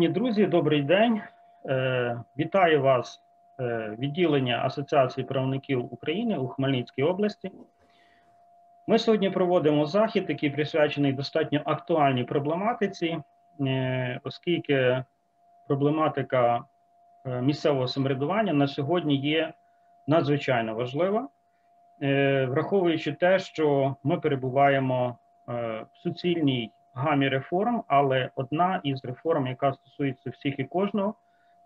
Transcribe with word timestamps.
Шановні 0.00 0.20
друзі, 0.20 0.46
добрий 0.46 0.82
день. 0.82 1.20
Е, 1.66 2.20
Вітаю 2.38 2.82
вас 2.82 3.22
е, 3.60 3.96
відділення 3.98 4.62
Асоціації 4.64 5.26
правників 5.26 5.94
України 5.94 6.38
у 6.38 6.48
Хмельницькій 6.48 7.02
області. 7.02 7.50
Ми 8.86 8.98
сьогодні 8.98 9.30
проводимо 9.30 9.86
захід, 9.86 10.24
який 10.28 10.50
присвячений 10.50 11.12
достатньо 11.12 11.60
актуальній 11.64 12.24
проблематиці, 12.24 13.18
е, 13.60 14.20
оскільки 14.24 15.04
проблематика 15.66 16.64
е, 17.26 17.42
місцевого 17.42 17.88
самоврядування 17.88 18.52
на 18.52 18.68
сьогодні 18.68 19.16
є 19.16 19.52
надзвичайно 20.06 20.74
важлива, 20.74 21.28
враховуючи 22.48 23.12
те, 23.12 23.38
що 23.38 23.96
ми 24.02 24.20
перебуваємо 24.20 25.18
в 25.46 25.86
суцільній 26.02 26.72
гамі 26.94 27.28
реформ, 27.28 27.82
але 27.86 28.30
одна 28.34 28.80
із 28.84 29.04
реформ, 29.04 29.46
яка 29.46 29.72
стосується 29.72 30.30
всіх 30.30 30.58
і 30.58 30.64
кожного, 30.64 31.14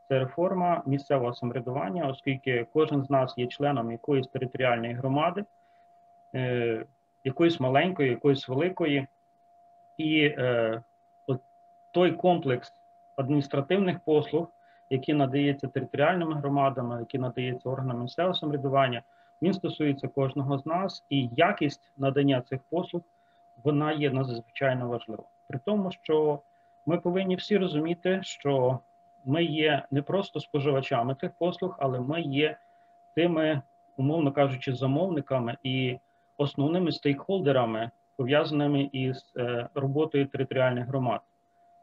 це 0.09 0.19
реформа 0.19 0.83
місцевого 0.87 1.35
самоврядування, 1.35 2.09
оскільки 2.09 2.67
кожен 2.73 3.05
з 3.05 3.11
нас 3.11 3.35
є 3.39 3.47
членом 3.47 3.93
якоїсь 3.93 4.27
територіальної 4.27 4.95
громади, 4.95 5.45
е, 6.35 6.85
якоїсь 7.25 7.61
маленької, 7.61 8.11
якоїсь 8.11 8.49
великої, 8.49 9.07
і 9.97 10.21
е, 10.39 10.83
от 11.27 11.41
той 11.91 12.13
комплекс 12.13 12.73
адміністративних 13.17 14.01
послуг, 14.01 14.49
які 14.91 15.15
надається 15.15 15.69
територіальними 15.69 16.35
громадами, 16.35 17.01
які 17.01 17.19
надається 17.19 17.69
органам 17.69 18.01
місцевого 18.01 18.35
самоврядування, 18.35 19.03
він 19.43 19.55
стосується 19.55 20.09
кожного 20.09 20.59
з 20.59 20.67
нас, 20.67 21.05
і 21.09 21.29
якість 21.33 21.93
надання 21.97 22.41
цих 22.41 22.61
послуг 22.71 23.03
вона 23.65 23.93
є 23.93 24.11
надзвичайно 24.11 24.89
важлива. 24.89 25.25
При 25.49 25.59
тому, 25.65 25.91
що 25.91 26.41
ми 26.87 26.99
повинні 26.99 27.37
всі 27.37 27.57
розуміти, 27.59 28.21
що 28.23 28.79
ми 29.25 29.45
є 29.45 29.83
не 29.91 30.03
просто 30.03 30.41
споживачами 30.41 31.15
цих 31.21 31.31
послуг, 31.39 31.77
але 31.79 32.01
ми 32.01 32.21
є 32.21 32.57
тими, 33.15 33.63
умовно 33.97 34.33
кажучи, 34.33 34.75
замовниками 34.75 35.57
і 35.63 35.99
основними 36.37 36.93
стейкхолдерами, 36.93 37.91
пов'язаними 38.17 38.91
із 38.93 39.33
е, 39.37 39.69
роботою 39.75 40.27
територіальних 40.27 40.87
громад. 40.87 41.21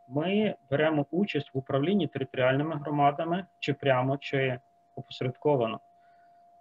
Ми 0.10 0.56
беремо 0.70 1.06
участь 1.12 1.54
в 1.54 1.58
управлінні 1.58 2.08
територіальними 2.08 2.76
громадами, 2.76 3.46
чи 3.60 3.74
прямо, 3.74 4.18
чи 4.18 4.60
опосередковано. 4.96 5.80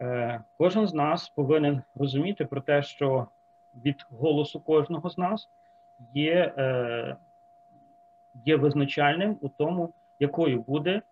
Е, 0.01 0.41
Кожен 0.59 0.87
з 0.87 0.95
нас 0.95 1.29
повинен 1.29 1.83
розуміти 1.95 2.45
про 2.45 2.61
те, 2.61 2.83
що 2.83 3.27
від 3.85 4.07
голосу 4.11 4.61
кожного 4.61 5.11
з 5.11 5.19
нас 5.19 5.49
є, 6.15 6.55
е, 6.59 7.17
є 8.45 8.57
визначальним 8.57 9.39
у 9.41 9.49
тому, 9.49 9.93
якою 10.19 10.61
буде 10.63 11.03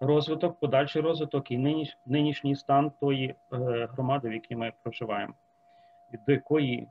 розвиток, 0.00 0.60
подальший 0.60 1.02
розвиток 1.02 1.50
і 1.50 1.58
ниніш, 1.58 1.98
нинішній 2.06 2.56
стан 2.56 2.92
тої 3.00 3.28
е, 3.28 3.34
громади, 3.92 4.28
в 4.28 4.32
якій 4.32 4.56
ми 4.56 4.72
проживаємо, 4.82 5.34
до 6.26 6.32
якої 6.32 6.88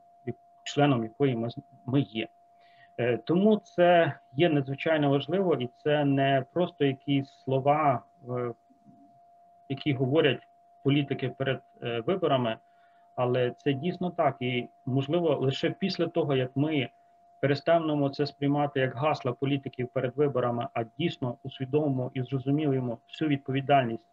членом 0.66 1.02
якої 1.02 1.36
ми, 1.36 1.48
ми 1.86 2.00
є. 2.00 2.28
Е, 2.98 3.16
тому 3.16 3.56
це 3.56 4.12
є 4.32 4.48
надзвичайно 4.48 5.10
важливо, 5.10 5.54
і 5.54 5.70
це 5.82 6.04
не 6.04 6.44
просто 6.52 6.84
якісь 6.84 7.28
слова, 7.44 8.02
е, 8.28 8.54
які 9.68 9.92
говорять 9.92 10.48
політики 10.82 11.28
перед 11.28 11.60
е, 11.82 12.00
виборами, 12.00 12.56
але 13.16 13.50
це 13.50 13.72
дійсно 13.72 14.10
так. 14.10 14.36
І 14.40 14.68
можливо, 14.86 15.36
лише 15.36 15.70
після 15.70 16.06
того, 16.06 16.36
як 16.36 16.50
ми 16.56 16.88
перестанемо 17.40 18.10
це 18.10 18.26
сприймати 18.26 18.80
як 18.80 18.94
гасла 18.94 19.32
політиків 19.32 19.88
перед 19.88 20.16
виборами, 20.16 20.68
а 20.74 20.84
дійсно 20.98 21.36
усвідомимо 21.42 22.10
і 22.14 22.22
зрозуміємо 22.22 22.98
всю 23.08 23.28
відповідальність 23.28 24.04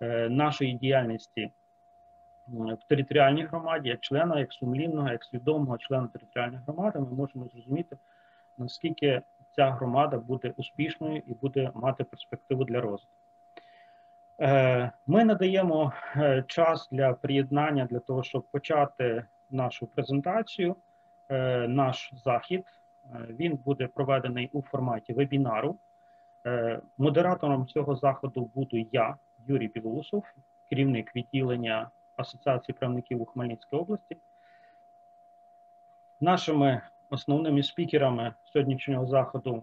е, 0.00 0.28
нашої 0.28 0.72
діяльності 0.72 1.50
в 2.48 2.88
територіальній 2.88 3.44
громаді, 3.44 3.88
як 3.88 4.00
члена, 4.00 4.38
як 4.38 4.52
сумлінного, 4.52 5.08
як 5.08 5.24
свідомого 5.24 5.78
члена 5.78 6.06
територіальної 6.06 6.62
громади, 6.66 6.98
ми 6.98 7.06
можемо 7.06 7.48
зрозуміти, 7.48 7.96
наскільки 8.58 9.22
ця 9.56 9.70
громада 9.70 10.18
буде 10.18 10.52
успішною 10.56 11.22
і 11.26 11.34
буде 11.34 11.70
мати 11.74 12.04
перспективу 12.04 12.64
для 12.64 12.80
розвитку. 12.80 13.23
Ми 15.06 15.24
надаємо 15.24 15.92
час 16.46 16.88
для 16.92 17.12
приєднання 17.12 17.84
для 17.84 17.98
того, 17.98 18.22
щоб 18.22 18.42
почати 18.42 19.24
нашу 19.50 19.86
презентацію. 19.86 20.76
Наш 21.68 22.10
захід 22.24 22.64
він 23.28 23.56
буде 23.56 23.86
проведений 23.86 24.50
у 24.52 24.62
форматі 24.62 25.12
вебінару. 25.12 25.78
Модератором 26.98 27.66
цього 27.66 27.96
заходу 27.96 28.50
буду 28.54 28.86
я, 28.92 29.16
Юрій 29.46 29.68
Білоусов, 29.68 30.24
керівник 30.68 31.16
відділення 31.16 31.90
Асоціації 32.16 32.76
правників 32.78 33.22
у 33.22 33.24
Хмельницькій 33.24 33.76
області. 33.76 34.16
Нашими 36.20 36.80
основними 37.10 37.62
спікерами 37.62 38.34
сьогоднішнього 38.44 39.06
заходу 39.06 39.62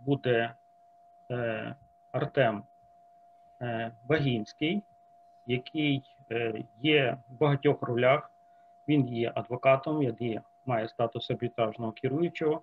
буде 0.00 0.54
Артем 2.12 2.62
Багінський, 4.08 4.82
який 5.46 6.02
є 6.80 7.16
в 7.28 7.38
багатьох 7.40 7.82
ролях. 7.82 8.30
Він 8.88 9.08
є 9.08 9.32
адвокатом, 9.34 10.00
він 10.00 10.40
має 10.66 10.88
статус 10.88 11.30
арбітражного 11.30 11.92
керуючого. 11.92 12.62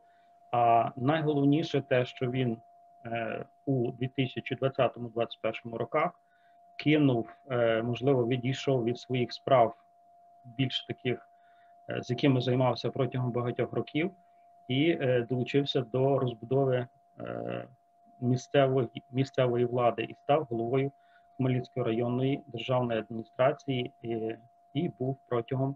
А 0.52 0.92
найголовніше 0.96 1.82
те, 1.82 2.06
що 2.06 2.32
він 2.32 2.58
у 3.66 3.92
2020-2021 3.92 5.76
роках 5.76 6.12
кинув, 6.76 7.30
можливо, 7.84 8.28
відійшов 8.28 8.84
від 8.84 9.00
своїх 9.00 9.34
справ 9.34 9.76
більш 10.46 10.86
таких, 10.86 11.30
з 12.02 12.10
якими 12.10 12.42
займався 12.42 12.90
протягом 12.90 13.32
багатьох 13.32 13.74
років, 13.74 14.12
і 14.68 14.96
долучився 15.30 15.82
до 15.82 16.20
розбудови 16.20 16.88
місцевої 18.22 18.88
місцевої 19.12 19.66
влади 19.66 20.04
і 20.04 20.16
став 20.24 20.48
головою 20.50 20.92
Хмельницької 21.38 21.86
районної 21.86 22.42
державної 22.48 23.00
адміністрації 23.00 23.94
і, 24.02 24.36
і 24.74 24.90
був 24.90 25.18
протягом 25.28 25.76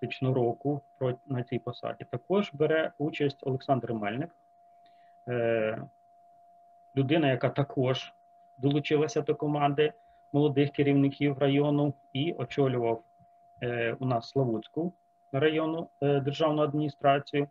фактично 0.00 0.34
року 0.34 0.80
на 1.26 1.42
цій 1.42 1.58
посаді. 1.58 2.04
Також 2.10 2.50
бере 2.52 2.92
участь 2.98 3.38
Олександр 3.42 3.92
Мельник, 3.92 4.30
е, 5.28 5.82
людина, 6.96 7.30
яка 7.30 7.48
також 7.48 8.12
долучилася 8.58 9.22
до 9.22 9.34
команди 9.34 9.92
молодих 10.32 10.70
керівників 10.70 11.38
району 11.38 11.94
і 12.12 12.32
очолював 12.32 13.02
е, 13.62 13.96
у 14.00 14.06
нас 14.06 14.28
Славутську 14.28 14.92
районну 15.32 15.88
е, 16.00 16.20
державну 16.20 16.62
адміністрацію. 16.62 17.48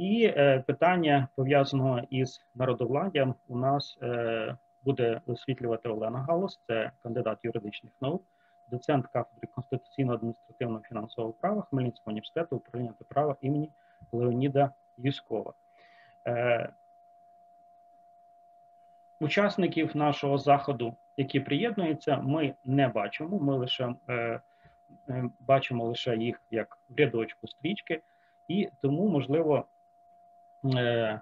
І 0.00 0.24
е, 0.24 0.62
питання 0.66 1.28
пов'язаного 1.34 2.00
із 2.10 2.46
народовладдям 2.54 3.34
у 3.48 3.58
нас 3.58 3.98
е, 4.02 4.56
буде 4.84 5.20
освітлювати 5.26 5.88
Олена 5.88 6.18
Галус, 6.18 6.60
це 6.66 6.90
кандидат 7.02 7.38
юридичних 7.42 7.92
наук, 8.00 8.24
доцент 8.70 9.06
кафедри 9.06 9.48
конституційно 9.54 10.12
адміністративного 10.14 10.82
фінансового 10.88 11.32
права 11.32 11.62
Хмельницького 11.62 12.10
університету 12.10 12.56
управління 12.56 12.94
та 12.98 13.04
права 13.04 13.36
імені 13.40 13.70
Леоніда 14.12 14.70
Юськова. 14.98 15.52
Е, 16.26 16.68
учасників 19.20 19.96
нашого 19.96 20.38
заходу, 20.38 20.94
які 21.16 21.40
приєднуються, 21.40 22.16
ми 22.16 22.54
не 22.64 22.88
бачимо. 22.88 23.38
Ми 23.38 23.56
лише 23.56 23.94
е, 24.08 24.40
бачимо 25.40 25.84
лише 25.84 26.16
їх 26.16 26.42
як 26.50 26.78
рядочку 26.96 27.48
стрічки, 27.48 28.00
і 28.48 28.68
тому 28.82 29.08
можливо. 29.08 29.64
Е, 30.64 31.20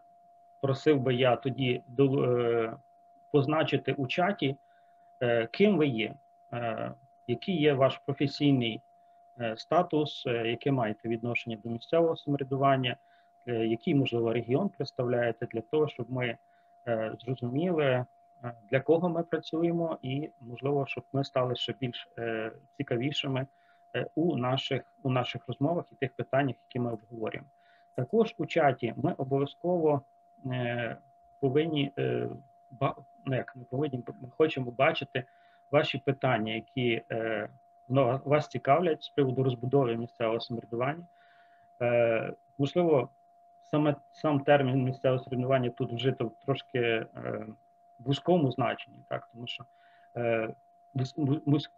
просив 0.60 1.00
би 1.00 1.14
я 1.14 1.36
тоді 1.36 1.82
е, 2.00 2.72
позначити 3.30 3.92
у 3.92 4.06
чаті, 4.06 4.56
е, 5.22 5.46
ким 5.46 5.76
ви 5.76 5.86
є, 5.86 6.14
який 7.26 7.60
є 7.60 7.72
ваш 7.72 8.00
професійний 8.04 8.80
статус, 9.56 10.26
яке 10.26 10.72
маєте 10.72 11.08
відношення 11.08 11.58
до 11.64 11.70
місцевого 11.70 12.16
самоврядування, 12.16 12.96
який, 13.46 13.94
можливо, 13.94 14.32
регіон 14.32 14.68
представляєте 14.68 15.46
для 15.46 15.60
того, 15.60 15.88
щоб 15.88 16.10
ми 16.12 16.36
зрозуміли, 17.20 18.04
для 18.70 18.80
кого 18.80 19.08
ми 19.08 19.22
працюємо, 19.22 19.98
і 20.02 20.28
можливо, 20.40 20.86
щоб 20.86 21.04
ми 21.12 21.24
стали 21.24 21.56
ще 21.56 21.74
більш 21.80 22.08
цікавішими 22.76 23.46
у 24.14 24.36
наших 24.36 24.82
у 25.02 25.10
наших 25.10 25.42
розмовах 25.48 25.84
і 25.92 25.94
тих 25.94 26.12
питаннях, 26.12 26.56
які 26.68 26.78
ми 26.78 26.92
обговорюємо. 26.92 27.48
Також 27.98 28.34
у 28.38 28.46
чаті 28.46 28.94
ми 28.96 29.12
обов'язково 29.12 30.02
е, 30.46 30.96
повинні 31.40 31.92
е, 31.98 32.28
ну 33.24 33.36
як 33.36 33.56
ми 33.56 33.64
повинні, 33.64 34.04
ми 34.20 34.28
хочемо 34.30 34.70
бачити 34.70 35.24
ваші 35.70 35.98
питання, 35.98 36.52
які 36.52 37.02
е, 37.10 37.48
ну, 37.88 38.20
вас 38.24 38.48
цікавлять 38.48 39.02
з 39.02 39.08
приводу 39.08 39.42
розбудови 39.42 39.96
місцевого 39.96 40.40
самоврядування. 40.40 41.06
Можливо, 42.58 43.08
саме 43.62 43.94
сам 44.12 44.40
термін 44.40 44.84
місцевого 44.84 45.24
самоврядування 45.24 45.70
тут 45.70 45.92
вжито 45.92 46.32
трошки 46.44 46.78
е, 46.78 47.06
вузькому 47.98 48.52
значенні, 48.52 48.98
так 49.08 49.28
тому 49.32 49.46
що 49.46 49.64
е, 50.16 50.54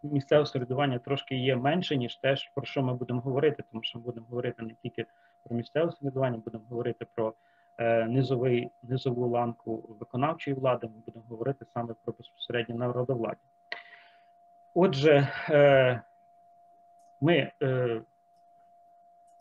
місцеве 0.03 0.47
середування 0.47 0.99
трошки 0.99 1.37
є 1.37 1.57
менше, 1.57 1.97
ніж 1.97 2.17
те, 2.17 2.37
про 2.55 2.65
що 2.65 2.83
ми 2.83 2.95
будемо 2.95 3.21
говорити, 3.21 3.65
тому 3.71 3.83
що 3.83 3.99
ми 3.99 4.05
будемо 4.05 4.27
говорити 4.27 4.63
не 4.63 4.75
тільки 4.83 5.07
про 5.45 5.57
місцеве 5.57 5.93
середування, 5.93 6.39
будемо 6.45 6.65
говорити 6.71 7.07
про 7.15 7.35
е, 7.79 8.05
низовий, 8.05 8.71
низову 8.83 9.29
ланку 9.29 9.97
виконавчої 10.01 10.57
влади, 10.57 10.87
ми 10.87 10.93
будемо 11.07 11.25
говорити 11.29 11.65
саме 11.75 11.95
про 12.05 12.15
безпосередньо 12.19 12.75
народовладдя. 12.75 13.41
Отже, 14.75 15.29
е, 15.51 16.03
ми, 17.21 17.53
е, 17.63 18.01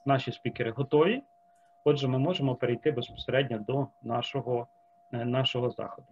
наші 0.06 0.32
спікери, 0.32 0.72
готові. 0.72 1.24
Отже, 1.84 2.08
ми 2.08 2.18
можемо 2.18 2.56
перейти 2.56 2.92
безпосередньо 2.92 3.60
до 3.60 3.88
нашого, 4.02 4.68
нашого 5.12 5.70
заходу. 5.70 6.08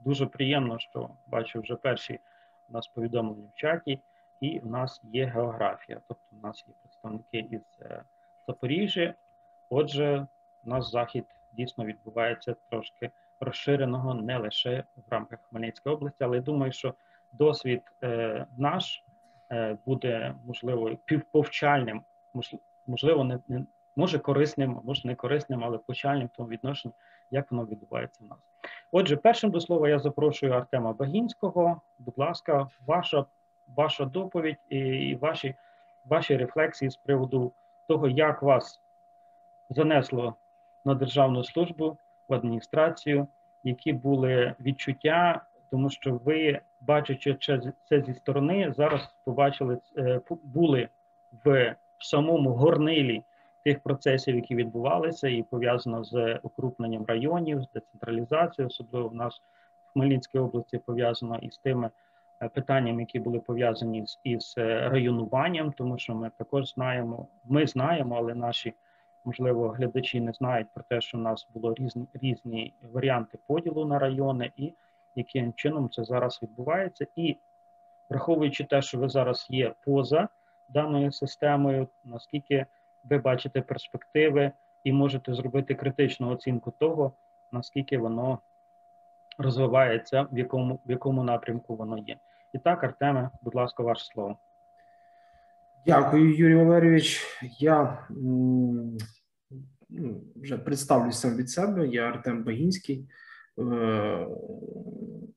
Дуже 0.00 0.26
приємно, 0.26 0.78
що 0.78 1.10
бачу 1.26 1.60
вже 1.60 1.76
перші 1.76 2.20
у 2.68 2.72
нас 2.72 2.88
повідомлення 2.88 3.48
в 3.54 3.58
чаті, 3.58 4.00
і 4.40 4.58
у 4.58 4.66
нас 4.66 5.00
є 5.04 5.26
географія. 5.26 6.00
Тобто, 6.08 6.24
у 6.42 6.46
нас 6.46 6.64
є 6.68 6.74
представники 6.82 7.38
із 7.38 7.78
е, 7.82 8.02
Запоріжжя. 8.46 9.14
Отже, 9.70 10.26
у 10.64 10.70
нас 10.70 10.90
захід 10.90 11.24
дійсно 11.52 11.84
відбувається 11.84 12.56
трошки 12.70 13.10
розширеного 13.40 14.14
не 14.14 14.38
лише 14.38 14.84
в 14.96 15.12
рамках 15.12 15.38
Хмельницької 15.42 15.94
області, 15.94 16.24
але 16.24 16.36
я 16.36 16.42
думаю, 16.42 16.72
що 16.72 16.94
досвід 17.32 17.82
е, 18.02 18.46
наш 18.56 19.04
е, 19.50 19.78
буде 19.86 20.34
можливо 20.46 20.96
півповчальним, 21.04 22.02
можливо, 22.86 23.24
не, 23.24 23.38
не 23.48 23.64
може 23.96 24.18
корисним, 24.18 24.80
може 24.84 25.08
не 25.08 25.14
корисним, 25.14 25.64
але 25.64 25.78
повчальним 25.78 26.26
в 26.26 26.36
тому 26.36 26.48
відношенні, 26.48 26.94
як 27.30 27.50
воно 27.52 27.64
відбувається 27.64 28.24
в 28.24 28.28
нас. 28.28 28.38
Отже, 28.92 29.16
першим 29.16 29.50
до 29.50 29.60
слова 29.60 29.88
я 29.88 29.98
запрошую 29.98 30.52
Артема 30.52 30.92
Багінського. 30.92 31.80
Будь 31.98 32.18
ласка, 32.18 32.68
ваша 32.86 33.24
ваша 33.76 34.04
доповідь 34.04 34.58
і 34.68 35.14
ваші 35.20 35.54
ваші 36.08 36.36
рефлексії 36.36 36.90
з 36.90 36.96
приводу 36.96 37.52
того, 37.86 38.08
як 38.08 38.42
вас 38.42 38.80
занесло 39.70 40.34
на 40.84 40.94
державну 40.94 41.44
службу 41.44 41.96
в 42.28 42.34
адміністрацію, 42.34 43.26
які 43.64 43.92
були 43.92 44.54
відчуття, 44.60 45.42
тому 45.70 45.90
що 45.90 46.20
ви, 46.24 46.60
бачачи 46.80 47.36
це 47.88 48.00
зі 48.00 48.14
сторони, 48.14 48.72
зараз 48.76 49.14
побачили 49.24 49.78
е, 49.96 50.20
були 50.42 50.88
в 51.44 51.76
самому 51.98 52.50
горнилі 52.50 53.22
тих 53.64 53.80
процесів, 53.80 54.36
які 54.36 54.54
відбувалися, 54.54 55.28
і 55.28 55.42
пов'язано 55.42 56.04
з 56.04 56.38
укрупненням 56.42 57.04
районів, 57.08 57.62
з 57.62 57.68
децентралізацією, 57.74 58.68
особливо 58.68 59.08
в 59.08 59.14
нас 59.14 59.40
в 59.86 59.92
Хмельницькій 59.92 60.38
області 60.38 60.78
пов'язано 60.78 61.38
із 61.42 61.58
тими 61.58 61.90
е, 62.40 62.48
питаннями, 62.48 63.02
які 63.02 63.18
були 63.18 63.40
пов'язані 63.40 64.06
з 64.06 64.20
із 64.24 64.54
е, 64.58 64.88
районуванням, 64.88 65.72
тому 65.72 65.98
що 65.98 66.14
ми 66.14 66.30
також 66.38 66.74
знаємо, 66.74 67.28
ми 67.44 67.66
знаємо, 67.66 68.16
але 68.16 68.34
наші 68.34 68.74
можливо 69.24 69.68
глядачі 69.68 70.20
не 70.20 70.32
знають 70.32 70.68
про 70.74 70.84
те, 70.88 71.00
що 71.00 71.18
в 71.18 71.20
нас 71.20 71.48
було 71.54 71.74
різні 71.74 72.06
різні 72.14 72.74
варіанти 72.92 73.38
поділу 73.46 73.84
на 73.84 73.98
райони, 73.98 74.50
і 74.56 74.72
яким 75.14 75.52
чином 75.52 75.90
це 75.90 76.04
зараз 76.04 76.38
відбувається, 76.42 77.06
і 77.16 77.36
враховуючи 78.10 78.64
те, 78.64 78.82
що 78.82 78.98
ви 78.98 79.08
зараз 79.08 79.46
є 79.50 79.74
поза 79.84 80.28
даною 80.68 81.12
системою, 81.12 81.88
наскільки 82.04 82.66
ви 83.04 83.18
бачите 83.18 83.60
перспективи 83.62 84.52
і 84.84 84.92
можете 84.92 85.34
зробити 85.34 85.74
критичну 85.74 86.30
оцінку 86.30 86.70
того, 86.70 87.12
наскільки 87.52 87.98
воно 87.98 88.38
розвивається, 89.38 90.22
в 90.32 90.38
якому 90.38 90.80
в 90.86 90.90
якому 90.90 91.22
напрямку 91.22 91.76
воно 91.76 91.98
є. 91.98 92.16
І 92.54 92.58
так, 92.58 92.84
Артеме, 92.84 93.30
будь 93.42 93.54
ласка, 93.54 93.82
ваше 93.82 94.04
слово. 94.04 94.38
Дякую, 95.86 96.36
Юрій 96.36 96.54
Валерійович. 96.54 97.26
Я 97.58 98.06
ну, 98.10 98.98
вже 100.36 100.58
представлюся 100.58 101.30
від 101.30 101.50
себе. 101.50 101.86
Я 101.86 102.02
Артем 102.02 102.44
Багінський, 102.44 103.08
е, 103.58 104.28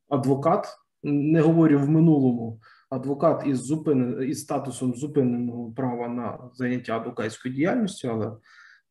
адвокат. 0.09 0.77
Не 1.03 1.41
говорю 1.41 1.79
в 1.79 1.89
минулому, 1.89 2.59
адвокат 2.89 3.47
із 3.47 3.63
зупинен 3.63 4.29
із 4.29 4.41
статусом 4.41 4.95
зупиненого 4.95 5.73
права 5.73 6.07
на 6.07 6.49
заняття 6.53 6.97
адвокатською 6.97 7.53
діяльністю, 7.53 8.09
але 8.09 8.31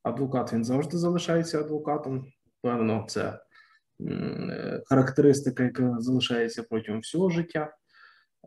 адвокат 0.03 0.53
він 0.53 0.65
завжди 0.65 0.99
залишається 0.99 1.61
адвокатом. 1.61 2.27
Певно, 2.63 3.05
це 3.09 3.39
характеристика, 4.87 5.63
яка 5.63 5.97
залишається 5.99 6.63
протягом 6.63 7.01
всього 7.01 7.31
життя. 7.31 7.77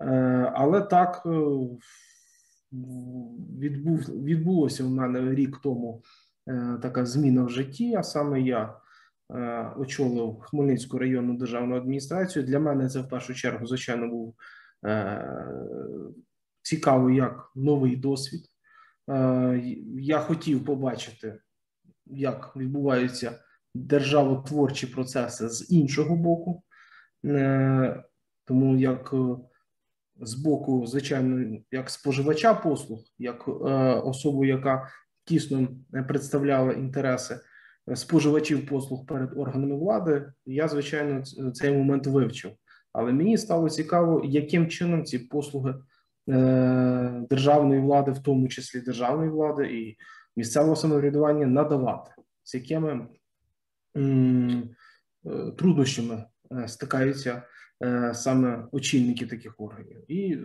Е, 0.02 0.06
але 0.56 0.82
так 0.82 1.22
е, 1.26 1.30
відбув, 3.60 4.00
відбулося 4.24 4.84
в 4.84 4.90
мене 4.90 5.36
рік 5.36 5.60
тому 5.64 6.02
е, 6.48 6.78
така 6.82 7.06
зміна 7.06 7.44
в 7.44 7.50
житті. 7.50 7.96
А 7.96 8.04
саме 8.04 8.42
я 8.42 8.78
очолив 9.78 10.40
Хмельницьку 10.40 10.98
районну 10.98 11.38
державну 11.38 11.76
адміністрацію. 11.76 12.46
Для 12.46 12.60
мене 12.60 12.90
це 12.90 13.00
в 13.00 13.10
першу 13.10 13.34
чергу, 13.34 13.68
звичайно, 13.68 14.08
був 14.08 14.36
цікаво 16.62 17.10
як 17.10 17.52
новий 17.56 17.96
досвід. 17.96 18.42
Я 19.98 20.20
хотів 20.20 20.66
побачити, 20.66 21.40
як 22.06 22.56
відбуваються 22.56 23.40
державотворчі 23.76 24.88
процеси 24.88 25.50
з 25.50 25.72
іншого 25.72 26.16
боку, 26.16 26.64
тому 28.46 28.78
як 28.78 29.14
з 30.24 30.34
боку, 30.34 30.88
звичайно, 30.88 31.58
як 31.72 31.90
споживача 31.90 32.54
послуг, 32.54 33.00
як 33.20 33.48
особу, 34.06 34.46
яка 34.46 34.88
тісно 35.26 35.68
представляла 36.08 36.74
інтереси 36.74 37.40
споживачів 37.96 38.68
послуг 38.68 39.06
перед 39.06 39.38
органами 39.38 39.76
влади, 39.76 40.34
я 40.46 40.68
звичайно 40.68 41.24
цей 41.54 41.78
момент 41.78 42.08
вивчив. 42.08 42.52
Але 42.94 43.12
мені 43.12 43.38
стало 43.38 43.70
цікаво, 43.70 44.22
яким 44.26 44.68
чином 44.68 45.06
ці 45.06 45.20
послуги 45.20 45.76
е, 46.30 47.26
державної 47.30 47.82
влади, 47.82 48.12
в 48.12 48.20
тому 48.20 48.48
числі 48.48 48.82
державної 48.82 49.30
влади 49.30 49.66
і 49.66 49.98
місцевого 50.36 50.76
самоврядування, 50.76 51.46
надавати, 51.46 52.12
з 52.44 52.56
якими 52.56 53.08
м, 53.98 54.70
е, 55.26 55.52
труднощами 55.58 56.24
е, 56.52 56.68
стикаються 56.68 57.32
е, 57.32 57.44
саме 58.14 58.66
очільники 58.72 59.26
таких 59.26 59.56
органів. 59.58 60.12
І 60.12 60.34
е, 60.34 60.40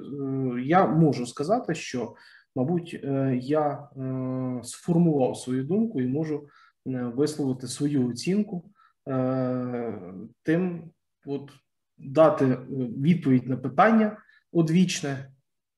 я 0.63 0.87
можу 0.87 1.27
сказати, 1.27 1.75
що, 1.75 2.15
мабуть, 2.57 3.01
е, 3.05 3.39
я 3.43 3.71
е, 3.71 4.61
сформував 4.65 5.37
свою 5.37 5.65
думку 5.65 6.01
і 6.01 6.07
можу 6.07 6.49
е, 6.87 7.13
висловити 7.17 7.69
свою 7.69 8.09
оцінку 8.09 8.71
е, 9.09 9.99
тим, 10.43 10.91
от 11.27 11.51
дати 11.99 12.45
е, 12.45 12.59
відповідь 12.99 13.49
на 13.49 13.57
питання 13.57 14.17
одвічне, 14.53 15.31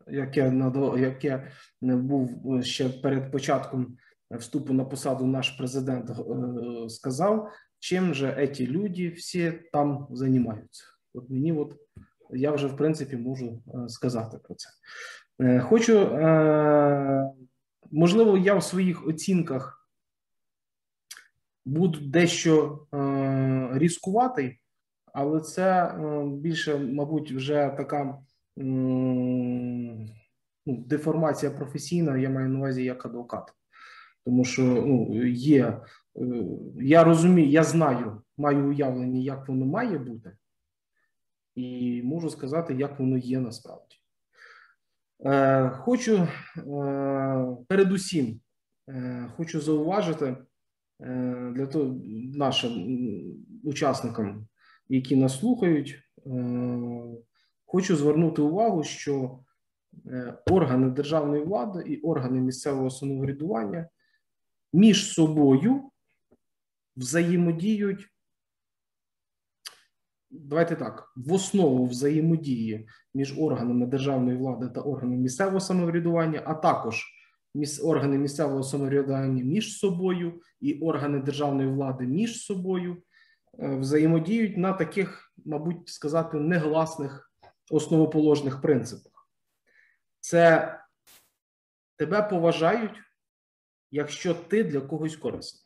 яке 0.08 0.72
яке 0.98 1.50
був 1.80 2.56
е, 2.58 2.62
ще 2.62 2.88
перед 2.88 3.32
початком 3.32 3.96
вступу 4.30 4.72
на 4.72 4.84
посаду 4.84 5.26
наш 5.26 5.50
президент 5.50 6.10
е, 6.10 6.88
сказав, 6.88 7.52
чим 7.78 8.14
же 8.14 8.52
ці 8.56 8.66
люди 8.66 9.10
всі 9.10 9.52
там 9.72 10.06
займаються. 10.10 10.84
От 11.14 11.30
мені, 11.30 11.52
от 11.52 11.76
я 12.30 12.52
вже 12.52 12.66
в 12.66 12.76
принципі 12.76 13.16
можу 13.16 13.62
сказати 13.88 14.38
про 14.38 14.54
це. 14.54 14.70
Хочу, 15.60 15.98
можливо, 17.90 18.38
я 18.38 18.54
в 18.54 18.62
своїх 18.62 19.06
оцінках 19.06 19.88
буду 21.64 22.00
дещо 22.00 22.86
різкуватий, 23.72 24.60
але 25.12 25.40
це 25.40 25.84
е, 25.84 26.24
більше, 26.26 26.78
мабуть, 26.78 27.32
вже 27.32 27.74
така 27.76 28.18
ну, 28.56 30.06
деформація 30.66 31.52
професійна, 31.52 32.18
я 32.18 32.30
маю 32.30 32.48
на 32.48 32.58
увазі 32.58 32.84
як 32.84 33.06
адвокат. 33.06 33.54
Тому 34.24 34.44
що 34.44 34.62
ну, 34.62 35.24
є, 35.26 35.64
е, 35.66 35.80
я 36.80 37.04
розумію, 37.04 37.48
я 37.48 37.64
знаю, 37.64 38.22
маю 38.36 38.68
уявлення, 38.68 39.20
як 39.20 39.48
воно 39.48 39.66
має 39.66 39.98
бути, 39.98 40.32
і 41.54 42.02
можу 42.02 42.30
сказати, 42.30 42.74
як 42.74 43.00
воно 43.00 43.16
є 43.16 43.40
насправді. 43.40 43.96
Е, 45.24 45.70
Хочу 45.70 46.16
е, 46.16 46.28
передусім, 47.68 48.40
е, 48.88 49.26
хочу 49.36 49.60
зауважити 49.60 50.36
для 51.52 51.66
того 51.66 52.00
нашим 52.34 52.72
учасникам 53.64 54.46
які 54.90 55.16
нас 55.16 55.38
слухають, 55.38 56.02
хочу 57.66 57.96
звернути 57.96 58.42
увагу, 58.42 58.84
що 58.84 59.38
органи 60.50 60.90
державної 60.90 61.44
влади 61.44 61.82
і 61.86 62.00
органи 62.00 62.40
місцевого 62.40 62.90
самоврядування 62.90 63.88
між 64.72 65.12
собою 65.12 65.90
взаємодіють 66.96 68.08
давайте 70.30 70.76
так: 70.76 71.12
в 71.16 71.32
основу 71.32 71.86
взаємодії 71.86 72.88
між 73.14 73.38
органами 73.38 73.86
державної 73.86 74.36
влади 74.36 74.68
та 74.68 74.80
органами 74.80 75.16
місцевого 75.22 75.60
самоврядування, 75.60 76.42
а 76.46 76.54
також 76.54 77.04
органи 77.82 78.18
місцевого 78.18 78.62
самоврядування 78.62 79.44
між 79.44 79.78
собою 79.78 80.40
і 80.60 80.80
органи 80.80 81.18
державної 81.18 81.68
влади 81.68 82.06
між 82.06 82.44
собою 82.44 83.02
е, 83.58 83.76
взаємодіють 83.76 84.56
на 84.56 84.72
таких, 84.72 85.34
мабуть, 85.44 85.88
сказати, 85.88 86.36
негласних 86.36 87.32
основоположних 87.70 88.60
принципах. 88.60 89.28
Це 90.20 90.76
тебе 91.96 92.22
поважають, 92.22 93.00
якщо 93.90 94.34
ти 94.34 94.64
для 94.64 94.80
когось 94.80 95.16
корисний. 95.16 95.62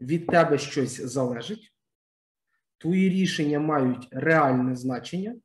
Від 0.00 0.26
тебе 0.26 0.58
щось 0.58 1.00
залежить, 1.00 1.71
твої 2.82 3.08
рішення 3.08 3.60
мають 3.60 4.08
реальне 4.10 4.76
значення 4.76 5.36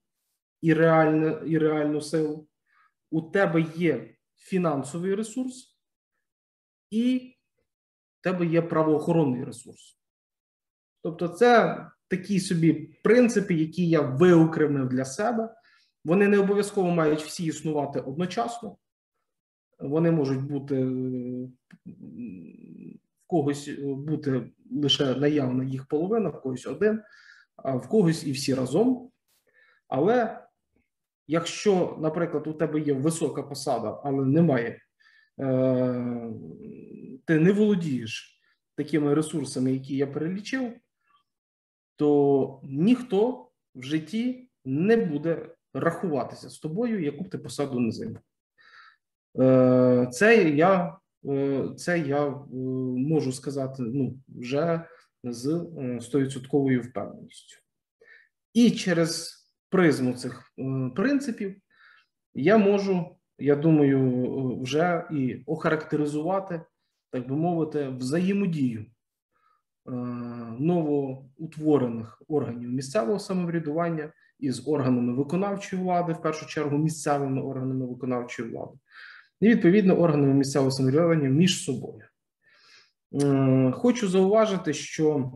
і, 0.62 0.74
реальне, 0.74 1.42
і 1.46 1.58
реальну 1.58 2.02
силу. 2.02 2.48
У 3.12 3.22
тебе 3.22 3.66
є 3.76 4.16
фінансовий 4.36 5.16
ресурс, 5.16 5.78
і 6.90 7.36
в 8.20 8.24
тебе 8.24 8.46
є 8.46 8.62
правоохоронний 8.62 9.44
ресурс. 9.44 10.00
Тобто, 11.04 11.28
це 11.28 11.86
такі 12.08 12.40
собі 12.40 12.74
принципи, 13.04 13.54
які 13.54 13.90
я 13.90 14.02
виокремив 14.02 14.90
для 14.90 15.06
себе. 15.06 15.56
Вони 16.06 16.28
не 16.28 16.38
обов'язково 16.38 16.92
мають 16.92 17.22
всі 17.22 17.46
існувати 17.46 18.00
одночасно. 18.00 18.78
Вони 19.80 20.12
можуть 20.12 20.42
бути 20.42 20.86
в 21.86 23.28
когось 23.28 23.70
бути 23.80 24.52
лише 24.72 25.16
наявна 25.16 25.64
їх 25.64 25.86
половина, 25.86 26.30
в 26.30 26.42
когось 26.42 26.68
один, 26.68 27.02
в 27.64 27.88
когось 27.88 28.28
і 28.28 28.32
всі 28.32 28.54
разом. 28.54 29.12
Але 29.88 30.48
якщо, 31.28 31.98
наприклад, 32.02 32.48
у 32.48 32.54
тебе 32.54 32.80
є 32.80 32.94
висока 32.94 33.44
посада, 33.44 34.02
але 34.04 34.26
немає, 34.26 34.82
е, 35.40 36.32
ти 37.26 37.40
не 37.40 37.52
володієш 37.52 38.42
такими 38.76 39.14
ресурсами, 39.14 39.74
які 39.74 39.98
я 39.98 40.08
перелічив, 40.08 40.74
то 41.96 42.62
ніхто 42.64 43.50
в 43.76 43.84
житті 43.84 44.50
не 44.66 44.98
буде 44.98 45.50
рахуватися 45.74 46.50
з 46.50 46.60
тобою, 46.60 47.04
яку 47.04 47.24
б 47.24 47.30
ти 47.30 47.38
посаду 47.38 47.80
не 47.80 47.92
займав. 47.92 48.22
Е, 49.40 50.08
це 50.12 50.50
я 50.50 50.98
е, 51.26 51.70
це 51.78 52.00
я 52.00 52.30
можу 52.98 53.32
сказати 53.32 53.84
ну, 53.84 54.20
вже 54.28 54.86
з 55.24 55.48
100% 55.48 56.80
впевненістю. 56.80 57.58
І 58.54 58.72
через 58.72 59.38
призму 59.70 60.14
цих 60.14 60.54
принципів 60.96 61.56
я 62.34 62.58
можу, 62.58 63.18
я 63.40 63.56
думаю, 63.56 64.60
вже 64.62 65.08
і 65.12 65.44
охарактеризувати, 65.46 66.62
так 67.12 67.28
би 67.28 67.36
мовити, 67.36 67.90
взаємодію 67.90 68.86
новоутворених 70.60 72.22
органів 72.28 72.70
місцевого 72.70 73.20
самоврядування 73.20 74.14
із 74.40 74.68
органами 74.68 75.14
виконавчої 75.14 75.82
влади, 75.82 76.14
в 76.14 76.22
першу 76.22 76.48
чергу 76.48 76.78
місцевими 76.78 77.42
органами 77.42 77.86
виконавчої 77.86 78.50
влади, 78.50 78.78
і 79.42 79.48
відповідно 79.48 80.00
органами 80.00 80.34
місцевого 80.34 80.72
самоврядування 80.72 81.30
між 81.30 81.64
собою. 81.64 82.04
Хочу 83.74 84.08
зауважити, 84.08 84.74
що 84.74 85.32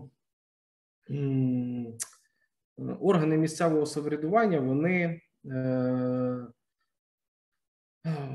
органи 3.00 3.38
місцевого 3.38 3.86
самоврядування, 3.86 4.60
вони 4.60 5.22
е, 5.46 6.48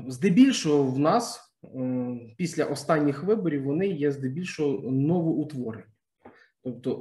здебільшого 0.07 0.83
в 0.83 0.99
нас 0.99 1.47
після 2.37 2.65
останніх 2.65 3.23
виборів 3.23 3.63
вони 3.63 3.87
є 3.87 4.11
здебільшого 4.11 4.91
новоутворені. 4.91 5.83
Тобто 6.63 6.93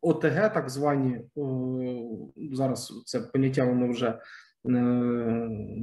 ОТГ, 0.00 0.52
так 0.54 0.70
звані, 0.70 1.20
зараз 2.52 3.02
це 3.06 3.20
поняття 3.20 3.64
воно 3.64 3.88
вже 3.88 4.08
е, 4.08 4.18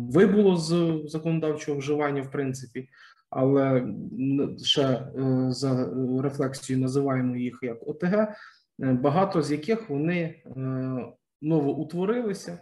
вибуло 0.10 0.58
з 0.58 1.02
законодавчого 1.06 1.78
вживання, 1.78 2.22
в 2.22 2.32
принципі, 2.32 2.90
але 3.36 3.88
ще 4.64 4.84
е, 4.84 5.12
за 5.52 5.90
рефлексією 6.22 6.84
називаємо 6.84 7.36
їх 7.36 7.60
як 7.62 7.88
ОТГ, 7.88 8.14
е, 8.14 8.36
багато 8.80 9.42
з 9.42 9.52
яких 9.52 9.90
вони 9.90 10.44
новоутворилися, 11.42 12.60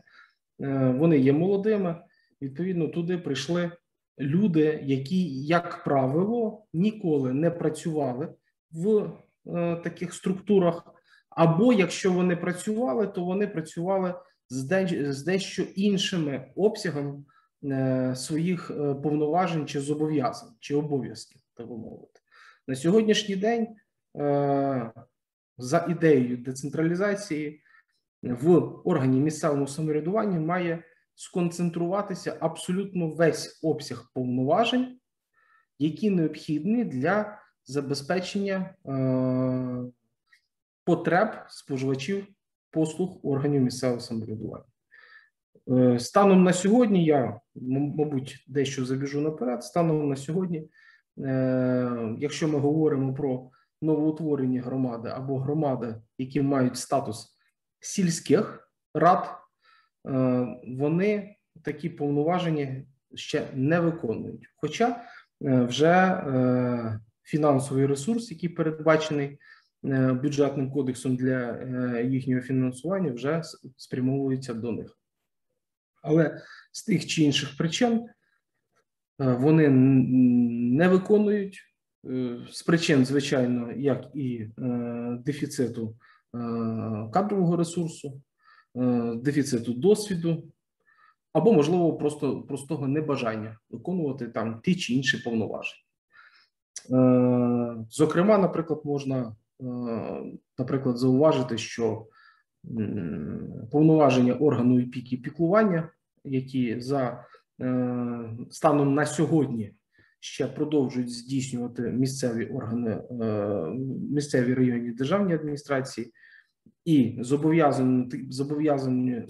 вони 0.97 1.17
є 1.17 1.33
молодими. 1.33 1.95
Відповідно, 2.41 2.87
туди 2.87 3.17
прийшли 3.17 3.71
люди, 4.19 4.79
які, 4.83 5.43
як 5.43 5.83
правило, 5.83 6.65
ніколи 6.73 7.33
не 7.33 7.51
працювали 7.51 8.27
в 8.71 9.11
Е, 9.47 9.75
таких 9.75 10.13
структурах, 10.13 10.83
або 11.29 11.73
якщо 11.73 12.11
вони 12.11 12.35
працювали, 12.35 13.07
то 13.07 13.23
вони 13.23 13.47
працювали 13.47 14.13
з 14.49 15.23
дещо 15.23 15.63
іншими 15.75 16.51
обсягами. 16.55 17.11
е, 17.11 17.23
своїх 18.15 18.71
е, 18.71 18.93
повноважень 18.93 19.67
чи 19.67 19.81
зобов'язань 19.81 20.53
чи 20.59 20.75
обов'язків, 20.75 21.41
так 21.53 21.67
мовити. 21.67 22.19
На 22.67 22.75
сьогоднішній 22.75 23.35
день 23.35 23.67
за 25.57 25.85
ідеєю 25.89 26.37
децентралізації 26.37 27.61
в 28.23 28.59
органі 28.87 29.19
місцевого 29.19 29.67
самоврядування 29.67 30.39
має 30.39 30.83
сконцентруватися 31.15 32.37
абсолютно 32.39 33.07
весь 33.07 33.59
обсяг 33.63 34.11
повноважень, 34.13 34.99
які 35.79 36.09
необхідні 36.09 36.85
для 36.85 37.39
забезпечення 37.65 38.75
е, 38.85 39.91
потреб 40.83 41.29
споживачів 41.49 42.27
послуг 42.71 43.19
органів 43.23 43.61
місцевого 43.61 43.99
самоврядування. 43.99 44.70
Е, 45.69 45.99
станом 45.99 46.43
на 46.43 46.53
сьогодні, 46.53 47.05
я, 47.05 47.39
мабуть, 47.55 48.45
дещо 48.47 48.85
забіжу 48.85 49.21
наперед. 49.21 49.63
Станом 49.63 50.09
на 50.09 50.15
сьогодні, 50.15 50.69
е, 51.17 52.15
якщо 52.19 52.47
ми 52.47 52.59
говоримо 52.59 53.13
про 53.13 53.49
новоутворені 53.81 54.59
громади 54.59 55.09
або 55.15 55.39
громади, 55.39 55.95
які 56.17 56.41
мають 56.41 56.77
статус 56.77 57.37
сільських 57.79 58.71
рад, 58.93 59.37
вони 60.67 61.35
такі 61.63 61.89
повноваження 61.89 62.83
ще 63.15 63.47
не 63.53 63.79
виконують. 63.79 64.47
Хоча 64.55 65.01
вже 65.41 66.23
фінансовий 67.23 67.85
ресурс, 67.85 68.31
який 68.31 68.49
передбачений 68.49 69.37
е, 69.85 70.13
бюджетним 70.13 70.71
кодексом 70.71 71.15
для 71.15 71.51
е, 71.51 72.05
їхнього 72.05 72.41
фінансування, 72.41 73.11
вже 73.11 73.41
спрямовується 73.77 74.53
до 74.53 74.71
них. 74.71 75.00
Але 76.01 76.41
з 76.71 76.83
тих 76.83 77.05
чи 77.05 77.23
інших 77.23 77.57
причин 77.57 77.93
е, 77.99 79.33
вони 79.33 79.69
не 79.69 80.87
виконують 80.87 81.67
з 82.51 82.63
причин, 82.63 83.05
звичайно, 83.05 83.71
як 83.71 84.05
і 84.13 84.47
дефіциту 85.25 85.95
кадрового 87.13 87.55
ресурсу, 87.55 88.21
дефіциту 89.15 89.73
досвіду. 89.73 90.43
Або, 91.33 91.53
можливо, 91.53 91.97
просто 91.97 92.41
простого 92.41 92.87
небажання 92.87 93.59
виконувати 93.69 94.27
там 94.27 94.61
ті 94.63 94.75
чи 94.75 94.93
інші 94.93 95.17
повноваження. 95.17 95.83
Е, 96.89 97.85
зокрема, 97.89 98.37
наприклад, 98.37 98.81
можна 98.83 99.35
е, 99.61 99.65
наприклад, 100.57 100.97
зауважити, 100.97 101.57
що 101.57 102.07
повноваження 103.71 104.33
органу 104.33 104.83
опіки 104.83 105.17
піклування, 105.17 105.89
які 106.23 106.79
за 106.79 107.25
е, 107.61 108.29
станом 108.49 108.95
на 108.95 109.05
сьогодні 109.05 109.73
ще 110.19 110.47
продовжують 110.47 111.11
здійснювати 111.11 111.81
місцеві 111.81 112.45
органи, 112.45 113.01
місцеві 114.11 114.53
районні 114.53 114.91
державні 114.91 115.33
адміністрації, 115.33 116.13
і 116.85 117.17
зобов'язані 117.21 118.25
зобов'язані 118.29 119.23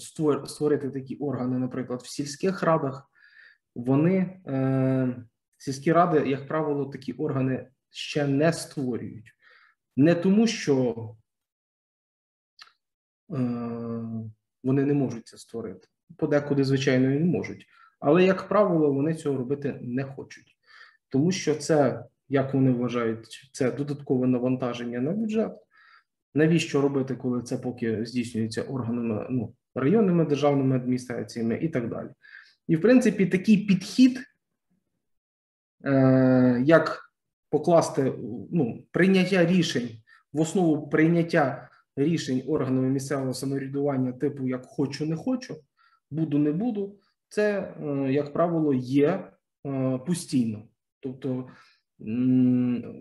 створити 0.45 0.89
такі 0.89 1.15
органи, 1.15 1.59
наприклад, 1.59 2.01
в 2.01 2.09
сільських 2.09 2.63
радах, 2.63 3.11
вони 3.75 4.41
Сільські 5.61 5.91
ради, 5.91 6.29
як 6.29 6.47
правило, 6.47 6.85
такі 6.85 7.13
органи 7.13 7.67
ще 7.89 8.27
не 8.27 8.53
створюють. 8.53 9.33
Не 9.97 10.15
тому, 10.15 10.47
що 10.47 10.95
е, 10.95 11.20
вони 14.63 14.85
не 14.85 14.93
можуть 14.93 15.27
це 15.27 15.37
створити. 15.37 15.87
Подекуди, 16.17 16.63
звичайно, 16.63 17.11
і 17.11 17.19
не 17.19 17.25
можуть. 17.25 17.67
Але, 17.99 18.23
як 18.23 18.47
правило, 18.47 18.93
вони 18.93 19.13
цього 19.13 19.37
робити 19.37 19.79
не 19.81 20.03
хочуть. 20.03 20.57
Тому 21.09 21.31
що 21.31 21.55
це, 21.55 22.05
як 22.29 22.53
вони 22.53 22.71
вважають, 22.71 23.49
це 23.51 23.71
додаткове 23.71 24.27
навантаження 24.27 24.99
на 24.99 25.11
бюджет. 25.11 25.57
Навіщо 26.33 26.81
робити, 26.81 27.15
коли 27.15 27.41
це 27.41 27.57
поки 27.57 28.05
здійснюється 28.05 28.61
органами 28.61 29.27
ну, 29.29 29.53
районними 29.75 30.25
державними 30.25 30.75
адміністраціями 30.75 31.59
і 31.61 31.69
так 31.69 31.89
далі. 31.89 32.09
І, 32.67 32.75
в 32.75 32.81
принципі, 32.81 33.25
такий 33.25 33.57
підхід, 33.57 34.19
е, 35.85 36.61
як 36.65 37.11
покласти 37.49 38.13
ну, 38.51 38.83
прийняття 38.91 39.45
рішень 39.45 39.89
в 40.33 40.41
основу 40.41 40.89
прийняття 40.89 41.69
рішень 42.03 42.43
органами 42.47 42.89
місцевого 42.89 43.33
самоврядування, 43.33 44.11
типу 44.11 44.47
як 44.47 44.65
хочу, 44.65 45.05
не 45.05 45.15
хочу, 45.15 45.55
буду, 46.11 46.39
не 46.39 46.51
буду, 46.51 46.95
це, 47.29 47.73
е, 47.81 48.11
як 48.13 48.33
правило, 48.33 48.73
є 48.73 49.31
е, 49.67 49.97
постійно. 49.97 50.63
Тобто 50.99 51.47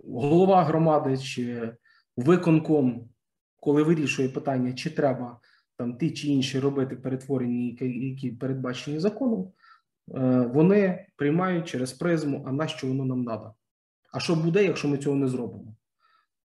голова 0.08 0.64
громади 0.64 1.18
чи 1.18 1.72
виконком, 2.16 3.08
коли 3.60 3.82
вирішує 3.82 4.28
питання, 4.28 4.72
чи 4.72 4.90
треба 4.90 5.40
там 5.76 5.96
ті 5.96 6.10
чи 6.10 6.28
інші 6.28 6.58
робити 6.58 6.96
перетворення, 6.96 7.76
які 7.80 8.30
передбачені 8.30 8.98
законом, 8.98 9.52
е, 10.14 10.50
вони 10.54 11.06
приймають 11.16 11.68
через 11.68 11.92
призму, 11.92 12.44
а 12.46 12.52
на 12.52 12.68
що 12.68 12.86
воно 12.86 13.04
нам 13.04 13.24
треба? 13.24 13.54
А 14.12 14.20
що 14.20 14.36
буде, 14.36 14.64
якщо 14.64 14.88
ми 14.88 14.98
цього 14.98 15.16
не 15.16 15.28
зробимо? 15.28 15.74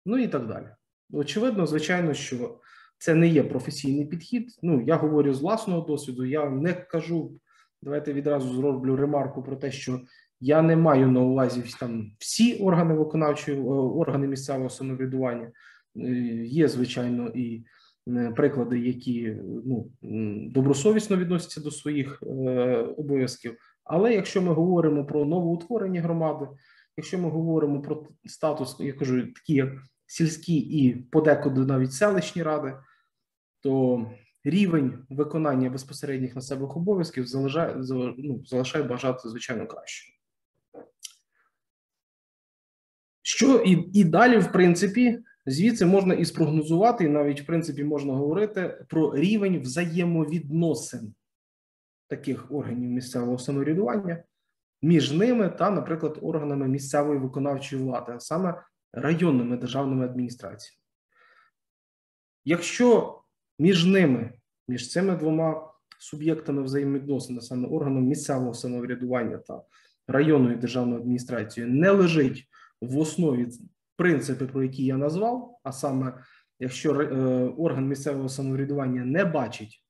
Ну 0.06 0.18
і 0.18 0.28
так 0.28 0.46
далі. 0.46 0.66
Очевидно, 1.12 1.66
звичайно, 1.66 2.14
що 2.14 2.58
це 2.98 3.14
не 3.14 3.28
є 3.28 3.42
професійний 3.42 4.06
підхід. 4.06 4.58
Ну, 4.62 4.84
я 4.86 4.96
говорю 4.96 5.34
з 5.34 5.40
власного 5.40 5.80
досвіду, 5.80 6.24
я 6.24 6.50
не 6.50 6.72
кажу, 6.72 7.32
давайте 7.82 8.12
відразу 8.12 8.54
зроблю 8.54 8.96
ремарку 8.96 9.42
про 9.42 9.56
те, 9.56 9.72
що 9.72 10.00
я 10.40 10.62
не 10.62 10.76
маю 10.76 11.10
на 11.10 11.20
увазі 11.20 11.64
там 11.80 12.12
всі 12.18 12.54
органи 12.54 12.94
виконавчої 12.94 13.58
е, 13.58 13.62
органи 13.62 14.26
місцевого 14.26 14.70
самоврядування. 14.70 15.50
Е, 15.96 16.02
є, 16.44 16.68
звичайно, 16.68 17.28
і 17.28 17.64
Е, 18.08 18.32
приклади, 18.36 18.78
які 18.78 19.36
ну 19.42 19.90
добросовісно 20.50 21.16
відносяться 21.16 21.60
до 21.60 21.70
своїх 21.70 22.22
е, 22.22 22.26
обов'язків. 22.96 23.56
Але 23.84 24.14
якщо 24.14 24.42
ми 24.42 24.52
говоримо 24.52 25.06
про 25.06 25.24
новоутворені 25.24 25.98
громади, 25.98 26.46
якщо 26.96 27.18
ми 27.18 27.30
говоримо 27.30 27.82
про 27.82 28.06
статус, 28.24 28.76
я 28.80 28.92
кажу, 28.92 29.22
такі 29.22 29.54
як 29.54 29.68
сільські 30.12 30.56
і 30.56 30.94
подекуди 30.94 31.60
навіть 31.60 31.92
селищні 31.92 32.42
ради, 32.42 32.76
то 33.60 34.06
рівень 34.44 35.06
виконання 35.10 35.70
безпосередніх 35.70 36.34
на 36.34 36.40
себе 36.40 36.66
обов'язків 36.66 37.26
залишає, 37.26 37.76
ну, 38.18 38.44
залишає 38.46 38.84
бажати 38.84 39.28
звичайно 39.28 39.66
краще. 39.66 40.12
Що 43.22 43.58
і, 43.58 43.90
і 43.92 44.04
далі, 44.04 44.38
в 44.38 44.52
принципі, 44.52 45.22
Звідси 45.46 45.86
можна 45.86 46.14
і 46.14 46.24
спрогнозувати, 46.24 47.04
і 47.04 47.08
навіть 47.08 47.40
в 47.40 47.46
принципі 47.46 47.84
можна 47.84 48.12
говорити 48.12 48.84
про 48.88 49.14
рівень 49.14 49.60
взаємовідносин 49.60 51.14
таких 52.08 52.52
органів 52.52 52.90
місцевого 52.90 53.38
самоврядування 53.38 54.24
між 54.82 55.12
ними 55.12 55.48
та, 55.48 55.70
наприклад, 55.70 56.18
органами 56.22 56.68
місцевої 56.68 57.18
виконавчої 57.18 57.82
влади, 57.82 58.12
а 58.12 58.20
саме 58.20 58.62
районними 58.92 59.56
державними 59.56 60.04
адміністраціями. 60.04 60.78
Якщо 62.44 63.18
між 63.58 63.86
ними, 63.86 64.32
між 64.68 64.90
цими 64.90 65.16
двома 65.16 65.72
суб'єктами 65.98 66.62
взаємовідносин, 66.62 67.40
саме 67.40 67.68
органом 67.68 68.04
місцевого 68.04 68.54
самоврядування 68.54 69.38
та 69.38 69.62
районною 70.08 70.56
державною 70.56 71.00
адміністрацією, 71.00 71.72
не 71.72 71.90
лежить 71.90 72.48
в 72.80 72.98
основі 72.98 73.46
принципи, 73.96 74.46
про 74.46 74.62
які 74.62 74.84
я 74.84 74.96
назвав, 74.96 75.60
а 75.62 75.72
саме, 75.72 76.24
якщо 76.58 77.00
е, 77.00 77.14
орган 77.58 77.88
місцевого 77.88 78.28
самоврядування 78.28 79.04
не 79.04 79.24
бачить, 79.24 79.84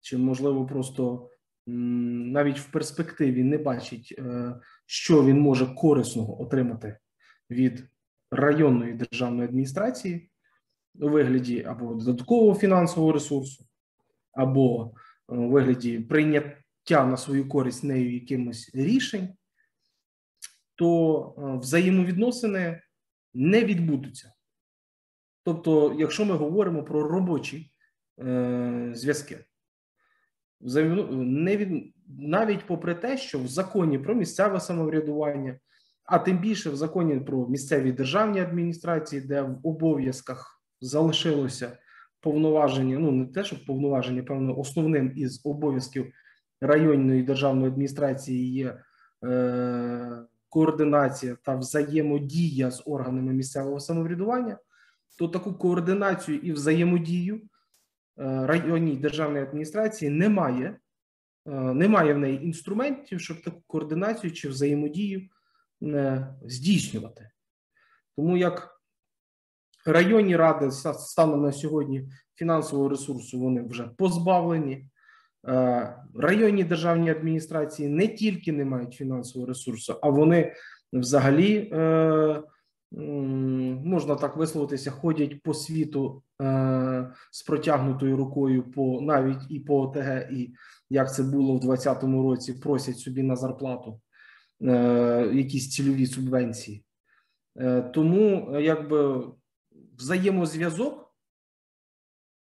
чи 0.00 0.18
можливо 0.18 0.66
просто 0.66 1.30
навіть 1.66 2.58
в 2.58 2.70
перспективі 2.70 3.44
не 3.44 3.58
бачить, 3.58 4.14
е, 4.18 4.54
що 4.86 5.24
він 5.24 5.40
може 5.40 5.66
корисного 5.66 6.42
отримати 6.42 6.98
від 7.50 7.88
районної 8.30 8.92
державної 8.92 9.48
адміністрації 9.48 10.30
у 11.00 11.08
вигляді 11.08 11.64
або 11.64 11.94
додаткового 11.94 12.58
фінансового 12.58 13.12
ресурсу, 13.12 13.64
або 14.32 14.94
е, 15.28 15.34
у 15.34 15.50
вигляді 15.50 16.00
прийняття 16.00 17.06
на 17.06 17.16
свою 17.16 17.48
користь 17.48 17.84
нею 17.84 18.14
якимось 18.14 18.70
рішень, 18.74 19.28
то 20.74 21.58
взаємовідносини 21.62 22.82
не 23.34 23.64
відбудуться. 23.64 24.32
Тобто, 25.44 25.96
якщо 25.98 26.24
ми 26.24 26.34
говоримо 26.34 26.84
про 26.84 27.08
робочі 27.08 27.72
е, 28.20 28.90
зв'язки, 28.94 29.44
не 30.60 31.56
від, 31.56 31.94
навіть 32.18 32.66
попри 32.66 32.94
те, 32.94 33.18
що 33.18 33.38
в 33.38 33.48
законі 33.48 33.98
про 33.98 34.14
місцеве 34.14 34.60
самоврядування, 34.60 35.58
а 36.08 36.18
тим 36.18 36.38
більше 36.38 36.70
в 36.70 36.76
законі 36.76 37.20
про 37.20 37.48
місцеві 37.48 37.92
державні 37.92 38.40
адміністрації, 38.40 39.22
де 39.22 39.42
в 39.42 39.58
обов'язках 39.62 40.62
залишилося 40.80 41.78
повноваження, 42.20 42.98
ну 42.98 43.10
не 43.12 43.26
те, 43.26 43.44
що 43.44 43.64
повноваження, 43.66 44.22
певно, 44.22 44.58
основним 44.58 45.12
із 45.16 45.40
обов'язків 45.44 46.12
районної 46.60 47.22
державної 47.22 47.68
адміністрації 47.68 48.52
є. 48.52 48.80
Е, 49.24 50.24
координація 50.48 51.36
та 51.42 51.56
взаємодія 51.56 52.70
з 52.70 52.82
органами 52.86 53.32
місцевого 53.32 53.80
самоврядування, 53.80 54.58
то 55.18 55.28
таку 55.28 55.54
координацію 55.54 56.38
і 56.38 56.52
взаємодію 56.52 57.36
е, 57.36 57.40
районній 58.46 58.96
державної 58.96 59.44
адміністрації 59.44 60.10
немає. 60.10 60.76
Е, 61.46 61.50
немає 61.60 62.14
в 62.14 62.18
неї 62.18 62.44
інструментів, 62.44 63.20
щоб 63.20 63.42
таку 63.42 63.62
координацію 63.66 64.32
чи 64.32 64.48
взаємодію 64.48 65.28
здійснювати. 66.42 67.30
Тому 68.16 68.36
як 68.36 68.80
районні 69.86 70.36
ради 70.36 70.70
станом 70.70 71.42
на 71.42 71.52
сьогодні 71.52 72.08
фінансового 72.34 72.88
ресурсу 72.88 73.40
вони 73.40 73.62
вже 73.62 73.84
позбавлені, 73.84 74.88
Е, 75.46 75.96
районні 76.14 76.64
державні 76.64 77.10
адміністрації 77.10 77.88
не 77.88 78.08
тільки 78.08 78.52
не 78.52 78.64
мають 78.64 78.94
фінансового 78.94 79.48
ресурсу, 79.48 79.96
а 80.02 80.08
вони 80.08 80.52
взагалі 80.92 81.70
е, 81.72 82.42
можна 83.84 84.14
так 84.14 84.36
висловитися, 84.36 84.90
ходять 84.90 85.42
по 85.42 85.54
світу 85.54 86.22
е, 86.42 87.12
з 87.30 87.42
протягнутою 87.42 88.16
рукою 88.16 88.70
по 88.70 89.00
навіть 89.00 89.50
і 89.50 89.60
по 89.60 89.80
ОТГ, 89.80 90.28
і 90.32 90.54
як 90.90 91.14
це 91.14 91.22
було 91.22 91.56
в 91.56 91.60
2020 91.60 92.02
році, 92.02 92.52
просять 92.52 92.98
собі 92.98 93.22
на 93.22 93.36
зарплату 93.36 94.00
якісь 95.32 95.70
цільові 95.70 96.06
субвенції. 96.06 96.84
Тому 97.94 98.56
якби 98.60 99.24
взаємозв'язок 99.98 101.14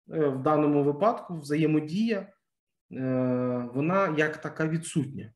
в 0.08 0.38
даному 0.44 0.84
випадку 0.84 1.40
взаємодія. 1.40 2.28
Е, 2.94 3.70
вона 3.74 4.16
як 4.18 4.38
така 4.38 4.68
відсутня. 4.68 5.34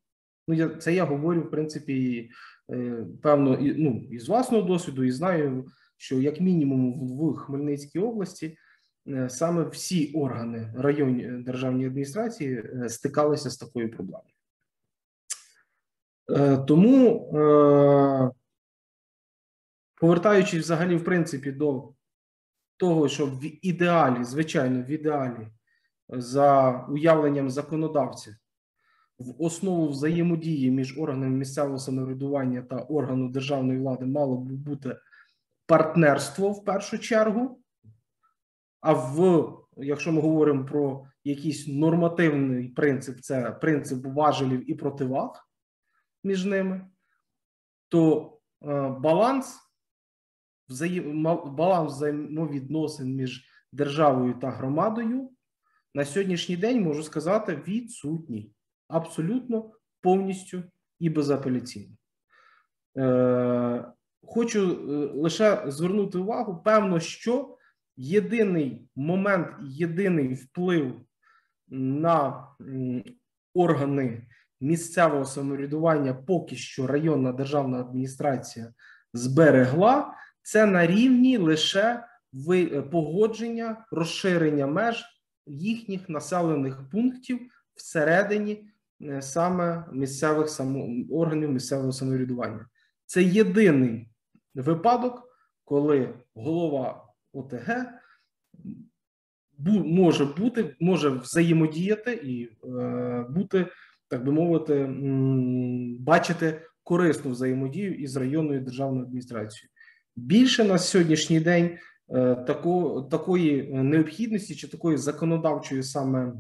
Ну, 0.48 0.56
я 0.56 0.70
це 0.70 0.94
я 0.94 1.04
говорю, 1.06 1.42
в 1.42 1.52
принципі, 1.52 2.30
е, 2.72 3.06
певно, 3.22 3.58
ну, 3.62 4.08
із 4.12 4.30
власного 4.30 4.64
досвіду, 4.64 5.04
і 5.04 5.12
знаю, 5.12 5.68
що 5.98 6.20
як 6.20 6.42
мінімум 6.42 6.94
в 7.18 7.36
Хмельницькій 7.36 8.00
області 8.00 8.58
е, 9.08 9.30
саме 9.30 9.64
всі 9.64 10.12
органи 10.14 10.74
районні 10.78 11.44
державної 11.44 11.88
адміністрації 11.88 12.64
стикалися 12.88 13.50
з 13.50 13.58
такою 13.58 13.92
проблемою. 13.92 14.35
Тому, 16.68 17.30
повертаючись 20.02 20.64
взагалі, 20.64 20.96
в 20.96 21.04
принципі, 21.04 21.52
до 21.52 21.94
того, 22.78 23.08
що 23.08 23.26
в 23.26 23.66
ідеалі, 23.66 24.24
звичайно, 24.24 24.84
в 24.84 24.90
ідеалі 24.90 25.48
за 26.10 26.72
уявленням 26.90 27.50
законодавця 27.50 28.36
в 29.20 29.44
основу 29.44 29.88
взаємодії 29.88 30.72
між 30.72 30.98
органами 30.98 31.38
місцевого 31.38 31.80
самоврядування 31.80 32.62
та 32.62 32.76
органу 32.76 33.30
державної 33.30 33.80
влади 33.80 34.06
мало 34.06 34.38
б 34.38 34.52
бути 34.52 34.98
партнерство 35.66 36.52
в 36.52 36.66
першу 36.66 36.98
чергу. 36.98 37.60
А 38.82 38.94
в 38.94 39.48
якщо 39.78 40.12
ми 40.12 40.22
говоримо 40.22 40.66
про 40.66 41.08
якийсь 41.24 41.68
нормативний 41.68 42.70
принцип, 42.70 43.20
це 43.20 43.52
принцип 43.52 44.06
важелів 44.06 44.72
і 44.72 44.76
противаг 44.76 45.45
між 46.26 46.46
ними, 46.46 46.88
то 47.90 48.32
е, 48.64 48.90
баланс 48.90 49.62
баланс 51.46 51.94
взаємовідносин 51.94 53.16
між 53.16 53.46
державою 53.72 54.34
та 54.34 54.50
громадою 54.52 55.30
на 55.94 56.06
сьогоднішній 56.06 56.58
день 56.58 56.84
можу 56.84 57.04
сказати 57.04 57.64
відсутній. 57.68 58.52
Абсолютно 58.88 59.72
повністю 60.02 60.64
і 61.00 61.10
безапеляційно. 61.10 61.96
Е, 62.98 63.92
Хочу 64.28 64.62
е, 64.62 64.76
лише 65.22 65.64
звернути 65.68 66.18
увагу, 66.18 66.62
певно, 66.66 67.00
що 67.00 67.58
єдиний 67.98 68.90
момент, 68.96 69.48
єдиний 69.62 70.34
вплив 70.34 71.02
на 71.68 72.48
органи 73.54 74.28
місцевого 74.62 75.26
самоврядування, 75.26 76.14
поки 76.14 76.56
що 76.56 76.88
районна 76.88 77.32
державна 77.32 77.80
адміністрація 77.80 78.74
зберегла, 79.14 80.14
це 80.42 80.66
на 80.66 80.88
рівні 80.88 81.38
лише 81.38 82.04
погодження 82.92 83.86
розширення 83.92 84.68
меж 84.68 85.06
їхніх 85.48 86.10
населених 86.10 86.90
пунктів 86.92 87.40
всередині 87.76 88.70
е, 89.02 89.22
саме 89.22 89.86
місцевих 89.92 90.50
само... 90.50 90.88
органів 91.12 91.52
місцевого 91.52 91.92
самоврядування. 91.92 92.68
Це 93.06 93.24
єдиний 93.24 94.10
випадок, 94.56 95.24
коли 95.64 96.14
голова 96.36 97.06
ОТГ 97.34 97.86
може 99.86 100.26
бути, 100.26 100.76
може 100.80 101.10
взаємодіяти 101.10 102.14
і 102.14 102.50
е, 102.68 103.26
бути, 103.30 103.68
так 104.08 104.26
би 104.26 104.32
мовити, 104.32 104.90
бачити 106.00 106.62
корисну 106.84 107.32
взаємодію 107.32 107.94
із 107.94 108.16
районною 108.16 108.62
державною 108.62 109.06
адміністрацією. 109.06 109.70
Більше 110.16 110.64
на 110.64 110.78
сьогоднішній 110.78 111.40
день 111.40 111.78
е, 112.10 112.36
тако, 112.36 113.02
такої 113.12 113.74
необхідності 113.74 114.56
чи 114.56 114.68
такої 114.68 114.98
законодавчої 114.98 115.84
саме 115.84 116.34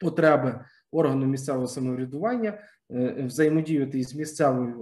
потреби 0.00 0.64
органу 0.92 1.26
місцевого 1.26 1.66
самоврядування 1.66 2.58
е, 2.90 3.24
взаємодіяти 3.26 3.98
із 3.98 4.14
місцевим 4.14 4.74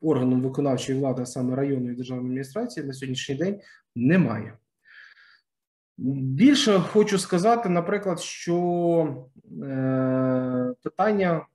органом 0.00 0.42
виконавчої 0.42 0.98
влади, 0.98 1.26
саме 1.26 1.56
районної 1.56 1.96
державної 1.96 2.28
адміністрації, 2.28 2.86
на 2.86 2.92
сьогоднішній 2.92 3.34
день 3.34 3.60
немає. 3.96 4.58
Більше 5.98 6.78
хочу 6.78 7.18
сказати, 7.18 7.68
наприклад, 7.68 8.20
що 8.20 9.26
е, 9.62 10.74
питання, 10.82 11.46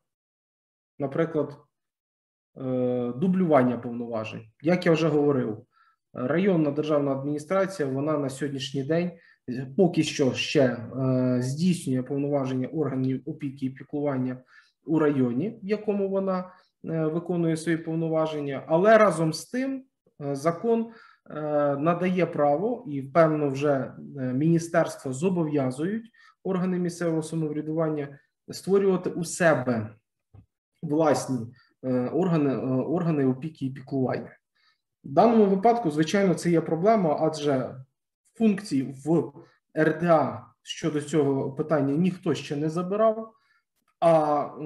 наприклад, 0.99 1.58
е, 2.58 3.13
дублювання 3.15 3.77
повноважень, 3.77 4.45
як 4.62 4.86
я 4.86 4.91
вже 4.91 5.08
говорив, 5.08 5.65
районна 6.13 6.71
державна 6.71 7.12
адміністрація 7.12 7.89
вона 7.89 8.17
на 8.17 8.29
сьогоднішній 8.29 8.84
день 8.84 9.12
поки 9.77 10.03
що 10.03 10.34
ще 10.34 10.63
е, 10.63 11.38
здійснює 11.41 12.03
повноваження 12.03 12.67
органів 12.67 13.21
опіки 13.25 13.65
і 13.65 13.69
піклування 13.69 14.38
у 14.86 14.99
районі, 14.99 15.60
в 15.63 15.67
якому 15.67 16.10
вона 16.10 16.39
е, 16.39 17.06
виконує 17.06 17.58
свої 17.58 17.77
повноваження, 17.77 18.63
але 18.67 18.97
разом 18.97 19.34
з 19.34 19.45
тим 19.45 19.84
е, 20.21 20.36
закон 20.36 20.91
надає 21.78 22.26
право 22.26 22.86
і 22.88 23.02
певно 23.02 23.50
вже 23.50 23.72
е, 23.72 23.94
міністерства 24.34 25.14
зобов'язують 25.14 26.12
органи 26.44 26.80
місцевого 26.80 27.24
самоврядування 27.24 28.20
створювати 28.52 29.10
у 29.10 29.24
себе 29.24 29.90
власні 30.82 31.56
е, 31.84 32.08
органи, 32.08 32.56
органи 32.84 33.26
опіки 33.26 33.66
і 33.66 33.70
піклування. 33.70 34.38
В 35.04 35.10
даному 35.10 35.46
випадку, 35.46 35.92
звичайно, 35.92 36.34
це 36.34 36.50
є 36.50 36.62
проблема, 36.62 37.18
адже 37.22 37.76
функцій 38.38 38.96
в 39.06 39.32
РДА 39.78 40.46
щодо 40.62 41.02
цього 41.02 41.52
питання 41.52 41.94
ніхто 41.94 42.34
ще 42.34 42.56
не 42.56 42.70
забирав, 42.70 43.34
а 44.00 44.42
е, 44.44 44.64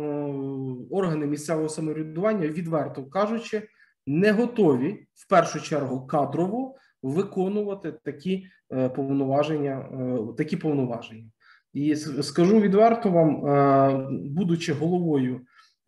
органи 0.91 1.25
місцевого 1.25 1.69
самоврядування, 1.69 2.47
відверто 2.47 3.05
кажучи, 3.05 3.67
не 4.07 4.31
готові 4.31 5.07
в 5.13 5.27
першу 5.27 5.61
чергу 5.61 6.07
кадрово 6.07 6.75
виконувати 7.01 7.91
такі 7.91 8.47
е, 8.73 8.89
повноваження. 8.89 9.89
Е, 9.91 10.33
такі 10.37 10.57
повноваження. 10.57 11.29
І 11.73 11.95
скажу 11.95 12.59
відверто 12.59 13.11
вам, 13.11 13.45
е, 13.45 14.07
будучи 14.11 14.73
головою 14.73 15.41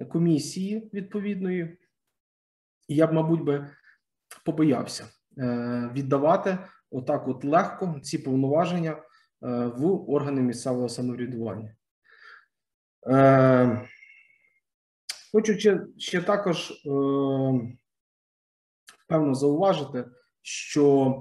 комісії 0.09 0.89
відповідної, 0.93 1.77
я 2.87 3.07
б, 3.07 3.13
мабуть, 3.13 3.41
би 3.41 3.67
побоявся 4.45 5.05
віддавати 5.93 6.57
отак, 6.91 7.27
от 7.27 7.45
легко 7.45 7.99
ці 8.03 8.17
повноваження 8.17 8.97
в 9.41 10.11
органи 10.11 10.41
місцевого 10.41 10.89
самоврядування. 10.89 11.75
Хочу 15.31 15.79
ще 15.97 16.21
також 16.21 16.83
певно 19.09 19.35
зауважити, 19.35 20.05
що 20.41 21.15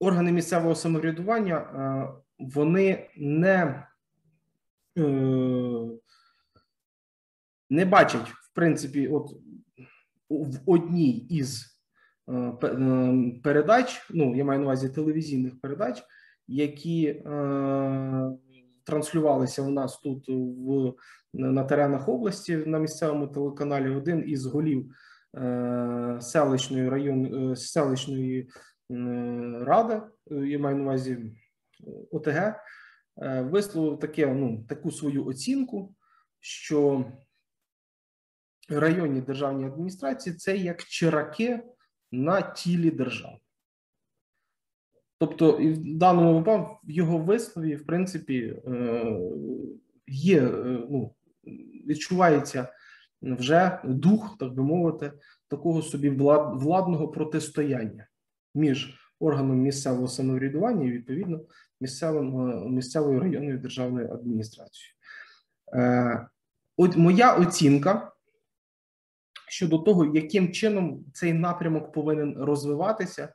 органи 0.00 0.32
місцевого 0.32 0.74
самоврядування 0.74 1.56
вони 2.38 3.10
не 3.16 3.86
не 7.70 7.84
бачать, 7.84 8.28
в 8.28 8.54
принципі, 8.54 9.08
от 9.08 9.30
в 10.30 10.60
одній 10.66 11.10
із 11.10 11.80
е, 12.28 12.32
е, 12.32 13.40
передач, 13.42 14.06
ну 14.10 14.36
я 14.36 14.44
маю 14.44 14.60
на 14.60 14.66
увазі 14.66 14.88
телевізійних 14.88 15.60
передач, 15.60 16.02
які 16.48 17.06
е, 17.06 17.22
транслювалися 18.84 19.62
у 19.62 19.70
нас 19.70 19.98
тут 19.98 20.24
в 20.28 20.94
на 21.34 21.64
теренах 21.64 22.08
області 22.08 22.56
на 22.56 22.78
місцевому 22.78 23.26
телеканалі. 23.26 23.96
Один 23.96 24.24
із 24.26 24.46
голів 24.46 24.94
е, 25.36 26.18
селищної 26.20 26.88
район 26.88 27.50
е, 27.52 27.56
селищної 27.56 28.40
е, 28.40 28.48
ради, 29.60 30.02
я 30.26 30.58
маю 30.58 30.76
на 30.76 30.82
увазі 30.82 31.32
ОТГ, 32.10 32.36
е, 32.36 32.54
висловив 33.42 33.98
таке 33.98 34.26
ну 34.26 34.64
таку 34.68 34.90
свою 34.90 35.26
оцінку, 35.26 35.94
що 36.40 37.04
районні 38.68 39.20
державні 39.20 39.66
адміністрації 39.66 40.36
це 40.36 40.56
як 40.56 40.84
чираки 40.84 41.62
на 42.12 42.42
тілі 42.42 42.90
держави. 42.90 43.38
Тобто, 45.26 45.60
і 45.60 45.72
в 45.72 45.98
даному 45.98 46.38
випадку 46.38 46.78
в 46.84 46.90
його 46.90 47.18
вислові, 47.18 47.76
в 47.76 47.86
принципі, 47.86 48.56
е, 48.66 49.20
є, 50.06 50.42
е, 50.42 50.78
ну, 50.90 51.14
відчувається 51.86 52.68
вже 53.22 53.78
дух, 53.84 54.36
так 54.38 54.54
би 54.54 54.62
мовити, 54.62 55.12
такого 55.48 55.82
собі 55.82 56.10
владного 56.10 57.08
протистояння 57.08 58.06
між 58.54 58.94
органом 59.20 59.58
місцевого 59.58 60.08
самоврядування 60.08 60.86
і 60.86 60.92
відповідно 60.92 61.40
місцевим, 61.80 62.50
е, 62.50 62.70
місцевою 62.70 63.20
районною 63.20 63.58
державною 63.58 64.12
адміністрацією. 64.12 64.94
От 66.76 66.96
моя 66.96 67.36
оцінка 67.36 68.12
щодо 69.48 69.78
того, 69.78 70.04
яким 70.04 70.52
чином 70.52 71.04
цей 71.12 71.32
напрямок 71.32 71.92
повинен 71.92 72.36
розвиватися, 72.38 73.28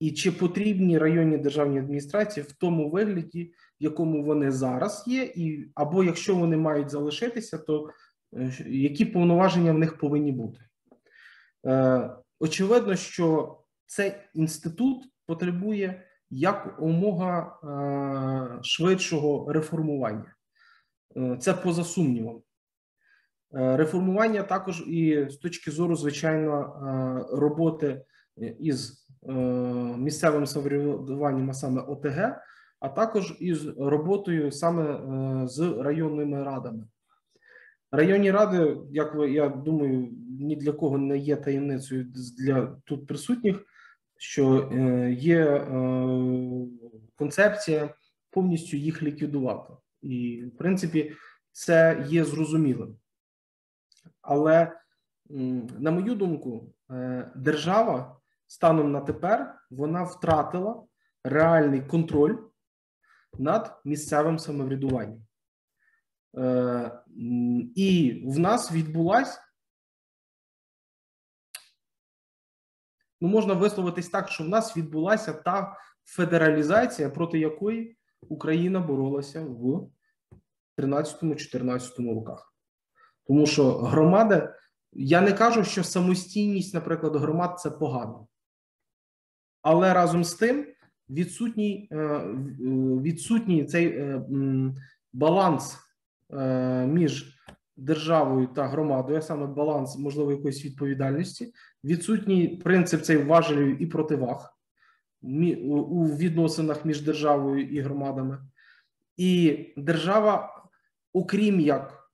і 0.00 0.12
чи 0.12 0.32
потрібні 0.32 0.98
районні 0.98 1.38
державні 1.38 1.78
адміністрації 1.78 2.46
в 2.48 2.52
тому 2.52 2.90
вигляді, 2.90 3.44
в 3.80 3.84
якому 3.84 4.24
вони 4.24 4.50
зараз 4.50 5.04
є, 5.06 5.22
і 5.22 5.70
або 5.74 6.04
якщо 6.04 6.34
вони 6.34 6.56
мають 6.56 6.90
залишитися, 6.90 7.58
то 7.58 7.90
е, 8.36 8.52
які 8.66 9.04
повноваження 9.04 9.72
в 9.72 9.78
них 9.78 9.98
повинні 9.98 10.32
бути? 10.32 10.60
Е, 11.66 12.10
Очевидно, 12.40 12.96
що 12.96 13.58
цей 13.86 14.12
інститут 14.34 15.04
потребує 15.26 16.02
як 16.30 16.76
умога 16.82 17.58
е, 18.58 18.62
швидшого 18.62 19.52
реформування. 19.52 20.34
Це 21.40 21.54
поза 21.54 21.84
сумнівом. 21.84 22.42
Реформування 23.50 24.42
також 24.42 24.84
і 24.86 25.26
з 25.30 25.36
точки 25.36 25.70
зору 25.70 25.96
звичайно 25.96 27.26
роботи 27.32 28.04
із 28.58 29.08
е, 29.28 29.32
місцевим 29.98 30.46
самоврядуванням, 30.46 31.50
а 31.50 31.54
саме 31.54 31.80
ОТГ, 31.80 32.36
а 32.80 32.88
також 32.88 33.36
із 33.40 33.66
роботою 33.66 34.52
саме 34.52 35.00
з 35.48 35.60
районними 35.60 36.44
радами. 36.44 36.84
Районні 37.92 38.30
ради, 38.30 38.76
як 38.90 39.14
ви 39.14 39.30
я 39.30 39.48
думаю, 39.48 40.08
ні 40.40 40.56
для 40.56 40.72
кого 40.72 40.98
не 40.98 41.18
є 41.18 41.36
таємницею 41.36 42.06
для 42.38 42.66
тут 42.84 43.06
присутніх, 43.06 43.64
що 44.16 44.72
є 45.18 45.66
концепція 47.16 47.94
повністю 48.30 48.76
їх 48.76 49.02
ліквідувати, 49.02 49.72
і 50.02 50.44
в 50.44 50.56
принципі 50.56 51.12
це 51.52 52.06
є 52.08 52.24
зрозумілим. 52.24 52.96
Але, 54.22 54.72
на 55.78 55.90
мою 55.90 56.14
думку, 56.14 56.72
е, 56.90 57.32
держава 57.36 58.17
станом 58.48 58.92
на 58.92 59.00
тепер 59.00 59.54
вона 59.70 60.02
втратила 60.02 60.86
реальний 61.24 61.80
контроль 61.80 62.36
над 63.38 63.80
місцевим 63.84 64.38
самоврядуванням. 64.38 65.26
Е, 66.36 67.02
і 67.74 68.22
в 68.26 68.38
нас 68.38 68.72
відбулася 68.72 69.40
ну 73.20 73.28
можна 73.28 73.54
висловитись 73.54 74.08
так, 74.08 74.28
що 74.28 74.44
в 74.44 74.48
нас 74.48 74.76
відбулася 74.76 75.32
та 75.32 75.76
федералізація, 76.04 77.10
проти 77.10 77.38
якої 77.38 77.98
Україна 78.20 78.80
боролася 78.80 79.44
в 79.44 79.90
13-14 80.78 82.14
роках. 82.14 82.54
Тому 83.26 83.46
що 83.46 83.72
громади, 83.72 84.54
я 84.92 85.20
не 85.20 85.32
кажу, 85.32 85.64
що 85.64 85.84
самостійність, 85.84 86.74
наприклад, 86.74 87.16
громад 87.16 87.60
це 87.60 87.70
погано. 87.70 88.27
Але 89.68 89.94
разом 89.94 90.24
з 90.24 90.34
тим 90.34 90.66
відсутній 91.10 91.88
е, 91.92 92.18
відсутній 93.02 93.64
цей 93.64 93.86
е, 93.86 94.22
баланс 95.12 95.78
е, 96.32 96.86
між 96.86 97.40
державою 97.76 98.46
та 98.46 98.66
громадою, 98.66 99.22
саме 99.22 99.46
баланс, 99.46 99.98
можливо, 99.98 100.32
якоїсь 100.32 100.64
відповідальності, 100.64 101.52
відсутній 101.84 102.48
принцип 102.48 103.02
цей 103.02 103.16
важелів 103.16 103.82
і 103.82 103.86
противаг 103.86 104.54
у 105.22 106.06
відносинах 106.16 106.84
між 106.84 107.02
державою 107.02 107.68
і 107.68 107.80
громадами. 107.80 108.38
І 109.16 109.58
держава, 109.76 110.64
окрім 111.12 111.60
як, 111.60 112.10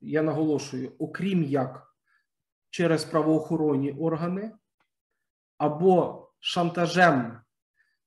я 0.00 0.22
наголошую, 0.22 0.92
окрім 0.98 1.42
як 1.42 1.94
через 2.70 3.04
правоохоронні 3.04 3.92
органи 3.92 4.52
або 5.58 6.23
шантажем 6.44 7.40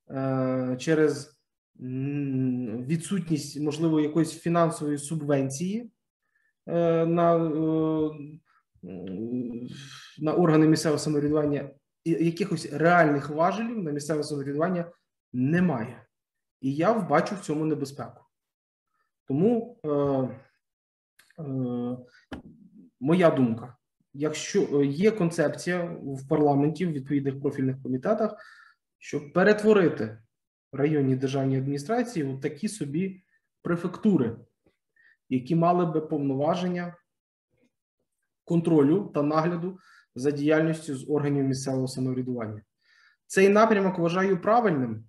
е, 0.09 0.77
через 0.79 1.37
відсутність, 1.79 3.59
можливо, 3.59 3.99
якоїсь 3.99 4.39
фінансової 4.39 4.97
субвенції 4.97 5.91
е, 6.67 7.05
на 7.05 7.35
е, 7.35 8.11
на 10.19 10.33
органи 10.33 10.67
місцевого 10.67 10.99
самоврядування, 10.99 11.69
якихось 12.05 12.73
реальних 12.73 13.29
важелів 13.29 13.83
на 13.83 13.91
місцеве 13.91 14.23
самоврядування 14.23 14.91
немає. 15.33 16.05
І 16.61 16.75
я 16.75 16.93
бачу 16.93 17.35
в 17.35 17.39
цьому 17.39 17.65
небезпеку. 17.65 18.21
Тому 19.27 19.79
е, 19.85 19.89
е, 19.89 20.29
моя 22.99 23.31
думка: 23.31 23.77
якщо 24.13 24.83
є 24.83 25.11
концепція 25.11 25.83
в 26.03 26.27
парламенті 26.29 26.85
в 26.85 26.91
відповідних 26.91 27.41
профільних 27.41 27.81
комітетах, 27.83 28.35
щоб 28.99 29.33
перетворити 29.33 30.17
районні 30.71 31.15
державні 31.15 31.57
адміністрації 31.57 32.25
у 32.25 32.39
такі 32.39 32.67
собі 32.67 33.23
префектури, 33.61 34.37
які 35.29 35.55
мали 35.55 35.85
би 35.85 36.01
повноваження 36.01 36.95
контролю 38.43 39.11
та 39.13 39.23
нагляду 39.23 39.79
за 40.15 40.31
діяльністю 40.31 40.95
з 40.95 41.09
органів 41.09 41.45
місцевого 41.45 41.87
самоврядування. 41.87 42.61
Цей 43.27 43.49
напрямок 43.49 43.99
вважаю 43.99 44.41
правильним, 44.41 45.05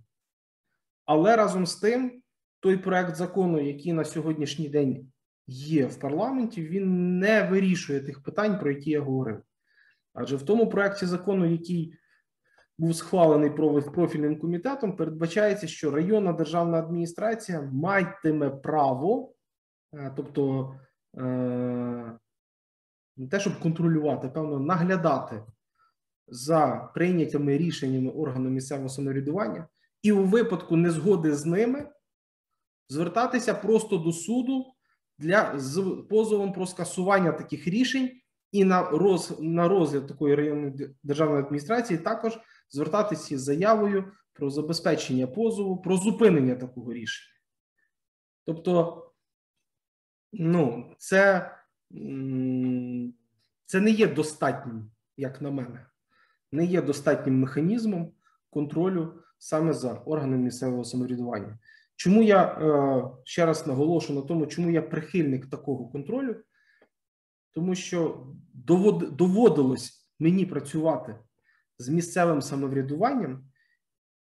але 1.04 1.36
разом 1.36 1.66
з 1.66 1.76
тим, 1.76 2.22
той 2.60 2.76
проект 2.76 3.16
закону, 3.16 3.60
який 3.60 3.92
на 3.92 4.04
сьогоднішній 4.04 4.68
день 4.68 5.12
є 5.48 5.86
в 5.86 6.00
парламенті, 6.00 6.62
він 6.62 7.18
не 7.18 7.42
вирішує 7.42 8.00
тих 8.00 8.22
питань, 8.22 8.58
про 8.58 8.70
які 8.70 8.90
я 8.90 9.00
говорив. 9.00 9.42
Адже 10.14 10.36
в 10.36 10.42
тому 10.42 10.68
проекті 10.68 11.06
закону, 11.06 11.46
який 11.46 11.94
був 12.78 12.96
схвалений 12.96 13.50
профільним 13.80 14.40
комітетом, 14.40 14.96
передбачається, 14.96 15.66
що 15.66 15.90
районна 15.90 16.32
державна 16.32 16.78
адміністрація 16.78 17.62
матиме 17.72 18.50
право, 18.50 19.32
е, 19.94 20.12
тобто 20.16 20.74
е, 21.16 21.22
не 23.16 23.28
те, 23.30 23.40
щоб 23.40 23.60
контролювати, 23.60 24.28
певно, 24.28 24.58
наглядати 24.58 25.42
за 26.26 26.90
прийнятими 26.94 27.58
рішеннями 27.58 28.10
органу 28.10 28.50
місцевого 28.50 28.88
самоврядування, 28.88 29.68
і 30.02 30.12
у 30.12 30.24
випадку 30.24 30.76
незгоди 30.76 31.34
з 31.34 31.46
ними 31.46 31.88
звертатися 32.88 33.54
просто 33.54 33.98
до 33.98 34.12
суду 34.12 34.74
для 35.18 35.58
з 35.58 36.04
позовом 36.08 36.52
про 36.52 36.66
скасування 36.66 37.32
таких 37.32 37.66
рішень 37.66 38.10
і 38.52 38.64
на 38.64 38.82
роз, 38.82 39.36
на 39.40 39.68
розгляд 39.68 40.06
такої 40.06 40.34
районної 40.34 40.90
державної 41.02 41.42
адміністрації 41.42 41.98
також 41.98 42.38
звертатися 42.70 43.38
з 43.38 43.42
заявою 43.42 44.12
про 44.32 44.50
забезпечення 44.50 45.26
позову, 45.26 45.82
про 45.82 45.96
зупинення 45.96 46.54
такого 46.54 46.92
рішення. 46.92 47.34
Тобто, 48.46 49.04
ну, 50.32 50.94
це, 50.98 51.50
це 53.66 53.80
не 53.80 53.90
є 53.90 54.06
достатнім, 54.06 54.90
як 55.16 55.42
на 55.42 55.50
мене, 55.50 55.86
не 56.52 56.64
є 56.64 56.82
достатнім 56.82 57.40
механізмом 57.40 58.12
контролю 58.50 59.22
саме 59.38 59.72
за 59.72 59.92
органами 59.92 60.42
місцевого 60.42 60.84
самоврядування. 60.84 61.58
Чому 61.98 62.22
я 62.22 62.44
е, 62.44 63.10
ще 63.24 63.46
раз 63.46 63.66
наголошу 63.66 64.12
на 64.12 64.22
тому, 64.22 64.46
чому 64.46 64.70
я 64.70 64.82
прихильник 64.82 65.50
такого 65.50 65.88
контролю? 65.88 66.36
Тому 67.52 67.74
що 67.74 68.26
доводилось 69.10 70.08
мені 70.18 70.46
працювати 70.46 71.18
з 71.78 71.88
місцевим 71.88 72.42
самоврядуванням, 72.42 73.44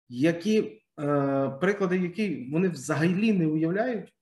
які 0.09 0.81
е, 0.99 1.49
приклади, 1.49 1.97
які 1.97 2.49
вони 2.51 2.69
взагалі 2.69 3.33
не 3.33 3.47
уявляють 3.47 4.13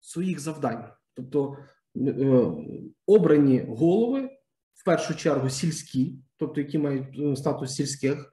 своїх 0.00 0.40
завдань, 0.40 0.84
тобто 1.14 1.56
е, 1.96 2.52
обрані 3.06 3.60
голови 3.68 4.30
в 4.74 4.84
першу 4.84 5.14
чергу 5.14 5.50
сільські, 5.50 6.18
тобто 6.36 6.60
які 6.60 6.78
мають 6.78 7.38
статус 7.38 7.74
сільських 7.74 8.32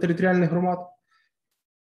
територіальних 0.00 0.50
громад. 0.50 0.95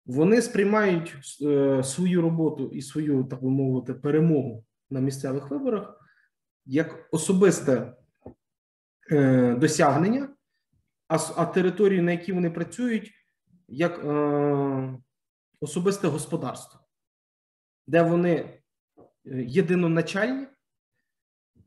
Вони 0.05 0.41
сприймають 0.41 1.15
е, 1.41 1.83
свою 1.83 2.21
роботу 2.21 2.69
і 2.73 2.81
свою, 2.81 3.23
так 3.23 3.43
би 3.43 3.49
мовити, 3.49 3.93
перемогу 3.93 4.65
на 4.89 4.99
місцевих 4.99 5.49
виборах 5.49 6.01
як 6.65 7.07
особисте 7.11 7.93
е, 9.11 9.55
досягнення, 9.55 10.29
а 11.07 11.17
а 11.35 11.45
території, 11.45 12.01
на 12.01 12.11
які 12.11 12.33
вони 12.33 12.49
працюють, 12.49 13.11
як 13.67 14.05
е, 14.05 14.99
особисте 15.59 16.07
господарство, 16.07 16.79
де 17.87 18.01
вони 18.01 18.31
е, 18.35 18.61
єдиноначальні, 19.47 20.47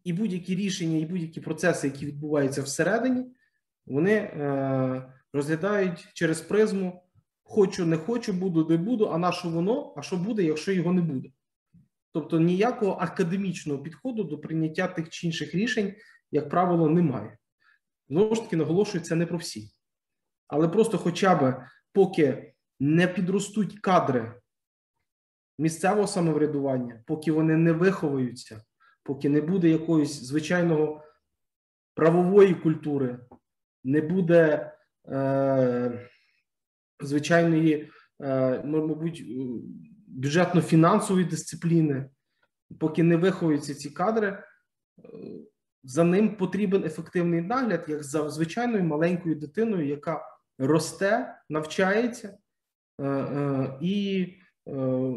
і 0.05 0.13
будь-які 0.13 0.57
рішення, 0.57 0.99
і 0.99 1.07
будь-які 1.07 1.41
процеси, 1.41 1.87
які 1.87 2.07
відбуваються 2.07 2.63
всередині, 2.63 3.27
вони 3.87 4.15
е, 4.15 5.13
розглядають 5.33 6.09
через 6.15 6.41
призму. 6.41 7.08
Хочу, 7.51 7.87
не 7.87 7.97
хочу, 7.97 8.33
буду, 8.33 8.69
не 8.69 8.77
буду, 8.77 9.07
а 9.07 9.19
на 9.19 9.33
що 9.33 9.49
воно, 9.49 9.95
а 9.97 10.03
що 10.03 10.17
буде, 10.17 10.43
якщо 10.43 10.73
його 10.73 10.93
не 10.93 11.03
буде. 11.03 11.29
Тобто 12.13 12.41
ніякого 12.41 12.93
академічного 12.93 13.83
підходу 13.83 14.25
до 14.25 14.39
прийняття 14.39 14.87
тих 14.87 15.09
чи 15.09 15.27
інших 15.27 15.55
рішень, 15.55 15.95
як 16.31 16.51
правило, 16.51 16.89
немає. 16.89 17.39
Знову 18.09 18.35
ж 18.35 18.43
таки, 18.43 18.57
наголошую, 18.57 19.05
це 19.05 19.15
не 19.15 19.27
про 19.27 19.39
всі. 19.39 19.71
Але 20.49 20.69
просто, 20.69 20.99
хоча 20.99 21.35
б 21.35 21.67
поки 21.93 22.55
не 22.81 23.09
підростуть 23.09 23.81
кадри 23.81 24.41
місцевого 25.59 26.07
самоврядування, 26.07 27.03
поки 27.07 27.33
вони 27.33 27.57
не 27.57 27.73
виховуються, 27.73 28.63
поки 29.03 29.29
не 29.29 29.41
буде 29.41 29.69
якоїсь 29.69 30.23
звичайного 30.23 31.05
правової 31.95 32.55
культури, 32.55 33.19
не 33.85 34.01
буде 34.01 34.73
е, 35.09 36.09
звичайної, 37.01 37.91
е, 38.21 38.63
мабуть, 38.65 39.25
бюджетно-фінансової 40.07 41.29
дисципліни, 41.29 42.11
поки 42.79 43.03
не 43.03 43.17
виховуються 43.17 43.75
ці 43.75 43.91
кадри, 43.91 44.29
е, 44.29 44.43
за 45.85 46.05
ним 46.05 46.37
потрібен 46.37 46.85
ефективний 46.85 47.41
нагляд, 47.41 47.85
як 47.89 48.03
за 48.03 48.31
звичайною 48.31 48.85
маленькою 48.85 49.35
дитиною, 49.35 49.87
яка 49.87 50.23
росте, 50.59 51.35
навчається 51.49 52.39
е, 53.01 53.79
і 53.81 54.27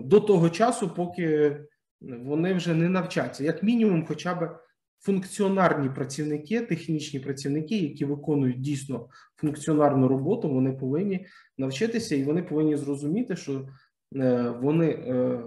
до 0.04 0.20
того 0.20 0.50
часу, 0.50 0.90
поки 0.90 1.58
вони 2.02 2.54
вже 2.54 2.74
не 2.74 2.90
навчаться, 2.90 3.44
як 3.44 3.64
мінімум, 3.64 4.06
хоча 4.08 4.36
б 4.36 4.60
функціонарні 5.02 5.90
працівники, 5.90 6.62
технічні 6.62 7.20
працівники, 7.20 7.78
які 7.78 8.06
виконують 8.06 8.62
дійсно 8.62 9.08
функціонарну 9.36 10.08
роботу, 10.08 10.50
вони 10.50 10.72
повинні 10.72 11.26
навчитися 11.58 12.16
і 12.16 12.24
вони 12.24 12.44
повинні 12.44 12.78
зрозуміти, 12.78 13.36
що 13.36 13.66
Е, 14.16 14.50
вони 14.50 14.90
е, 14.90 15.40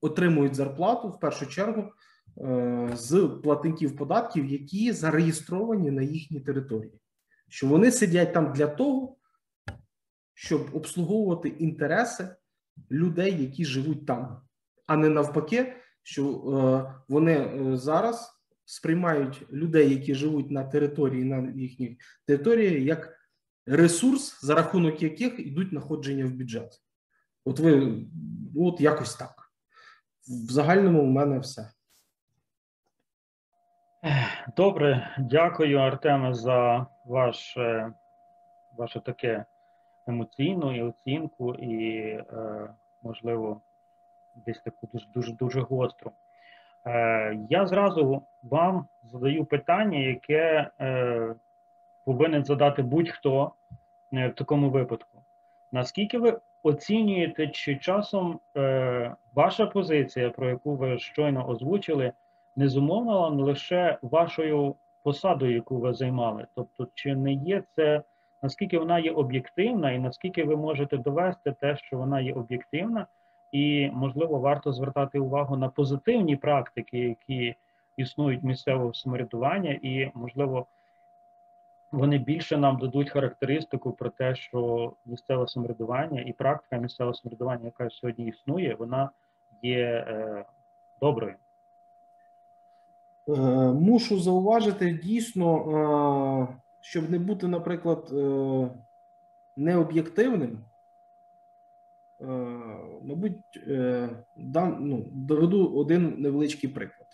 отримують 0.00 0.54
зарплату 0.54 1.08
в 1.08 1.20
першу 1.20 1.46
чергу 1.46 1.92
е, 2.40 2.90
з 2.94 3.30
платників 3.42 3.96
податків, 3.96 4.46
які 4.46 4.92
зареєстровані 4.92 5.90
на 5.90 6.02
їхній 6.02 6.40
території, 6.40 7.00
що 7.48 7.66
вони 7.66 7.90
сидять 7.90 8.32
там 8.32 8.52
для 8.52 8.66
того, 8.66 9.16
щоб 10.34 10.70
обслуговувати 10.72 11.48
інтереси 11.48 12.28
людей, 12.90 13.42
які 13.42 13.64
живуть 13.64 14.06
там, 14.06 14.40
а 14.86 14.96
не 14.96 15.08
навпаки, 15.08 15.76
що 16.02 16.24
вони 17.08 17.50
зараз 17.76 18.37
сприймають 18.68 19.52
людей, 19.52 19.90
які 19.90 20.14
живуть 20.14 20.50
на 20.50 20.64
території 20.64 21.24
на 21.24 21.52
їхній 21.56 21.98
території, 22.26 22.84
як 22.84 23.18
ресурс, 23.66 24.44
за 24.44 24.54
рахунок 24.54 25.02
яких 25.02 25.38
йдуть 25.38 25.72
находження 25.72 26.26
в 26.26 26.30
бюджет. 26.30 26.72
От 27.44 27.60
ви 27.60 28.02
от 28.56 28.80
якось 28.80 29.16
так. 29.16 29.52
В 30.28 30.52
загальному 30.52 31.02
в 31.02 31.06
мене 31.06 31.38
все. 31.38 31.70
Добре, 34.56 35.16
дякую, 35.18 35.78
Артеме, 35.78 36.34
за 36.34 36.86
ваше, 37.06 37.92
ваше 38.78 39.00
таке 39.00 39.44
емоційну 40.06 40.76
і 40.76 40.82
оцінку, 40.82 41.54
і, 41.54 41.98
е, 42.08 42.74
можливо, 43.02 43.62
десь 44.46 44.60
таку 44.60 44.88
дуже 44.92 45.06
дуже 45.14 45.32
дуже 45.32 45.60
гостру. 45.60 46.12
Е, 46.88 47.38
Я 47.48 47.66
зразу 47.66 48.22
вам 48.42 48.86
задаю 49.02 49.44
питання, 49.44 49.98
яке 49.98 50.70
е, 50.80 51.34
повинен 52.04 52.44
задати 52.44 52.82
будь-хто 52.82 53.52
е, 54.12 54.28
в 54.28 54.34
такому 54.34 54.70
випадку. 54.70 55.22
Наскільки 55.72 56.18
ви 56.18 56.38
оцінюєте, 56.62 57.48
чи 57.48 57.76
часом 57.76 58.40
ваша 59.34 59.66
позиція, 59.66 60.30
про 60.30 60.48
яку 60.48 60.74
ви 60.74 60.98
щойно 60.98 61.48
озвучили, 61.48 62.12
не 62.56 62.68
зумовлена 62.68 63.44
лише 63.44 63.98
вашою 64.02 64.74
посадою, 65.02 65.54
яку 65.54 65.76
ви 65.76 65.92
займали? 65.92 66.46
Тобто, 66.54 66.88
чи 66.94 67.16
не 67.16 67.32
є 67.32 67.62
це, 67.76 68.02
наскільки 68.42 68.78
вона 68.78 68.98
є 68.98 69.10
об'єктивна, 69.10 69.92
і 69.92 69.98
наскільки 69.98 70.44
ви 70.44 70.56
можете 70.56 70.96
довести 70.96 71.52
те, 71.52 71.76
що 71.76 71.96
вона 71.96 72.20
є 72.20 72.32
об'єктивна, 72.32 73.06
і, 73.52 73.90
можливо, 73.90 74.38
варто 74.38 74.72
звертати 74.72 75.18
увагу 75.18 75.56
на 75.56 75.68
позитивні 75.68 76.36
практики, 76.36 76.98
які 76.98 77.54
існують 77.96 78.42
місцевого 78.42 78.94
самоврядування, 78.94 79.78
і, 79.82 80.10
можливо, 80.14 80.66
вони 81.92 82.18
більше 82.18 82.56
нам 82.56 82.76
дадуть 82.76 83.10
характеристику 83.10 83.92
про 83.92 84.10
те, 84.10 84.34
що 84.34 84.92
місцеве 85.06 85.48
самоврядування 85.48 86.20
і 86.20 86.32
практика 86.32 86.76
місцевого 86.76 87.14
самоврядування, 87.14 87.64
яка 87.64 87.90
сьогодні 87.90 88.26
існує, 88.26 88.74
вона 88.74 89.10
є 89.62 90.04
е, 90.08 90.44
доброю. 91.00 91.34
Е, 93.28 93.32
мушу 93.72 94.20
зауважити 94.20 94.92
дійсно, 95.04 95.56
е, 96.50 96.56
щоб 96.80 97.10
не 97.10 97.18
бути, 97.18 97.46
наприклад, 97.46 98.08
е, 98.12 98.68
необ'єктивним, 99.56 100.58
мабуть, 103.02 103.40
дам, 104.36 104.76
ну, 104.80 105.08
доведу 105.12 105.76
один 105.76 106.14
невеличкий 106.18 106.70
приклад. 106.70 107.08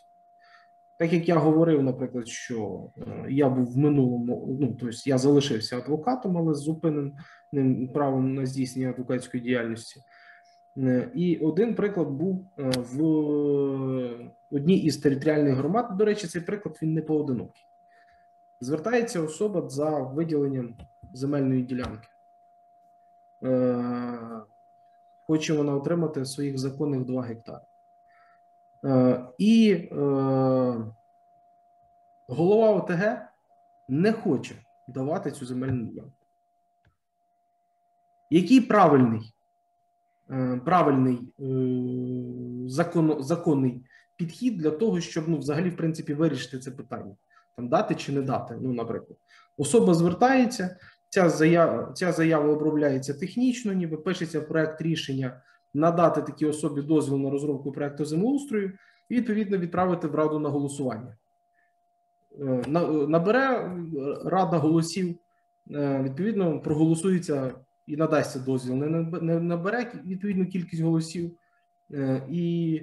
Так 0.99 1.12
як 1.12 1.29
я 1.29 1.37
говорив, 1.37 1.83
наприклад, 1.83 2.29
що 2.29 2.90
я 3.29 3.49
був 3.49 3.73
в 3.73 3.77
минулому, 3.77 4.57
ну 4.61 4.77
тобто 4.81 4.97
я 5.05 5.19
залишився 5.19 5.79
адвокатом, 5.79 6.38
але 6.38 6.55
з 6.55 6.59
зупиненим 6.59 7.88
правом 7.95 8.35
на 8.35 8.47
здійснення 8.47 8.90
адвокатської 8.90 9.43
діяльності. 9.43 10.01
Е, 10.77 11.11
і 11.14 11.37
один 11.37 11.75
приклад 11.75 12.09
був 12.09 12.47
е, 12.59 12.71
в 12.77 13.03
одній 14.51 14.79
із 14.79 14.97
територіальних 14.97 15.55
громад. 15.55 15.97
До 15.97 16.05
речі, 16.05 16.27
цей 16.27 16.43
приклад 16.43 16.79
він 16.83 16.95
не 16.95 17.03
поодинокий. 17.03 17.62
Звертається 18.61 19.23
особа 19.23 19.69
за 19.69 19.99
виділенням 19.99 20.75
земельної 21.12 21.62
ділянки. 21.62 22.09
Е, 25.25 25.27
хоче 25.27 25.55
вона 25.55 25.75
отримати 25.75 26.25
своїх 26.25 26.59
законних 26.59 27.05
2 27.05 27.23
гектари. 27.23 27.65
І 29.39 29.89
голова 32.29 32.71
ОТГ 32.71 33.29
не 33.89 34.13
хоче 34.13 34.55
давати 34.89 35.31
цю 35.31 35.47
земельну 35.47 35.85
ділянку. 35.85 36.13
Який 38.31 38.61
правильний 38.61 39.35
Е, 40.31 40.61
правильний 40.65 41.19
е, 41.41 42.69
закон, 42.69 43.23
законний 43.23 43.85
підхід 44.17 44.59
для 44.59 44.71
того, 44.71 45.01
щоб 45.01 45.29
ну, 45.29 45.39
взагалі, 45.39 45.71
в 45.71 45.77
принципі, 45.77 46.15
вирішити 46.15 46.59
це 46.59 46.71
питання, 46.71 47.17
там 47.57 47.69
дати 47.69 47.95
чи 47.95 48.13
не 48.13 48.23
дати. 48.23 48.59
Ну, 48.61 48.73
наприклад, 48.73 49.19
особа 49.57 49.95
звертається, 49.95 50.77
ця 51.14 51.31
заява, 51.31 51.92
ця 51.92 52.12
заява 52.12 52.53
обробляється 52.53 53.14
технічно, 53.14 53.72
ніби 53.72 53.96
пишеться 53.96 54.40
проект 54.40 54.83
рішення 54.83 55.42
надати 55.74 56.22
такій 56.22 56.46
особі 56.46 56.83
дозвіл 56.83 57.18
на 57.18 57.31
розробку 57.31 57.72
проекту 57.72 58.05
землеустрою 58.05 58.72
і 59.09 59.16
відповідно 59.16 59.59
відправити 59.59 60.07
в 60.07 60.14
раду 60.14 60.38
на 60.38 60.48
голосування. 60.48 61.16
Е, 62.40 62.62
набере 63.09 63.72
рада 64.24 64.59
голосів, 64.59 65.16
відповідно, 65.77 66.61
проголосується 66.61 67.55
і 67.87 67.96
надасться 67.96 68.38
дозвіл, 68.38 68.74
не 68.74 69.40
набере 69.40 69.92
відповідну 70.05 70.46
кількість 70.46 70.83
голосів 70.83 71.33
е, 71.92 72.22
і 72.31 72.83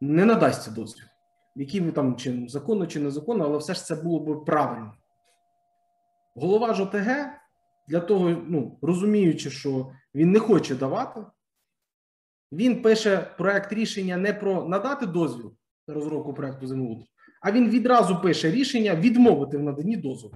не 0.00 0.24
надасться 0.24 0.70
дозвіл, 0.70 1.06
яким 1.54 1.92
там 1.92 2.16
чи 2.16 2.44
законно, 2.48 2.86
чи 2.86 3.00
незаконно, 3.00 3.44
але 3.44 3.58
все 3.58 3.74
ж 3.74 3.84
це 3.84 3.94
було 3.94 4.20
б 4.20 4.44
правильно. 4.44 4.92
Голова 6.36 6.74
ж 6.74 6.82
ОТГ 6.82 7.30
для 7.88 8.00
того, 8.00 8.30
ну 8.30 8.78
розуміючи, 8.82 9.50
що 9.50 9.92
він 10.14 10.32
не 10.32 10.38
хоче 10.38 10.74
давати, 10.74 11.24
він 12.52 12.82
пише 12.82 13.34
проект 13.38 13.72
рішення 13.72 14.16
не 14.16 14.32
про 14.32 14.68
надати 14.68 15.06
дозвіл 15.06 15.56
на 15.88 15.94
розробку 15.94 16.34
проекту 16.34 16.66
землеустрою, 16.66 17.08
а 17.42 17.52
він 17.52 17.70
відразу 17.70 18.20
пише 18.22 18.50
рішення 18.50 18.94
відмовити 18.94 19.58
в 19.58 19.62
наданні 19.62 19.96
дозволу 19.96 20.34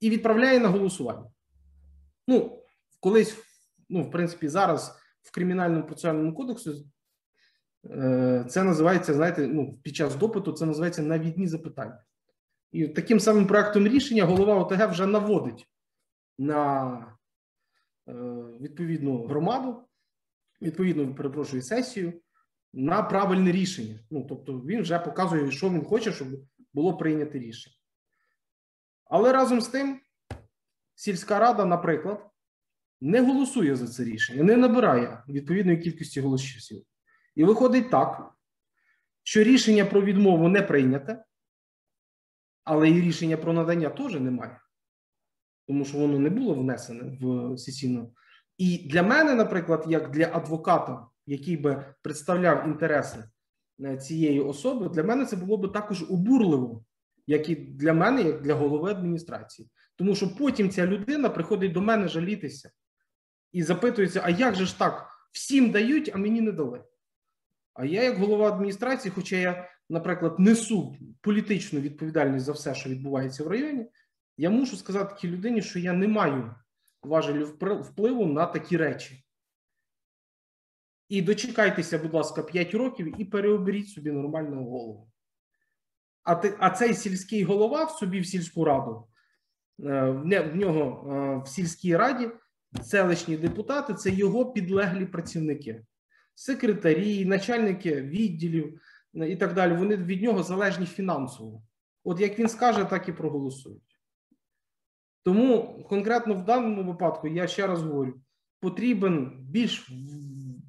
і 0.00 0.10
відправляє 0.10 0.60
на 0.60 0.68
голосування. 0.68 1.30
Ну, 2.28 2.62
колись, 3.00 3.38
ну, 3.88 4.02
в 4.02 4.10
принципі, 4.10 4.48
зараз 4.48 4.98
в 5.22 5.30
кримінальному 5.30 5.86
процесуальному 5.86 6.34
кодексі 6.34 6.70
е, 7.90 8.44
це 8.48 8.64
називається, 8.64 9.14
знаєте, 9.14 9.46
ну, 9.46 9.78
під 9.82 9.96
час 9.96 10.16
допиту 10.16 10.52
це 10.52 10.66
називається 10.66 11.02
навідні 11.02 11.48
запитання. 11.48 12.04
І 12.72 12.88
таким 12.88 13.20
самим 13.20 13.46
проектом 13.46 13.88
рішення 13.88 14.24
голова 14.24 14.54
ОТГ 14.54 14.90
вже 14.90 15.06
наводить 15.06 15.68
на 16.38 16.96
е, 18.08 18.12
відповідну 18.60 19.26
громаду, 19.26 19.88
відповідну, 20.62 21.14
перепрошую, 21.14 21.62
сесію 21.62 22.20
на 22.72 23.02
правильне 23.02 23.52
рішення. 23.52 23.98
Ну, 24.10 24.26
тобто, 24.28 24.60
він 24.60 24.82
вже 24.82 24.98
показує, 24.98 25.50
що 25.50 25.70
він 25.70 25.84
хоче, 25.84 26.12
щоб 26.12 26.28
було 26.74 26.96
прийнято 26.96 27.38
рішення. 27.38 27.76
Але 29.04 29.32
разом 29.32 29.60
з 29.60 29.68
тим, 29.68 30.00
сільська 30.94 31.38
рада, 31.38 31.64
наприклад, 31.64 32.30
не 33.00 33.20
голосує 33.20 33.76
за 33.76 33.86
це 33.86 34.04
рішення, 34.04 34.42
не 34.42 34.56
набирає 34.56 35.22
відповідної 35.28 35.78
кількості 35.78 36.20
голосів. 36.20 36.82
І 37.34 37.44
виходить 37.44 37.90
так, 37.90 38.34
що 39.22 39.42
рішення 39.42 39.84
про 39.84 40.02
відмову 40.02 40.48
не 40.48 40.62
прийняте, 40.62 41.24
але 42.68 42.90
і 42.90 43.00
рішення 43.00 43.36
про 43.36 43.52
надання 43.52 43.88
теж 43.88 44.14
немає, 44.14 44.60
тому 45.66 45.84
що 45.84 45.98
воно 45.98 46.18
не 46.18 46.30
було 46.30 46.54
внесене 46.54 47.18
в 47.20 47.58
сесійну. 47.58 48.12
І 48.58 48.88
для 48.88 49.02
мене, 49.02 49.34
наприклад, 49.34 49.84
як 49.88 50.10
для 50.10 50.30
адвоката, 50.32 51.06
який 51.26 51.56
би 51.56 51.94
представляв 52.02 52.66
інтереси 52.66 53.24
е, 53.84 53.96
цієї 53.96 54.40
особи, 54.40 54.88
для 54.88 55.02
мене 55.02 55.26
це 55.26 55.36
було 55.36 55.56
би 55.56 55.68
також 55.68 56.02
обурливо, 56.02 56.84
як 57.26 57.48
і 57.48 57.54
для 57.54 57.92
мене, 57.92 58.22
як 58.22 58.42
для 58.42 58.54
голови 58.54 58.90
адміністрації. 58.90 59.68
Тому 59.96 60.14
що 60.14 60.36
потім 60.36 60.70
ця 60.70 60.86
людина 60.86 61.28
приходить 61.28 61.72
до 61.72 61.80
мене 61.80 62.08
жалітися 62.08 62.70
і 63.52 63.62
запитується: 63.62 64.20
а 64.24 64.30
як 64.30 64.54
же 64.54 64.66
ж 64.66 64.78
так? 64.78 65.08
Всім 65.32 65.70
дають, 65.70 66.10
а 66.14 66.18
мені 66.18 66.40
не 66.40 66.52
дали. 66.52 66.84
А 67.74 67.84
я, 67.84 68.02
як 68.02 68.18
голова 68.18 68.48
адміністрації, 68.48 69.12
хоча 69.14 69.36
я, 69.36 69.68
наприклад, 69.88 70.38
несу 70.38 70.96
політичну 71.20 71.80
відповідальність 71.80 72.44
за 72.44 72.52
все, 72.52 72.74
що 72.74 72.90
відбувається 72.90 73.44
в 73.44 73.48
районі, 73.48 73.86
я 74.36 74.50
мушу 74.50 74.76
сказати 74.76 75.14
такій 75.14 75.28
людині, 75.28 75.62
що 75.62 75.78
я 75.78 75.92
не 75.92 76.08
маю 76.08 76.54
важелю 77.02 77.46
впливу 77.60 78.26
на 78.26 78.46
такі 78.46 78.76
речі. 78.76 79.24
І 81.08 81.22
дочекайтеся, 81.22 81.98
будь 81.98 82.14
ласка, 82.14 82.42
5 82.42 82.74
років 82.74 83.20
і 83.20 83.24
переоберіть 83.24 83.88
собі 83.88 84.10
нормального 84.12 84.64
голову. 84.64 85.10
А 86.22 86.34
ти, 86.34 86.54
а 86.58 86.70
цей 86.70 86.94
сільський 86.94 87.44
голова 87.44 87.84
в 87.84 87.90
собі 87.90 88.20
в 88.20 88.26
сільську 88.26 88.64
раду, 88.64 89.08
е, 89.80 90.10
в 90.40 90.56
нього 90.56 91.12
е, 91.12 91.42
в 91.44 91.48
сільській 91.48 91.96
раді 91.96 92.30
селищні 92.82 93.36
депутати 93.36 93.94
це 93.94 94.10
його 94.10 94.52
підлеглі 94.52 95.06
працівники, 95.06 95.84
секретарі, 96.34 97.24
начальники 97.24 98.00
відділів 98.00 98.80
і 99.14 99.36
так 99.36 99.54
далі. 99.54 99.76
Вони 99.76 99.96
від 99.96 100.22
нього 100.22 100.42
залежні 100.42 100.86
фінансово. 100.86 101.62
От 102.04 102.20
як 102.20 102.38
він 102.38 102.48
скаже, 102.48 102.84
так 102.84 103.08
і 103.08 103.12
проголосують. 103.12 103.82
Тому 105.22 105.82
конкретно 105.88 106.34
в 106.34 106.44
даному 106.44 106.84
випадку 106.84 107.28
я 107.28 107.46
ще 107.46 107.66
раз 107.66 107.82
говорю: 107.82 108.20
потрібен 108.60 109.36
більш 109.40 109.90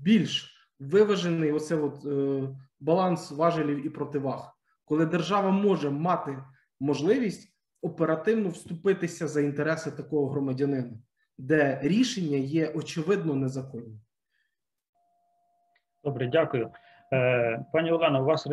більш 0.01 0.55
виважений 0.79 1.51
оце 1.51 1.75
от, 1.75 2.05
е, 2.05 2.49
баланс 2.79 3.31
важелів 3.31 3.85
і 3.85 3.89
противаг, 3.89 4.53
коли 4.85 5.05
держава 5.05 5.51
може 5.51 5.89
мати 5.89 6.43
можливість 6.79 7.53
оперативно 7.81 8.49
вступитися 8.49 9.27
за 9.27 9.41
інтереси 9.41 9.91
такого 9.91 10.29
громадянина, 10.29 10.99
де 11.37 11.79
рішення 11.83 12.37
є 12.37 12.67
очевидно 12.67 13.35
незаконні. 13.35 13.99
Добре, 16.03 16.27
дякую. 16.27 16.71
Е, 17.13 17.59
пані 17.71 17.91
Олена, 17.91 18.21
у 18.21 18.25
вас 18.25 18.47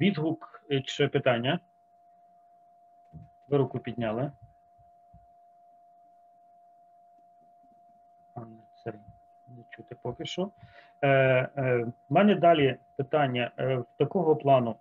відгук 0.00 0.64
чи 0.84 1.08
питання? 1.08 1.60
Ви 3.48 3.58
руку 3.58 3.78
підняли. 3.78 4.32
Не 9.48 9.62
чути 9.70 9.96
поки 10.02 10.26
що. 10.26 10.50
Е, 11.02 11.08
е, 11.56 11.86
У 12.08 12.14
мене 12.14 12.34
далі 12.34 12.76
питання 12.96 13.50
е, 13.58 13.82
такого 13.98 14.36
плану. 14.36 14.76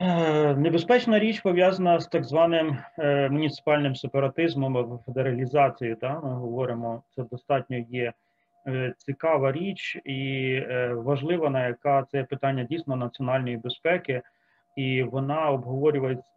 Е, 0.00 0.54
небезпечна 0.54 1.18
річ 1.18 1.40
пов'язана 1.40 2.00
з 2.00 2.06
так 2.06 2.24
званим 2.24 2.78
е, 2.98 3.28
муніципальним 3.28 3.96
сепаратизмом 3.96 4.76
або 4.76 4.98
федералізацією. 5.06 5.96
Ми 6.02 6.34
говоримо, 6.34 7.02
це 7.16 7.22
достатньо 7.22 7.76
є 7.76 8.04
е, 8.04 8.12
цікава 8.96 9.52
річ 9.52 10.00
і 10.04 10.50
е, 10.54 10.94
важлива, 10.94 11.50
на 11.50 11.66
яка 11.66 12.02
це 12.02 12.24
питання 12.24 12.64
дійсно 12.64 12.96
національної 12.96 13.56
безпеки, 13.56 14.22
і 14.76 15.02
вона 15.02 15.50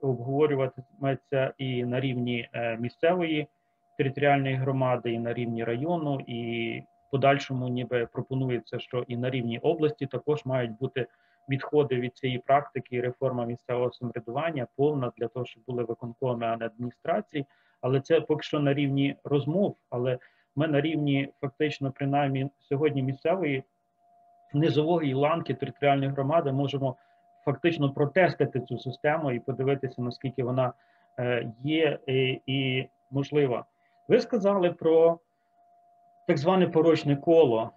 обговорюватиметься 0.01 1.53
і 1.57 1.85
на 1.85 1.99
рівні 1.99 2.49
е, 2.53 2.77
місцевої 2.77 3.47
територіальної 3.97 4.55
громади, 4.55 5.11
і 5.11 5.19
на 5.19 5.33
рівні 5.33 5.63
району, 5.63 6.19
і 6.27 6.81
подальшому 7.11 7.67
ніби 7.67 8.05
пропонується, 8.05 8.79
що 8.79 9.05
і 9.07 9.17
на 9.17 9.29
рівні 9.29 9.59
області 9.59 10.07
також 10.07 10.45
мають 10.45 10.77
бути 10.77 11.07
відходи 11.49 11.95
від 11.95 12.17
цієї 12.17 12.39
практики 12.39 13.01
реформа 13.01 13.45
місцевого 13.45 13.91
самоврядування 13.91 14.67
повна 14.75 15.11
для 15.17 15.27
того, 15.27 15.45
щоб 15.45 15.63
були 15.67 15.83
виконкоми, 15.83 16.45
а 16.45 16.57
не 16.57 16.65
адміністрації. 16.65 17.45
Але 17.81 18.01
це 18.01 18.21
поки 18.21 18.43
що 18.43 18.59
на 18.59 18.73
рівні 18.73 19.15
розмов. 19.23 19.77
Але 19.89 20.17
ми 20.57 20.67
на 20.67 20.81
рівні 20.81 21.29
фактично, 21.41 21.91
принаймні 21.91 22.49
сьогодні 22.59 23.03
місцевої 23.03 23.63
низової 24.53 25.13
ланки 25.13 25.53
територіальної 25.53 26.11
громади 26.11 26.51
можемо 26.51 26.95
фактично 27.45 27.93
протестити 27.93 28.61
цю 28.61 28.79
систему 28.79 29.31
і 29.31 29.39
подивитися, 29.39 30.01
наскільки 30.01 30.43
вона 30.43 30.73
е, 31.19 31.51
є 31.63 31.99
і, 32.07 32.41
і 32.45 32.89
можлива. 33.11 33.65
Ви 34.07 34.19
сказали 34.19 34.71
про 34.71 35.19
так 36.27 36.37
зване 36.37 36.67
порочне 36.67 37.15
коло, 37.15 37.71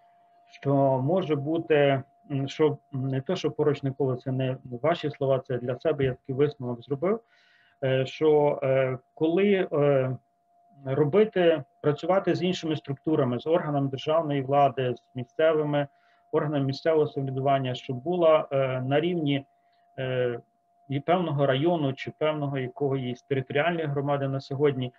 що 0.47 0.75
може 1.05 1.37
бути, 1.37 2.03
що 2.47 2.79
не 2.93 3.21
те, 3.21 3.37
що 3.37 3.51
порочне 3.51 3.93
коло, 3.93 4.17
це 4.17 4.33
не 4.33 4.57
ваші 4.83 5.11
слова, 5.11 5.39
це 5.39 5.59
для 5.59 5.79
себе 5.79 6.05
я 6.05 6.15
такий 6.15 6.35
висновок 6.35 6.83
зробив. 6.83 7.21
Е, 7.85 8.07
що 8.07 8.61
е, 8.63 8.99
коли 9.15 9.69
е, 9.73 10.17
робити, 10.85 11.63
працювати 11.81 12.35
з 12.35 12.43
іншими 12.43 12.77
структурами, 12.77 13.39
з 13.39 13.47
органами 13.47 13.89
державної 13.89 14.43
влади, 14.43 14.95
з 14.97 15.17
місцевими 15.17 15.87
органами 16.33 16.65
місцевого 16.65 17.07
самоврядування, 17.07 17.75
щоб 17.75 17.97
була 17.97 18.49
на 18.87 19.01
рівні 19.01 19.45
і 20.89 21.01
певного 21.01 21.47
району 21.47 21.93
чи 21.93 22.11
певного 22.19 22.59
якоїсь 22.59 23.23
територіальної 23.23 23.87
громади 23.87 24.29
на 24.29 24.41
сьогодні 24.41 24.93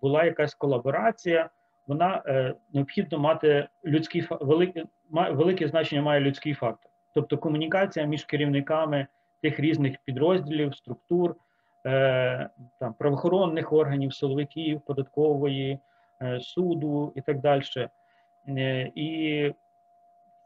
була 0.00 0.24
якась 0.24 0.54
колаборація, 0.54 1.50
вона 1.86 2.22
е, 2.26 2.54
необхідно 2.72 3.18
мати 3.18 3.68
людський 3.84 4.26
велике, 4.30 4.84
велике 5.10 5.68
значення 5.68 6.02
має 6.02 6.20
людський 6.20 6.54
фактор, 6.54 6.90
тобто 7.14 7.38
комунікація 7.38 8.06
між 8.06 8.24
керівниками 8.24 9.06
тих 9.42 9.60
різних 9.60 9.96
підрозділів, 10.04 10.74
структур, 10.74 11.30
е, 11.30 11.34
там 12.78 12.94
правоохоронних 12.98 13.72
органів, 13.72 14.14
силовиків, 14.14 14.80
податкової, 14.80 15.78
е, 16.22 16.40
суду 16.40 17.12
і 17.14 17.20
так 17.20 17.40
далі. 17.40 17.62
Е, 18.48 18.90
і 18.94 19.52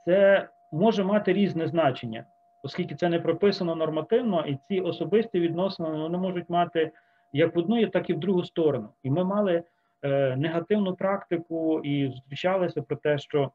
це 0.05 0.49
може 0.73 1.05
мати 1.05 1.33
різне 1.33 1.67
значення, 1.69 2.25
оскільки 2.63 2.95
це 2.95 3.09
не 3.09 3.21
прописано 3.21 3.75
нормативно, 3.75 4.47
і 4.47 4.59
ці 4.69 4.81
особисті 4.81 5.41
відносини 5.41 5.89
вони 5.89 6.19
можуть 6.19 6.51
мати 6.51 6.93
як 7.33 7.57
в 7.57 7.59
одну, 7.59 7.87
так 7.87 8.11
і 8.11 8.15
в 8.15 8.19
другу 8.19 8.45
сторону. 8.45 8.89
І 9.03 9.11
ми 9.11 9.25
мали 9.25 9.63
е, 10.03 10.37
негативну 10.37 10.95
практику 10.95 11.81
і 11.81 12.09
зустрічалися 12.09 12.83
про 12.83 12.97
те, 12.97 13.19
що 13.19 13.51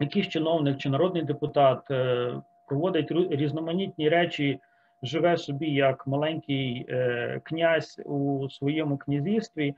якийсь 0.00 0.28
чиновник 0.28 0.78
чи 0.78 0.90
народний 0.90 1.22
депутат 1.22 1.90
е, 1.90 2.32
проводить 2.68 3.12
різноманітні 3.12 4.08
речі, 4.08 4.60
живе 5.02 5.36
собі 5.36 5.70
як 5.70 6.06
маленький 6.06 6.86
е, 6.88 7.40
князь 7.44 8.00
у 8.04 8.48
своєму 8.50 8.96
князівстві 8.96 9.74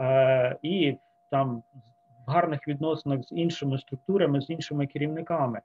е, 0.00 0.56
і 0.62 0.96
там 1.30 1.62
в 2.26 2.30
гарних 2.30 2.68
відносинах 2.68 3.22
з 3.22 3.32
іншими 3.32 3.78
структурами, 3.78 4.40
з 4.40 4.50
іншими 4.50 4.86
керівниками. 4.86 5.60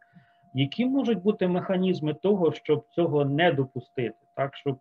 Які 0.53 0.85
можуть 0.85 1.21
бути 1.21 1.47
механізми 1.47 2.13
того, 2.13 2.53
щоб 2.53 2.85
цього 2.89 3.25
не 3.25 3.51
допустити, 3.51 4.17
так 4.35 4.55
щоб 4.55 4.79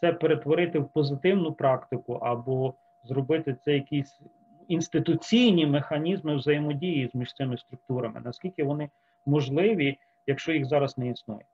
це 0.00 0.12
перетворити 0.12 0.78
в 0.78 0.88
позитивну 0.88 1.52
практику 1.52 2.12
або 2.12 2.74
зробити 3.04 3.56
це 3.64 3.74
якісь 3.74 4.20
інституційні 4.68 5.66
механізми 5.66 6.36
взаємодії 6.36 7.08
з 7.08 7.14
між 7.14 7.34
цими 7.34 7.58
структурами, 7.58 8.20
наскільки 8.24 8.64
вони 8.64 8.90
можливі, 9.26 9.98
якщо 10.26 10.52
їх 10.52 10.64
зараз 10.64 10.98
не 10.98 11.08
існує? 11.08 11.44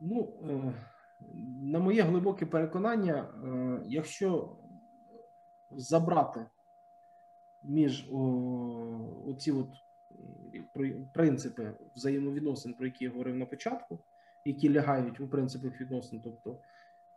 Ну, 0.00 0.32
е, 0.48 0.72
на 1.62 1.78
моє 1.78 2.02
глибоке 2.02 2.46
переконання, 2.46 3.28
е, 3.44 3.80
якщо 3.86 4.56
забрати 5.70 6.46
між 7.62 8.10
оці 9.26 9.52
от 9.52 9.68
принципи 11.12 11.72
взаємовідносин, 11.94 12.74
про 12.74 12.86
які 12.86 13.04
я 13.04 13.10
говорив 13.10 13.36
на 13.36 13.46
початку, 13.46 13.98
які 14.44 14.72
лягають 14.72 15.20
у 15.20 15.28
принципах 15.28 15.80
відносин. 15.80 16.20
Тобто, 16.24 16.58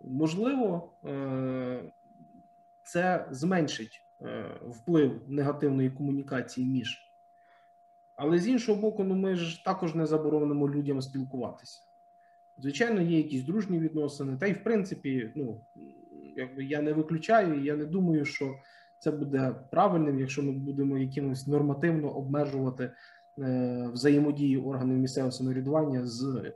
можливо, 0.01 0.93
е, 1.05 1.91
це 2.83 3.27
зменшить 3.31 4.05
вплив 4.67 5.21
негативної 5.27 5.91
комунікації 5.91 6.67
між. 6.67 7.11
Але 8.15 8.39
з 8.39 8.47
іншого 8.47 8.81
боку, 8.81 9.03
ну 9.03 9.15
ми 9.15 9.35
ж 9.35 9.65
також 9.65 9.95
не 9.95 10.05
заборонимо 10.05 10.69
людям 10.69 11.01
спілкуватися. 11.01 11.81
Звичайно, 12.61 13.01
є 13.01 13.17
якісь 13.17 13.43
дружні 13.43 13.79
відносини, 13.79 14.37
та 14.37 14.47
й 14.47 14.53
в 14.53 14.63
принципі, 14.63 15.31
ну 15.35 15.61
якби 16.35 16.63
я 16.63 16.81
не 16.81 16.93
виключаю, 16.93 17.63
я 17.63 17.75
не 17.75 17.85
думаю, 17.85 18.25
що 18.25 18.55
це 18.99 19.11
буде 19.11 19.55
правильним, 19.71 20.19
якщо 20.19 20.43
ми 20.43 20.51
будемо 20.51 20.97
якимось 20.97 21.47
нормативно 21.47 22.09
обмежувати 22.09 22.91
е, 23.39 23.89
взаємодію 23.93 24.65
органів 24.65 24.97
місцевого 24.97 25.31
самоврядування 25.31 26.05
з 26.05 26.51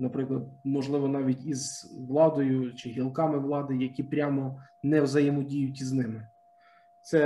наприклад, 0.00 0.42
можливо, 0.64 1.08
навіть 1.08 1.44
із 1.46 1.92
владою 2.08 2.74
чи 2.74 2.88
гілками 2.88 3.38
влади, 3.38 3.76
які 3.76 4.02
прямо 4.02 4.62
не 4.82 5.00
взаємодіють 5.00 5.80
із 5.80 5.92
ними. 5.92 6.28
Це 7.02 7.20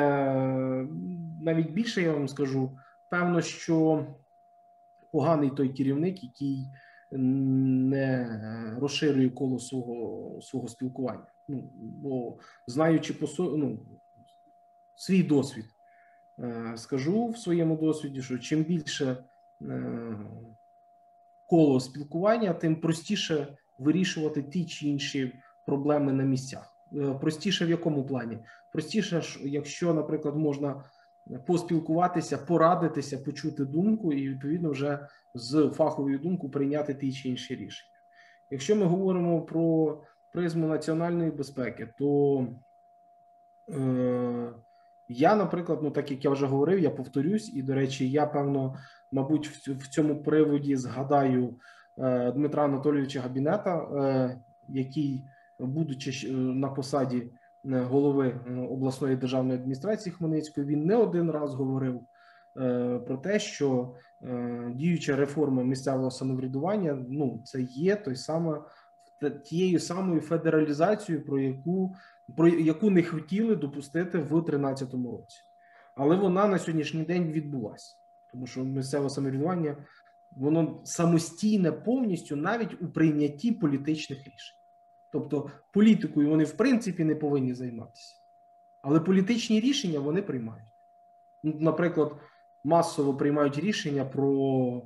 навіть 1.43 1.71
більше 1.71 2.03
я 2.03 2.13
вам 2.13 2.29
скажу. 2.29 2.79
Певно, 3.11 3.41
що 3.41 4.07
поганий 5.13 5.51
той 5.51 5.69
керівник, 5.69 6.25
який 6.25 6.67
не 7.19 8.41
розширює 8.81 9.31
коло 9.31 9.59
свого 9.59 10.41
свого 10.43 10.69
спілкування. 10.69 11.27
Ну, 11.49 11.71
Бо 11.75 12.39
знаючи 12.67 13.15
по 13.15 13.27
ну, 13.39 13.79
свій 14.95 15.23
досвід, 15.23 15.65
е, 16.39 16.73
скажу 16.77 17.29
в 17.29 17.39
своєму 17.39 17.77
досвіді, 17.77 18.23
що 18.23 18.39
чим 18.39 18.63
більше 18.63 19.25
е, 19.63 20.17
коло 21.49 21.81
спілкування, 21.81 22.53
тим 22.53 22.77
простіше 22.77 23.57
вирішувати 23.79 24.43
ті 24.43 24.67
чи 24.67 24.87
інші 24.87 25.33
проблеми 25.67 26.13
на 26.13 26.23
місцях. 26.23 26.75
Е, 26.97 27.15
простіше 27.21 27.67
в 27.67 27.71
якому 27.71 28.07
плані? 28.07 28.39
Простіше, 28.73 29.23
якщо, 29.43 29.95
наприклад, 29.95 30.37
можна 30.37 30.85
поспілкуватися, 31.47 32.39
порадитися, 32.39 33.19
почути 33.19 33.65
думку, 33.65 34.13
і 34.13 34.29
відповідно 34.29 34.71
вже 34.71 35.09
з 35.35 35.71
фаховою 35.75 36.19
думкою 36.19 36.53
прийняти 36.53 36.95
ті 36.95 37.13
чи 37.13 37.29
інші 37.29 37.55
рішення. 37.55 37.91
Якщо 38.51 38.77
ми 38.77 38.85
говоримо 38.85 39.43
про 39.43 39.99
призму 40.33 40.67
національної 40.67 41.31
безпеки, 41.31 41.89
то 41.99 42.47
е, 43.71 44.53
я, 45.09 45.37
наприклад, 45.37 45.79
ну 45.83 45.91
так 45.91 46.11
як 46.11 46.25
я 46.25 46.31
вже 46.31 46.47
говорив, 46.47 46.79
я 46.79 46.91
повторюсь, 46.91 47.55
і 47.55 47.63
до 47.63 47.75
речі, 47.75 48.11
я 48.11 48.27
певно 48.27 48.75
мабуть, 49.15 49.49
в 49.49 49.89
цьому 49.89 50.23
приводі 50.23 50.77
згадаю 50.77 51.55
е, 51.99 52.33
Дмитра 52.33 52.65
Анатолійовича 52.65 53.21
Габінета, 53.21 53.79
е, 53.79 54.39
який, 54.69 55.25
будучи 55.59 56.33
на 56.33 56.69
посаді 56.69 57.19
е, 57.19 57.31
голови 57.65 58.41
обласної 58.71 59.17
державної 59.17 59.59
адміністрації 59.59 60.13
Хмельницької, 60.13 60.67
він 60.67 60.85
не 60.85 60.97
один 60.97 61.31
раз 61.31 61.55
говорив 61.55 62.01
про 63.07 63.17
те, 63.23 63.39
що 63.39 63.95
діюча 64.75 65.17
реформа 65.17 65.63
місцевого 65.63 66.11
самоврядування 66.11 67.05
ну 67.09 67.41
це 67.45 67.63
є 67.63 67.97
той 67.97 68.17
саме 68.17 68.61
тією 69.45 69.81
самою 69.81 70.21
федералізацією, 70.21 71.25
про 71.25 71.41
яку 71.41 71.95
про 72.37 72.49
яку 72.49 72.91
не 72.91 73.03
хотіли 73.03 73.57
допустити 73.57 74.19
в 74.19 74.29
2013 74.29 74.93
році. 74.93 75.41
Але 75.95 76.17
вона 76.17 76.49
на 76.49 76.59
сьогоднішній 76.59 77.03
день 77.03 77.33
відбулася, 77.33 77.97
тому 78.33 78.47
що 78.47 78.65
місцеве 78.65 79.11
самоврядування 79.11 79.77
воно 80.31 80.81
самостійне 80.85 81.73
повністю 81.73 82.37
навіть 82.37 82.83
у 82.83 82.89
прийнятті 82.89 83.53
політичних 83.53 84.19
рішень. 84.19 84.57
Тобто 85.15 85.51
політикою 85.73 86.29
вони 86.29 86.45
в 86.45 86.53
принципі 86.53 87.05
не 87.05 87.15
повинні 87.15 87.55
займатися, 87.55 88.17
але 88.83 89.01
політичні 89.01 89.61
рішення 89.61 90.01
вони 90.01 90.23
приймають. 90.23 90.69
Ну, 91.43 91.55
Наприклад, 91.61 92.17
масово 92.65 93.15
приймають 93.15 93.59
рішення 93.59 94.05
про, 94.05 94.83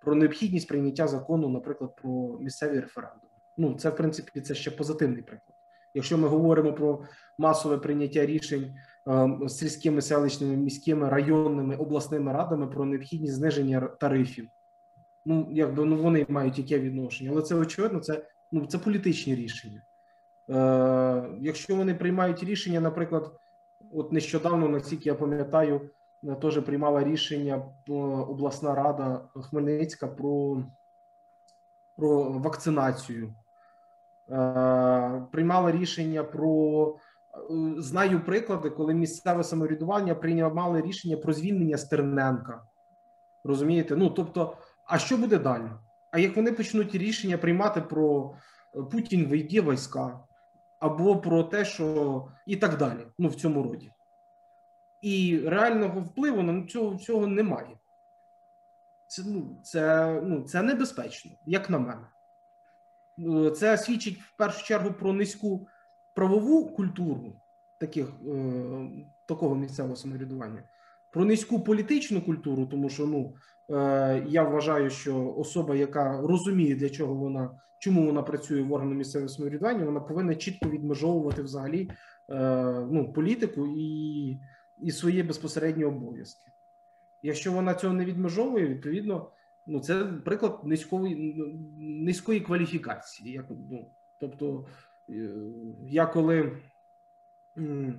про 0.00 0.14
необхідність 0.14 0.68
прийняття 0.68 1.08
закону, 1.08 1.48
наприклад, 1.48 1.96
про 1.96 2.38
місцеві 2.40 2.80
референдуми. 2.80 3.32
Ну, 3.56 3.74
це 3.74 3.90
в 3.90 3.96
принципі 3.96 4.40
це 4.40 4.54
ще 4.54 4.70
позитивний 4.70 5.22
приклад. 5.22 5.56
Якщо 5.94 6.18
ми 6.18 6.28
говоримо 6.28 6.72
про 6.72 7.02
масове 7.38 7.78
прийняття 7.78 8.26
рішень 8.26 8.76
е, 9.08 9.48
сільськими 9.48 10.02
селищними 10.02 10.56
міськими 10.56 11.08
районними 11.08 11.76
обласними 11.76 12.32
радами 12.32 12.66
про 12.66 12.84
необхідність 12.84 13.34
зниження 13.34 13.80
тарифів, 13.80 14.48
ну 15.24 15.48
якби 15.50 15.84
ну 15.84 15.96
вони 15.96 16.26
мають 16.28 16.58
яке 16.58 16.78
відношення, 16.78 17.30
але 17.32 17.42
це 17.42 17.54
очевидно, 17.54 18.00
це 18.00 18.26
ну 18.52 18.66
це 18.66 18.78
політичні 18.78 19.34
рішення. 19.34 19.82
Е, 20.50 21.24
Якщо 21.40 21.76
вони 21.76 21.94
приймають 21.94 22.42
рішення, 22.42 22.80
наприклад, 22.80 23.32
от 23.92 24.12
нещодавно, 24.12 24.68
наскільки 24.68 25.08
я 25.08 25.14
пам'ятаю, 25.14 25.90
теж 26.42 26.60
приймала 26.60 27.04
рішення 27.04 27.62
обласна 28.28 28.74
рада 28.74 29.20
Хмельницька 29.34 30.06
про, 30.06 30.62
про 31.96 32.22
вакцинацію. 32.22 33.34
Приймала 35.32 35.72
рішення 35.72 36.24
про 36.24 36.94
знаю 37.76 38.20
приклади, 38.20 38.70
коли 38.70 38.94
місцеве 38.94 39.44
самоврядування 39.44 40.14
приймали 40.14 40.80
рішення 40.80 41.16
про 41.16 41.32
звільнення 41.32 41.78
Стерненка. 41.78 42.62
Розумієте? 43.44 43.96
Ну 43.96 44.10
тобто, 44.10 44.56
а 44.90 44.98
що 44.98 45.16
буде 45.16 45.38
далі? 45.38 45.70
А 46.10 46.18
як 46.18 46.36
вони 46.36 46.52
почнуть 46.52 46.94
рішення 46.94 47.38
приймати 47.38 47.80
про 47.80 48.34
Путін 48.92 49.26
вийде 49.26 49.60
війська, 49.60 50.20
або 50.78 51.16
про 51.16 51.42
те, 51.42 51.64
що 51.64 52.28
і 52.46 52.56
так 52.56 52.76
далі, 52.76 53.06
ну 53.18 53.28
в 53.28 53.34
цьому 53.34 53.62
роді, 53.62 53.92
і 55.02 55.42
реального 55.46 56.00
впливу 56.00 56.42
на 56.42 56.66
цього 56.66 56.96
цього 56.96 57.26
немає. 57.26 57.76
Це 59.06 59.22
ну, 59.26 59.60
це, 59.62 60.12
ну, 60.24 60.42
це 60.42 60.62
небезпечно, 60.62 61.30
як 61.46 61.70
на 61.70 61.78
мене. 61.78 62.06
Це 63.50 63.78
свідчить 63.78 64.20
в 64.20 64.36
першу 64.36 64.64
чергу 64.64 64.92
про 64.92 65.12
низьку 65.12 65.68
правову 66.14 66.68
культуру 66.68 67.40
таких, 67.80 68.06
е, 68.06 68.88
такого 69.26 69.54
місцевого 69.54 69.96
самоврядування, 69.96 70.62
про 71.10 71.24
низьку 71.24 71.60
політичну 71.60 72.20
культуру, 72.20 72.66
тому 72.66 72.88
що 72.88 73.06
ну, 73.06 73.34
е, 73.76 74.24
я 74.28 74.42
вважаю, 74.42 74.90
що 74.90 75.34
особа, 75.36 75.74
яка 75.74 76.20
розуміє, 76.20 76.74
для 76.74 76.88
чого 76.88 77.14
вона, 77.14 77.50
чому 77.78 78.06
вона 78.06 78.22
працює 78.22 78.62
в 78.62 78.72
органі 78.72 78.94
місцевого 78.94 79.28
самоврядування, 79.28 79.84
вона 79.84 80.00
повинна 80.00 80.34
чітко 80.34 80.68
відмежовувати 80.68 81.42
взагалі 81.42 81.90
е, 82.30 82.86
ну, 82.90 83.12
політику 83.12 83.66
і, 83.76 84.38
і 84.78 84.90
свої 84.90 85.22
безпосередні 85.22 85.84
обов'язки. 85.84 86.50
Якщо 87.22 87.52
вона 87.52 87.74
цього 87.74 87.94
не 87.94 88.04
відмежовує, 88.04 88.66
відповідно. 88.66 89.30
Ну, 89.66 89.80
це 89.80 90.04
приклад 90.04 90.60
низької 90.64 91.14
низької 91.78 92.40
кваліфікації. 92.40 93.32
Як, 93.32 93.46
ну, 93.70 93.90
Тобто, 94.20 94.66
я 95.86 96.06
коли 96.06 96.56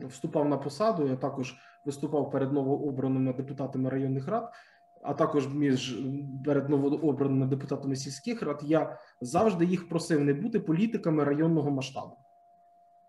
вступав 0.10 0.50
на 0.50 0.58
посаду, 0.58 1.08
я 1.08 1.16
також 1.16 1.56
виступав 1.86 2.32
перед 2.32 2.54
новообраними 2.54 3.34
депутатами 3.34 3.90
районних 3.90 4.28
рад, 4.28 4.52
а 5.04 5.14
також 5.14 5.54
між 5.54 6.00
перед 6.46 6.70
новообраними 6.70 7.46
депутатами 7.46 7.96
сільських 7.96 8.42
рад, 8.42 8.60
я 8.64 8.98
завжди 9.22 9.66
їх 9.66 9.90
просив 9.90 10.22
не 10.22 10.34
бути 10.34 10.60
політиками 10.60 11.24
районного 11.24 11.72
масштабу. 11.72 12.18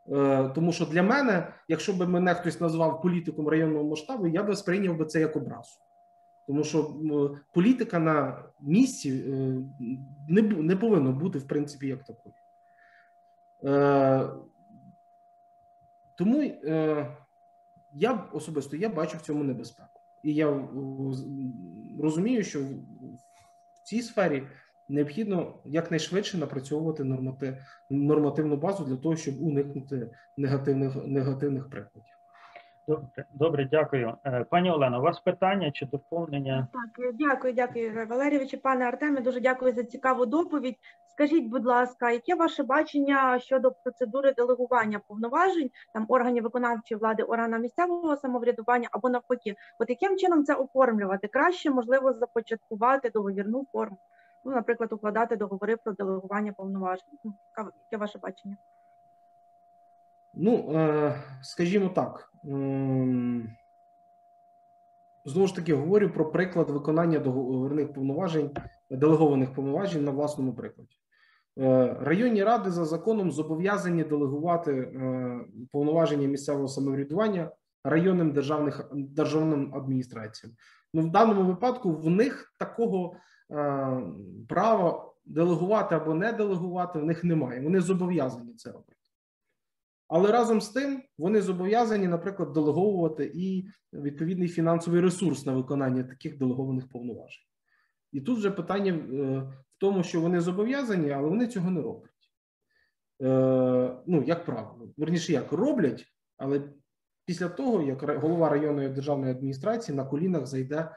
Е, 0.09 0.49
тому 0.55 0.73
що 0.73 0.87
для 0.87 1.03
мене, 1.03 1.53
якщо 1.69 1.93
б 1.93 2.09
мене 2.09 2.35
хтось 2.35 2.61
назвав 2.61 3.03
політиком 3.03 3.49
районного 3.49 3.85
масштабу, 3.85 4.27
я 4.27 4.43
би 4.43 4.57
сприйняв 4.57 4.97
би 4.97 5.05
це 5.05 5.21
як 5.21 5.37
образу. 5.37 5.73
Тому 6.47 6.65
що 6.65 6.97
політика 7.53 7.99
на 7.99 8.45
місці 8.61 9.25
е, 9.29 9.33
не 10.29 10.43
не 10.43 10.77
повинна 10.77 11.11
бути, 11.11 11.39
в 11.39 11.47
принципі, 11.47 11.87
як 11.87 12.05
такою. 12.05 12.35
Е, 13.65 14.29
тому 16.15 16.43
я 17.93 18.25
особисто 18.33 18.77
я 18.77 18.89
бачу 18.89 19.17
в 19.19 19.21
цьому 19.21 19.45
небезпеку. 19.45 20.01
І 20.23 20.35
я 20.35 20.69
розумію, 22.03 22.45
що 22.45 22.61
в 23.75 23.83
цій 23.83 24.03
сфері 24.03 24.43
необхідно 24.89 25.55
якнайшвидше 25.65 26.39
напрацьовувати 26.39 27.05
норматив, 27.05 27.55
нормативну 27.91 28.57
базу 28.57 28.85
для 28.85 28.97
того, 28.97 29.17
щоб 29.17 29.43
уникнути 29.43 30.11
негативних 30.37 30.97
негативних 31.07 31.71
прикладів. 31.71 32.13
Добре, 32.89 33.25
добре, 33.33 33.69
дякую. 33.71 34.15
Е, 34.25 34.45
пані 34.51 34.71
Олено, 34.71 34.99
у 34.99 35.03
вас 35.03 35.21
питання 35.21 35.71
чи 35.71 35.87
доповнення? 35.87 36.69
Так, 36.73 37.07
е, 37.07 37.13
дякую, 37.15 37.53
дякую, 37.53 38.07
Валерійовичу. 38.09 38.59
Пане 38.59 38.85
Артеме, 38.85 39.21
дуже 39.21 39.41
дякую 39.41 39.73
за 39.73 39.85
цікаву 39.85 40.27
доповідь. 40.27 40.77
Скажіть, 41.15 41.47
будь 41.47 41.67
ласка, 41.67 42.11
яке 42.11 42.35
ваше 42.35 42.63
бачення 42.63 43.39
щодо 43.39 43.73
процедури 43.73 44.33
делегування 44.33 45.01
повноважень 45.09 45.71
там 45.93 46.07
органів 46.09 46.45
виконавчої 46.45 46.99
влади, 46.99 47.23
органам 47.23 47.63
місцевого 47.63 48.17
самоврядування 48.17 48.89
або 48.93 49.09
навпаки? 49.11 49.55
От 49.79 49.91
яким 49.91 50.17
чином 50.17 50.45
це 50.45 50.55
оформлювати? 50.55 51.29
Краще 51.29 51.71
можливо 51.71 52.13
започаткувати 52.13 53.11
договірну 53.11 53.67
форму? 53.73 53.99
Ну, 54.45 54.53
наприклад, 54.53 54.93
укладати 54.93 55.37
договори 55.37 55.77
про 55.77 55.93
делегування 55.93 56.53
повноважень. 56.53 57.19
Ну, 57.25 57.35
яке 57.57 57.97
ваше 58.01 58.19
бачення? 58.19 58.57
Ну, 60.35 60.73
е, 60.75 61.15
скажімо 61.43 61.89
так, 61.89 62.33
знову 65.25 65.47
ж 65.47 65.57
таки 65.57 65.75
говорю 65.75 66.11
про 66.11 66.31
приклад 66.31 66.71
виконання 66.71 67.19
договірних 67.19 67.93
повноважень, 67.93 68.51
делегованих 68.91 69.55
повноважень 69.55 70.05
на 70.05 70.11
власному 70.11 70.53
прикладі. 70.53 71.02
Е, 71.59 71.97
районні 72.01 72.45
ради 72.45 72.71
за 72.71 72.85
законом 72.85 73.33
зобов'язані 73.33 74.05
делегувати 74.05 74.73
е, 74.73 75.41
повноваження 75.73 76.29
місцевого 76.29 76.69
самоврядування 76.69 77.51
районним 77.85 78.33
державних 78.33 78.91
державним 78.93 79.75
адміністраціям. 79.75 80.57
Ну, 80.95 81.03
в 81.03 81.11
даному 81.11 81.45
випадку 81.45 81.93
в 81.93 82.11
них 82.11 82.55
такого 82.59 83.17
права 84.49 85.13
делегувати 85.25 85.95
або 85.95 86.15
не 86.15 86.33
делегувати 86.33 86.99
в 86.99 87.05
них 87.05 87.25
немає. 87.25 87.61
Вони 87.61 87.81
зобов'язані 87.81 88.55
це 88.55 88.73
робити. 88.73 88.97
Але 90.09 90.33
разом 90.33 90.61
з 90.61 90.69
тим 90.69 91.03
вони 91.19 91.43
зобов'язані, 91.43 92.09
наприклад, 92.09 92.53
делеговувати 92.53 93.33
і 93.35 93.69
відповідний 93.93 94.49
фінансовий 94.49 95.01
ресурс 95.01 95.47
на 95.47 95.53
виконання 95.53 96.03
таких 96.03 96.39
делегованих 96.39 96.89
повноважень. 96.89 97.45
І 98.13 98.21
тут 98.21 98.39
вже 98.39 98.51
питання 98.51 98.93
е, 98.93 99.53
тому, 99.83 100.03
що 100.03 100.21
вони 100.21 100.41
зобов'язані, 100.41 101.11
але 101.11 101.29
вони 101.29 101.47
цього 101.47 101.71
не 101.71 101.81
роблять. 101.81 102.11
Е, 103.23 103.97
ну, 104.07 104.23
як 104.27 104.45
правило, 104.45 104.93
верніше, 104.97 105.33
як 105.33 105.53
роблять, 105.53 106.07
але 106.37 106.63
після 107.25 107.49
того, 107.49 107.83
як 107.83 108.03
голова 108.21 108.49
районної 108.49 108.89
державної 108.89 109.33
адміністрації 109.33 109.97
на 109.97 110.05
колінах 110.05 110.47
зайде 110.47 110.97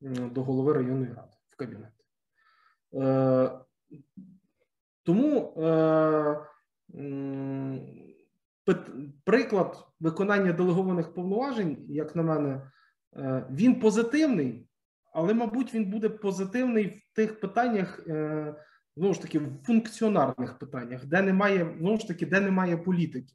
до 0.00 0.42
голови 0.42 0.72
районної 0.72 1.12
ради 1.12 1.36
в 1.48 1.56
кабінет. 1.56 1.92
Е, 2.94 3.50
тому 5.02 5.52
приклад 9.24 9.86
виконання 10.00 10.52
делегованих 10.52 11.14
повноважень, 11.14 11.86
як 11.88 12.16
на 12.16 12.22
мене, 12.22 12.70
е, 13.16 13.46
він 13.50 13.80
позитивний, 13.80 14.68
але, 15.12 15.34
мабуть, 15.34 15.74
він 15.74 15.90
буде 15.90 16.08
позитивний 16.08 16.86
в 16.86 17.16
тих 17.16 17.40
питаннях, 17.40 18.00
е, 18.06 18.54
знову 18.96 19.14
ж 19.14 19.22
таки, 19.22 19.38
в 19.38 19.48
функціонарних 19.64 20.58
питаннях, 20.58 21.06
де 21.06 21.22
немає, 21.22 21.74
знову 21.78 21.98
ж 21.98 22.08
таки, 22.08 22.26
де 22.26 22.40
немає 22.40 22.76
політики. 22.76 23.34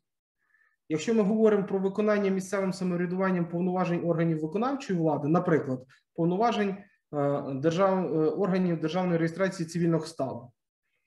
Якщо 0.90 1.14
ми 1.14 1.22
говоримо 1.22 1.66
про 1.66 1.80
виконання 1.80 2.30
місцевим 2.30 2.74
самоврядуванням 2.74 3.50
повноважень 3.50 4.06
органів 4.06 4.42
виконавчої 4.42 5.00
влади, 5.00 5.28
наприклад, 5.28 5.86
повноважень 6.16 6.70
е, 6.70 7.42
держав, 7.54 8.18
органів 8.40 8.82
державної 8.82 9.18
реєстрації 9.18 9.70
цивільного 9.70 10.06
стану, 10.06 10.52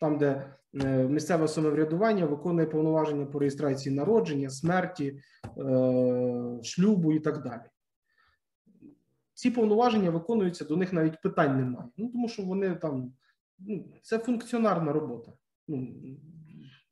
там, 0.00 0.18
де 0.18 0.54
е, 0.74 1.08
місцеве 1.08 1.48
самоврядування 1.48 2.26
виконує 2.26 2.66
повноваження 2.66 3.26
по 3.26 3.38
реєстрації 3.38 3.94
народження, 3.94 4.50
смерті, 4.50 5.20
е, 5.58 6.62
шлюбу 6.62 7.12
і 7.12 7.20
так 7.20 7.42
далі. 7.42 7.62
Ці 9.38 9.50
повноваження 9.50 10.10
виконуються, 10.10 10.64
до 10.64 10.76
них 10.76 10.92
навіть 10.92 11.22
питань 11.22 11.56
немає. 11.56 11.88
Ну 11.96 12.08
тому 12.08 12.28
що 12.28 12.42
вони 12.42 12.74
там 12.74 13.12
ну, 13.58 13.92
це 14.02 14.18
функціонарна 14.18 14.92
робота. 14.92 15.32
Ну, 15.68 15.88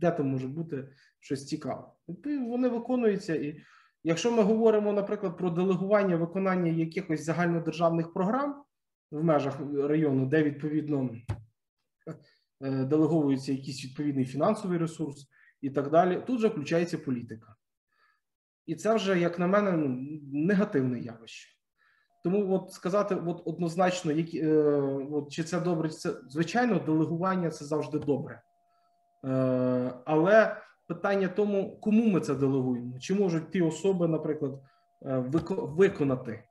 де 0.01 0.11
там 0.11 0.29
може 0.29 0.49
бути 0.49 0.89
щось 1.21 1.47
цікаве? 1.47 1.85
Вони 2.25 2.69
виконуються. 2.69 3.35
І 3.35 3.63
якщо 4.05 4.33
ми 4.33 4.43
говоримо, 4.43 4.93
наприклад, 4.93 5.39
про 5.39 5.51
делегування 5.51 6.17
виконання 6.17 6.73
якихось 6.73 7.25
загальнодержавних 7.25 8.13
програм 8.13 8.65
в 9.11 9.25
межах 9.25 9.61
району, 9.75 10.27
де 10.27 10.43
відповідно 10.43 11.11
е, 12.61 12.85
делеговується 12.85 13.53
якийсь 13.53 13.85
відповідний 13.85 14.25
фінансовий 14.25 14.79
ресурс 14.79 15.29
і 15.61 15.71
так 15.71 15.91
далі, 15.91 16.23
тут 16.27 16.39
вже 16.39 16.49
включається 16.49 16.99
політика. 16.99 17.57
І 18.67 18.75
це 18.75 18.95
вже, 18.95 19.21
як 19.21 19.39
на 19.39 19.47
мене, 19.47 19.73
ну, 19.73 20.19
негативне 20.33 21.01
явище. 21.01 21.56
Тому 22.27 22.55
от 22.55 22.73
сказати 22.73 23.17
от 23.27 23.43
однозначно, 23.45 24.13
які, 24.13 24.41
е, 24.41 24.55
от, 25.13 25.33
чи 25.33 25.45
це 25.45 25.61
добре, 25.61 25.89
чи 25.89 25.95
це 25.95 26.15
звичайно, 26.29 26.79
делегування 26.79 27.51
це 27.51 27.65
завжди 27.65 27.99
добре. 27.99 28.43
Е, 29.25 29.95
але 30.05 30.57
питання 30.87 31.29
тому, 31.29 31.77
кому 31.81 32.07
ми 32.07 32.21
це 32.21 32.35
делегуємо, 32.35 32.99
чи 32.99 33.15
можуть 33.15 33.51
ті 33.51 33.63
особи, 33.63 34.09
наприклад, 34.09 34.61
е, 35.05 35.25
виконати 35.51 36.43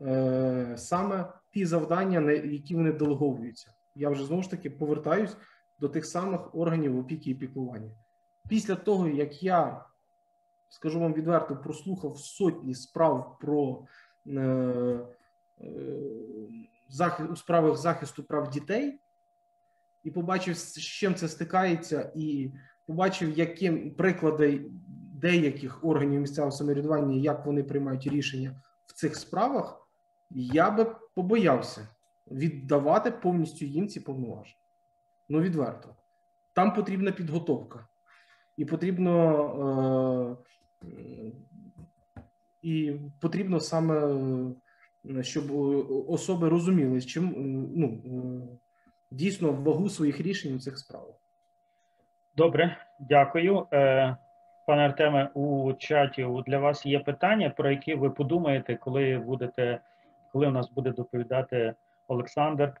е, 0.00 0.74
саме 0.76 1.32
ті 1.52 1.66
завдання, 1.66 2.20
на 2.20 2.32
які 2.32 2.74
вони 2.74 2.92
делеговуються. 2.92 3.72
Я 3.94 4.10
вже 4.10 4.24
знову 4.24 4.42
ж 4.42 4.50
таки 4.50 4.70
повертаюсь 4.70 5.36
до 5.78 5.88
тих 5.88 6.06
самих 6.06 6.54
органів 6.54 6.98
опіки 6.98 7.30
і 7.30 7.34
піклування. 7.34 7.90
Після 8.48 8.74
того, 8.74 9.08
як 9.08 9.42
я 9.42 9.84
скажу 10.68 11.00
вам 11.00 11.12
відверто, 11.12 11.56
прослухав 11.56 12.18
сотні 12.18 12.74
справ 12.74 13.36
про 13.40 13.84
е, 14.26 15.06
у 17.30 17.36
справах 17.36 17.76
захисту 17.76 18.22
прав 18.22 18.50
дітей 18.50 19.00
і 20.04 20.10
побачив, 20.10 20.56
з 20.56 20.78
чим 20.78 21.14
це 21.14 21.28
стикається, 21.28 22.12
і 22.14 22.52
побачив, 22.86 23.38
яким 23.38 23.94
приклади 23.94 24.64
деяких 25.14 25.84
органів 25.84 26.20
місцевого 26.20 26.52
самоврядування, 26.52 27.16
як 27.16 27.46
вони 27.46 27.62
приймають 27.62 28.06
рішення 28.06 28.60
в 28.86 28.92
цих 28.92 29.16
справах, 29.16 29.88
я 30.30 30.70
би 30.70 30.96
побоявся 31.14 31.88
віддавати 32.30 33.10
повністю 33.10 33.64
їм 33.64 33.88
ці 33.88 34.00
повноваження. 34.00 34.58
Ну, 35.28 35.40
відверто. 35.40 35.96
Там 36.54 36.74
потрібна 36.74 37.12
підготовка. 37.12 37.86
І 38.56 38.64
потрібно 38.64 40.36
е, 40.82 41.32
і 42.62 43.00
потрібно 43.20 43.60
саме, 43.60 44.16
щоб 45.20 45.44
особи 46.08 46.48
розуміли, 46.48 47.00
чим 47.00 47.34
ну, 47.76 47.98
дійсно 49.10 49.52
вагу 49.52 49.88
своїх 49.88 50.20
рішень 50.20 50.54
у 50.54 50.58
цих 50.58 50.78
справах. 50.78 51.14
Добре, 52.36 52.76
дякую. 52.98 53.66
Е, 53.72 54.16
Пане 54.66 54.84
Артеме, 54.84 55.30
у 55.34 55.72
чаті 55.72 56.26
для 56.46 56.58
вас 56.58 56.86
є 56.86 56.98
питання, 56.98 57.50
про 57.50 57.70
які 57.70 57.94
ви 57.94 58.10
подумаєте, 58.10 58.76
коли 58.76 59.18
будете, 59.18 59.80
коли 60.32 60.46
у 60.46 60.50
нас 60.50 60.70
буде 60.70 60.90
доповідати 60.90 61.74
Олександр, 62.08 62.72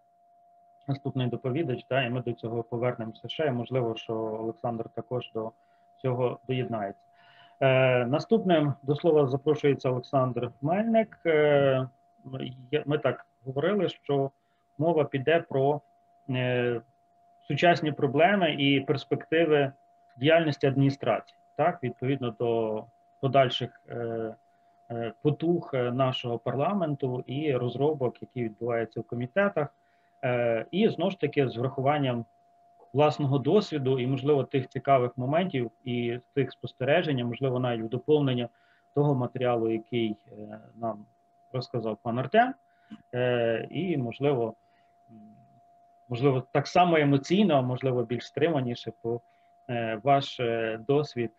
наступний 0.88 1.26
доповідач, 1.26 1.84
та, 1.84 2.02
і 2.02 2.10
ми 2.10 2.20
до 2.22 2.32
цього 2.32 2.62
повернемося 2.62 3.28
ще. 3.28 3.50
Можливо, 3.50 3.96
що 3.96 4.14
Олександр 4.14 4.84
також 4.94 5.32
до 5.34 5.52
цього 6.02 6.38
доєднається. 6.48 7.02
Е, 7.60 8.06
Наступним 8.06 8.74
до 8.82 8.96
слова 8.96 9.26
запрошується 9.26 9.90
Олександр 9.90 10.50
Мельник. 10.62 11.18
Е, 11.26 11.88
Ми 12.86 12.98
так 12.98 13.26
говорили, 13.44 13.88
що 13.88 14.30
мова 14.78 15.04
піде 15.04 15.44
про 15.48 15.80
е, 16.30 16.80
сучасні 17.48 17.92
проблеми 17.92 18.56
і 18.58 18.80
перспективи 18.80 19.72
діяльності 20.16 20.66
адміністрації, 20.66 21.38
так, 21.56 21.82
відповідно 21.82 22.30
до 22.30 22.84
подальших 23.20 23.80
е, 23.88 24.34
е, 24.90 25.12
потуг 25.22 25.70
нашого 25.74 26.38
парламенту 26.38 27.24
і 27.26 27.56
розробок, 27.56 28.22
які 28.22 28.42
відбуваються 28.44 29.00
в 29.00 29.04
комітетах, 29.04 29.68
і 30.70 30.88
знову 30.88 31.10
ж 31.10 31.20
таки 31.20 31.48
з 31.48 31.56
врахуванням 31.56 32.24
власного 32.92 33.38
досвіду 33.38 33.98
і, 33.98 34.06
можливо, 34.06 34.44
тих 34.44 34.68
цікавих 34.68 35.18
моментів 35.18 35.70
і 35.84 36.18
тих 36.34 36.52
спостережень, 36.52 37.26
можливо, 37.26 37.60
навіть 37.60 37.88
доповнення 37.88 38.48
того 38.94 39.14
матеріалу, 39.14 39.70
який 39.70 40.16
нам 40.76 41.06
розказав 41.54 41.98
пан 42.02 42.18
Артем, 42.18 42.54
е, 43.14 43.68
і, 43.70 43.96
можливо, 43.96 44.54
можливо, 46.08 46.46
так 46.52 46.66
само 46.66 46.96
емоційно, 46.96 47.54
а 47.54 47.62
можливо, 47.62 48.04
більш 48.04 48.26
стриманіше 48.26 48.92
по 49.02 49.20
е, 49.70 50.00
ваш 50.02 50.40
досвід 50.88 51.30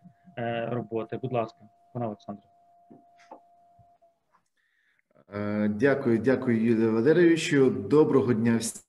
роботи. 0.67 1.19
Будь 1.21 1.33
ласка, 1.33 1.59
пане 1.93 2.05
Олександре. 2.05 2.43
Дякую, 5.69 6.17
дякую, 6.17 6.63
Юрію 6.63 6.93
Валерійовичу. 6.93 7.69
Доброго 7.69 8.33
дня 8.33 8.57
всім. 8.57 8.85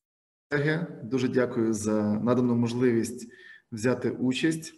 Дуже 1.03 1.29
дякую 1.29 1.73
за 1.73 2.03
надану 2.03 2.55
можливість 2.55 3.29
взяти 3.73 4.11
участь 4.11 4.75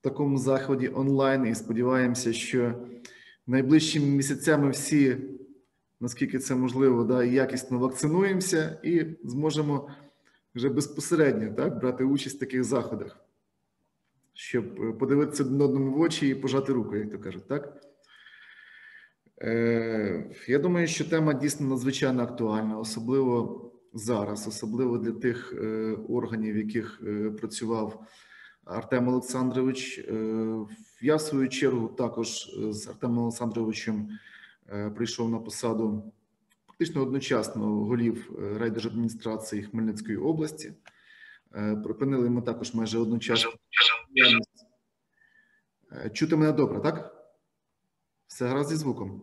в 0.00 0.02
такому 0.02 0.38
заході 0.38 0.88
онлайн. 0.94 1.46
І 1.46 1.54
сподіваємося, 1.54 2.32
що 2.32 2.74
найближчими 3.46 4.06
місяцями 4.06 4.70
всі, 4.70 5.16
наскільки 6.00 6.38
це 6.38 6.54
можливо, 6.54 7.04
да, 7.04 7.24
якісно 7.24 7.78
вакцинуємося 7.78 8.80
і 8.82 9.06
зможемо 9.24 9.90
вже 10.54 10.68
безпосередньо 10.68 11.54
так, 11.54 11.78
брати 11.78 12.04
участь 12.04 12.36
в 12.36 12.40
таких 12.40 12.64
заходах, 12.64 13.16
щоб 14.32 14.98
подивитися 14.98 15.44
один 15.44 15.60
одному 15.60 15.92
в 15.92 16.00
очі 16.00 16.28
і 16.28 16.34
пожати 16.34 16.72
руку, 16.72 16.96
як 16.96 17.10
то 17.10 17.18
кажуть, 17.18 17.48
так. 17.48 17.80
Е, 19.42 20.30
Я 20.48 20.58
думаю, 20.58 20.86
що 20.86 21.04
тема 21.04 21.34
дійсно 21.34 21.66
надзвичайно 21.68 22.22
актуальна, 22.22 22.78
особливо 22.78 23.64
зараз, 23.94 24.48
особливо 24.48 24.98
для 24.98 25.12
тих 25.12 25.54
е, 25.56 25.96
органів, 26.08 26.54
в 26.54 26.58
яких 26.58 27.00
е, 27.06 27.30
працював 27.30 28.06
Артем 28.64 29.08
Олександрович. 29.08 29.98
Е, 29.98 30.56
я 31.00 31.16
в 31.16 31.20
свою 31.20 31.48
чергу 31.48 31.88
також 31.88 32.56
з 32.70 32.88
Артемом 32.88 33.18
Олександровичем 33.18 34.08
прийшов 34.66 35.30
на 35.30 35.38
посаду 35.38 36.12
фактично 36.66 37.02
одночасно 37.02 37.66
голів 37.66 38.38
райдержадміністрації 38.58 39.62
Хмельницької 39.62 40.18
області. 40.18 40.72
Припинили 41.84 42.30
ми 42.30 42.42
також 42.42 42.74
майже 42.74 42.98
одночасно. 42.98 43.50
Чути 46.12 46.36
мене 46.36 46.52
добре, 46.52 46.80
так? 46.80 47.14
Все 48.26 48.46
гаразд 48.46 48.70
зі 48.70 48.76
звуком. 48.76 49.22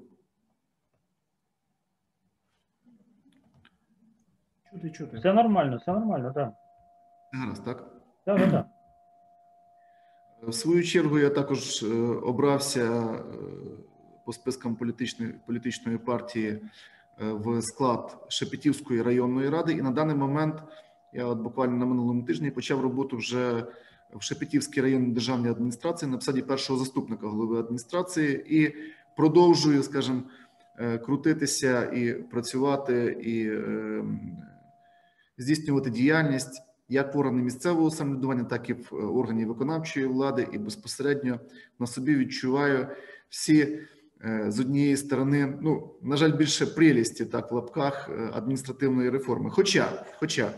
Чути, 4.72 4.92
чути. 4.92 5.18
Все 5.18 5.34
нормально, 5.34 5.78
все 5.78 5.92
нормально, 5.92 6.34
так. 6.34 6.54
Гаразд, 7.34 7.66
так? 7.66 7.78
Так, 8.26 8.38
так, 8.40 8.52
так. 8.52 8.68
В 10.42 10.54
свою 10.54 10.84
чергу 10.84 11.20
я 11.20 11.30
також 11.30 11.84
е, 11.84 11.88
обрався 12.24 12.82
е, 12.82 13.24
по 14.26 14.34
спискам 14.34 14.76
політичної 14.76 15.34
політичної 15.48 15.98
партії 15.98 16.50
е, 16.50 16.60
в 17.20 17.62
склад 17.62 18.26
Шепетівської 18.28 19.02
районної 19.02 19.50
ради, 19.50 19.74
і 19.74 19.82
на 19.82 19.92
даний 19.92 20.16
момент 20.16 20.64
я 21.14 21.26
от 21.26 21.40
буквально 21.40 21.78
на 21.78 21.86
минулому 21.86 22.24
тижні 22.24 22.52
почав 22.52 22.82
роботу 22.82 23.18
вже 23.18 23.66
в 24.14 24.22
Шепетівській 24.22 24.82
районній 24.82 25.12
державній 25.12 25.50
адміністрації 25.50 26.12
на 26.12 26.18
посаді 26.18 26.42
першого 26.42 26.80
заступника 26.80 27.28
голови 27.28 27.60
адміністрації 27.60 28.62
і 28.64 28.76
продовжую, 29.16 29.84
скажімо, 29.84 30.22
крутитися 31.06 31.84
і 31.84 32.14
працювати 32.14 33.18
і 33.22 33.50
ем, 33.50 34.20
здійснювати 35.38 35.90
діяльність 35.90 36.62
як 36.92 37.16
в 37.16 37.18
органи 37.18 37.42
місцевого 37.42 37.92
самоврядування, 37.92 38.44
так 38.44 38.70
і 38.70 38.74
в 38.74 38.90
е, 38.92 38.96
органі 38.96 39.46
виконавчої 39.46 40.06
влади, 40.06 40.48
і 40.52 40.58
безпосередньо 40.58 41.40
на 41.80 41.88
собі 41.88 42.16
відчуваю 42.16 42.88
всі 43.30 43.62
е, 43.62 43.88
з 44.48 44.60
однієї 44.60 44.98
сторони, 44.98 45.58
ну 45.62 45.96
на 46.02 46.18
жаль, 46.18 46.32
більше 46.32 46.66
прелісті 46.66 47.26
так 47.26 47.52
в 47.52 47.56
лапках 47.56 48.10
е, 48.10 48.30
адміністративної 48.34 49.10
реформи. 49.10 49.50
Хоча, 49.50 50.06
хоча 50.20 50.52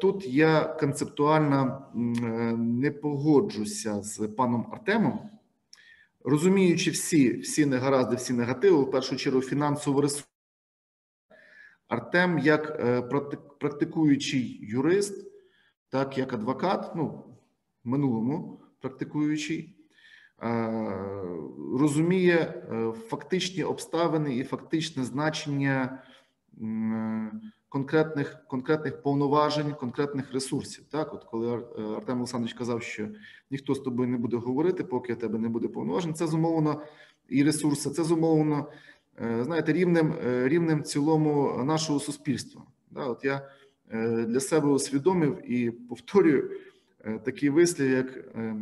тут 0.00 0.26
я 0.26 0.64
концептуально 0.64 1.86
не 2.58 2.90
погоджуся 2.90 4.02
з 4.02 4.28
паном 4.28 4.66
Артемом. 4.72 5.30
Розуміючи 6.24 6.90
всі 6.90 7.38
всі 7.38 7.66
негаразди, 7.66 8.16
всі 8.16 8.32
негативи, 8.32 8.82
в 8.82 8.90
першу 8.90 9.16
чергу 9.16 9.40
фінансовий 9.40 10.02
ресурс, 10.02 10.28
Артем, 11.88 12.38
як 12.38 12.80
е, 12.80 13.02
практикуючий 13.60 14.58
юрист, 14.62 15.32
так 15.88 16.18
як 16.18 16.32
адвокат, 16.32 16.92
ну 16.96 17.24
в 17.84 17.88
минулому 17.88 18.60
практикуючий, 18.80 19.76
е, 19.77 19.77
розуміє 21.78 22.36
е, 22.72 22.92
фактичні 23.08 23.64
обставини 23.64 24.36
і 24.36 24.44
фактичне 24.44 25.04
значення 25.04 26.02
конкретних 27.68 28.36
конкретних 28.48 29.02
повноважень, 29.02 29.74
конкретних 29.74 30.32
ресурсів. 30.32 30.84
Так, 30.90 31.14
от 31.14 31.24
коли 31.24 31.54
Ар- 31.54 31.64
е, 31.78 31.82
Артем 31.82 32.16
Олександрович 32.16 32.54
казав, 32.54 32.82
що 32.82 33.08
ніхто 33.50 33.74
з 33.74 33.80
тобою 33.80 34.08
не 34.08 34.18
буде 34.18 34.36
говорити, 34.36 34.84
поки 34.84 35.14
тебе 35.14 35.38
не 35.38 35.48
буде 35.48 35.68
повноважень, 35.68 36.14
це 36.14 36.26
зумовлено 36.26 36.82
і 37.28 37.42
ресурси, 37.42 37.90
це 37.90 38.04
зумовлено, 38.04 38.66
е, 39.20 39.44
знаєте, 39.44 39.72
рівнем 39.72 40.14
е, 40.26 40.48
рівнем 40.48 40.82
цілому 40.82 41.64
нашого 41.64 42.00
суспільства. 42.00 42.62
Да, 42.90 43.06
от 43.06 43.24
я 43.24 43.48
е, 43.90 44.08
для 44.26 44.40
себе 44.40 44.68
усвідомив 44.68 45.52
і 45.52 45.70
повторюю 45.70 46.50
е, 47.04 47.18
такий 47.18 47.50
вислів, 47.50 47.90
як 47.90 48.16
е, 48.16 48.56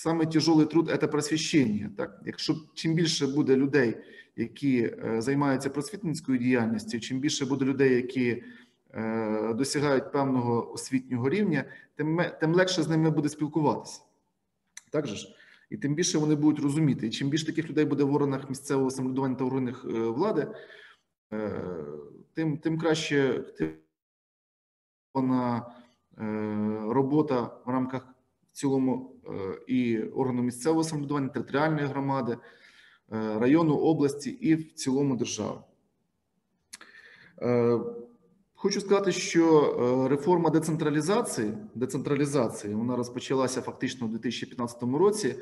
саме 0.00 0.26
тяжелий 0.26 0.66
труд 0.66 0.96
це 1.00 1.06
просвіщення. 1.06 1.90
Так, 1.96 2.20
якщо 2.26 2.56
чим 2.74 2.94
більше 2.94 3.26
буде 3.26 3.56
людей, 3.56 3.96
які 4.36 4.82
е, 4.82 5.22
займаються 5.22 5.70
просвітницькою 5.70 6.38
діяльністю, 6.38 7.00
чим 7.00 7.20
більше 7.20 7.46
буде 7.46 7.64
людей, 7.64 7.94
які 7.94 8.42
е, 8.94 9.54
досягають 9.54 10.12
певного 10.12 10.72
освітнього 10.72 11.28
рівня, 11.28 11.64
тим, 11.94 12.20
тим 12.40 12.54
легше 12.54 12.82
з 12.82 12.88
ними 12.88 13.10
буде 13.10 13.28
спілкуватися. 13.28 14.02
Так 14.90 15.06
же 15.06 15.16
ж? 15.16 15.34
І 15.70 15.76
тим 15.76 15.94
більше 15.94 16.18
вони 16.18 16.34
будуть 16.34 16.62
розуміти. 16.64 17.06
І 17.06 17.10
чим 17.10 17.28
більше 17.28 17.46
таких 17.46 17.70
людей 17.70 17.84
буде 17.84 18.04
в 18.04 18.14
органах 18.14 18.48
місцевого 18.48 18.90
самоврядування 18.90 19.34
та 19.34 19.44
органах 19.44 19.84
е, 19.84 19.88
влади, 19.88 20.48
тим, 22.34 22.58
тим 22.58 22.78
краще 22.78 23.44
тим 23.58 23.76
робота 26.88 27.42
в 27.66 27.70
рамках 27.70 28.02
в 28.02 28.09
цілому 28.60 29.12
е, 29.26 29.58
і 29.66 29.98
органу 29.98 30.42
місцевого 30.42 30.84
самоврядування, 30.84 31.28
територіальної 31.28 31.86
громади, 31.86 32.36
е, 33.12 33.38
району, 33.38 33.76
області 33.76 34.30
і 34.30 34.54
в 34.54 34.72
цілому 34.72 35.16
держави. 35.16 35.60
Е, 37.42 37.78
Хочу 38.54 38.80
сказати, 38.80 39.12
що 39.12 40.06
реформа 40.10 40.50
децентралізації, 40.50 41.52
децентралізації 41.74 42.74
вона 42.74 42.96
розпочалася 42.96 43.60
фактично 43.60 44.06
у 44.06 44.10
2015 44.10 44.82
році, 44.82 45.34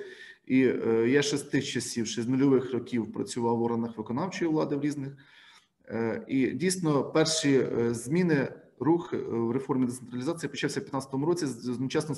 і 0.46 0.58
я 1.06 1.22
ще 1.22 1.36
з 1.36 1.42
тих 1.42 1.64
часів, 1.64 2.06
ще 2.06 2.22
з 2.22 2.28
нульових 2.28 2.72
років 2.72 3.12
працював 3.12 3.58
в 3.58 3.62
органах 3.62 3.98
виконавчої 3.98 4.50
влади 4.50 4.76
в 4.76 4.80
різних. 4.80 5.16
І 6.28 6.46
дійсно 6.46 7.04
перші 7.04 7.66
зміни, 7.90 8.48
рух 8.78 9.12
в 9.28 9.50
реформі 9.50 9.86
децентралізації 9.86 10.50
почався 10.50 10.80
в 10.80 10.82
2015 10.82 11.26
році 11.28 11.46
з 11.46 11.68
одночасно 11.68 12.14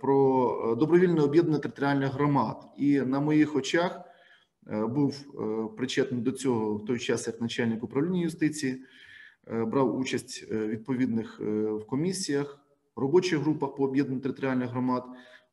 про 0.00 0.76
добровільне 0.78 1.20
об'єднання 1.20 1.58
територіальних 1.58 2.12
громад. 2.12 2.64
І 2.76 3.00
на 3.00 3.20
моїх 3.20 3.56
очах 3.56 4.00
е, 4.70 4.86
був 4.86 5.14
е, 5.14 5.76
причетний 5.76 6.20
до 6.20 6.32
цього 6.32 6.74
в 6.74 6.84
той 6.84 6.98
час 6.98 7.26
як 7.26 7.40
начальник 7.40 7.84
управління 7.84 8.20
юстиції, 8.20 8.84
е, 9.48 9.64
брав 9.64 9.98
участь 9.98 10.44
е, 10.50 10.66
відповідних 10.66 11.40
е, 11.40 11.44
в 11.62 11.86
комісіях, 11.86 12.58
робочих 12.96 13.38
групах 13.38 13.74
по 13.74 13.84
об'єднанню 13.84 14.20
територіальних 14.20 14.70
громад. 14.70 15.04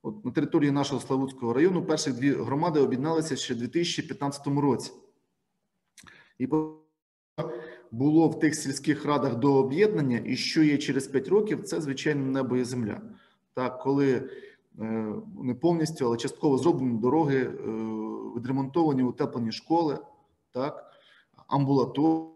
От 0.01 0.25
на 0.25 0.31
території 0.31 0.71
нашого 0.71 1.01
Славутського 1.01 1.53
району 1.53 1.85
перші 1.85 2.11
дві 2.11 2.31
громади 2.31 2.79
об'єдналися 2.79 3.35
ще 3.35 3.53
в 3.53 3.57
2015 3.57 4.47
році. 4.47 4.91
І 6.37 6.47
було 7.91 8.27
в 8.29 8.39
тих 8.39 8.55
сільських 8.55 9.05
радах 9.05 9.35
до 9.35 9.53
об'єднання, 9.53 10.21
і 10.25 10.35
що 10.35 10.63
є 10.63 10.77
через 10.77 11.07
5 11.07 11.27
років, 11.27 11.63
це 11.63 11.81
звичайно 11.81 12.25
небо 12.25 12.55
і 12.57 12.63
земля. 12.63 13.01
Так, 13.53 13.79
коли 13.79 14.29
не 15.43 15.55
повністю, 15.61 16.05
але 16.05 16.17
частково 16.17 16.57
зроблені 16.57 16.97
дороги, 16.97 17.37
е, 17.37 17.51
відремонтовані, 18.37 19.03
утеплені 19.03 19.51
школи, 19.51 19.99
так, 20.51 20.91
амбулаторії, 21.47 22.29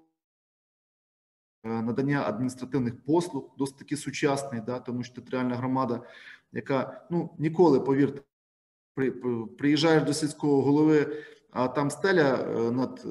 е, 1.63 1.81
надання 1.81 2.23
адміністративних 2.27 3.03
послуг, 3.03 3.49
досить 3.57 3.77
таки 3.77 3.97
сучасний, 3.97 4.61
да, 4.61 4.79
тому 4.79 5.03
що 5.03 5.15
територіальна 5.15 5.55
громада, 5.55 6.03
яка 6.51 7.05
ну 7.09 7.29
ніколи, 7.37 7.79
повірте, 7.79 8.21
при, 8.95 9.11
при- 9.11 9.45
приїжджаєш 9.45 10.03
до 10.03 10.13
сільського 10.13 10.61
голови, 10.61 11.23
а 11.51 11.67
там 11.67 11.89
стеля 11.89 12.35
е, 12.35 12.71
над 12.71 13.05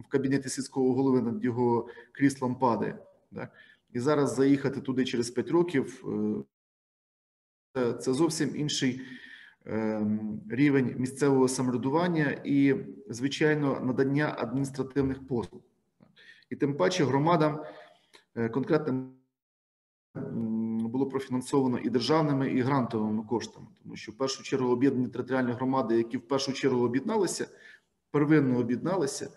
в 0.00 0.08
кабінеті 0.08 0.48
сільського 0.48 0.94
голови 0.94 1.22
над 1.22 1.44
його 1.44 1.88
кріслом 2.12 2.54
падає. 2.58 2.98
Да? 3.30 3.48
І 3.92 4.00
зараз 4.00 4.34
заїхати 4.34 4.80
туди 4.80 5.04
через 5.04 5.30
5 5.30 5.50
років 5.50 6.04
е, 7.76 7.92
це, 7.92 8.12
зовсім 8.12 8.56
інший 8.56 9.00
ем, 9.64 10.40
рівень 10.50 10.94
місцевого 10.98 11.48
самоврядування 11.48 12.40
і, 12.44 12.74
звичайно, 13.08 13.80
надання 13.80 14.34
адміністративних 14.38 15.26
послуг. 15.26 15.62
І 16.50 16.56
тим 16.56 16.76
паче 16.76 17.04
громадам 17.04 17.62
е, 18.36 18.48
конкретно 18.48 19.12
було 20.88 21.06
профінансовано 21.06 21.78
і 21.78 21.90
державними, 21.90 22.50
і 22.50 22.60
грантовими 22.60 23.22
коштами, 23.22 23.66
тому 23.82 23.96
що 23.96 24.12
в 24.12 24.14
першу 24.14 24.42
чергу 24.42 24.68
об'єднані 24.68 25.08
територіальні 25.08 25.52
громади, 25.52 25.96
які 25.96 26.16
в 26.16 26.28
першу 26.28 26.52
чергу 26.52 26.84
об'єдналися, 26.84 27.48
первинно 28.10 28.58
об'єдналися, 28.58 29.30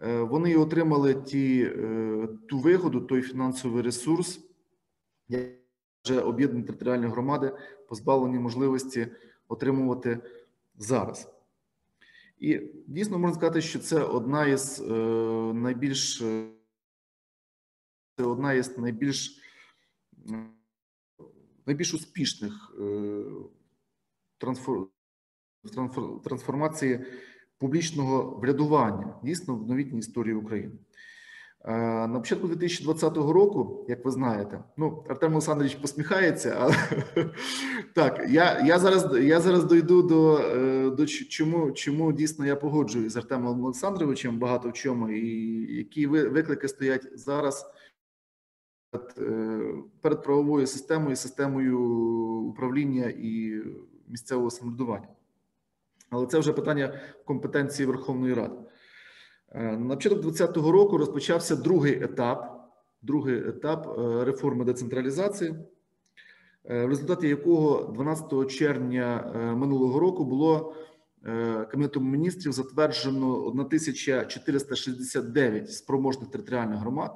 вони 0.00 0.50
і 0.50 0.56
отримали 0.56 1.14
ті, 1.14 1.72
е, 1.76 2.28
ту 2.48 2.58
вигоду, 2.58 3.00
той 3.00 3.22
фінансовий 3.22 3.82
ресурс, 3.82 4.40
вже 6.04 6.20
об'єднані 6.20 6.64
територіальні 6.64 7.06
громади 7.06 7.56
позбавлені 7.88 8.38
можливості 8.38 9.08
отримувати 9.48 10.20
зараз. 10.78 11.28
І 12.38 12.60
дійсно 12.86 13.18
можна 13.18 13.34
сказати, 13.36 13.60
що 13.60 13.78
це 13.78 14.02
одна 14.02 14.46
із 14.46 14.80
е, 14.80 14.92
найбільш 15.54 16.22
е, 16.22 16.48
це 18.16 18.24
одна 18.24 18.52
із 18.52 18.78
найбільш 18.78 19.42
е, 20.30 20.44
найбільш 21.66 21.94
успішних 21.94 22.74
е, 22.80 22.82
трансфор- 24.40 24.86
трансфор- 25.64 26.22
трансформації 26.22 27.04
публічного 27.58 28.38
врядування 28.42 29.14
дійсно 29.22 29.54
в 29.54 29.68
новітній 29.68 29.98
історії 29.98 30.34
України. 30.34 30.72
Е, 31.64 32.08
На 32.08 32.20
початку 32.20 32.46
2020 32.48 33.16
року, 33.16 33.86
як 33.88 34.04
ви 34.04 34.10
знаєте, 34.10 34.64
ну 34.76 35.04
Артем 35.08 35.32
Олександрович 35.32 35.74
посміхається, 35.74 36.56
але 36.60 36.74
так 37.94 38.24
я, 38.28 38.60
я 38.66 38.78
зараз 38.78 39.26
я 39.26 39.40
зараз 39.40 39.64
дойду 39.64 40.02
до, 40.02 40.38
е, 40.38 40.90
до 40.90 41.06
чому, 41.06 41.72
чому 41.72 42.12
дійсно 42.12 42.46
я 42.46 42.56
погоджуюсь 42.56 43.12
з 43.12 43.16
Артемом 43.16 43.64
Олександровичем 43.64 44.38
багато 44.38 44.68
в 44.68 44.72
чому, 44.72 45.10
і 45.10 45.26
які 45.76 46.06
виклики 46.06 46.68
стоять 46.68 47.18
зараз 47.18 47.66
перед, 48.90 49.14
е, 50.18 50.22
правовою 50.22 50.66
системою, 50.66 51.16
системою 51.16 51.80
управління 52.40 53.12
і 53.18 53.62
місцевого 54.08 54.50
самоврядування. 54.50 55.08
Але 56.10 56.26
це 56.26 56.38
вже 56.38 56.52
питання 56.52 57.00
компетенції 57.24 57.86
Верховної 57.86 58.34
Ради. 58.34 58.54
Е, 59.52 59.76
На 59.76 59.94
початок 59.94 60.20
2020 60.20 60.72
року 60.72 60.98
розпочався 60.98 61.56
другий 61.56 62.02
етап, 62.02 62.70
другий 63.02 63.48
етап 63.48 63.98
е, 63.98 64.24
реформи 64.24 64.64
децентралізації, 64.64 65.54
е, 66.64 66.84
в 66.84 66.88
результаті 66.88 67.28
якого 67.28 67.92
12 67.94 68.46
червня 68.46 69.32
минулого 69.56 70.00
року 70.00 70.24
було 70.24 70.74
Кабінетом 71.70 72.10
міністрів 72.10 72.52
затверджено 72.52 73.44
1469 73.44 75.72
спроможних 75.72 76.30
територіальних 76.30 76.78
громад. 76.78 77.12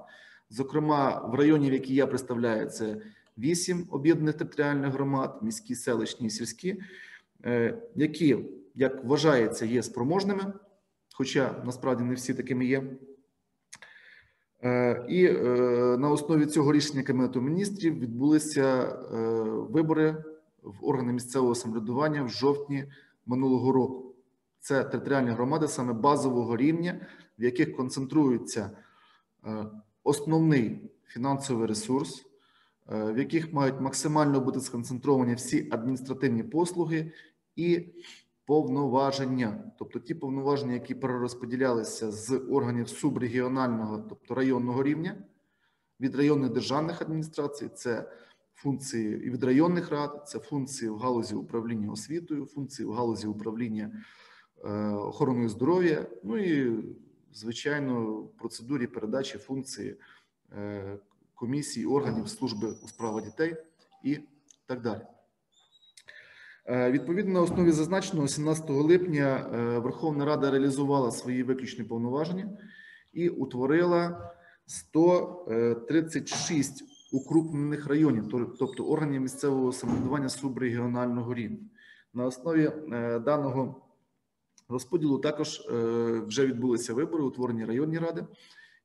Зокрема, 0.50 1.28
в 1.32 1.34
районі, 1.34 1.70
в 1.70 1.72
який 1.72 1.94
я 1.94 2.06
представляю, 2.06 2.70
це 2.70 2.96
8 3.38 3.86
об'єднаних 3.90 4.34
територіальних 4.34 4.92
громад, 4.92 5.38
міські, 5.42 5.74
селищні 5.74 6.26
і 6.26 6.30
сільські, 6.30 6.82
які, 7.94 8.38
як 8.74 9.04
вважається, 9.04 9.66
є 9.66 9.82
спроможними 9.82 10.52
хоча 11.14 11.62
насправді 11.64 12.04
не 12.04 12.14
всі 12.14 12.34
такими 12.34 12.64
є. 12.64 12.82
Е, 14.64 15.06
І 15.08 15.26
е, 15.26 15.32
на 15.98 16.10
основі 16.10 16.46
цього 16.46 16.72
рішення 16.72 17.02
Кабінету 17.02 17.40
міністрів 17.40 17.98
відбулися 17.98 18.82
е, 18.82 19.16
вибори 19.70 20.24
в 20.62 20.84
органи 20.84 21.12
місцевого 21.12 21.54
самоврядування 21.54 22.22
в 22.22 22.28
жовтні 22.28 22.84
минулого 23.26 23.72
року. 23.72 24.14
Це 24.60 24.84
територіальні 24.84 25.30
громади 25.30 25.68
саме 25.68 25.92
базового 25.92 26.56
рівня, 26.56 27.06
в 27.38 27.42
яких 27.42 27.76
концентрується 27.76 28.70
е, 29.44 29.66
основний 30.04 30.90
фінансовий 31.06 31.66
ресурс, 31.66 32.26
е, 32.92 33.12
в 33.12 33.18
яких 33.18 33.52
мають 33.52 33.80
максимально 33.80 34.40
бути 34.40 34.60
сконцентровані 34.60 35.34
всі 35.34 35.68
адміністративні 35.72 36.42
послуги 36.42 37.12
і 37.56 37.88
повноваження, 38.46 39.72
тобто 39.78 39.98
ті 39.98 40.14
повноваження, 40.14 40.72
які 40.72 40.94
перерозподілялися 40.94 42.10
з 42.10 42.38
органів 42.38 42.88
субрегіонального, 42.88 43.98
тобто 44.08 44.34
районного 44.34 44.82
рівня, 44.82 45.24
від 46.00 46.16
районних 46.16 46.52
державних 46.52 47.02
адміністрацій, 47.02 47.68
це 47.68 48.12
функції 48.54 49.26
і 49.26 49.30
від 49.30 49.44
районних 49.44 49.90
рад, 49.90 50.24
це 50.28 50.38
функції 50.38 50.90
в 50.90 50.98
галузі 50.98 51.34
управління 51.34 51.92
освітою, 51.92 52.46
функції 52.46 52.88
в 52.88 52.92
галузі 52.92 53.26
управління 53.26 54.02
е, 54.64 54.88
охороною 54.88 55.48
здоров'я, 55.48 56.06
ну 56.22 56.38
і 56.38 56.84
звичайно, 57.32 58.22
процедурі 58.38 58.86
передачі 58.86 59.38
функції 59.38 59.96
е, 60.52 60.98
комісій, 61.34 61.86
органів 61.86 62.28
служби 62.28 62.74
у 62.84 62.88
справах 62.88 63.24
дітей 63.24 63.56
і 64.04 64.18
так 64.66 64.80
далі. 64.80 65.02
Е, 66.66 66.90
Відповідно 66.90 67.32
на 67.32 67.40
основі 67.40 67.72
зазначеного 67.72 68.28
17 68.28 68.70
липня 68.70 69.50
е, 69.54 69.78
Верховна 69.78 70.24
Рада 70.24 70.50
реалізувала 70.50 71.10
свої 71.10 71.42
виключні 71.42 71.84
повноваження 71.84 72.48
і 73.12 73.28
утворила 73.28 74.30
136 74.66 76.84
укрупнених 77.12 77.86
районів, 77.86 78.28
то- 78.28 78.54
тобто 78.58 78.84
органів 78.84 79.20
місцевого 79.22 79.72
самоврядування 79.72 80.28
субрегіонального 80.28 81.34
рівня. 81.34 81.58
На 82.14 82.26
основі 82.26 82.70
е, 82.92 83.18
даного 83.18 83.82
розподілу 84.68 85.18
також 85.18 85.60
е, 85.60 85.72
вже 86.26 86.46
відбулися 86.46 86.94
вибори, 86.94 87.24
утворені 87.24 87.64
районні 87.64 87.98
ради. 87.98 88.26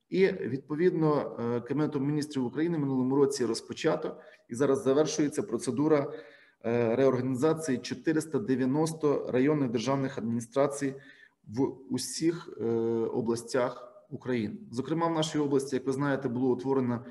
І 0.08 0.26
відповідно 0.26 1.36
е, 1.40 1.60
Кабінетом 1.60 2.06
міністрів 2.06 2.44
України 2.44 2.78
минулому 2.78 3.16
році 3.16 3.44
розпочато 3.46 4.16
і 4.48 4.54
зараз 4.54 4.82
завершується 4.82 5.42
процедура 5.42 5.98
е, 5.98 6.08
реорганізації 6.64 7.78
490 7.78 9.30
районних 9.30 9.70
державних 9.70 10.18
адміністрацій 10.18 10.94
в 11.48 11.62
усіх 11.90 12.48
е, 12.60 12.64
областях 13.12 14.04
України. 14.10 14.56
Зокрема, 14.70 15.06
в 15.06 15.14
нашій 15.14 15.38
області, 15.38 15.76
як 15.76 15.86
ви 15.86 15.92
знаєте, 15.92 16.28
було 16.28 16.50
утворено 16.50 17.04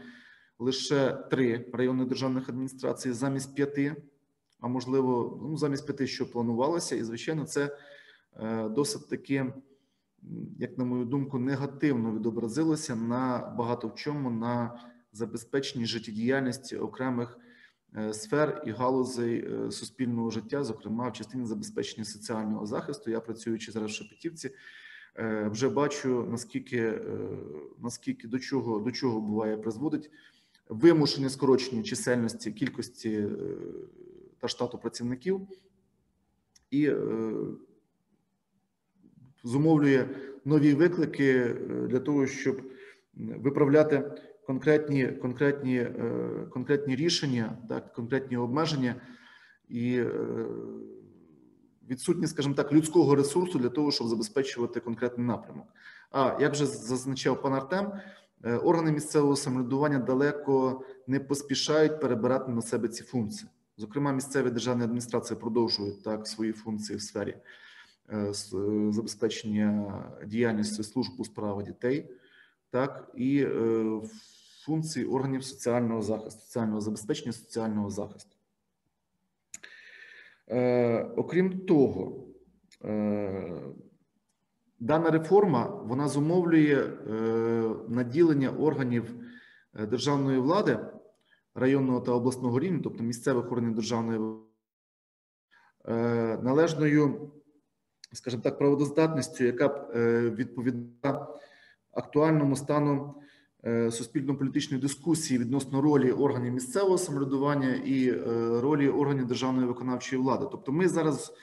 лише 0.60 1.14
три 1.14 1.70
районних 1.74 2.08
державних 2.08 2.50
адміністрації 2.50 3.14
замість 3.14 3.56
п'яти, 3.56 3.96
а 4.60 4.68
можливо, 4.68 5.40
ну 5.50 5.58
замість 5.58 5.86
п'яти, 5.86 6.08
що 6.08 6.32
планувалося, 6.32 6.96
і 6.96 7.04
звичайно, 7.04 7.46
це 7.46 7.78
е, 8.40 8.70
досить 8.70 9.10
таки, 9.10 9.54
як 10.60 10.78
на 10.78 10.86
мою 10.86 11.06
думку, 11.06 11.40
негативно 11.40 12.14
відобразилося 12.14 12.96
на 12.96 13.54
багато 13.58 13.88
в 13.88 13.96
чому 13.96 14.32
на 14.32 14.80
забезпеченні 15.12 15.86
життєдіяльності 15.86 16.78
окремих 16.78 17.38
е, 17.38 17.47
сфер 18.12 18.64
і 18.66 18.72
галузей 18.72 19.46
е, 19.46 19.72
суспільного 19.72 20.30
життя, 20.30 20.64
зокрема 20.64 21.10
в 21.10 21.14
частині 21.14 21.46
забезпечення 21.46 22.06
соціального 22.06 22.66
захисту. 22.66 23.12
Я 23.12 23.20
працюючи 23.20 23.72
зараз 23.72 23.92
в 23.92 23.94
Шепетівці, 23.94 24.52
е, 25.16 25.50
вже 25.52 25.70
бачу 25.70 26.28
наскільки 26.32 26.78
е, 26.78 27.02
наскільки 27.80 28.28
до 28.28 28.40
чого 28.40 28.80
до 28.80 28.92
чого 28.92 29.22
буває 29.22 29.58
призводить 29.58 30.12
вимушене 30.70 31.30
скорочення 31.30 31.84
чисельності 31.84 32.52
кількості 32.52 33.12
е, 33.12 33.30
та 34.40 34.48
штату 34.48 34.78
працівників 34.78 35.48
і 36.72 36.90
е, 36.90 36.96
зумовлює 39.44 40.10
нові 40.46 40.74
виклики 40.74 41.30
е, 41.34 41.54
для 41.88 42.00
того, 42.00 42.28
щоб 42.28 42.62
виправляти 43.16 44.12
конкретні 44.48 45.08
конкретні 45.08 45.78
е, 45.78 46.48
конкретні 46.54 46.96
рішення, 46.96 47.58
так 47.70 47.94
конкретні 47.94 48.38
обмеження 48.38 48.96
і 49.70 49.98
е, 49.98 50.12
відсутність, 51.90 52.34
скажімо 52.34 52.56
так, 52.56 52.74
людського 52.74 53.16
ресурсу 53.16 53.60
для 53.60 53.70
того, 53.70 53.92
щоб 53.92 54.08
забезпечувати 54.08 54.80
конкретний 54.80 55.28
напрямок. 55.28 55.68
А 56.12 56.38
як 56.42 56.52
вже 56.52 56.66
зазначав 56.66 57.42
пан 57.42 57.54
Артем, 57.54 57.92
е, 58.44 58.56
органи 58.58 58.92
місцевого 58.92 59.36
самоврядування 59.36 60.00
далеко 60.00 60.84
не 61.08 61.20
поспішають 61.20 62.02
перебирати 62.02 62.52
на 62.52 62.62
себе 62.62 62.88
ці 62.88 63.04
функції. 63.04 63.50
Зокрема, 63.78 64.12
місцеві 64.12 64.50
державні 64.50 64.84
адміністрації 64.84 65.40
продовжують 65.40 66.04
так 66.04 66.28
свої 66.28 66.52
функції 66.52 66.98
в 66.98 67.02
сфері 67.02 67.38
забезпечення 68.90 69.94
діяльності 70.26 70.84
служб 70.84 71.12
у 71.18 71.26
справах 71.26 71.66
дітей, 71.66 72.10
так 72.72 73.12
і 73.16 73.44
е, 73.44 74.02
функції 74.68 75.06
органів 75.06 75.44
соціального 75.44 76.02
захисту, 76.02 76.42
соціального 76.42 76.82
забезпечення 76.82 77.34
соціального 77.34 77.90
захисту. 77.90 78.36
Е, 80.50 81.04
окрім 81.04 81.66
того, 81.66 82.28
е, 82.84 83.62
дана 84.80 85.10
реформа 85.10 85.66
вона 85.66 86.08
зумовлює 86.08 86.76
е, 86.76 87.14
наділення 87.88 88.50
органів 88.50 89.16
е, 89.76 89.86
державної 89.86 90.40
влади 90.40 90.80
районного 91.56 92.02
та 92.02 92.12
обласного 92.12 92.60
рівня, 92.60 92.80
тобто 92.84 93.04
місцевих 93.04 93.52
органів 93.52 93.76
державної 93.76 94.20
влади, 94.20 94.44
е, 95.88 96.38
належною, 96.44 97.32
скажімо 98.14 98.44
так, 98.44 98.58
праводоздатністю, 98.58 99.44
яка 99.44 99.68
б 99.68 99.92
е, 99.96 100.30
відповідала 100.30 101.40
актуальному 101.92 102.56
стану 102.56 103.22
суспільно-політичної 103.92 104.82
дискусії 104.82 105.40
відносно 105.40 105.82
ролі 105.82 106.12
органів 106.12 106.54
місцевого 106.54 106.98
самоврядування 106.98 107.76
і 107.76 108.10
е, 108.10 108.22
ролі 108.62 108.90
органів 108.90 109.28
державної 109.28 109.68
виконавчої 109.68 110.22
влади. 110.22 110.46
Тобто, 110.52 110.72
ми 110.72 110.88
зараз 110.88 111.34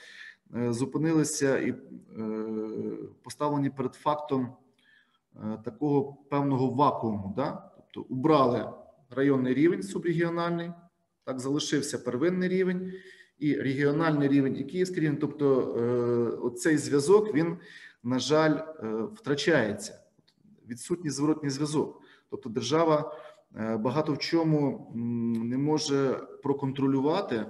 е, 0.55 0.73
зупинилися 0.73 1.59
і 1.59 1.69
е, 1.69 1.75
поставлені 3.23 3.69
перед 3.69 3.93
фактом 3.93 4.53
е, 5.35 5.57
такого 5.65 6.17
певного 6.29 6.69
вакууму. 6.69 7.33
Да? 7.35 7.71
Тобто, 7.75 8.13
убрали 8.13 8.69
районний 9.09 9.53
рівень 9.53 9.83
субрегіональний, 9.83 10.71
так 11.23 11.39
залишився 11.39 11.97
первинний 11.97 12.49
рівень 12.49 12.93
і 13.39 13.55
регіональний 13.55 14.27
рівень, 14.27 14.57
і 14.57 14.63
київський 14.63 14.99
рівень. 14.99 15.17
Тобто, 15.17 15.75
е, 15.79 15.83
оцей 16.37 16.77
зв'язок 16.77 17.33
він, 17.33 17.57
на 18.03 18.19
жаль, 18.19 18.57
е, 18.57 18.87
втрачається. 19.15 19.99
Відсутній 20.67 21.09
зворотній 21.09 21.49
зв'язок. 21.49 22.01
Тобто, 22.29 22.49
держава 22.49 23.15
е, 23.55 23.77
багато 23.77 24.13
в 24.13 24.17
чому 24.17 24.91
не 25.43 25.57
може 25.57 26.13
проконтролювати 26.43 27.45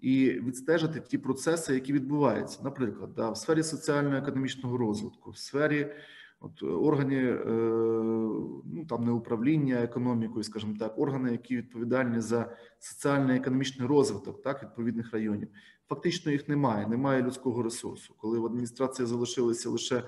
і 0.00 0.30
відстежити 0.30 1.00
ті 1.00 1.18
процеси, 1.18 1.74
які 1.74 1.92
відбуваються. 1.92 2.60
Наприклад, 2.64 3.14
да, 3.14 3.30
в 3.30 3.36
сфері 3.36 3.62
соціально-економічного 3.62 4.76
розвитку, 4.76 5.30
в 5.30 5.38
сфері 5.38 5.92
от, 6.40 6.62
органів 6.62 7.28
е, 7.28 7.52
ну 8.64 8.86
там 8.88 9.04
не 9.04 9.10
управління 9.10 9.74
економікою, 9.74 10.44
скажімо 10.44 10.76
так, 10.78 10.98
органи, 10.98 11.32
які 11.32 11.56
відповідальні 11.56 12.20
за 12.20 12.56
соціально-економічний 12.78 13.88
розвиток 13.88 14.42
так 14.42 14.62
відповідних 14.62 15.12
районів. 15.12 15.48
Фактично 15.88 16.32
їх 16.32 16.48
немає, 16.48 16.86
немає 16.86 17.22
людського 17.22 17.62
ресурсу. 17.62 18.14
Коли 18.18 18.38
в 18.38 18.46
адміністрації 18.46 19.06
залишилися 19.06 19.70
лише 19.70 20.02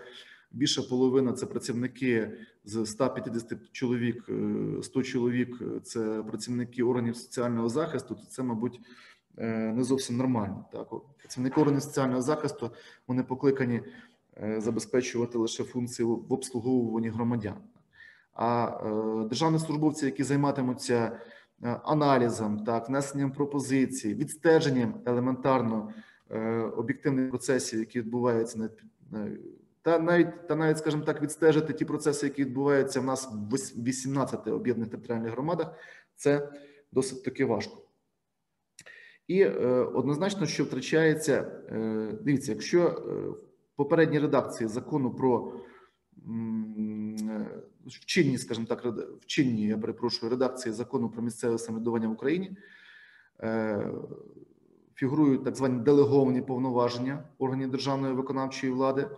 більша 0.53 0.82
половина 0.82 1.32
це 1.32 1.46
працівники 1.46 2.30
з 2.64 2.86
150 2.86 3.72
чоловік, 3.72 4.24
е, 4.28 4.82
100 4.82 5.03
чоловік 5.03 5.62
це 5.82 6.22
працівники 6.28 6.82
органів 6.82 7.16
соціального 7.16 7.68
захисту, 7.68 8.14
то 8.14 8.22
це, 8.28 8.42
мабуть, 8.42 8.80
е, 9.38 9.72
не 9.76 9.84
зовсім 9.84 10.16
нормально. 10.16 10.64
Так, 10.72 10.88
працівники 11.18 11.61
органів 11.61 11.82
соціального 11.82 12.22
захисту 12.22 12.70
вони 13.09 13.22
покликані 13.22 13.82
е, 14.42 14.61
забезпечувати 14.61 15.38
лише 15.38 15.64
функції 15.64 16.07
в 16.07 16.32
обслуговуванні 16.32 17.09
громадян. 17.09 17.57
А 18.32 18.66
е, 19.24 19.28
державні 19.28 19.59
службовці, 19.59 20.07
які 20.07 20.24
займатимуться 20.24 21.20
е, 21.62 21.80
аналізом, 21.84 22.64
так, 22.64 22.88
внесенням 22.88 23.32
пропозицій, 23.32 24.14
відстеженням 24.14 24.94
елементарно 25.07 25.92
е, 26.30 26.59
об'єктивних 26.61 27.30
процесів, 27.30 27.78
які 27.78 27.98
відбуваються 28.01 28.59
на- 29.11 29.28
та 29.83 29.99
навіть 29.99 30.49
та 30.49 30.57
навіть, 30.57 30.78
скажімо 30.78 31.03
так, 31.05 31.22
відстежити 31.22 31.72
ті 31.72 31.85
процеси, 31.85 32.26
які 32.26 32.45
відбуваються 32.45 33.01
в 33.01 33.05
нас 33.05 33.28
в 33.51 33.83
18 33.85 34.47
об'єднаних 34.47 34.91
територіальних 34.91 35.33
громадах, 35.33 35.72
це 36.16 36.53
досить 36.93 37.24
таки 37.24 37.45
важко. 37.45 37.83
І 39.28 39.43
е, 39.43 39.51
однозначно, 39.95 40.47
що 40.47 40.64
втрачається, 40.64 41.53
е, 41.68 42.12
дивіться, 42.22 42.53
якщо 42.53 42.81
е, 42.81 42.91
в 43.28 43.76
попередній 43.76 44.18
редакції 44.18 44.68
закону 44.68 45.14
про 45.14 45.53
е, 45.53 46.20
в 47.87 48.05
чинній, 48.07 48.39
скажімо 48.39 48.66
так, 48.66 48.85
в 49.20 49.26
чинній, 49.26 49.66
я 49.66 49.78
перепрошую, 49.78 50.31
редакції 50.31 50.72
закону 50.72 51.09
про 51.09 51.22
місцеве 51.22 51.59
самоврядування 51.59 52.09
в 52.09 52.12
Україні 52.12 52.57
е, 53.41 53.93
фігурують 54.95 55.45
так 55.45 55.57
звані 55.57 55.83
делеговані 55.83 56.43
повноваження 56.43 57.24
органів 57.39 57.70
державної 57.70 58.14
виконавчої 58.14 58.72
влади, 58.72 59.09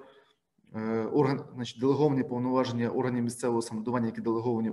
орган, 1.13 1.45
значить, 1.55 1.81
делеговані 1.81 2.23
повноваження 2.23 2.89
органів 2.89 3.25
місцевого 3.25 3.63
самоврядування, 3.63 4.07
які 4.07 4.21
делеговані 4.21 4.73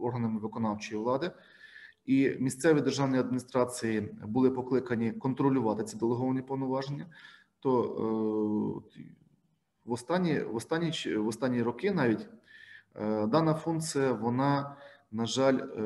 органами 0.00 0.40
виконавчої 0.40 1.00
влади. 1.00 1.30
І 2.06 2.36
місцеві 2.38 2.80
державні 2.80 3.18
адміністрації 3.18 4.00
були 4.24 4.50
покликані 4.50 5.12
контролювати 5.12 5.84
ці 5.84 5.96
делеговані 5.96 6.42
повноваження. 6.42 7.06
То 7.60 7.82
е, 7.82 9.00
в 9.84 9.92
останні, 9.92 10.40
в 10.40 10.56
останні, 10.56 10.92
в 11.16 11.28
останні 11.28 11.62
роки 11.62 11.92
навіть 11.92 12.28
е, 12.94 13.26
дана 13.26 13.54
функція, 13.54 14.12
вона, 14.12 14.76
на 15.12 15.26
жаль, 15.26 15.58
е, 15.58 15.82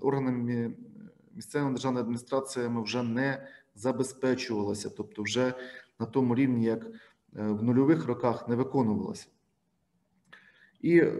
органами 0.00 0.74
місцевими 1.34 1.70
державними 1.70 2.00
адміністраціями 2.00 2.82
вже 2.82 3.02
не 3.02 3.46
забезпечувалася, 3.74 4.90
тобто 4.90 5.22
вже 5.22 5.54
на 6.00 6.06
тому 6.06 6.34
рівні, 6.34 6.64
як 6.64 6.86
е, 6.86 6.90
в 7.34 7.62
нульових 7.62 8.06
роках, 8.06 8.48
не 8.48 8.56
виконувалася. 8.56 9.26
І 10.80 10.98
е, 10.98 11.12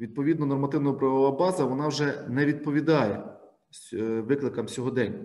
відповідно 0.00 0.46
нормативно-правова 0.46 1.30
база 1.30 1.64
вона 1.64 1.88
вже 1.88 2.26
не 2.28 2.46
відповідає 2.46 3.24
е, 3.92 4.20
викликам 4.20 4.68
сьогодення. 4.68 5.24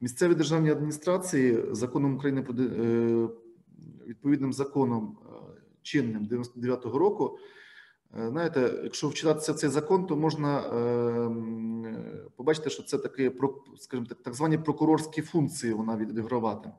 Місцеві 0.00 0.34
державні 0.34 0.70
адміністрації 0.70 1.64
законом 1.70 2.16
України 2.16 2.42
про 2.42 2.54
е, 2.54 3.28
відповідним 4.06 4.52
законом 4.52 5.18
е, 5.22 5.60
чинним 5.82 6.28
99-го 6.30 6.98
року. 6.98 7.38
е, 8.18 8.28
Знаєте, 8.28 8.80
якщо 8.84 9.08
вчитатися 9.08 9.54
цей 9.54 9.70
закон, 9.70 10.06
то 10.06 10.16
можна 10.16 10.60
е, 10.60 10.76
е, 11.88 12.30
побачити, 12.36 12.70
що 12.70 12.82
це 12.82 12.98
такі, 12.98 13.32
скажімо 13.78 14.06
так, 14.08 14.22
так 14.22 14.34
звані 14.34 14.58
прокурорські 14.58 15.22
функції 15.22 15.72
вона 15.72 15.96
відіграватиме. 15.96 16.74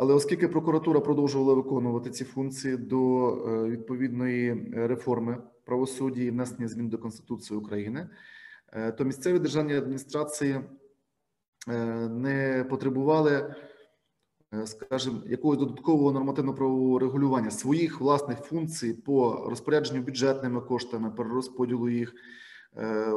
Але 0.00 0.14
оскільки 0.14 0.48
прокуратура 0.48 1.00
продовжувала 1.00 1.54
виконувати 1.54 2.10
ці 2.10 2.24
функції 2.24 2.76
до 2.76 3.28
е, 3.28 3.70
відповідної 3.70 4.72
реформи 4.74 5.42
правосуддя 5.64 6.22
і 6.22 6.30
внесення 6.30 6.68
змін 6.68 6.88
до 6.88 6.98
Конституції 6.98 7.58
України, 7.58 8.08
е, 8.72 8.92
то 8.92 9.04
місцеві 9.04 9.38
державні 9.38 9.76
адміністрації 9.76 10.60
е, 11.68 11.84
не 12.08 12.66
потребували, 12.70 13.54
е, 14.54 14.66
скажімо, 14.66 15.20
якогось 15.26 15.58
додаткового 15.58 16.12
нормативно-правового 16.12 16.98
регулювання 16.98 17.50
своїх 17.50 18.00
власних 18.00 18.38
функцій 18.38 18.94
по 18.94 19.46
розпорядженню 19.48 20.02
бюджетними 20.02 20.60
коштами, 20.60 21.10
перерозподілу 21.10 21.88
їх, 21.88 22.14
е, 22.76 23.12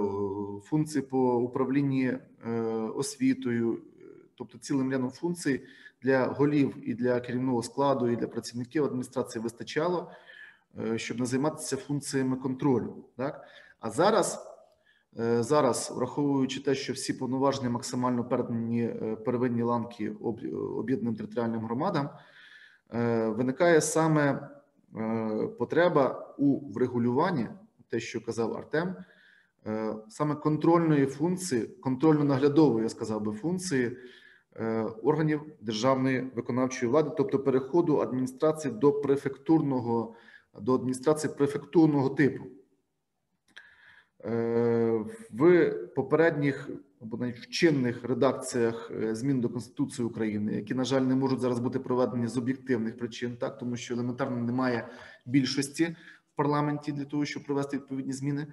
функції 0.63 1.01
по 1.01 1.37
управлінні 1.37 2.17
е, 2.45 2.51
освітою, 2.95 3.73
е, 3.73 4.03
тобто 4.35 4.57
цілим 4.57 4.91
рядом 4.91 5.09
функцій 5.09 5.61
для 6.03 6.25
голів 6.25 6.89
і 6.89 6.93
для 6.93 7.19
керівного 7.19 7.63
складу, 7.63 8.09
і 8.09 8.15
для 8.15 8.27
працівників 8.27 8.85
адміністрації 8.85 9.43
вистачало, 9.43 10.11
е, 10.79 10.97
щоб 10.97 11.19
не 11.19 11.25
займатися 11.25 11.77
функціями 11.77 12.35
контролю. 12.35 12.95
Так? 13.17 13.43
А 13.79 13.89
зараз, 13.89 14.47
е, 15.19 15.43
зараз, 15.43 15.93
враховуючи 15.95 16.63
те, 16.63 16.75
що 16.75 16.93
всі 16.93 17.13
повноваження 17.13 17.69
максимально 17.69 18.23
передані 18.23 18.83
е, 18.83 19.15
первинні 19.15 19.61
ланки 19.61 20.09
об'єднаним 20.77 21.15
територіальним 21.15 21.61
громадам, 21.61 22.09
виникає 23.25 23.81
саме 23.81 24.49
потреба 25.59 26.35
у 26.37 26.71
врегулюванні, 26.71 27.47
те, 27.89 27.99
що 27.99 28.25
казав 28.25 28.53
Артем, 28.57 28.95
саме 30.09 30.35
контрольної 30.35 31.05
функції, 31.05 31.69
контрольно-наглядової, 31.81 32.83
я 32.83 32.89
сказав 32.89 33.21
би, 33.21 33.31
функції 33.31 33.97
органів 35.03 35.41
державної 35.61 36.31
виконавчої 36.35 36.91
влади, 36.91 37.11
тобто 37.17 37.39
переходу 37.39 37.97
адміністрації 37.97 38.73
до 38.73 38.91
префектурного 38.91 40.15
до 40.61 40.75
адміністрації 40.75 41.33
префектурного 41.37 42.09
типу. 42.09 42.43
Е, 44.25 45.05
В 45.31 45.71
попередніх 45.95 46.69
або 47.01 47.17
навіть 47.17 47.39
в 47.39 47.49
чинних 47.49 48.03
редакціях 48.03 48.91
е, 48.91 49.15
змін 49.15 49.41
до 49.41 49.49
Конституції 49.49 50.05
України, 50.05 50.55
які, 50.55 50.73
на 50.73 50.83
жаль, 50.83 51.01
не 51.01 51.15
можуть 51.15 51.39
зараз 51.39 51.59
бути 51.59 51.79
проведені 51.79 52.27
з 52.27 52.37
об'єктивних 52.37 52.97
причин, 52.97 53.37
так 53.37 53.57
тому 53.57 53.77
що 53.77 53.93
елементарно 53.93 54.37
немає 54.37 54.87
більшості 55.25 55.95
в 56.33 56.35
парламенті 56.35 56.91
для 56.91 57.05
того, 57.05 57.25
щоб 57.25 57.43
провести 57.43 57.77
відповідні 57.77 58.13
зміни. 58.13 58.47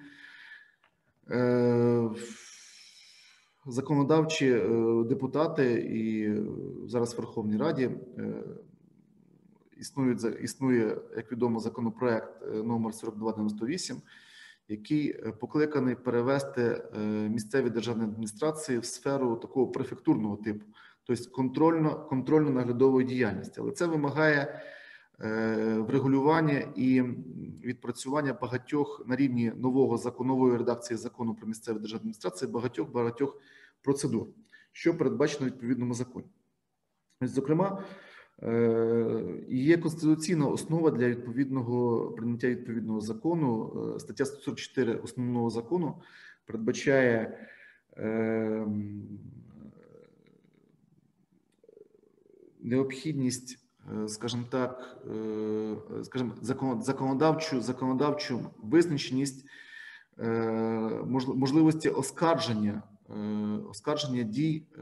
Законодавчі 3.66 4.52
е, 4.52 4.68
депутати 5.04 5.72
і 5.72 6.24
е, 6.24 6.42
зараз 6.86 7.14
в 7.14 7.16
Верховній 7.16 7.56
Раді 7.56 7.90
е, 8.18 8.34
існують 9.76 10.42
існує, 10.42 10.96
як 11.16 11.32
відомо, 11.32 11.60
законопроект 11.60 12.42
номер 12.54 12.92
4298, 12.92 13.96
який 14.68 15.12
покликаний 15.12 15.94
перевести 15.94 16.82
місцеві 17.28 17.70
державні 17.70 18.04
адміністрації 18.04 18.78
в 18.78 18.84
сферу 18.84 19.36
такого 19.36 19.66
префектурного 19.66 20.36
типу, 20.36 20.66
тобто 21.04 21.30
контрольно 21.30 22.08
контрольно-наглядової 22.10 23.04
діяльності. 23.04 23.60
Але 23.60 23.72
це 23.72 23.86
вимагає 23.86 24.62
врегулювання 25.78 26.72
і 26.76 27.02
відпрацювання 27.64 28.32
багатьох 28.32 29.02
на 29.06 29.16
рівні 29.16 29.52
нового 29.56 29.96
закону, 29.96 30.28
нової 30.28 30.56
редакції 30.56 30.96
закону 30.96 31.34
про 31.34 31.46
місцеві 31.46 31.78
державні 31.78 32.00
адміністрації 32.00 32.50
багатьох 32.50 32.92
багатьох 32.92 33.40
процедур, 33.82 34.26
що 34.72 34.98
передбачено 34.98 35.46
в 35.46 35.52
відповідному 35.52 35.94
законі. 35.94 36.26
Зокрема, 37.22 37.84
е, 38.42 39.44
є 39.48 39.78
конституційна 39.78 40.46
основа 40.46 40.90
для 40.90 41.08
відповідного 41.08 42.10
прийняття 42.10 42.48
відповідного 42.48 43.00
закону. 43.00 43.72
Е, 43.96 44.00
Стаття 44.00 44.24
144 44.24 44.94
основного 44.94 45.50
закону 45.50 46.02
передбачає 46.46 47.38
е, 47.96 48.66
необхідність, 52.60 53.54
е, 53.54 53.69
скажімо 54.08 54.44
так, 54.50 54.98
е, 55.10 55.76
скажімо, 56.02 56.32
законодавчу, 56.80 57.60
законодавчу 57.60 58.40
визначеність 58.62 59.44
е, 60.18 61.04
можливості 61.34 61.88
оскарження, 61.88 62.82
е, 63.10 63.14
оскарження 63.70 64.22
дій 64.22 64.66
е, 64.78 64.80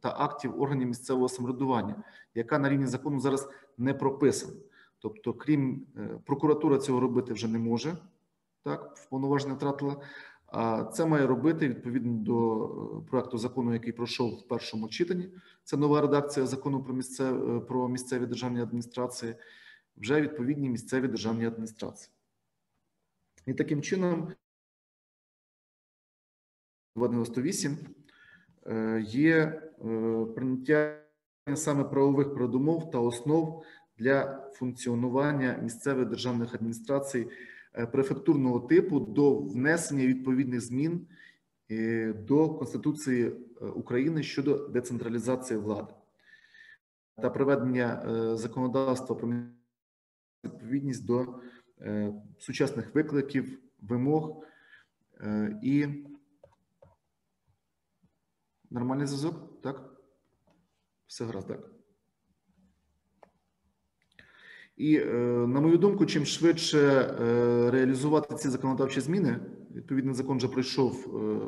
та 0.00 0.14
актів 0.18 0.62
органів 0.62 0.88
місцевого 0.88 1.28
самоврядування, 1.28 1.94
яка 2.34 2.58
на 2.58 2.68
рівні 2.68 2.86
закону 2.86 3.20
зараз 3.20 3.48
не 3.78 3.94
прописана. 3.94 4.52
Тобто, 4.98 5.32
крім 5.34 5.86
е, 5.96 6.08
прокуратура 6.24 6.78
цього 6.78 7.00
робити 7.00 7.32
вже 7.32 7.48
не 7.48 7.58
може, 7.58 7.96
так 8.62 8.94
повноваження 9.10 9.54
втратила. 9.54 9.96
А 10.56 10.84
це 10.84 11.06
має 11.06 11.26
робити 11.26 11.68
відповідно 11.68 12.12
до 12.12 12.64
е, 12.64 13.10
проекту 13.10 13.38
закону, 13.38 13.72
який 13.72 13.92
пройшов 13.92 14.34
в 14.34 14.48
першому 14.48 14.88
читанні. 14.88 15.28
Це 15.64 15.76
нова 15.76 16.00
редакція 16.00 16.46
закону 16.46 16.82
про 16.82 16.94
місцеві, 16.94 17.60
про 17.60 17.88
місцеві 17.88 18.26
державні 18.26 18.60
адміністрації, 18.60 19.34
вже 19.96 20.20
відповідні 20.20 20.68
місцеві 20.68 21.08
державні 21.08 21.46
адміністрації. 21.46 22.10
І 23.46 23.54
таким 23.54 23.82
чином 23.82 24.32
298 26.96 27.78
е, 28.66 29.04
є 29.08 29.36
е, 29.36 29.60
прийняття 30.34 31.00
саме 31.54 31.84
правових 31.84 32.34
передумов 32.34 32.90
та 32.90 32.98
основ 32.98 33.64
для 33.98 34.48
функціонування 34.52 35.58
місцевих 35.62 36.08
державних 36.08 36.54
адміністрацій 36.54 37.20
е, 37.20 37.53
префектурного 37.92 38.60
типу 38.60 39.00
до 39.00 39.38
внесення 39.38 40.06
відповідних 40.06 40.60
змін 40.60 41.06
е, 41.70 42.12
до 42.12 42.48
Конституції 42.48 43.24
е, 43.26 43.66
України 43.66 44.22
щодо 44.22 44.68
децентралізації 44.68 45.60
влади 45.60 45.94
та 47.16 47.30
приведення 47.30 48.02
е, 48.06 48.36
законодавства 48.36 49.16
про 49.16 49.32
відповідність 50.44 51.06
до 51.06 51.40
е, 51.80 52.12
сучасних 52.38 52.94
викликів, 52.94 53.60
вимог 53.80 54.44
е, 55.20 55.58
і 55.62 55.86
нормальний 58.70 59.06
зв'язок, 59.06 59.62
так? 59.62 59.90
Все 61.06 61.24
гаразд, 61.24 61.48
так. 61.48 61.73
І, 64.76 64.96
е, 64.96 65.06
на 65.46 65.60
мою 65.60 65.78
думку, 65.78 66.06
чим 66.06 66.26
швидше 66.26 66.78
е, 66.78 67.70
реалізувати 67.70 68.34
ці 68.34 68.48
законодавчі 68.48 69.00
зміни, 69.00 69.36
відповідний 69.74 70.14
закон 70.14 70.36
вже 70.36 70.48
пройшов 70.48 71.06
е, 71.06 71.40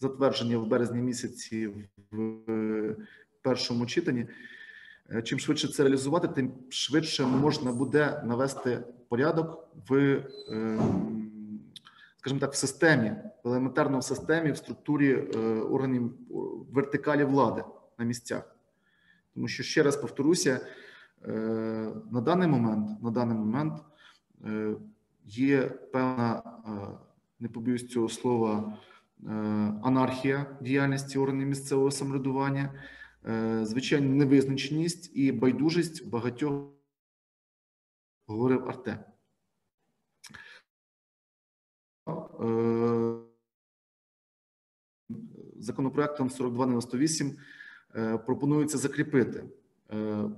затвердження 0.00 0.58
в 0.58 0.66
березні 0.66 1.02
місяці 1.02 1.70
в 2.12 2.96
першому 3.42 3.86
читанні. 3.86 4.26
Чим 5.24 5.38
швидше 5.38 5.68
це 5.68 5.82
реалізувати, 5.82 6.28
тим 6.28 6.52
швидше 6.68 7.26
можна 7.26 7.72
буде 7.72 8.22
навести 8.24 8.78
порядок 9.08 9.68
в, 9.88 10.22
скажімо 12.18 12.40
так, 12.40 12.52
в 12.52 12.56
системі, 12.56 13.12
елементарно 13.44 13.98
в 13.98 14.04
системі, 14.04 14.52
в 14.52 14.56
структурі 14.56 15.16
органів 15.70 16.12
вертикалі 16.72 17.24
влади 17.24 17.64
на 17.98 18.04
місцях. 18.04 18.56
Тому 19.34 19.48
що 19.48 19.62
ще 19.62 19.82
раз 19.82 19.96
повторюся, 19.96 20.60
на 21.26 22.20
даний 22.24 22.48
момент, 22.48 23.02
на 23.02 23.10
даний 23.10 23.36
момент 23.36 23.84
е, 24.44 24.74
є 25.24 25.68
певна, 25.68 26.42
е, 26.66 26.98
не 27.40 27.48
побоюсь 27.48 27.88
цього 27.88 28.08
слова, 28.08 28.78
е, 29.26 29.30
анархія 29.82 30.58
діяльності 30.60 31.18
органів 31.18 31.48
місцевого 31.48 31.90
самоврядування, 31.90 32.82
е, 33.26 33.60
звичайно, 33.66 34.14
невизначеність 34.14 35.16
і 35.16 35.32
байдужість 35.32 36.08
багатьох 36.08 36.64
говорив 38.26 38.68
Артем. 38.68 38.98
Е, 42.40 43.14
Законопроектом 45.58 46.30
4298 46.30 47.36
е, 47.94 48.18
пропонується 48.18 48.78
закріпити 48.78 49.44
е, 49.90 50.30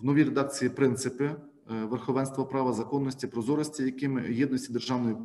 в 0.00 0.04
новій 0.04 0.24
редакції 0.24 0.70
принципи 0.70 1.36
верховенства 1.68 2.44
права, 2.44 2.72
законності, 2.72 3.26
прозорості, 3.26 3.82
якими 3.82 4.32
єдності 4.32 4.72
державної 4.72 5.16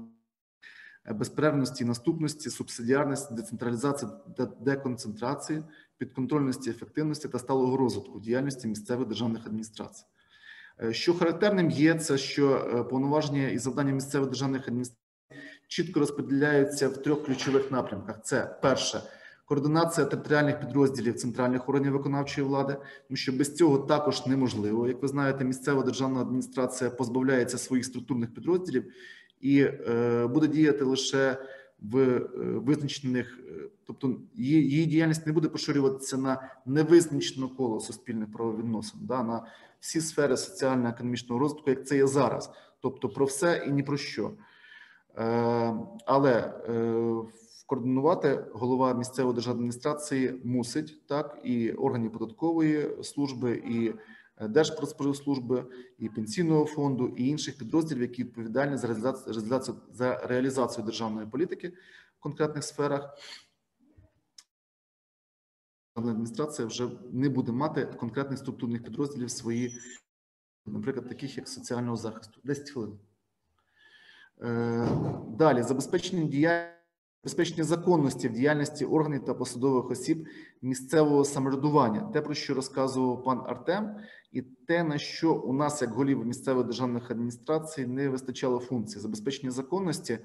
е, 1.08 1.14
безперервності, 1.14 1.86
наступності, 1.86 2.50
субсидіарності, 2.50 3.34
децентралізації 3.34 4.12
та 4.38 4.46
деконцентрації, 4.46 5.64
підконтрольності, 5.98 6.70
ефективності 6.70 7.28
та 7.28 7.40
сталого 7.40 7.78
розвитку 7.78 8.20
діяльності 8.20 8.68
місцевих 8.68 9.08
державних 9.08 9.46
адміністрацій. 9.46 10.06
Е, 10.84 10.94
Що 10.94 11.14
характерним 11.14 11.70
є, 11.70 11.96
це 11.96 12.18
що 12.18 12.56
е, 12.56 12.84
повноваження 12.84 13.48
і 13.48 13.58
завдання 13.58 13.92
місцевих 13.92 14.30
державних 14.30 14.68
адміністрацій 14.68 15.00
чітко 15.68 16.00
розподіляються 16.00 16.90
в 16.90 16.98
трьох 16.98 17.26
ключових 17.26 17.72
напрямках: 17.72 18.24
це 18.24 18.60
перше 18.62 19.02
координація 19.46 20.08
територіальних 20.08 20.60
підрозділів 20.60 21.16
центральних 21.16 21.70
органів 21.70 21.92
виконавчої 21.92 22.48
влади, 22.48 22.78
тому 23.08 23.18
що 23.18 23.32
без 23.32 23.56
цього 23.56 23.78
також 23.78 24.26
неможливо. 24.26 24.88
Як 24.88 25.02
ви 25.02 25.08
знаєте, 25.08 25.46
місцева 25.46 25.84
державна 25.84 26.22
адміністрація 26.22 26.90
позбавляється 26.90 27.58
своїх 27.58 27.86
структурних 27.86 28.34
підрозділів 28.34 28.86
і 29.42 29.60
е, 29.60 30.28
буде 30.28 30.48
діяти 30.48 30.84
лише 30.84 31.38
в 31.82 31.98
е, 31.98 32.20
визначених, 32.38 33.40
е, 33.48 33.70
тобто 33.88 34.16
її, 34.34 34.70
її 34.70 34.86
діяльність 34.86 35.28
не 35.28 35.34
буде 35.34 35.48
поширюватися 35.48 36.18
на 36.18 36.50
невизначене 36.66 37.48
коло 37.58 37.80
суспільних 37.80 38.32
правовідносин, 38.32 39.00
да, 39.04 39.24
на 39.24 39.46
всі 39.80 40.02
сфери 40.02 40.38
соціально-економічного 40.38 41.40
розвитку, 41.40 41.70
як 41.70 41.88
це 41.88 41.98
є 41.98 42.08
зараз, 42.08 42.52
тобто 42.82 43.10
про 43.10 43.26
все 43.26 43.64
і 43.68 43.72
ні 43.72 43.84
про 43.84 43.98
що. 43.98 44.32
Е, 45.18 45.76
але 46.06 46.54
е, 46.70 47.04
координувати 47.66 48.46
голова 48.54 48.94
місцевої 48.94 49.36
державної 49.36 49.60
адміністрації 49.60 50.42
мусить 50.44 51.08
так 51.08 51.40
і 51.44 51.72
органів 51.72 52.12
податкової 52.12 53.04
служби, 53.04 53.64
і 53.68 53.94
е, 54.38 54.48
Держпродспоживслужби, 54.48 55.66
і 55.98 56.10
пенсійного 56.10 56.66
фонду, 56.66 57.08
і 57.08 57.28
інших 57.28 57.58
підрозділів, 57.58 58.02
які 58.02 58.24
відповідальні 58.24 58.78
за 58.78 58.88
реалізацію, 58.88 59.76
за 59.92 60.16
реалізацію 60.16 60.86
державної 60.86 61.28
політики 61.28 61.70
в 62.20 62.20
конкретних 62.20 62.64
сферах. 62.64 63.18
Адміністрація 65.96 66.68
вже 66.68 66.90
не 67.12 67.30
буде 67.30 67.52
мати 67.52 67.86
конкретних 67.86 68.40
структурних 68.40 68.84
підрозділів 68.84 69.32
свої, 69.32 69.80
наприклад, 70.66 71.10
таких 71.10 71.38
як 71.38 71.48
соціального 71.48 71.98
захисту. 71.98 72.40
10 72.44 72.70
хвилин. 72.70 73.00
Е, 74.42 74.88
Далі 75.38 75.64
забезпечення 75.64 76.24
діяльності. 76.24 76.83
Забезпечення 77.26 77.64
законності 77.64 78.28
в 78.28 78.34
діяльності 78.34 78.86
органів 78.86 79.26
та 79.26 79.34
посадових 79.34 79.92
осіб 79.92 80.28
місцевого 80.62 81.26
самоврядування, 81.26 82.02
те 82.14 82.22
про 82.22 82.34
що 82.34 82.54
розказував 82.54 83.24
пан 83.24 83.42
Артем, 83.46 83.96
і 84.32 84.42
те 84.42 84.84
на 84.84 84.98
що 84.98 85.34
у 85.34 85.54
нас, 85.54 85.82
як 85.82 85.92
голів 85.92 86.26
місцевих 86.26 86.66
державних 86.66 87.12
адміністрацій, 87.12 87.88
не 87.88 88.10
вистачало 88.10 88.60
функцій 88.60 89.00
забезпечення 89.00 89.52
законності. 89.52 90.20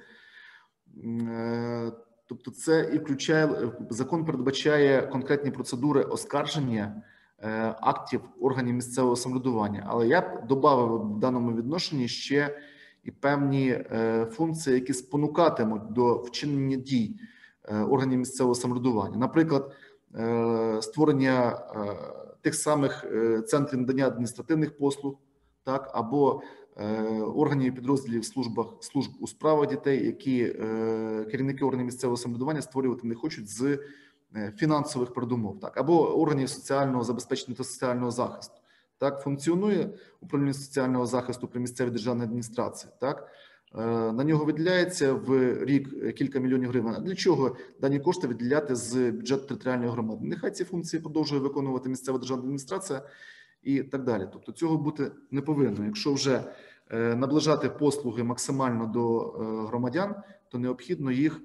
Е, 1.04 1.92
Тобто, 2.28 2.50
це 2.50 2.90
і 2.94 2.98
включає 2.98 3.72
закон, 3.90 4.24
передбачає 4.24 5.06
конкретні 5.06 5.50
процедури 5.50 6.02
оскарження 6.02 7.02
е, 7.38 7.74
актів 7.80 8.20
органів 8.40 8.74
місцевого 8.74 9.16
самоврядування. 9.16 9.86
Але 9.88 10.08
я 10.08 10.20
б 10.20 10.46
додав 10.46 11.12
в 11.16 11.18
даному 11.18 11.56
відношенні 11.56 12.08
ще 12.08 12.58
і 13.08 13.10
певні 13.10 13.68
е, 13.68 14.26
функції, 14.32 14.74
які 14.74 14.94
спонукатимуть 14.94 15.92
до 15.92 16.14
вчинення 16.14 16.76
дій 16.76 17.20
е, 17.64 17.78
органів 17.78 18.18
місцевого 18.18 18.54
самоврядування, 18.54 19.16
наприклад, 19.16 19.72
е, 20.14 20.78
створення 20.82 21.58
тих 22.40 22.54
самих 22.54 23.06
центрів 23.46 23.80
надання 23.80 24.06
адміністративних 24.06 24.78
послуг, 24.78 25.14
так 25.64 25.90
або 25.94 26.42
органів 27.34 27.74
підрозділів 27.74 28.24
службах 28.24 28.66
служб 28.80 29.10
у 29.20 29.26
справах 29.26 29.68
дітей, 29.68 30.06
які 30.06 30.46
керівники 31.30 31.64
органів 31.64 31.86
місцевого 31.86 32.16
самоврядування 32.16 32.62
створювати 32.62 33.06
не 33.06 33.14
хочуть 33.14 33.48
з 33.48 33.78
фінансових 34.56 35.12
передумов, 35.12 35.60
так 35.60 35.78
або 35.78 36.20
органів 36.20 36.48
соціального 36.48 37.04
забезпечення 37.04 37.56
та 37.56 37.64
соціального 37.64 38.10
захисту. 38.10 38.60
Так 38.98 39.22
функціонує 39.22 39.90
управління 40.20 40.54
соціального 40.54 41.06
захисту 41.06 41.48
при 41.48 41.60
місцевій 41.60 41.90
державній 41.90 42.22
адміністрації. 42.22 42.92
Так 43.00 43.30
Е, 43.74 44.12
на 44.12 44.24
нього 44.24 44.44
виділяється 44.44 45.12
в 45.12 45.54
рік 45.64 46.14
кілька 46.14 46.38
мільйонів 46.38 46.68
гривень. 46.68 46.94
А 46.96 47.00
для 47.00 47.14
чого 47.14 47.56
дані 47.80 48.00
кошти 48.00 48.26
виділяти 48.26 48.74
з 48.76 49.10
бюджету 49.10 49.46
територіальної 49.46 49.90
громади? 49.90 50.20
Нехай 50.22 50.50
ці 50.50 50.64
функції 50.64 51.02
продовжує 51.02 51.40
виконувати 51.40 51.88
місцева 51.88 52.18
державна 52.18 52.42
адміністрація 52.42 53.02
і 53.62 53.82
так 53.82 54.04
далі. 54.04 54.28
Тобто 54.32 54.52
цього 54.52 54.78
бути 54.78 55.10
не 55.30 55.40
повинно. 55.40 55.84
Якщо 55.84 56.12
вже 56.12 56.44
е, 56.90 57.14
наближати 57.14 57.68
послуги 57.68 58.22
максимально 58.22 58.86
до 58.86 59.20
е, 59.20 59.66
громадян, 59.66 60.14
то 60.48 60.58
необхідно 60.58 61.10
їх 61.10 61.40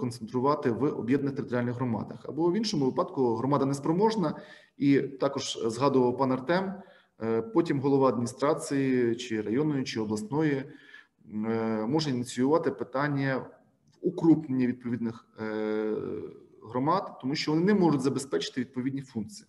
концентрувати 0.00 0.70
в 0.70 0.84
об'єднаних 0.84 1.36
територіальних 1.36 1.74
громадах. 1.74 2.26
Або 2.28 2.50
в 2.50 2.56
іншому 2.56 2.84
випадку 2.84 3.34
громада 3.36 3.64
неспроможна, 3.64 4.34
і 4.78 5.00
також 5.00 5.58
згадував 5.64 6.16
пан 6.16 6.32
Артем. 6.32 6.72
е, 7.22 7.42
Потім 7.42 7.80
голова 7.80 8.08
адміністрації 8.08 9.16
чи 9.16 9.40
районної 9.40 9.84
чи 9.84 10.00
обласної 10.00 10.54
е, 10.54 11.86
може 11.86 12.10
ініціювати 12.10 12.70
питання 12.70 13.36
в 13.36 13.50
укрупнення 14.00 14.66
відповідних 14.66 15.26
е, 15.40 15.94
громад, 16.62 17.18
тому 17.20 17.34
що 17.34 17.52
вони 17.52 17.64
не 17.64 17.74
можуть 17.74 18.00
забезпечити 18.00 18.60
відповідні 18.60 19.02
функції. 19.02 19.48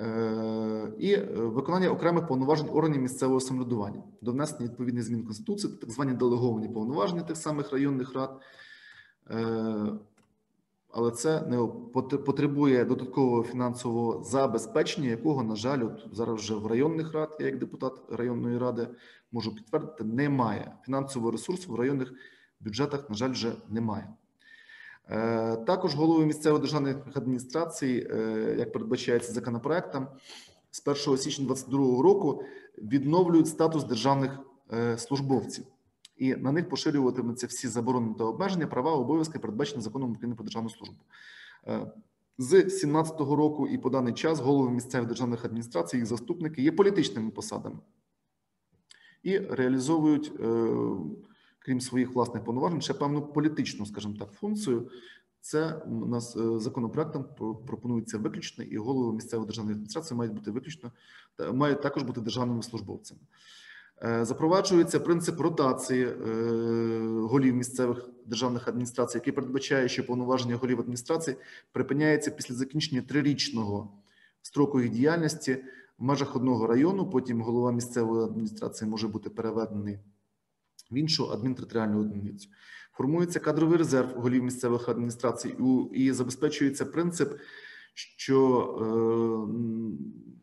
Е, 0.00 0.92
І 0.98 1.12
е, 1.12 1.24
виконання 1.34 1.90
окремих 1.90 2.26
повноважень 2.26 2.68
органів 2.72 3.02
місцевого 3.02 3.40
самоврядування 3.40 4.02
до 4.20 4.32
внесення 4.32 4.68
відповідних 4.68 5.04
змін 5.04 5.24
Конституції, 5.24 5.72
так 5.80 5.90
звані 5.90 6.12
делеговані 6.12 6.68
повноваження 6.68 7.22
тих 7.22 7.36
самих 7.36 7.72
районних 7.72 8.14
рад. 8.14 8.40
Е, 9.30 9.86
Але 10.92 11.10
це 11.10 11.40
не 11.40 11.56
потребує 12.18 12.84
додаткового 12.84 13.42
фінансового 13.42 14.24
забезпечення, 14.24 15.08
якого, 15.08 15.42
на 15.42 15.56
жаль, 15.56 15.84
от 15.84 16.06
зараз 16.12 16.40
вже 16.40 16.54
в 16.54 16.66
районних 16.66 17.12
рад, 17.12 17.36
я 17.40 17.46
як 17.46 17.58
депутат 17.58 17.92
районної 18.10 18.58
ради 18.58 18.88
можу 19.32 19.54
підтвердити, 19.54 20.04
немає. 20.04 20.72
Фінансового 20.82 21.32
ресурсу 21.32 21.72
в 21.72 21.74
районних 21.74 22.12
бюджетах, 22.60 23.10
на 23.10 23.16
жаль, 23.16 23.30
вже 23.30 23.52
немає. 23.68 24.08
Е, 25.10 25.56
Також 25.56 25.94
голови 25.94 26.26
місцевих 26.26 26.60
державних 26.60 26.96
адміністрацій, 27.14 28.08
е, 28.10 28.54
як 28.58 28.72
передбачається 28.72 29.32
законопроектом, 29.32 30.06
з 30.70 30.80
1 30.80 31.18
січня 31.18 31.44
2022 31.46 32.02
року 32.02 32.42
відновлюють 32.78 33.48
статус 33.48 33.84
державних 33.84 34.38
е, 34.72 34.98
службовців, 34.98 35.64
і 36.16 36.34
на 36.34 36.52
них 36.52 36.68
поширюватимуться 36.68 37.46
всі 37.46 37.68
заборони 37.68 38.14
та 38.18 38.24
обмеження, 38.24 38.66
права, 38.66 38.92
обов'язки, 38.92 39.38
передбачені 39.38 39.82
законом 39.82 40.12
України 40.12 40.34
про 40.34 40.44
державну 40.44 40.70
службу. 40.70 40.96
З 42.38 42.50
2017 42.50 43.20
року 43.20 43.68
і 43.68 43.78
по 43.78 43.90
даний 43.90 44.14
час 44.14 44.40
голови 44.40 44.70
місцевих 44.70 45.08
державних 45.08 45.44
адміністрацій, 45.44 45.96
їх 45.96 46.06
заступники 46.06 46.62
є 46.62 46.72
політичними 46.72 47.30
посадами 47.30 47.78
і 49.22 49.38
реалізовують 49.38 50.32
крім 51.70 51.80
своїх 51.80 52.14
власних 52.14 52.44
повноважень, 52.44 52.80
ще 52.80 52.94
певну 52.94 53.22
політичну, 53.22 53.86
скажімо 53.86 54.14
так, 54.18 54.32
функцію. 54.32 54.90
Це 55.40 55.74
у 55.74 56.06
нас 56.06 56.36
е, 56.36 56.58
законопроектом 56.58 57.24
пропонується 57.66 58.18
виключно, 58.18 58.64
і 58.64 58.76
голови 58.76 59.12
місцевої 59.12 59.46
державної 59.46 59.74
адміністрації 59.74 60.18
мають 60.18 60.32
бути 60.32 60.50
виключно 60.50 60.92
мають 61.52 61.82
також 61.82 62.02
бути 62.02 62.20
державними 62.20 62.62
службовцями. 62.62 63.20
Е, 64.02 64.24
Запроваджується 64.24 65.00
принцип 65.00 65.40
ротації 65.40 66.04
е, 66.04 66.14
голів 67.20 67.54
місцевих 67.54 68.08
державних 68.26 68.68
адміністрацій, 68.68 69.18
який 69.18 69.32
передбачає, 69.32 69.88
що 69.88 70.06
повноваження 70.06 70.56
голів 70.56 70.80
адміністрації 70.80 71.36
припиняється 71.72 72.30
після 72.30 72.54
закінчення 72.54 73.02
трирічного 73.02 73.92
строку 74.42 74.80
їх 74.80 74.90
діяльності 74.90 75.64
в 75.98 76.04
межах 76.04 76.36
одного 76.36 76.66
району. 76.66 77.10
Потім 77.10 77.42
голова 77.42 77.72
місцевої 77.72 78.24
адміністрації 78.24 78.90
може 78.90 79.08
бути 79.08 79.30
переведений 79.30 79.98
в 80.90 80.96
іншу 80.96 81.30
адмінтериторіальну 81.30 82.00
одиницю. 82.00 82.48
Формується 82.92 83.40
кадровий 83.40 83.78
резерв 83.78 84.08
голів 84.08 84.42
місцевих 84.42 84.88
адміністрацій 84.88 85.54
і 85.92 86.12
забезпечується 86.12 86.84
принцип, 86.84 87.32
що 87.94 88.60
е, 88.80 88.84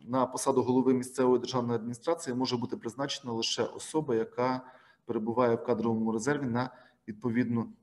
на 0.07 0.25
посаду 0.25 0.61
голови 0.61 0.93
місцевої 0.93 1.39
державної 1.39 1.75
адміністрації 1.75 2.35
може 2.35 2.57
бути 2.57 2.77
призначена 2.77 3.33
лише 3.33 3.63
особа, 3.63 4.15
яка 4.15 4.61
перебуває 5.05 5.55
в 5.55 5.63
кадровому 5.63 6.11
резерві 6.11 6.45
на 6.45 6.69
відповідну 7.07 7.73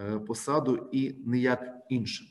е, 0.00 0.18
посаду 0.18 0.88
і 0.92 1.14
ніяк 1.26 1.62
інше. 1.88 2.24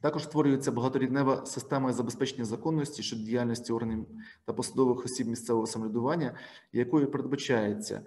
Також 0.00 0.24
створюється 0.24 0.72
багаторівнева 0.72 1.46
система 1.46 1.92
забезпечення 1.92 2.44
законності 2.44 3.02
щодо 3.02 3.22
діяльності 3.22 3.72
органів 3.72 4.06
та 4.44 4.52
посадових 4.52 5.04
осіб 5.04 5.28
місцевого 5.28 5.66
самоврядування, 5.66 6.34
якою 6.72 7.10
передбачається 7.10 8.02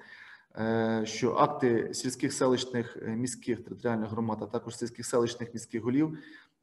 що 1.03 1.33
акти 1.33 1.93
сільських 1.93 2.33
селищних 2.33 2.97
е, 3.01 3.15
міських 3.15 3.63
територіальних 3.63 4.09
громад, 4.09 4.37
а 4.41 4.45
також 4.45 4.77
сільських 4.77 5.05
селищних 5.05 5.53
міських 5.53 5.83
голів 5.83 6.17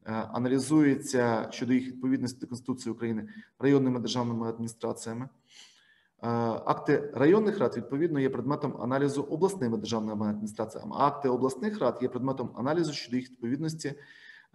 е, 0.07 0.13
аналізуються 0.13 1.49
щодо 1.51 1.73
їх 1.73 1.87
відповідності 1.87 2.41
до 2.41 2.47
Конституції 2.47 2.93
України 2.93 3.29
районними 3.59 4.01
державними 4.01 4.49
адміністраціями. 4.49 5.25
Е, 5.25 6.29
Акти 6.67 7.11
районних 7.15 7.59
рад 7.59 7.77
відповідно 7.77 8.21
є 8.21 8.31
предметом 8.31 8.83
аналізу 8.83 9.23
обласними 9.23 9.79
державними 9.79 10.29
адміністраціями. 10.29 10.97
а 10.99 11.07
Акти 11.07 11.29
обласних 11.29 11.81
рад 11.81 11.99
є 12.03 12.09
предметом 12.09 12.51
аналізу 12.57 12.93
щодо 12.93 13.17
їх 13.17 13.31
відповідності 13.31 13.95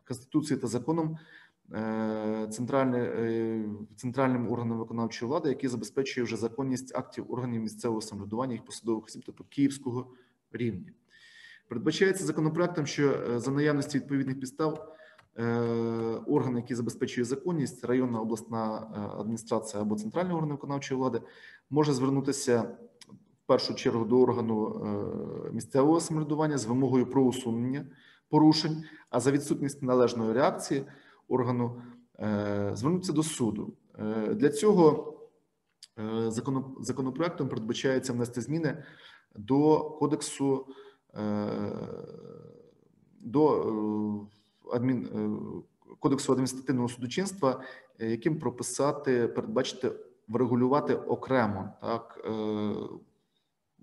Конституції 0.08 0.60
та 0.60 0.68
законом 0.68 1.08
е, 1.12 1.18
е, 1.18 1.20
центральним 3.96 4.52
органом 4.52 4.78
виконавчої 4.78 5.30
влади, 5.30 5.50
який 5.50 5.70
забезпечує 5.70 6.24
вже 6.24 6.38
законність 6.38 6.96
актів 6.96 7.32
органів 7.32 7.62
місцевого 7.62 8.02
самоврядування 8.02 8.54
їх 8.54 8.66
посадових 8.66 9.06
осіб, 9.06 9.22
тобто 9.26 9.44
київського 9.50 10.08
рівня. 10.52 10.92
Передбачається 11.68 12.26
законопроектом, 12.26 12.86
що 12.86 13.12
е, 13.12 13.40
за 13.40 13.52
наявності 13.52 13.98
відповідних 13.98 14.40
підстав 14.40 14.96
е, 15.38 15.44
орган, 16.28 16.56
який 16.56 16.76
забезпечує 16.76 17.26
законність, 17.26 17.86
районна 17.86 18.20
обласна 18.20 18.92
е, 18.96 19.20
адміністрація 19.20 19.82
або 19.82 19.96
центральний 19.96 20.36
орган 20.36 20.50
виконавчої 20.50 21.00
влади, 21.00 21.22
може 21.70 21.94
звернутися 21.94 22.62
в 23.44 23.48
першу 23.48 23.76
чергу 23.76 24.06
до 24.06 24.22
органу 24.22 24.68
е, 25.48 25.52
місцевого 25.54 26.00
самоврядування 26.00 26.58
з 26.58 26.66
вимогою 26.66 27.06
про 27.06 27.24
усунення 27.24 27.86
порушень, 28.30 28.84
а 29.10 29.20
за 29.20 29.32
відсутність 29.32 29.84
належної 29.84 30.34
реакції 30.34 30.86
органу 31.28 31.82
е, 32.20 32.72
звернутися 32.74 33.14
до 33.14 33.24
суду. 33.24 33.74
Е, 34.00 34.34
Для 34.34 34.50
цього 34.50 35.14
е, 36.00 36.32
законопроектом 36.80 37.50
передбачається 37.50 38.14
внести 38.14 38.42
зміни 38.42 38.84
до 39.36 39.80
кодексу 39.80 40.68
до 43.20 44.28
адмін, 44.74 45.10
кодексу 46.00 46.32
адміністративного 46.32 46.90
судочинства, 46.90 47.62
яким 48.00 48.40
прописати, 48.40 49.28
передбачити, 49.28 49.92
врегулювати 50.28 50.96
окремо 50.96 51.70
так 51.82 52.28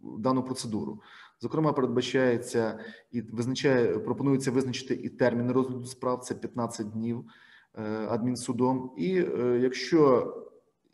дану 0.02 0.42
процедуру. 0.42 1.00
Зокрема, 1.42 1.72
передбачається 1.72 2.78
і 3.10 3.20
визначає, 3.20 3.98
пропонується 3.98 4.50
визначити 4.50 4.94
і 4.94 5.08
термін 5.08 5.52
розгляду 5.52 5.84
справ 5.84 6.20
це 6.20 6.34
15 6.34 6.90
днів 6.90 7.24
е, 7.74 8.06
адмінсудом. 8.08 8.92
І 8.96 9.18
е, 9.18 9.58
якщо 9.62 10.34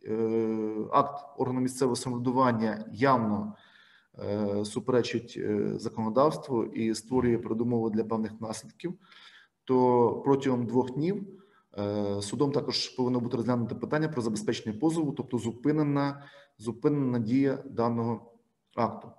е, 0.04 0.74
акт 0.92 1.24
органу 1.36 1.60
місцевого 1.60 1.96
самоврядування 1.96 2.84
явно 2.92 3.54
суперечить 4.64 5.40
законодавству 5.74 6.64
і 6.64 6.94
створює 6.94 7.38
передумови 7.38 7.90
для 7.90 8.04
певних 8.04 8.40
наслідків, 8.40 8.94
то 9.64 10.10
протягом 10.24 10.66
двох 10.66 10.90
днів 10.90 11.26
судом 12.20 12.52
також 12.52 12.88
повинно 12.88 13.20
бути 13.20 13.36
розглянуто 13.36 13.76
питання 13.76 14.08
про 14.08 14.22
забезпечення 14.22 14.78
позову, 14.78 15.12
тобто 15.12 15.38
зупинена, 15.38 16.22
зупинена 16.58 17.18
дія 17.18 17.58
даного 17.66 18.32
акту. 18.74 19.10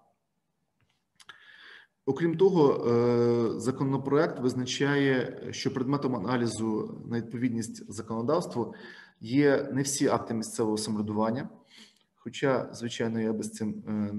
Окрім 2.07 2.37
того, 2.37 2.87
е, 2.87 3.59
законопроект 3.59 4.39
визначає, 4.39 5.43
що 5.51 5.73
предметом 5.73 6.15
аналізу 6.15 7.01
на 7.05 7.17
відповідність 7.17 7.91
законодавству 7.91 8.73
є 9.21 9.69
не 9.73 9.81
всі 9.81 10.07
акти 10.07 10.33
місцевого 10.33 10.77
самоврядування. 10.77 11.49
Хоча, 12.15 12.69
звичайно, 12.73 13.21
я 13.21 13.33
без 13.33 13.51
цим 13.51 13.83
е, 13.87 14.13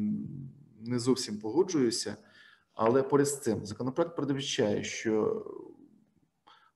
не 0.81 0.98
зовсім 0.98 1.39
погоджуюся, 1.39 2.16
але 2.74 3.02
поряд 3.02 3.28
з 3.28 3.40
цим 3.40 3.66
законопроект 3.66 4.16
передбачає, 4.16 4.85
що 4.85 5.44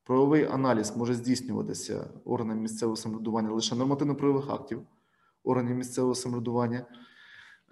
правовий 0.04 0.44
аналіз 0.44 0.96
може 0.96 1.14
здійснюватися 1.14 2.10
органами 2.24 2.60
місцевого 2.60 2.96
самоврядування 2.96 3.50
лише 3.50 3.74
нормативно-правових 3.74 4.50
актів 4.50 4.82
органів 5.44 5.76
місцевого 5.76 6.14
самоврядування. 6.14 6.86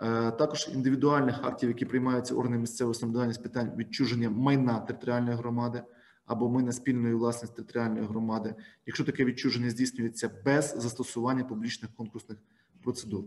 Е, 0.02 0.30
Також 0.30 0.70
індивідуальних 0.74 1.44
актів, 1.44 1.68
які 1.68 1.84
приймаються 1.84 2.34
органами 2.34 2.60
місцевого 2.60 2.94
самоврядування 2.94 3.34
з 3.34 3.38
питань 3.38 3.72
відчуження 3.76 4.30
майна 4.30 4.80
територіальної 4.80 5.36
громади 5.36 5.82
або 6.26 6.48
майна 6.48 6.72
спільної 6.72 7.14
власності 7.14 7.56
територіальної 7.56 8.06
громади, 8.06 8.54
якщо 8.86 9.04
таке 9.04 9.24
відчуження 9.24 9.70
здійснюється 9.70 10.30
без 10.44 10.74
застосування 10.78 11.44
публічних 11.44 11.90
конкурсних 11.96 12.38
процедур, 12.82 13.24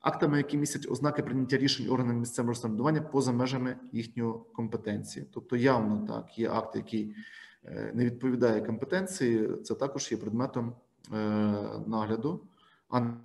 актами, 0.00 0.36
які 0.36 0.58
містять 0.58 0.86
ознаки 0.90 1.22
прийняття 1.22 1.56
рішень 1.56 1.90
органами 1.90 2.20
місцевого 2.20 2.54
самоврядування 2.54 3.00
поза 3.00 3.32
межами 3.32 3.76
їхнього 3.92 4.38
компетенції, 4.38 5.26
тобто 5.32 5.56
явно 5.56 6.06
так 6.06 6.38
є 6.38 6.50
акт, 6.50 6.76
який 6.76 7.16
е, 7.64 7.92
не 7.94 8.04
відповідає 8.04 8.60
компетенції, 8.60 9.48
це 9.64 9.74
також 9.74 10.12
є 10.12 10.18
предметом 10.18 10.72
е, 11.12 11.16
нагляду, 11.86 12.40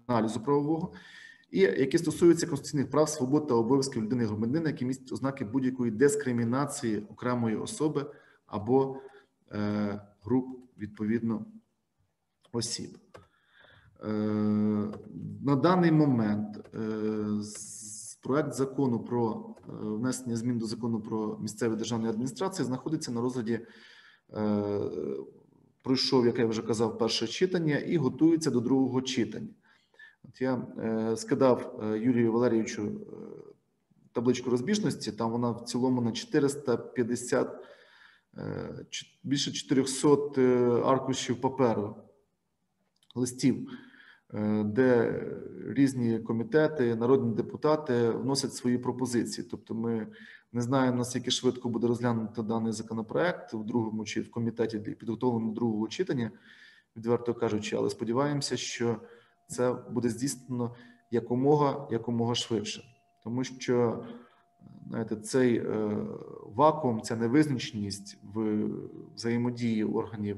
аналізу 0.07 0.39
правового 0.39 0.93
і 1.51 1.59
які 1.59 1.97
стосуються 1.97 2.47
конституційних 2.47 2.89
прав, 2.89 3.09
свобод 3.09 3.47
та 3.47 3.53
обов'язків 3.53 4.03
людини 4.03 4.25
громадянина, 4.25 4.69
які 4.69 4.85
містять 4.85 5.11
ознаки 5.11 5.45
будь-якої 5.45 5.91
дискримінації 5.91 7.05
окремої 7.09 7.55
особи 7.55 8.05
або 8.45 8.97
е, 9.51 10.01
груп 10.23 10.59
відповідно 10.77 11.45
осіб. 12.51 12.97
Е, 14.03 14.07
на 15.41 15.55
даний 15.55 15.91
момент 15.91 16.57
е, 16.75 16.79
проект 18.23 18.53
закону 18.53 18.99
про 18.99 19.55
е, 19.59 19.71
внесення 19.71 20.35
змін 20.35 20.57
до 20.57 20.65
закону 20.65 21.01
про 21.01 21.37
місцеві 21.41 21.75
державні 21.75 22.07
адміністрації 22.09 22.65
знаходиться 22.65 23.11
на 23.11 23.21
розгляді. 23.21 23.59
е, 24.33 24.79
Пройшов, 25.83 26.25
як 26.25 26.39
я 26.39 26.45
вже 26.45 26.61
казав, 26.61 26.97
перше 26.97 27.27
читання 27.27 27.77
і 27.77 27.97
готується 27.97 28.51
до 28.51 28.59
другого 28.59 29.01
читання. 29.01 29.47
От 30.23 30.41
я 30.41 30.67
е, 30.79 31.17
скидав 31.17 31.79
е, 31.83 31.99
Юрію 31.99 32.33
Валерійовичу 32.33 32.83
е, 32.83 32.89
табличку 34.11 34.49
розбіжності. 34.49 35.11
Там 35.11 35.31
вона 35.31 35.51
в 35.51 35.65
цілому 35.65 36.01
на 36.01 36.11
450, 36.11 37.55
е, 38.37 38.85
більше 39.23 39.51
400 39.51 40.07
е, 40.37 40.41
аркушів 40.85 41.41
паперу, 41.41 41.95
листів, 43.15 43.69
е, 44.33 44.63
де 44.63 45.21
різні 45.67 46.19
комітети, 46.19 46.95
народні 46.95 47.35
депутати 47.35 48.09
вносять 48.09 48.53
свої 48.53 48.77
пропозиції. 48.77 49.47
Тобто, 49.51 49.75
ми 49.75 50.07
не 50.51 50.61
знаємо, 50.61 50.97
наскільки 50.97 51.31
швидко 51.31 51.69
буде 51.69 51.87
розглянути 51.87 52.41
даний 52.43 52.73
законопроект 52.73 53.53
в 53.53 53.63
другому 53.63 54.05
чи 54.05 54.21
в 54.21 54.31
комітеті 54.31 54.79
для 54.79 54.93
підготовлено 54.93 55.51
другого 55.51 55.87
читання, 55.87 56.31
відверто 56.97 57.33
кажучи, 57.33 57.75
але 57.75 57.89
сподіваємося, 57.89 58.57
що 58.57 59.01
це 59.49 59.75
буде 59.89 60.09
здійснено 60.09 60.75
якомога 61.11 61.87
якомога 61.91 62.35
швидше, 62.35 62.83
тому 63.23 63.43
що 63.43 64.03
знаєте, 64.87 65.15
цей 65.15 65.57
е, 65.57 65.65
вакуум, 66.55 67.01
ця 67.01 67.15
невизначеність 67.15 68.17
в 68.33 68.67
взаємодії 69.15 69.83
органів 69.83 70.37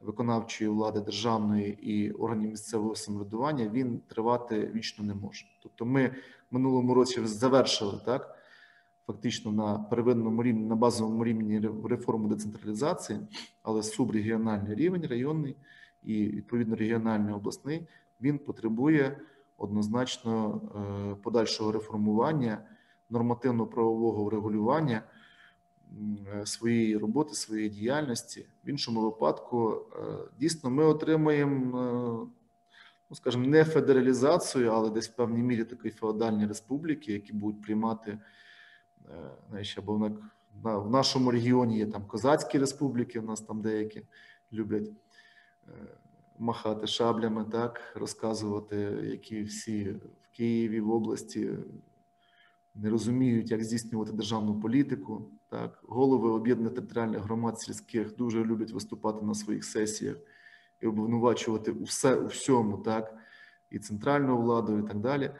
виконавчої 0.00 0.70
влади 0.70 1.00
державної 1.00 1.92
і 1.92 2.10
органів 2.10 2.50
місцевого 2.50 2.94
самоврядування 2.94 3.68
він 3.68 3.98
тривати 3.98 4.70
вічно 4.74 5.04
не 5.04 5.14
може. 5.14 5.46
Тобто, 5.62 5.86
ми 5.86 6.14
минулому 6.50 6.94
році 6.94 7.20
завершили 7.24 8.00
так. 8.04 8.36
Фактично 9.06 9.52
на 9.52 9.78
первинному 9.78 10.42
рівні, 10.42 10.66
на 10.66 10.76
базовому 10.76 11.24
рівні 11.24 11.68
реформу 11.84 12.28
децентралізації, 12.28 13.18
але 13.62 13.82
субрегіональний 13.82 14.74
рівень, 14.74 15.06
районний 15.06 15.56
і 16.02 16.24
відповідно 16.24 16.76
регіональний 16.76 17.34
обласний 17.34 17.86
він 18.20 18.38
потребує 18.38 19.20
однозначно 19.58 20.60
е, 20.74 21.22
подальшого 21.22 21.72
реформування, 21.72 22.58
нормативно-правового 23.10 24.24
врегулювання 24.24 25.02
е, 26.34 26.46
своєї 26.46 26.96
роботи, 26.96 27.34
своєї 27.34 27.68
діяльності. 27.68 28.46
В 28.64 28.68
іншому 28.68 29.02
випадку, 29.02 29.86
е, 29.96 30.02
дійсно, 30.38 30.70
ми 30.70 30.84
отримаємо, 30.84 32.30
ну 33.10 33.16
скажімо, 33.16 33.46
не 33.46 33.64
федералізацію, 33.64 34.70
але 34.70 34.90
десь 34.90 35.08
в 35.08 35.16
певній 35.16 35.42
мірі 35.42 35.64
такі 35.64 35.90
феодальні 35.90 36.46
республіки, 36.46 37.12
які 37.12 37.32
будуть 37.32 37.62
приймати 37.62 38.18
знаєш, 39.48 39.78
або 39.78 39.98
на, 39.98 40.76
в 40.78 40.90
нашому 40.90 41.30
регіоні 41.30 41.78
є 41.78 41.86
там 41.86 42.06
козацькі 42.06 42.58
республіки, 42.58 43.20
в 43.20 43.24
нас 43.24 43.40
там 43.40 43.62
деякі 43.62 44.02
люблять 44.52 44.90
махати 46.40 46.86
шаблями, 46.86 47.44
так, 47.44 47.80
розказувати, 47.94 48.76
які 49.02 49.42
всі 49.42 49.90
в 50.22 50.36
Києві, 50.36 50.80
в 50.80 50.90
області 50.90 51.50
не 52.74 52.90
розуміють, 52.90 53.50
як 53.50 53.64
здійснювати 53.64 54.12
державну 54.12 54.60
політику. 54.60 55.30
Так, 55.48 55.78
голови 55.82 56.30
об'єднаних 56.30 56.74
територіальних 56.74 57.22
громад 57.22 57.60
сільських 57.60 58.16
дуже 58.16 58.44
люблять 58.44 58.72
виступати 58.72 59.24
на 59.24 59.34
своїх 59.34 59.64
сесіях 59.64 60.16
і 60.80 60.86
обвинувачувати 60.86 61.70
усе 61.70 62.14
у 62.14 62.26
всьому, 62.26 62.78
так, 62.78 63.14
і 63.70 63.78
центральну 63.78 64.42
владу, 64.42 64.78
і 64.78 64.82
так 64.82 64.98
далі. 64.98 65.30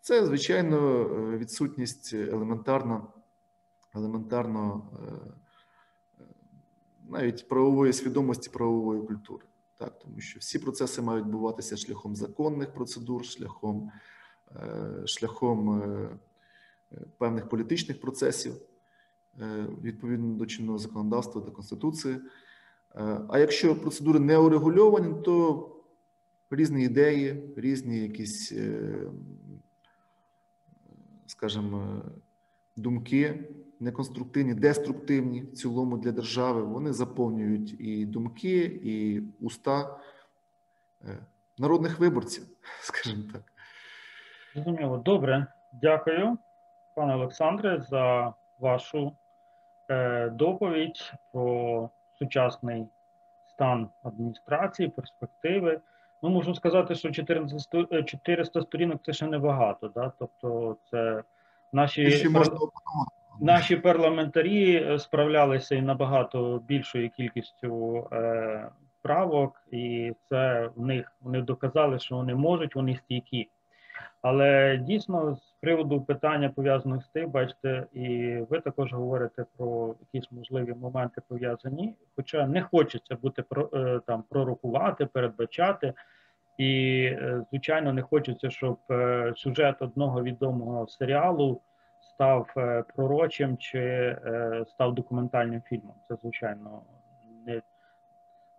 Це, 0.00 0.26
звичайно, 0.26 1.00
е, 1.00 1.36
відсутність 1.38 2.14
елементарно, 2.14 3.12
елементарно 3.94 4.90
е, 4.92 5.12
е, 6.20 6.24
навіть 7.08 7.48
правової 7.48 7.92
свідомості, 7.92 8.50
правової 8.50 9.02
культури. 9.02 9.44
Так, 9.78 9.98
тому 9.98 10.20
що 10.20 10.40
всі 10.40 10.58
процеси 10.58 11.02
мають 11.02 11.24
відбуватися 11.24 11.76
шляхом 11.76 12.16
законних 12.16 12.72
процедур, 12.72 13.24
шляхом, 13.24 13.90
е, 14.56 15.06
шляхом 15.06 15.82
е, 15.82 16.08
е, 16.92 17.04
певних 17.18 17.48
політичних 17.48 18.00
процесів 18.00 18.54
відповідно 19.82 20.34
до 20.34 20.46
чинного 20.46 20.78
законодавства 20.78 21.40
та 21.40 21.50
конституції. 21.50 22.18
А 23.28 23.38
якщо 23.38 23.80
процедури 23.80 24.18
не 24.18 24.38
урегульовані, 24.38 25.22
то 25.22 25.68
різні 26.50 26.84
ідеї, 26.84 27.52
різні 27.56 27.98
якісь, 27.98 28.52
скажімо, 31.26 32.02
думки 32.76 33.48
неконструктивні, 33.80 34.54
деструктивні 34.54 35.42
в 35.42 35.52
цілому 35.52 35.96
для 35.96 36.12
держави, 36.12 36.62
вони 36.62 36.92
заповнюють 36.92 37.80
і 37.80 38.06
думки, 38.06 38.80
і 38.82 39.22
уста 39.40 39.96
е, 41.04 41.18
народних 41.58 41.98
виборців, 41.98 42.44
скажімо 42.80 43.22
так. 43.32 43.42
Зрозуміло. 44.54 44.98
Добре, 44.98 45.46
дякую, 45.72 46.38
пане 46.94 47.14
Олександре, 47.14 47.80
за 47.80 48.34
вашу 48.58 49.12
е, 49.90 50.28
доповідь 50.30 51.12
про 51.32 51.90
сучасний 52.18 52.86
стан 53.50 53.88
адміністрації, 54.02 54.88
перспективи. 54.88 55.80
Ну, 56.22 56.28
можу 56.28 56.54
сказати, 56.54 56.94
що 56.94 57.10
14 57.10 57.60
сто- 57.60 57.88
е, 57.92 58.02
400 58.02 58.62
сторінок 58.62 59.00
це 59.04 59.12
ще 59.12 59.26
небагато. 59.26 59.88
Да? 59.88 60.12
Тобто, 60.18 60.76
це 60.90 61.22
наші 61.72 62.10
Ще 62.10 62.28
можна. 62.28 62.56
Наші 63.40 63.76
парламентарі 63.76 64.76
е, 64.76 64.98
справлялися 64.98 65.74
і 65.74 65.82
набагато 65.82 66.62
більшою 66.68 67.10
кількістю 67.10 67.96
е, 68.12 68.68
правок, 69.02 69.62
і 69.70 70.12
це 70.28 70.70
в 70.76 70.86
них 70.86 71.12
вони 71.20 71.42
доказали, 71.42 71.98
що 71.98 72.16
вони 72.16 72.34
можуть, 72.34 72.76
вони 72.76 72.96
стійкі. 72.96 73.48
Але 74.22 74.76
дійсно, 74.76 75.36
з 75.36 75.54
приводу 75.60 76.00
питання 76.00 76.48
пов'язаних 76.48 77.02
з 77.02 77.08
тим, 77.08 77.30
бачите, 77.30 77.86
і 77.92 78.36
ви 78.50 78.60
також 78.60 78.92
говорите 78.92 79.44
про 79.56 79.94
якісь 80.12 80.32
можливі 80.32 80.74
моменти 80.74 81.20
пов'язані, 81.28 81.94
хоча 82.16 82.46
не 82.46 82.62
хочеться 82.62 83.16
бути 83.16 83.44
е, 83.74 84.00
там 84.06 84.24
пророкувати, 84.28 85.06
передбачати. 85.06 85.92
І, 86.58 87.02
е, 87.12 87.44
звичайно, 87.50 87.92
не 87.92 88.02
хочеться, 88.02 88.50
щоб 88.50 88.78
сюжет 89.36 89.82
одного 89.82 90.22
відомого 90.22 90.88
серіалу 90.88 91.60
став 92.16 92.50
е, 92.56 92.84
пророчим 92.96 93.56
чи 93.56 93.78
е, 93.78 94.64
став 94.68 94.94
документальним 94.94 95.62
фільмом. 95.62 95.94
Це, 96.08 96.16
звичайно, 96.22 96.82
не, 97.46 97.62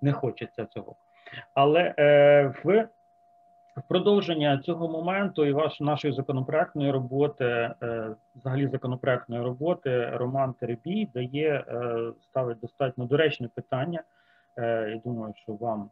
не 0.01 0.13
хочеться 0.13 0.65
цього. 0.65 0.95
Але 1.53 1.93
е, 1.99 2.53
в 2.63 2.87
продовження 3.87 4.57
цього 4.57 4.89
моменту 4.89 5.45
і 5.45 5.53
ваш 5.53 5.79
нашої 5.79 6.13
законопроектної 6.13 6.91
роботи, 6.91 7.69
взагалі 8.35 8.67
законопроектної 8.67 9.41
роботи, 9.43 10.09
Роман 10.09 10.53
Теребій 10.53 11.09
дає 11.13 11.63
ставить 12.23 12.59
достатньо 12.59 13.05
доречне 13.05 13.47
питання. 13.47 14.03
Я 14.57 15.01
думаю, 15.05 15.33
що 15.37 15.53
вам 15.53 15.89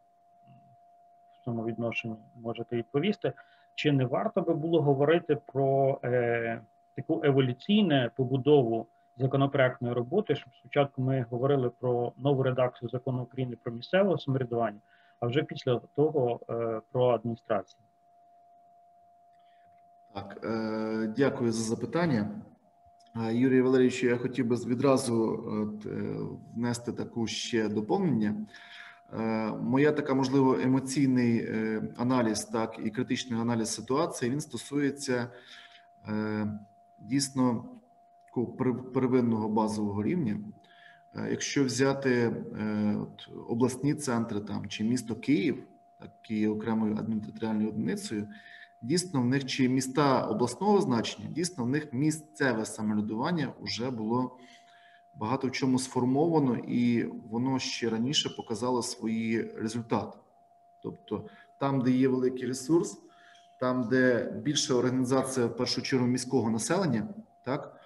в 1.33 1.45
цьому 1.45 1.65
відношенні 1.65 2.15
можете 2.35 2.75
відповісти. 2.75 3.33
Чи 3.75 3.91
не 3.91 4.05
варто 4.05 4.41
би 4.41 4.53
було 4.53 4.81
говорити 4.81 5.37
про 5.45 5.99
таку 6.95 7.21
еволюційну 7.23 8.09
побудову 8.15 8.87
законопроектної 9.17 9.93
роботи, 9.93 10.35
щоб 10.35 10.49
спочатку 10.59 11.01
ми 11.01 11.25
говорили 11.29 11.69
про 11.69 12.11
нову 12.17 12.43
редакцію 12.43 12.89
закону 12.89 13.23
України 13.23 13.57
про 13.63 13.71
місцеве 13.71 14.17
самоврядування, 14.17 14.79
а 15.19 15.27
вже 15.27 15.43
після 15.43 15.81
того 15.95 16.39
е, 16.49 16.81
про 16.91 17.09
адміністрацію? 17.09 17.79
Так, 20.15 20.37
е, 20.43 21.13
дякую 21.17 21.51
за 21.51 21.63
запитання. 21.63 22.29
Е, 23.15 23.33
Юрій 23.33 23.61
Валерійович, 23.61 24.03
я 24.03 24.17
хотів 24.17 24.47
би 24.47 24.55
відразу 24.55 25.43
е, 25.85 25.95
внести 26.55 26.91
таку 26.91 27.27
ще 27.27 27.69
доповнення. 27.69 28.35
Моя 29.61 29.91
така, 29.91 30.13
можливо, 30.13 30.59
емоційний 30.59 31.47
аналіз, 31.97 32.45
так 32.45 32.79
і 32.83 32.89
критичний 32.89 33.39
аналіз 33.39 33.73
ситуації 33.73 34.31
він 34.31 34.41
стосується 34.41 35.27
дійсно 36.99 37.65
первинного 38.93 39.49
базового 39.49 40.03
рівня. 40.03 40.39
Е, 41.15 41.27
Якщо 41.31 41.63
взяти 41.63 42.11
е, 42.11 42.97
от, 43.01 43.29
обласні 43.47 43.93
центри 43.93 44.39
там 44.39 44.67
чи 44.67 44.83
місто 44.83 45.15
Київ, 45.15 45.63
які 46.01 46.39
є 46.39 46.49
окремою 46.49 46.95
адміністративною 46.97 47.69
одиницею, 47.69 48.27
дійсно 48.81 49.21
в 49.21 49.25
них 49.25 49.45
чи 49.45 49.69
міста 49.69 50.21
обласного 50.21 50.81
значення, 50.81 51.29
дійсно 51.29 51.63
в 51.63 51.69
них 51.69 51.93
місцеве 51.93 52.65
самоврядування 52.65 53.53
вже 53.61 53.91
було 53.91 54.37
багато 55.15 55.47
в 55.47 55.51
чому 55.51 55.79
сформовано, 55.79 56.57
і 56.57 57.03
воно 57.03 57.59
ще 57.59 57.89
раніше 57.89 58.29
показало 58.29 58.83
свої 58.83 59.41
результати. 59.41 60.17
Тобто, 60.81 61.25
там, 61.57 61.81
де 61.81 61.91
є 61.91 62.07
великий 62.07 62.47
ресурс, 62.47 62.97
там, 63.65 63.87
де 63.87 64.31
більша 64.43 64.73
організація 64.73 65.45
в 65.45 65.57
першу 65.57 65.81
чергу 65.81 66.07
міського 66.07 66.49
населення, 66.49 67.07
так? 67.43 67.81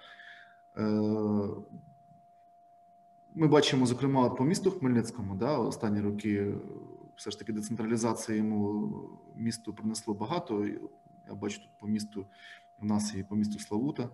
Е, 0.76 0.82
ми 3.34 3.46
бачимо, 3.48 3.86
зокрема, 3.86 4.26
от 4.26 4.36
по 4.36 4.44
місту 4.44 4.70
Хмельницькому, 4.70 5.34
да, 5.34 5.58
останні 5.58 6.00
роки 6.00 6.36
е, 6.36 6.54
все 7.16 7.30
ж 7.30 7.38
таки 7.38 7.52
децентралізація 7.52 8.38
йому 8.38 8.92
місту 9.36 9.74
принесло 9.74 10.14
багато. 10.14 10.66
Я 11.28 11.34
бачу 11.34 11.60
тут 11.60 11.70
по 11.78 11.86
місту 11.86 12.26
у 12.82 12.84
нас 12.86 13.14
і 13.14 13.22
по 13.22 13.36
місту 13.36 13.58
Славута. 13.58 14.08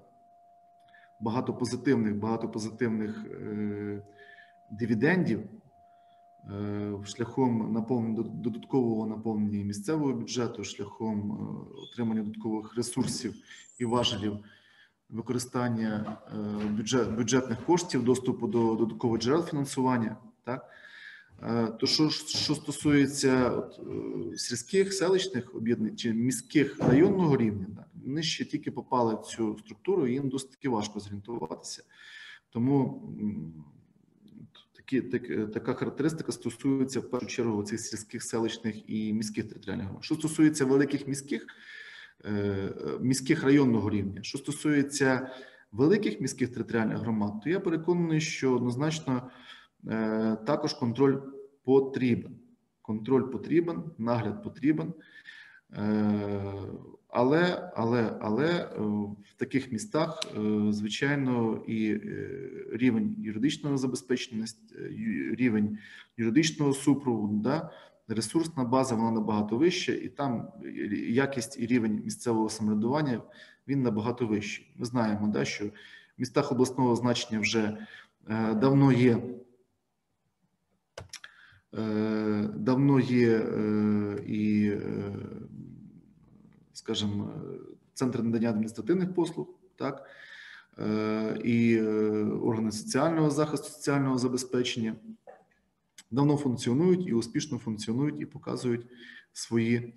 Багато 1.21 1.55
позитивних, 1.55 2.17
багато 2.17 2.49
позитивних 2.49 3.27
е, 3.27 4.03
дивідендів 4.71 5.41
шляхом 7.05 7.73
наповнення 7.73 8.23
додаткового 8.23 9.07
наповнення 9.07 9.65
місцевого 9.65 10.13
бюджету, 10.13 10.65
шляхом 10.65 11.33
е, 11.33 11.81
отримання 11.93 12.23
додаткових 12.23 12.77
ресурсів 12.77 13.35
і 13.79 13.85
важелів 13.85 14.39
використання 15.11 16.19
е, 16.33 16.67
бюджет, 16.69 17.17
бюджетних 17.17 17.65
коштів, 17.65 18.05
доступу 18.05 18.47
до 18.47 18.75
додаткових 18.75 19.21
джерел 19.23 19.45
фінансування. 19.45 20.17
Так? 20.45 20.71
Е, 21.43 21.67
То 21.67 21.87
що, 21.87 22.11
що 22.11 22.55
стосується 22.55 23.51
от, 23.51 23.81
е, 24.35 24.39
сільських 24.39 24.93
селищних 24.93 25.55
об'єднань 25.55 25.97
чи 25.97 26.13
міських 26.13 26.79
районного 26.79 27.37
рівня, 27.37 27.67
так, 27.77 27.87
вони 28.05 28.23
ще 28.23 28.45
тільки 28.45 28.71
попали 28.71 29.15
в 29.15 29.21
цю 29.21 29.59
структуру, 29.59 30.07
і 30.07 30.13
їм 30.13 30.29
досить 30.29 30.51
таки 30.51 30.69
важко 30.69 31.01
зорієнтуватися. 31.01 31.83
Тому 32.51 33.03
такі, 34.87 35.01
так, 35.01 35.53
така 35.53 35.75
характеристика 35.75 36.33
стосується 36.33 37.01
в 37.01 37.11
першу 37.11 37.27
чергу 37.27 37.63
цих 37.63 37.81
сільських 37.81 38.23
селищних 38.23 38.91
і 38.91 39.13
міських 39.13 39.49
територіальних 39.49 39.87
громад. 39.87 40.05
Що 40.05 40.15
стосується 40.15 40.65
великих 40.65 41.09
міських, 41.09 41.47
е, 42.25 42.31
е, 42.31 42.73
міських 43.01 43.45
районного 43.45 43.91
рівня, 43.91 44.23
що 44.23 44.39
стосується 44.39 45.31
великих 45.73 46.21
міських 46.21 46.53
територіальних 46.53 46.99
громад, 46.99 47.33
то 47.45 47.51
я 47.51 47.61
переконаний, 47.61 48.21
що 48.21 48.55
однозначно 48.55 49.31
е, 49.89 50.37
також 50.47 50.75
контроль 50.75 51.17
потрібен. 51.65 52.39
Контроль 52.83 53.31
потрібен, 53.31 53.85
нагляд 53.99 54.43
потрібен. 54.43 54.95
Е, 55.73 56.53
Але, 57.19 57.73
але, 57.77 58.19
але 58.21 58.47
е, 58.47 58.81
в 59.23 59.35
таких 59.37 59.73
містах, 59.73 60.21
е, 60.37 60.73
звичайно, 60.73 61.63
і 61.67 62.01
рівень 62.73 63.17
юридичного 63.19 63.79
забезпечення, 63.79 64.45
е, 64.45 64.89
рівень 65.39 65.79
юридичного 66.17 66.73
супроводу, 66.73 67.35
да, 67.37 67.71
ресурсна 68.09 68.65
база 68.65 68.95
вона 68.95 69.11
набагато 69.11 69.57
вища, 69.57 69.93
і 69.93 70.09
там 70.09 70.49
якість 71.09 71.61
і 71.61 71.67
рівень 71.67 72.03
місцевого 72.05 72.49
самоврядування 72.49 73.23
він 73.69 73.83
набагато 73.83 74.27
вищий. 74.27 74.73
Ми 74.77 74.87
знаємо, 74.87 75.29
да, 75.29 75.45
що 75.45 75.67
в 75.67 75.71
містах 76.19 76.53
обласного 76.53 76.97
значення 76.97 77.41
вже 77.41 77.77
давно 78.55 78.93
є. 78.93 79.23
Е, 81.77 82.51
Давно 82.55 83.01
є 83.01 83.39
е, 83.39 84.23
і, 84.27 84.71
е, 84.71 84.81
скажімо, 86.73 87.31
центри 87.95 88.23
надання 88.23 88.51
адміністративних 88.51 89.15
послуг, 89.15 89.47
так, 89.77 90.11
і 91.45 91.81
органи 92.43 92.73
соціального 92.73 93.31
захисту, 93.31 93.69
соціального 93.69 94.19
забезпечення 94.19 94.97
давно 96.11 96.37
функціонують 96.37 97.09
і 97.09 97.13
успішно 97.13 97.59
функціонують 97.59 98.21
і 98.21 98.27
показують 98.27 98.87
свої 99.33 99.95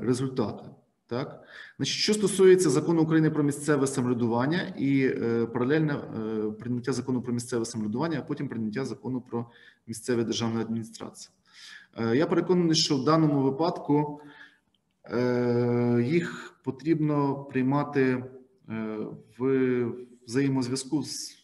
результати. 0.00 0.64
Так, 1.12 1.42
значить, 1.76 1.96
що 1.96 2.14
стосується 2.14 2.70
закону 2.70 3.02
України 3.02 3.30
про 3.30 3.42
місцеве 3.42 3.86
самоврядування 3.86 4.74
і 4.78 5.06
е, 5.06 5.46
паралельне 5.46 5.94
е, 5.94 6.50
прийняття 6.50 6.92
закону 6.92 7.22
про 7.22 7.32
місцеве 7.32 7.64
самоврядування, 7.64 8.18
а 8.18 8.22
потім 8.22 8.48
прийняття 8.48 8.84
закону 8.84 9.20
про 9.20 9.50
місцеві 9.86 10.24
державні 10.24 10.60
адміністрації. 10.60 11.34
Е, 11.98 12.16
я 12.16 12.26
переконаний, 12.26 12.74
що 12.74 12.96
в 12.96 13.04
даному 13.04 13.42
випадку 13.42 14.20
е, 15.04 16.04
їх 16.06 16.54
потрібно 16.64 17.44
приймати 17.44 18.24
е, 18.68 18.98
в 19.38 19.84
взаємозв'язку 20.26 21.02
з 21.02 21.38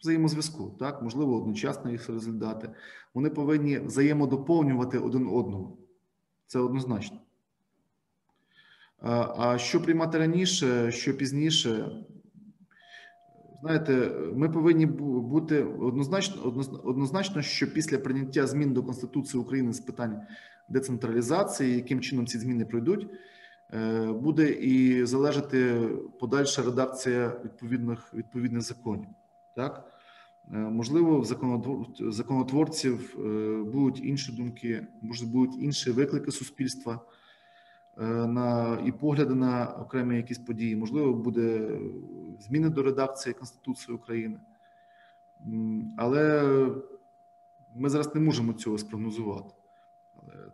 взаємозв'язку, 0.00 0.76
так 0.78 1.02
можливо, 1.02 1.36
одночасно 1.36 1.90
їх 1.90 2.08
розглядати. 2.08 2.70
Вони 3.14 3.30
повинні 3.30 3.78
взаємодоповнювати 3.78 4.98
один 4.98 5.26
одного. 5.26 5.76
Це 6.46 6.58
однозначно. 6.58 7.18
А 9.36 9.58
що 9.58 9.82
приймати 9.82 10.18
раніше, 10.18 10.90
що 10.90 11.16
пізніше, 11.16 11.90
знаєте, 13.60 14.12
ми 14.34 14.48
повинні 14.48 14.86
бути 14.86 15.62
однозначно, 15.62 16.42
однозначно, 16.84 17.42
що 17.42 17.72
після 17.72 17.98
прийняття 17.98 18.46
змін 18.46 18.72
до 18.72 18.82
Конституції 18.82 19.42
України 19.42 19.72
з 19.72 19.80
питань 19.80 20.20
децентралізації, 20.68 21.74
яким 21.74 22.00
чином 22.00 22.26
ці 22.26 22.38
зміни 22.38 22.64
пройдуть, 22.64 23.08
е, 23.74 24.06
буде 24.06 24.50
і 24.50 25.04
залежати 25.04 25.88
подальша 26.20 26.62
редакція 26.62 27.40
відповідних 27.44 28.14
відповідних 28.14 28.62
законів. 28.62 29.08
Так 29.56 29.92
Е, 30.50 30.56
можливо, 30.56 31.20
в 31.20 31.24
законотвор- 31.24 32.10
законотворців 32.10 33.16
е, 33.18 33.62
будуть 33.62 34.04
інші 34.04 34.32
думки, 34.32 34.86
може 35.02 35.26
будуть 35.26 35.62
інші 35.62 35.90
виклики 35.90 36.30
суспільства 36.30 37.00
на 37.96 38.78
і 38.86 38.92
погляди 38.92 39.34
на 39.34 39.66
окремі 39.66 40.16
якісь 40.16 40.38
події. 40.38 40.76
Можливо, 40.76 41.14
буде 41.14 41.70
зміни 42.40 42.70
до 42.70 42.82
редакції 42.82 43.34
Конституції 43.34 43.96
України, 43.96 44.40
але 45.96 46.42
ми 47.74 47.88
зараз 47.88 48.14
не 48.14 48.20
можемо 48.20 48.52
цього 48.52 48.78
спрогнозувати. 48.78 49.54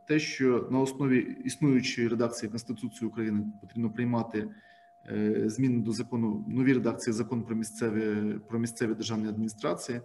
Те, 0.07 0.19
що 0.19 0.69
на 0.71 0.81
основі 0.81 1.37
існуючої 1.45 2.09
редакції 2.09 2.51
Конституції 2.51 3.09
України 3.09 3.47
потрібно 3.61 3.91
приймати 3.91 4.49
е, 5.11 5.43
зміни 5.47 5.83
до 5.83 5.93
закону, 5.93 6.45
нові 6.49 6.73
редакції 6.73 7.15
закону 7.15 7.43
про 7.43 7.57
місцеві 7.57 8.35
про 8.49 8.59
місцеві 8.59 8.95
державні 8.95 9.29
адміністрації, 9.29 10.01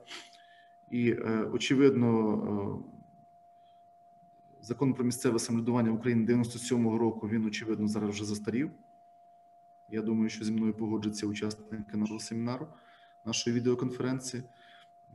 і 0.91 1.11
е, 1.11 1.49
очевидно, 1.53 2.83
е, 2.85 3.02
закон 4.63 4.93
про 4.93 5.03
місцеве 5.03 5.39
самоврядування 5.39 5.91
України 5.91 6.33
97-го 6.33 6.97
року 6.97 7.29
він 7.29 7.45
очевидно 7.45 7.87
зараз 7.87 8.09
вже 8.09 8.25
застарів. 8.25 8.71
Я 9.89 10.01
думаю, 10.01 10.29
що 10.29 10.45
зі 10.45 10.51
мною 10.51 10.73
погоджаться 10.73 11.27
учасники 11.27 11.97
нашого 11.97 12.19
семінару, 12.19 12.67
нашої 13.25 13.55
відеоконференції. 13.55 14.43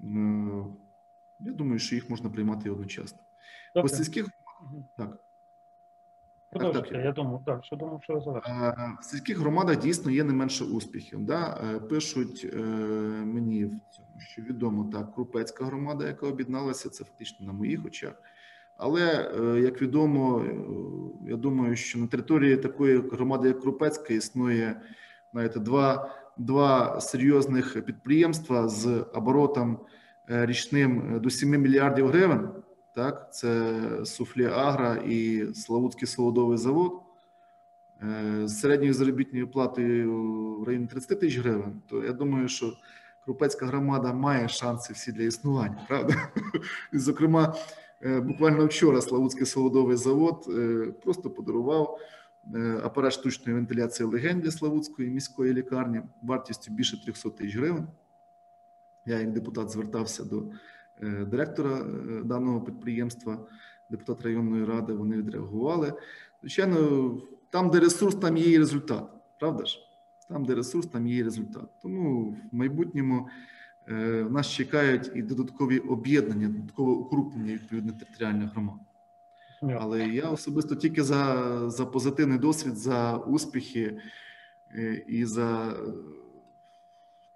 Е, 0.05 0.65
Я 1.41 1.53
думаю, 1.53 1.79
що 1.79 1.95
їх 1.95 2.11
можна 2.11 2.31
приймати 2.31 2.69
і 2.69 2.73
одночасно. 2.73 3.19
По 3.75 3.89
сільських 3.89 4.29
Мгм. 4.63 4.85
так. 4.97 5.19
Так. 6.53 6.93
я 6.93 7.13
думав, 7.13 7.43
так, 7.47 7.65
що 7.65 7.77
думав, 7.77 8.03
що. 8.03 8.43
Е, 8.47 8.75
В 9.01 9.05
сільських 9.05 9.39
громадах 9.39 9.79
дійсно 9.79 10.11
є 10.11 10.25
не 10.25 10.33
менше 10.33 10.65
успіхів. 10.65 11.25
Да? 11.25 11.61
Е, 11.65 11.81
Пишуть 11.81 12.55
мені 13.25 13.81
що 14.19 14.43
відомо 14.43 14.91
так, 14.93 15.15
Крупецька 15.15 15.65
громада, 15.65 16.07
яка 16.07 16.27
об'єдналася, 16.27 16.91
це 16.91 17.05
фактично 17.05 17.47
на 17.47 17.53
моїх 17.53 17.85
очах. 17.87 18.23
Але 18.79 19.31
е, 19.41 19.61
як 19.61 19.83
відомо, 19.83 20.41
е, 20.41 20.55
я 21.31 21.37
думаю, 21.37 21.77
що 21.77 21.99
на 21.99 22.07
території 22.07 22.57
такої 22.57 22.99
громади, 22.99 23.49
як 23.49 23.61
Крупецька, 23.61 24.15
існує 24.15 24.81
знаєте, 25.33 25.61
два, 25.61 26.11
два 26.39 27.01
серйозних 27.01 27.85
підприємства 27.85 28.69
з 28.69 29.05
оборотом 29.15 29.79
е, 30.31 30.47
річним 30.47 31.21
до 31.21 31.31
7 31.31 31.51
мільярдів 31.51 32.07
гривень. 32.07 32.49
Так, 32.95 33.35
це 33.35 33.75
Суфлі 34.05 34.47
Агра 34.47 34.95
і 34.95 35.47
Славутський 35.55 36.09
солодовий 36.09 36.59
завод 36.59 36.93
з 38.45 38.61
середньою 38.61 38.95
заробітною 38.95 39.51
платою 39.51 40.15
в 40.61 40.65
районі 40.65 40.87
30 40.87 41.21
тисяч 41.21 41.39
гривень, 41.39 41.83
то 41.89 42.05
я 42.05 42.13
думаю, 42.13 42.49
що 42.49 42.73
Крупецька 43.25 43.67
громада 43.67 44.13
має 44.13 44.49
шанси 44.49 44.93
всі 44.93 45.13
для 45.13 45.23
існування, 45.23 45.85
правда? 45.89 46.15
Зокрема, 46.93 47.55
буквально 48.01 48.67
вчора 48.67 49.01
Славутський 49.01 49.47
солодовий 49.47 49.97
завод 49.97 50.47
е, 50.49 50.93
просто 51.05 51.31
подарував 51.31 51.99
е, 52.55 52.81
апарат 52.85 53.13
штучної 53.13 53.55
вентиляції 53.55 54.09
легенді 54.09 54.51
Славутської 54.51 55.11
міської 55.11 55.55
лікарні 55.55 56.01
вартістю 56.23 56.73
більше 56.73 57.05
300 57.05 57.31
тисяч 57.31 57.57
гривень. 57.57 57.87
Я, 59.07 59.21
як 59.21 59.33
депутат, 59.33 59.71
звертався 59.71 60.25
до 60.25 60.45
е, 61.03 61.25
директора 61.25 61.79
е, 61.79 62.23
даного 62.25 62.61
підприємства, 62.61 63.39
депутат 63.91 64.23
районної 64.23 64.65
ради. 64.65 64.93
Вони 64.93 65.17
відреагували. 65.17 65.93
Звичайно, 66.41 67.21
там, 67.51 67.71
де 67.71 67.81
ресурс, 67.81 68.15
там 68.17 68.37
є 68.37 68.51
і 68.51 68.59
результат. 68.59 69.11
Правда 69.41 69.65
ж? 69.65 69.79
Там, 70.29 70.45
де 70.45 70.55
ресурс, 70.55 70.87
там 70.87 71.07
є 71.07 71.17
і 71.17 71.23
результат. 71.23 71.69
Тому 71.83 72.37
в 72.53 72.57
майбутньому 72.57 73.29
е, 73.91 73.95
нас 74.31 74.51
чекають 74.51 75.11
і 75.15 75.23
додаткові 75.23 75.79
об'єднання, 75.79 76.49
додаткове 76.49 76.93
укрупнення 76.93 77.53
відповідних 77.53 77.99
територіальних 77.99 78.53
громад. 78.53 78.77
Але 79.81 80.07
я 80.07 80.31
особисто 80.31 80.75
тільки 80.75 81.03
за, 81.03 81.71
за 81.71 81.87
позитивний 81.87 82.39
досвід, 82.39 82.77
за 82.77 83.17
успіхи 83.17 84.01
е, 84.75 85.05
і 85.09 85.25
за 85.25 85.75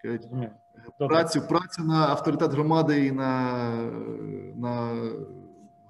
е, 0.05 0.19
кажуть, 0.19 0.29
працю, 0.99 1.43
працю 1.49 1.85
на 1.85 2.07
авторитет 2.09 2.51
громади 2.51 3.07
і 3.07 3.13
на, 3.13 3.63
на 4.57 5.03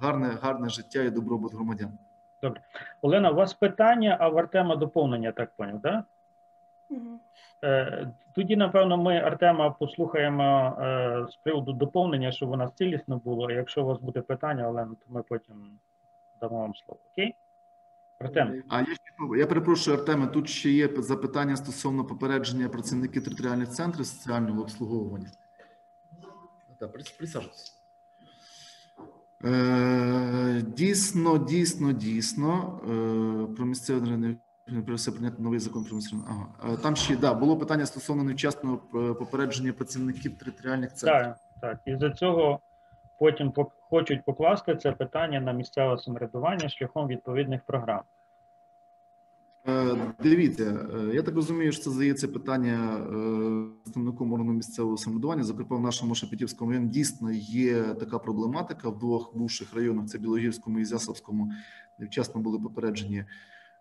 гарне, 0.01 0.39
гарне 0.43 0.69
життя 0.69 1.03
і 1.03 1.11
добробут 1.11 1.55
громадян. 1.55 1.99
Добре. 2.43 2.61
Олена, 3.01 3.31
у 3.31 3.35
вас 3.35 3.55
питання, 3.55 4.17
а 4.21 4.29
в 4.29 4.39
Артема 4.39 4.77
доповнення, 4.77 5.33
так 5.33 5.51
поняв, 5.57 5.83
так? 5.83 5.95
Мгм. 5.95 6.05
Е, 7.65 8.09
Тоді, 8.35 8.57
напевно, 8.57 8.97
ми 8.97 9.19
Артема 9.19 9.71
послухаємо 9.71 10.77
е, 10.81 11.27
з 11.31 11.37
приводу 11.37 11.73
доповнення, 11.73 12.33
щоб 12.33 12.51
у 12.51 12.57
нас 12.57 12.71
цілісно 12.75 13.21
було. 13.25 13.51
Якщо 13.51 13.83
у 13.83 13.87
вас 13.87 14.01
буде 14.01 14.21
питання, 14.21 14.69
Олена, 14.69 14.95
то 15.07 15.15
ми 15.15 15.23
потім 15.23 15.79
дамо 16.41 16.59
вам 16.59 16.75
слово. 16.75 17.01
Окей? 17.13 17.35
Артем, 18.19 18.63
А 18.69 18.79
я 18.79 18.85
ще 18.85 19.39
я 19.39 19.47
перепрошую, 19.47 19.97
Артеме. 19.97 20.27
Тут 20.27 20.49
ще 20.49 20.71
є 20.71 20.89
запитання 20.97 21.57
стосовно 21.57 22.05
попередження 22.05 22.69
працівників 22.69 23.25
територіальних 23.25 23.69
центрів 23.69 24.07
соціального 24.07 24.63
обслуговування. 24.63 25.31
Так, 26.79 26.93
присаджуйтесь. 26.93 27.83
Е, 29.45 30.63
дійсно, 30.67 31.39
дійсно, 31.39 31.93
дійсно. 31.93 32.81
Е, 32.83 33.55
про 33.57 33.67
місцеве 33.67 34.01
державне 34.67 34.87
про 34.87 34.95
все 34.97 35.11
прийняти 35.11 35.43
новий 35.43 35.59
закон 35.59 35.85
про. 35.85 36.25
Ага. 36.29 36.75
Е, 36.75 36.77
там 36.77 36.97
ще 36.97 37.17
да, 37.17 37.35
було 37.35 37.57
питання 37.57 37.87
стосовно 37.87 38.25
невчасного 38.25 38.81
е, 38.95 39.15
попередження 39.15 39.73
працівників 39.73 40.39
територіальних 40.39 40.95
центрів. 40.95 41.21
так, 41.21 41.39
так. 41.61 41.79
І 41.87 41.97
за 41.97 42.11
цього 42.11 42.61
потім 43.19 43.53
хочуть 43.91 44.25
покласти 44.25 44.77
це 44.77 44.93
питання 44.93 45.41
на 45.41 45.53
місцеве 45.53 45.99
самоврядування 45.99 46.69
шляхом 46.69 47.07
відповідних 47.07 47.61
програм. 47.67 48.01
Е, 49.69 49.97
Дивіться, 50.23 50.87
я 51.13 51.23
так 51.23 51.35
розумію, 51.35 51.73
що 51.73 51.83
це 51.83 51.91
здається 51.91 52.29
питання 52.29 52.99
представником 53.83 54.33
органу 54.33 54.53
місцевого 54.53 54.97
самоврядування. 54.97 55.45
Зокрема, 55.45 55.77
в 55.77 55.81
нашому 55.81 56.15
Шепетівському 56.15 56.71
районі 56.71 56.89
дійсно 56.89 57.33
є 57.33 57.83
така 57.83 58.19
проблематика 58.19 58.89
в 58.89 58.99
двох 58.99 59.37
бувших 59.37 59.75
районах: 59.75 60.07
це 60.07 60.19
Білогірському 60.19 60.79
і 60.79 60.85
Зясовському. 60.85 61.53
Невчасно 61.99 62.41
були 62.41 62.59
попереджені 62.59 63.25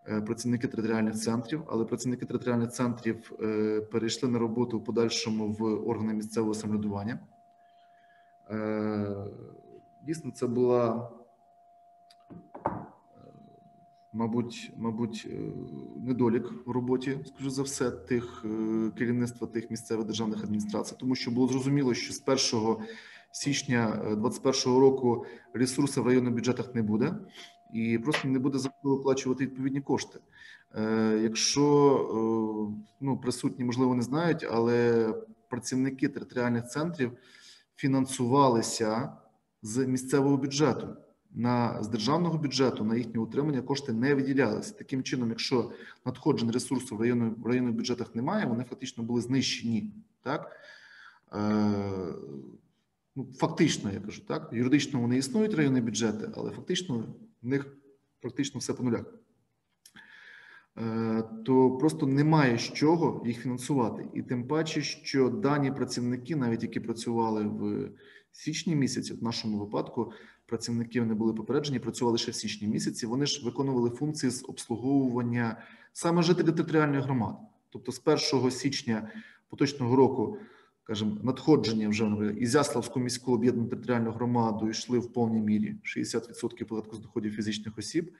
працівники 0.04 0.68
територіальних 0.68 1.14
центрів, 1.14 1.62
але 1.66 1.84
працівники 1.84 2.26
територіальних 2.26 2.70
центрів 2.70 3.32
е, 3.42 3.80
перейшли 3.80 4.28
на 4.28 4.38
роботу 4.38 4.78
в 4.78 4.84
подальшому 4.84 5.52
в 5.52 5.88
органи 5.88 6.14
місцевого 6.14 6.54
самоврядування. 6.54 7.18
Е, 8.50 9.26
Дійсно, 10.04 10.30
це 10.30 10.46
була 10.46 11.10
мабуть, 14.12 14.72
мабуть, 14.76 15.26
е, 15.30 15.36
недолік 15.96 16.66
в 16.66 16.70
роботі, 16.70 17.18
скажу 17.26 17.50
за 17.50 17.62
все, 17.62 17.90
тих 17.90 18.44
е, 18.44 18.90
керівництва 18.98 19.46
тих 19.46 19.70
місцевих 19.70 20.06
державних 20.06 20.44
адміністрацій, 20.44 20.94
тому 20.98 21.14
що 21.14 21.30
було 21.30 21.48
зрозуміло, 21.48 21.94
що 21.94 22.12
з 22.12 22.22
1 22.54 22.76
січня 23.30 23.86
2021 23.86 24.80
року 24.80 25.26
ресурсів 25.52 26.02
в 26.02 26.06
районних 26.06 26.34
бюджетах 26.34 26.74
не 26.74 26.82
буде, 26.82 27.14
і 27.72 27.98
просто 27.98 28.28
не 28.28 28.38
буде 28.38 28.58
за 28.58 28.68
кого 28.68 28.96
виплачувати 28.96 29.44
відповідні 29.44 29.80
кошти. 29.80 30.18
Е, 30.74 31.20
Якщо 31.22 31.64
е, 31.96 32.84
ну 33.00 33.18
присутні, 33.18 33.64
можливо, 33.64 33.94
не 33.94 34.02
знають, 34.02 34.46
але 34.50 35.08
працівники 35.48 36.08
територіальних 36.08 36.68
центрів 36.68 37.12
фінансувалися 37.76 39.12
з 39.62 39.86
місцевого 39.86 40.36
бюджету. 40.36 40.88
на 41.34 41.82
з 41.82 41.88
державного 41.88 42.38
бюджету 42.38 42.84
на 42.84 42.96
їхнє 42.96 43.20
утримання 43.20 43.62
кошти 43.62 43.92
не 43.92 44.14
виділялися. 44.14 44.74
Таким 44.74 45.02
чином, 45.02 45.28
якщо 45.28 45.70
надходжень 46.06 46.50
ресурсу 46.50 46.96
в 46.96 47.00
районних, 47.00 47.38
в 47.38 47.46
районних 47.46 47.74
бюджетах 47.74 48.14
немає, 48.14 48.46
вони 48.46 48.64
фактично 48.64 49.04
були 49.04 49.20
знищені. 49.20 49.92
Так? 50.22 50.56
Е, 51.34 51.38
ну, 53.16 53.26
фактично, 53.36 53.92
я 53.92 54.00
кажу, 54.00 54.22
так, 54.28 54.50
юридично 54.52 55.00
вони 55.00 55.16
існують 55.16 55.54
районні 55.54 55.80
бюджети, 55.80 56.30
але 56.36 56.50
фактично 56.50 57.04
в 57.42 57.46
них 57.46 57.76
практично 58.20 58.60
все 58.60 58.74
по 58.74 58.82
нулях. 58.82 59.04
Е, 60.78 61.22
То 61.44 61.70
просто 61.70 62.06
немає 62.06 62.58
з 62.58 62.72
чого 62.72 63.22
їх 63.26 63.42
фінансувати, 63.42 64.08
і 64.14 64.22
тим 64.22 64.48
паче, 64.48 64.82
що 64.82 65.28
дані 65.28 65.72
працівники, 65.72 66.36
навіть 66.36 66.62
які 66.62 66.80
працювали 66.80 67.44
в 67.44 67.90
січні 68.32 68.76
місяці, 68.76 69.14
в 69.14 69.22
нашому 69.22 69.58
випадку 69.58 70.12
працівники 70.46 71.00
вони 71.00 71.14
були 71.14 71.34
попереджені, 71.34 71.78
працювали 71.78 72.18
ще 72.18 72.30
в 72.30 72.34
січні 72.34 72.68
місяці. 72.68 73.06
Вони 73.06 73.26
ж 73.26 73.44
виконували 73.44 73.90
функції 73.90 74.30
з 74.30 74.44
обслуговування 74.48 75.62
саме 75.92 76.22
жителів 76.22 76.56
територіальних 76.56 77.04
громад. 77.04 77.36
Тобто, 77.70 77.92
з 77.92 78.02
1 78.32 78.50
січня 78.50 79.10
поточного 79.48 79.96
року 79.96 80.38
скажімо, 80.96 81.16
надходження 81.22 81.88
вже 81.88 82.04
наприклад, 82.04 82.42
Ізяславську 82.42 83.00
міську 83.00 83.32
об'єднану 83.32 83.68
територіальну 83.68 84.10
громаду 84.10 84.68
йшли 84.68 84.98
в 84.98 85.12
повній 85.12 85.40
мірі 85.40 85.76
60% 85.84 86.64
податку 86.64 86.96
з 86.96 86.98
доходів 86.98 87.32
фізичних 87.32 87.78
осіб, 87.78 88.12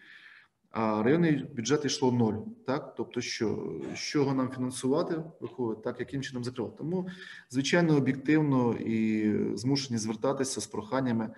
а 0.71 1.03
районний 1.03 1.45
бюджет 1.57 1.85
йшло 1.85 2.13
ноль. 2.13 2.35
Так, 2.67 2.95
тобто, 2.97 3.21
що 3.21 3.73
з 3.95 3.99
чого 3.99 4.35
нам 4.35 4.51
фінансувати, 4.51 5.23
виходить, 5.41 5.83
так 5.83 6.01
яким 6.01 6.23
чином 6.23 6.45
закривати. 6.45 6.75
Тому 6.79 7.09
звичайно 7.51 7.97
об'єктивно 7.97 8.73
і 8.73 9.35
змушені 9.57 9.99
звертатися 9.99 10.61
з 10.61 10.67
проханнями 10.67 11.31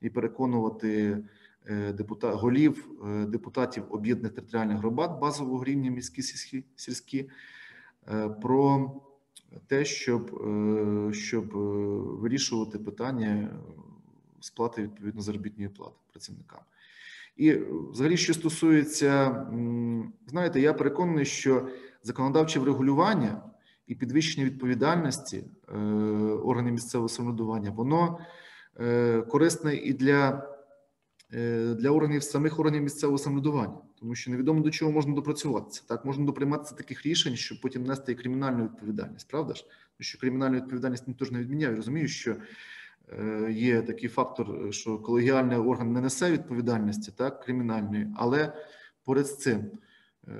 і 0.00 0.10
переконувати 0.10 1.18
е, 1.66 1.92
депутат 1.92 2.34
голів 2.34 2.88
е, 3.06 3.26
депутатів 3.26 3.84
об'єднаних 3.90 4.32
територіальних 4.32 4.78
громад 4.78 5.20
базового 5.20 5.64
рівня 5.64 5.90
міські 5.90 6.22
сільські 6.22 6.64
сільські 6.76 7.30
е, 8.12 8.28
про 8.28 8.92
те, 9.66 9.84
щоб, 9.84 10.42
е, 10.48 11.12
щоб 11.12 11.56
е, 11.56 11.58
вирішувати 12.20 12.78
питання 12.78 13.50
сплати 14.40 14.82
відповідно 14.82 15.22
заробітної 15.22 15.68
плати 15.68 15.96
працівникам. 16.10 16.60
І 17.36 17.48
е, 17.48 17.66
взагалі, 17.90 18.16
що 18.16 18.34
стосується, 18.34 19.46
знаєте, 20.26 20.60
я 20.60 20.72
переконаний, 20.72 21.24
що 21.24 21.68
законодавче 22.02 22.60
врегулювання 22.60 23.42
і 23.86 23.94
підвищення 23.94 24.46
відповідальності 24.46 25.44
е, 25.68 25.76
органів 26.44 26.72
місцевого 26.72 27.08
самоврядування, 27.08 27.70
воно 27.70 28.18
е, 28.80 29.20
корисне 29.22 29.74
і 29.74 29.92
для, 29.92 30.48
е, 31.32 31.74
для 31.74 31.90
органів 31.90 32.22
самих 32.22 32.58
органів 32.58 32.82
місцевого 32.82 33.18
самоврядування, 33.18 33.78
тому 34.02 34.14
що 34.14 34.30
невідомо 34.30 34.60
до 34.60 34.70
чого 34.70 34.92
можна 34.92 35.14
допрацюватися. 35.14 35.82
Так 35.86 36.04
можна 36.04 36.24
доприйматися 36.24 36.74
таких 36.74 37.06
рішень, 37.06 37.36
щоб 37.36 37.60
потім 37.60 37.84
нести 37.84 38.12
і 38.12 38.14
кримінальну 38.14 38.64
відповідальність, 38.64 39.28
правда 39.28 39.54
ж? 39.54 39.62
Тому 39.62 39.74
що 40.00 40.18
кримінальну 40.18 40.56
відповідальність 40.56 41.08
ніхто 41.08 41.24
ж 41.24 41.32
не 41.32 41.38
відміняє. 41.40 41.76
Розумію, 41.76 42.08
що 42.08 42.36
е, 43.08 43.52
є 43.52 43.82
такий 43.82 44.08
фактор, 44.08 44.74
що 44.74 44.98
колегіальний 44.98 45.58
орган 45.58 45.92
не 45.92 46.00
несе 46.00 46.32
відповідальності, 46.32 47.12
так 47.16 47.44
кримінальної, 47.44 48.08
але 48.16 48.52
поряд 49.04 49.26
з 49.26 49.38
цим. 49.38 49.70
е, 50.28 50.32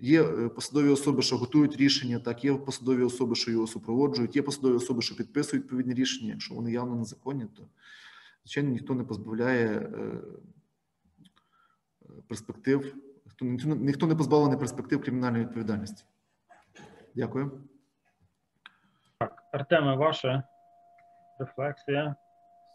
Є 0.00 0.22
е, 0.22 0.48
посадові 0.48 0.88
особи, 0.88 1.22
що 1.22 1.36
готують 1.36 1.76
рішення, 1.76 2.18
так 2.18 2.44
є 2.44 2.54
посадові 2.54 3.02
особи, 3.02 3.34
що 3.34 3.50
його 3.50 3.66
супроводжують, 3.66 4.36
є 4.36 4.42
посадові 4.42 4.76
особи, 4.76 5.02
що 5.02 5.16
підписують 5.16 5.64
відповідні 5.64 5.94
рішення. 5.94 6.30
Якщо 6.30 6.54
вони 6.54 6.72
явно 6.72 6.96
незаконні, 6.96 7.46
то 7.56 7.68
звичайно 8.44 8.70
ніхто 8.70 8.94
не 8.94 9.04
позбавляє 9.04 9.66
е, 9.68 10.20
перспектив, 12.28 12.94
ніхто, 13.40 14.06
не 14.06 14.14
позбавлений 14.14 14.58
перспектив 14.58 15.02
кримінальної 15.02 15.44
відповідальності. 15.44 16.04
Дякую. 17.14 17.60
Так, 19.18 19.42
Артеме, 19.52 19.96
ваша 19.96 20.42
рефлексія. 21.38 22.16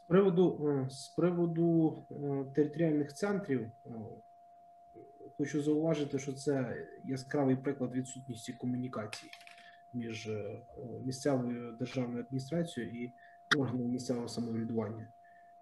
З 0.05 0.07
приводу, 0.07 0.67
е, 0.67 0.89
з 0.89 1.07
приводу 1.07 1.97
е, 2.11 2.53
територіальних 2.55 3.13
центрів, 3.13 3.61
е, 3.61 3.89
хочу 5.37 5.61
зауважити, 5.61 6.19
що 6.19 6.33
це 6.33 6.85
яскравий 7.05 7.55
приклад 7.55 7.91
відсутності 7.93 8.53
комунікації 8.53 9.31
між 9.93 10.29
місцевою 11.05 11.71
державною 11.71 12.23
адміністрацією 12.23 13.03
і 13.03 13.11
органами 13.57 13.85
місцевого 13.85 14.27
самоврядування. 14.27 15.07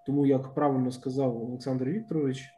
Тому, 0.05 0.25
як 0.25 0.53
правильно 0.53 0.91
сказав 0.91 1.43
Олександр 1.43 1.85
Вікторович, 1.85 2.55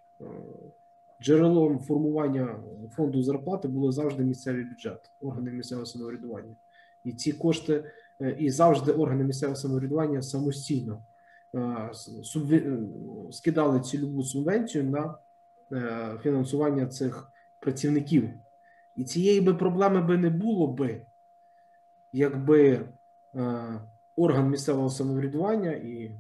джерелом 1.22 1.80
формування 1.80 2.60
фонду 2.92 3.24
зарплати 3.24 3.68
було 3.68 3.92
завжди 3.92 4.24
місцевий 4.24 4.64
бюджет, 4.64 5.12
органи 5.22 5.52
місцевого 5.52 5.86
самоврядування. 5.86 6.56
І 7.04 7.14
ці 7.14 7.32
кошти, 7.32 7.84
е, 8.22 8.36
і 8.40 8.50
завжди 8.50 8.92
органи 8.92 9.24
місцевого 9.24 9.56
самоврядування 9.56 10.22
самостійно 10.22 11.02
е, 11.56 11.60
е, 12.52 12.78
скидали 13.32 13.80
цільову 13.80 14.24
субвенцію 14.24 14.84
на 14.84 15.16
фінансування 16.24 16.86
цих 16.86 17.32
працівників. 17.60 18.30
І 18.96 19.04
цієї 19.04 19.42
би 19.42 19.54
проблеми 19.54 20.02
би 20.02 20.18
не 20.18 20.30
було 20.30 20.68
би, 20.68 21.02
якби 22.14 22.90
орган 24.16 24.50
місцевого 24.50 24.90
самоврядування 24.90 25.72
і 25.72 26.12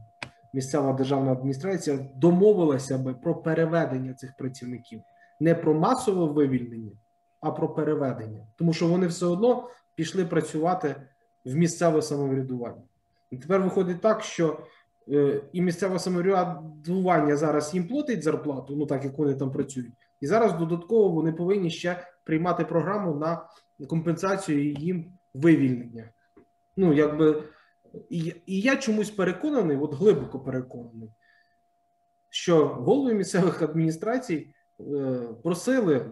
місцева 0.53 0.93
державна 0.93 1.31
адміністрація 1.31 1.99
домовилася 2.15 2.97
би 2.97 3.13
про 3.13 3.35
переведення 3.35 4.13
цих 4.13 4.37
працівників, 4.37 5.01
не 5.39 5.55
про 5.55 5.73
масове 5.73 6.33
вивільнення, 6.33 6.91
а 7.41 7.51
про 7.51 7.69
переведення, 7.69 8.47
тому 8.55 8.73
що 8.73 8.87
вони 8.87 9.07
все 9.07 9.25
одно 9.25 9.69
пішли 9.95 10.25
працювати 10.25 10.95
в 11.45 11.55
місцеве 11.55 12.01
самоврядування. 12.01 12.81
І 13.31 13.37
тепер 13.37 13.61
виходить 13.61 14.01
так, 14.01 14.23
що 14.23 14.59
е, 15.11 15.41
і 15.53 15.61
місцеве 15.61 15.99
самоврядування 15.99 17.37
зараз 17.37 17.73
їм 17.73 17.87
платить 17.87 18.23
зарплату, 18.23 18.75
ну 18.75 18.85
так 18.85 19.05
як 19.05 19.17
вони 19.17 19.33
там 19.33 19.51
працюють, 19.51 19.93
і 20.21 20.27
зараз 20.27 20.53
додатково 20.53 21.09
вони 21.09 21.31
повинні 21.31 21.69
ще 21.69 22.07
приймати 22.23 22.65
програму 22.65 23.15
на 23.15 23.41
компенсацію 23.87 24.71
їм 24.71 25.05
вивільнення. 25.33 26.09
Ну, 26.77 26.93
якби 26.93 27.43
і, 28.09 28.33
і 28.45 28.61
я 28.61 28.75
чомусь 28.75 29.09
переконаний, 29.09 29.77
от 29.77 29.93
глибоко 29.93 30.39
переконаний, 30.39 31.09
що 32.29 32.67
голови 32.67 33.13
місцевих 33.13 33.61
адміністрацій 33.61 34.53
е, 34.79 34.83
просили 35.43 35.95
е, 35.95 36.05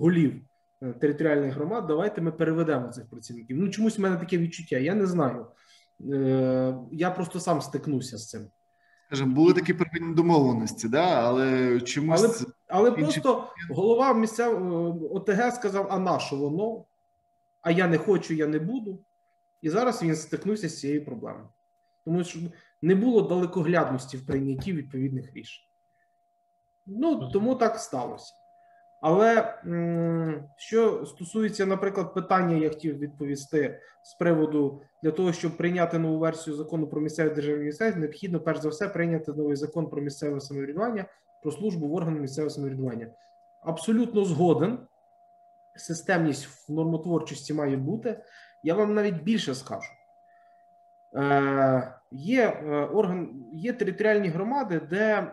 голів 0.00 0.42
е, 0.82 0.92
територіальних 0.92 1.54
громад, 1.54 1.86
давайте 1.86 2.20
ми 2.20 2.32
переведемо 2.32 2.88
цих 2.88 3.10
працівників. 3.10 3.56
Ну, 3.56 3.68
чомусь 3.68 3.98
в 3.98 4.00
мене 4.00 4.16
таке 4.16 4.38
відчуття. 4.38 4.78
Я 4.78 4.94
не 4.94 5.06
знаю. 5.06 5.46
Е, 6.12 6.74
я 6.92 7.10
просто 7.10 7.40
сам 7.40 7.60
стикнувся 7.62 8.18
з 8.18 8.28
цим. 8.28 8.46
Скажімо, 9.06 9.34
були 9.34 9.52
такі 9.52 9.74
первинні 9.74 10.14
домовленості, 10.14 10.88
да, 10.88 11.06
але 11.06 11.80
чомусь 11.80 12.22
Але, 12.22 12.34
але 12.68 12.90
Інші- 12.90 13.02
просто 13.02 13.48
голова 13.70 14.14
місцевого 14.14 15.14
ОТГ 15.16 15.52
сказав: 15.52 15.86
а 15.90 15.98
на 15.98 16.18
що 16.18 16.36
воно? 16.36 16.84
А 17.62 17.70
я 17.70 17.88
не 17.88 17.98
хочу, 17.98 18.34
я 18.34 18.46
не 18.46 18.58
буду. 18.58 18.98
І 19.66 19.70
зараз 19.70 20.02
він 20.02 20.16
стикнувся 20.16 20.68
з 20.68 20.80
цією 20.80 21.04
проблемою. 21.04 21.48
Тому 22.04 22.24
що 22.24 22.38
не 22.82 22.94
було 22.94 23.22
далекоглядності 23.22 24.16
в 24.16 24.26
прийнятті 24.26 24.72
відповідних 24.72 25.32
рішень. 25.34 25.64
Ну, 26.86 27.30
тому 27.30 27.54
так 27.54 27.78
сталося. 27.78 28.34
Але 29.02 29.58
що 30.56 31.06
стосується, 31.06 31.66
наприклад, 31.66 32.14
питання, 32.14 32.56
я 32.56 32.68
хотів 32.68 32.98
відповісти 32.98 33.80
з 34.04 34.14
приводу 34.14 34.82
для 35.02 35.10
того, 35.10 35.32
щоб 35.32 35.56
прийняти 35.56 35.98
нову 35.98 36.18
версію 36.18 36.56
закону 36.56 36.86
про 36.86 37.00
місцеві 37.00 37.28
державні 37.28 37.54
адміністрації, 37.54 38.00
необхідно 38.00 38.40
перш 38.40 38.60
за 38.60 38.68
все 38.68 38.88
прийняти 38.88 39.32
новий 39.32 39.56
закон 39.56 39.90
про 39.90 40.02
місцеве 40.02 40.40
самоврядування, 40.40 41.04
про 41.42 41.52
службу 41.52 41.88
в 41.88 41.94
органах 41.94 42.20
місцевого 42.20 42.50
самоврядування. 42.50 43.10
Абсолютно 43.62 44.24
згоден. 44.24 44.78
Системність 45.76 46.46
в 46.68 46.72
нормотворчості 46.72 47.54
має 47.54 47.76
бути. 47.76 48.22
Я 48.62 48.74
вам 48.74 48.94
навіть 48.94 49.22
більше 49.22 49.54
скажу. 49.54 49.90
Е, 51.16 51.94
є, 52.10 52.42
е, 52.42 52.70
орган, 52.84 53.44
є 53.52 53.72
територіальні 53.72 54.28
громади, 54.28 54.80
де 54.90 55.32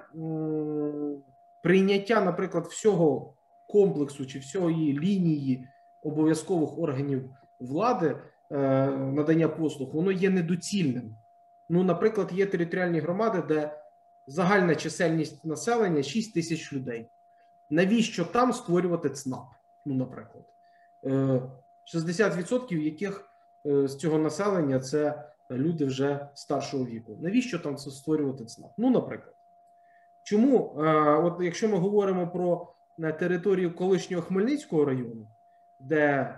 прийняття, 1.64 2.22
наприклад, 2.22 2.66
всього 2.66 3.34
комплексу 3.68 4.26
чи 4.26 4.40
всієї 4.40 5.00
лінії 5.00 5.68
обов'язкових 6.04 6.80
органів 6.80 7.30
влади 7.60 8.18
е, 8.52 8.58
надання 8.92 9.48
послуг, 9.48 9.90
воно 9.96 10.12
є 10.12 10.30
недоцільним. 10.30 11.16
Ну, 11.70 11.84
наприклад, 11.84 12.30
є 12.32 12.46
територіальні 12.46 13.00
громади, 13.00 13.44
де 13.48 13.82
загальна 14.28 14.76
чисельність 14.76 15.46
населення 15.46 16.04
6 16.04 16.34
тисяч 16.34 16.74
людей. 16.74 17.10
Навіщо 17.70 18.26
там 18.26 18.54
створювати 18.54 19.10
ЦНАП? 19.10 19.48
Ну, 19.86 19.94
наприклад, 19.96 20.46
60% 21.86 22.78
яких 22.78 23.30
е, 23.66 23.88
з 23.88 23.96
цього 23.96 24.18
населення 24.18 24.80
це 24.80 25.30
люди 25.52 25.86
вже 25.86 26.28
старшого 26.34 26.86
віку. 26.86 27.18
Навіщо 27.22 27.60
там 27.60 27.78
це 27.78 27.92
створювати 27.92 28.46
ЦНАП? 28.46 28.72
Ну, 28.78 28.90
наприклад. 28.90 29.36
Чому, 30.24 30.76
е, 30.80 30.84
от 31.16 31.38
якщо 31.42 31.70
ми 31.70 31.78
говоримо 31.78 32.28
про 32.28 32.74
е, 33.00 33.12
територію 33.12 33.76
колишнього 33.76 34.24
Хмельницького 34.24 34.86
району, 34.86 35.28
де 35.80 36.36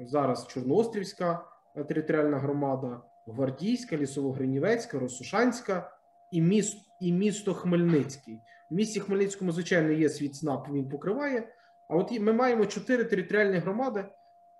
зараз 0.00 0.46
Чорноострівська 0.46 1.44
територіальна 1.88 2.38
громада, 2.38 3.00
Гвардійська, 3.26 3.96
Лісово-Гринівецька, 3.96 4.98
Росошанська 4.98 5.90
і 6.30 6.40
місто, 6.40 6.80
і 7.00 7.12
місто 7.12 7.54
Хмельницький. 7.54 8.40
В 8.70 8.74
місті 8.74 9.00
Хмельницькому, 9.00 9.52
звичайно, 9.52 9.92
є 9.92 10.08
свій 10.08 10.28
ЦНАП, 10.28 10.68
він 10.68 10.88
покриває. 10.88 11.48
А 11.88 11.96
от 11.96 12.20
ми 12.20 12.32
маємо 12.32 12.66
чотири 12.66 13.04
територіальні 13.04 13.58
громади, 13.58 14.04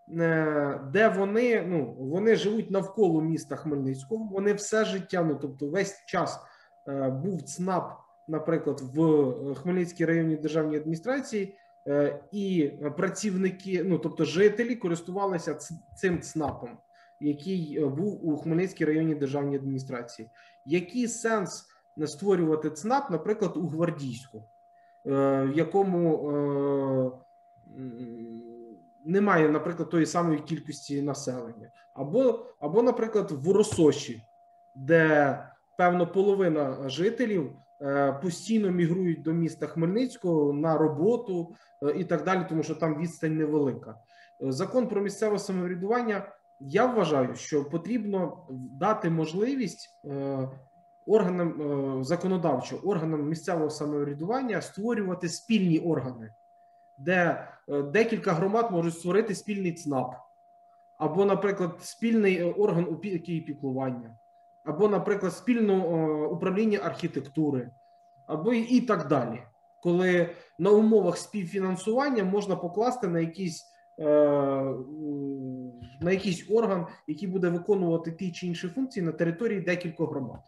де 0.06 1.14
вони 1.16 1.62
ну 1.68 1.96
вони 1.98 2.36
живуть 2.36 2.70
навколо 2.70 3.20
міста 3.20 3.56
Хмельницького. 3.56 4.28
Вони 4.32 4.52
все 4.52 4.84
життя, 4.84 5.22
ну 5.22 5.34
тобто 5.34 5.68
весь 5.68 6.04
час 6.06 6.40
е, 6.88 7.10
був 7.10 7.42
ЦНАП, 7.42 7.92
наприклад, 8.28 8.80
в 8.94 9.02
е, 9.02 9.54
Хмельницькій 9.54 10.04
районній 10.04 10.36
державній 10.36 10.76
адміністрації, 10.76 11.58
і 12.32 12.72
працівники, 12.96 13.84
ну 13.84 13.98
тобто 13.98 14.24
жителі, 14.24 14.76
користувалися 14.76 15.58
цим 15.96 16.20
ЦНАПом, 16.20 16.78
який 17.20 17.84
був 17.84 18.28
у 18.28 18.36
Хмельницькій 18.36 18.84
районній 18.84 19.14
державній 19.14 19.56
адміністрації. 19.56 20.30
Який 20.64 21.08
сенс 21.08 21.64
створювати 22.06 22.70
ЦНАП, 22.70 23.10
наприклад, 23.10 23.56
у 23.56 23.68
Гвардійську, 23.68 24.44
в 25.04 25.52
якому 25.54 27.20
немає, 29.04 29.48
наприклад, 29.48 29.90
тої 29.90 30.06
самої 30.06 30.38
кількості 30.38 31.02
населення, 31.02 31.70
або, 31.94 32.46
або 32.60 32.82
наприклад, 32.82 33.30
в 33.30 33.52
Росоші, 33.52 34.22
де 34.74 35.38
певно 35.78 36.06
половина 36.06 36.88
жителів 36.88 37.52
е, 37.82 38.12
постійно 38.12 38.70
мігрують 38.70 39.22
до 39.22 39.32
міста 39.32 39.66
Хмельницького 39.66 40.52
на 40.52 40.78
роботу 40.78 41.54
е, 41.82 41.90
і 41.96 42.04
так 42.04 42.24
далі, 42.24 42.46
тому 42.48 42.62
що 42.62 42.74
там 42.74 42.98
відстань 42.98 43.36
невелика. 43.36 43.96
Закон 44.40 44.88
про 44.88 45.00
місцеве 45.00 45.38
самоврядування. 45.38 46.32
Я 46.60 46.86
вважаю, 46.86 47.34
що 47.34 47.64
потрібно 47.64 48.46
дати 48.50 49.10
можливість 49.10 50.00
е, 50.04 50.48
органам 51.06 52.04
законодавчо 52.04 52.76
органам 52.76 53.28
місцевого 53.28 53.70
самоврядування 53.70 54.60
створювати 54.60 55.28
спільні 55.28 55.78
органи 55.78 56.30
де 56.98 57.48
е, 57.68 57.82
декілька 57.82 58.32
громад 58.32 58.70
можуть 58.70 58.98
створити 58.98 59.34
спільний 59.34 59.72
ЦНАП, 59.72 60.14
або, 60.98 61.24
наприклад, 61.24 61.76
спільний 61.80 62.36
е, 62.36 62.44
орган 62.44 62.84
опіки 62.84 63.36
і 63.36 63.40
піклування, 63.40 64.18
або, 64.64 64.88
наприклад, 64.88 65.32
спільне 65.32 65.76
управління 66.26 66.78
архітектури, 66.78 67.70
або 68.26 68.52
і 68.52 68.80
так 68.80 69.08
далі, 69.08 69.42
коли 69.82 70.30
на 70.58 70.70
умовах 70.70 71.16
співфінансування 71.16 72.24
можна 72.24 72.56
покласти 72.56 73.08
на 73.08 73.20
якийсь 73.20 73.64
е, 73.98 74.04
на 76.00 76.10
якийсь 76.10 76.50
орган, 76.50 76.86
який 77.06 77.28
буде 77.28 77.48
виконувати 77.48 78.12
ті 78.12 78.32
чи 78.32 78.46
інші 78.46 78.68
функції 78.68 79.06
на 79.06 79.12
території 79.12 79.60
декількох 79.60 80.10
громад. 80.10 80.40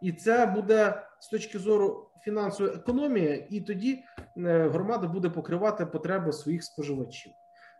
І 0.00 0.12
це 0.12 0.46
буде 0.46 1.02
з 1.20 1.28
точки 1.28 1.58
зору 1.58 2.08
фінансової 2.20 2.76
економії, 2.76 3.46
і 3.50 3.60
тоді 3.60 4.04
е, 4.36 4.68
громада 4.68 5.06
буде 5.06 5.30
покривати 5.30 5.86
потреби 5.86 6.32
своїх 6.32 6.64
споживачів. 6.64 7.32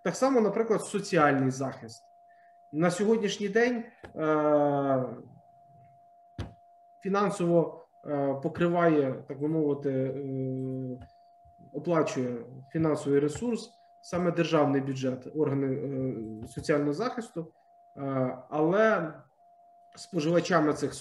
Так 0.05 0.16
само, 0.16 0.40
наприклад, 0.40 0.82
соціальний 0.82 1.51
захист 1.51 2.05
на 2.73 2.90
сьогоднішній 2.90 3.49
день 3.49 3.85
е, 4.16 5.05
фінансово 7.01 7.86
е, 8.07 8.35
покриває, 8.43 9.24
так 9.28 9.40
би 9.40 9.49
мовити, 9.49 10.15
оплачує 11.73 12.36
фінансовий 12.73 13.20
ресурс, 13.20 13.70
саме 14.01 14.32
державний 14.32 14.81
бюджет, 14.81 15.28
органи 15.36 15.78
соціального 16.49 16.93
захисту, 16.93 17.53
але 18.49 19.12
споживачами 19.99 20.73
цих 20.73 20.93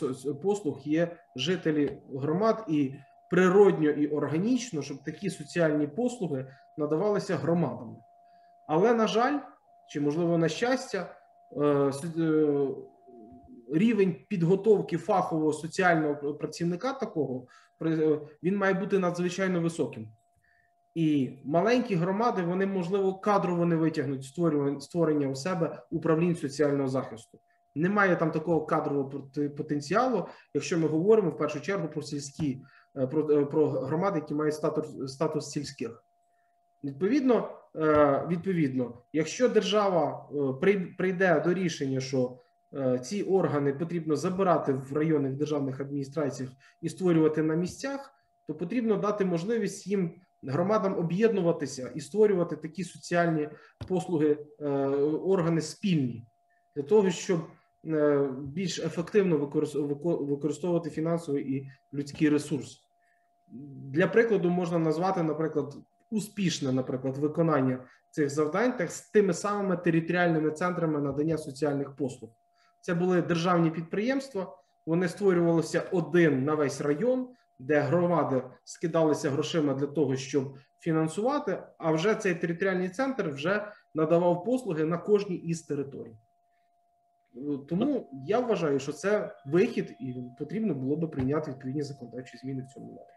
послуг 0.41 0.80
є 0.84 1.18
жителі 1.36 1.98
громад, 2.14 2.65
і 2.68 2.94
природньо 3.30 3.90
і 3.90 4.07
органічно, 4.07 4.82
щоб 4.82 5.03
такі 5.03 5.30
соціальні 5.30 5.88
послуги 5.88 6.45
надавалися 6.78 7.36
громадами. 7.36 7.95
Але, 8.68 8.94
на 8.94 9.07
жаль, 9.07 9.40
чи 9.90 10.02
можливо 10.02 10.38
на 10.38 10.49
щастя, 10.49 11.15
е, 11.57 11.91
е, 12.18 12.68
рівень 13.74 14.15
підготовки 14.30 14.98
фахового 14.98 15.53
соціального 15.53 16.34
працівника 16.34 16.94
такого 16.94 17.45
е, 17.86 18.19
він 18.44 18.57
має 18.57 18.74
бути 18.74 18.99
надзвичайно 18.99 19.61
високим. 19.61 20.07
І 20.95 21.32
маленькі 21.45 21.95
громади 21.95 22.44
вони 22.44 22.65
можливо 22.65 23.14
кадрово 23.14 23.65
не 23.65 23.76
витягнуть 23.76 24.26
створення 24.80 25.28
у 25.28 25.36
себе 25.36 25.84
управлінь 25.91 26.36
соціального 26.36 26.90
захисту. 26.90 27.40
Немає 27.78 28.16
там 28.16 28.32
такого 28.32 28.66
кадрового 28.66 29.30
потенціалу, 29.58 30.28
якщо 30.54 30.80
ми 30.80 30.88
говоримо 30.88 31.30
в 31.30 31.38
першу 31.38 31.62
чергу 31.62 31.88
про 31.88 32.02
сільські 32.02 32.62
е, 32.98 33.08
про, 33.08 33.32
е, 33.32 33.45
про 33.45 33.70
громади, 33.70 34.20
які 34.20 34.34
мають 34.34 34.56
статус 34.56 35.14
статус 35.14 35.52
сільських. 35.52 36.04
Відповідно, 36.84 37.49
е, 37.76 38.28
відповідно, 38.30 38.94
якщо 39.14 39.49
держава 39.49 40.30
прийде 40.98 41.41
до 41.45 41.54
рішення, 41.54 41.99
що 41.99 42.38
ці 43.04 43.24
органи 43.24 43.74
потрібно 43.74 44.16
забирати 44.16 44.74
в 44.74 44.94
районних 44.94 45.34
державних 45.34 45.80
адміністраціях 45.80 46.52
і 46.82 46.90
створювати 46.90 47.44
на 47.44 47.56
місцях, 47.56 48.14
то 48.48 48.56
потрібно 48.56 48.98
дати 48.98 49.26
можливість 49.26 49.88
їм 49.88 50.16
громадам 50.44 50.98
об'єднуватися 50.98 51.91
і 51.95 52.02
створювати 52.02 52.56
такі 52.56 52.84
соціальні 52.84 53.49
послуги, 53.88 54.38
органи 55.24 55.62
спільні 55.62 56.26
для 56.76 56.84
того, 56.84 57.10
щоб 57.10 57.40
більш 58.40 58.80
ефективно 58.80 59.38
використовувати 60.04 60.90
фінансовий 60.90 61.56
і 61.56 61.72
людський 61.94 62.30
ресурс. 62.30 62.82
Для 63.91 64.08
прикладу 64.08 64.49
можна 64.49 64.80
назвати, 64.80 65.24
наприклад, 65.24 65.74
успішне, 66.10 66.72
наприклад, 66.72 67.18
виконання 67.18 67.80
цих 68.12 68.30
завдань 68.30 68.78
так 68.78 68.91
з 68.91 69.10
тими 69.10 69.34
самими 69.34 69.78
територіальними 69.78 70.52
центрами 70.52 71.02
надання 71.02 71.38
соціальних 71.38 71.95
послуг. 71.95 72.30
Це 72.82 72.94
були 72.94 73.22
державні 73.22 73.72
підприємства, 73.72 74.58
вони 74.86 75.08
створювалися 75.08 75.84
один 75.91 76.44
на 76.44 76.56
весь 76.56 76.82
район, 76.82 77.28
де 77.60 77.80
громади 77.80 78.44
скидалися 78.64 79.30
грошима 79.30 79.74
для 79.74 79.88
того, 79.88 80.16
щоб 80.16 80.58
фінансувати. 80.80 81.64
А 81.78 81.91
вже 81.91 82.16
цей 82.16 82.36
територіальний 82.36 82.90
центр 82.90 83.30
вже 83.30 83.72
надавав 83.95 84.44
послуги 84.44 84.84
на 84.84 84.98
кожній 84.98 85.36
із 85.36 85.62
територій. 85.62 86.16
Тому 87.70 88.08
я 88.12 88.40
вважаю, 88.40 88.80
що 88.80 88.91
це 88.91 89.36
вихід, 89.45 89.95
і 89.99 90.14
потрібно 90.38 90.74
було 90.74 90.95
би 90.95 91.08
прийняти 91.08 91.52
відповідні 91.52 91.82
законодавчі 91.82 92.38
зміни 92.38 92.62
в 92.62 92.68
цьому 92.68 92.86
напрямку. 92.86 93.14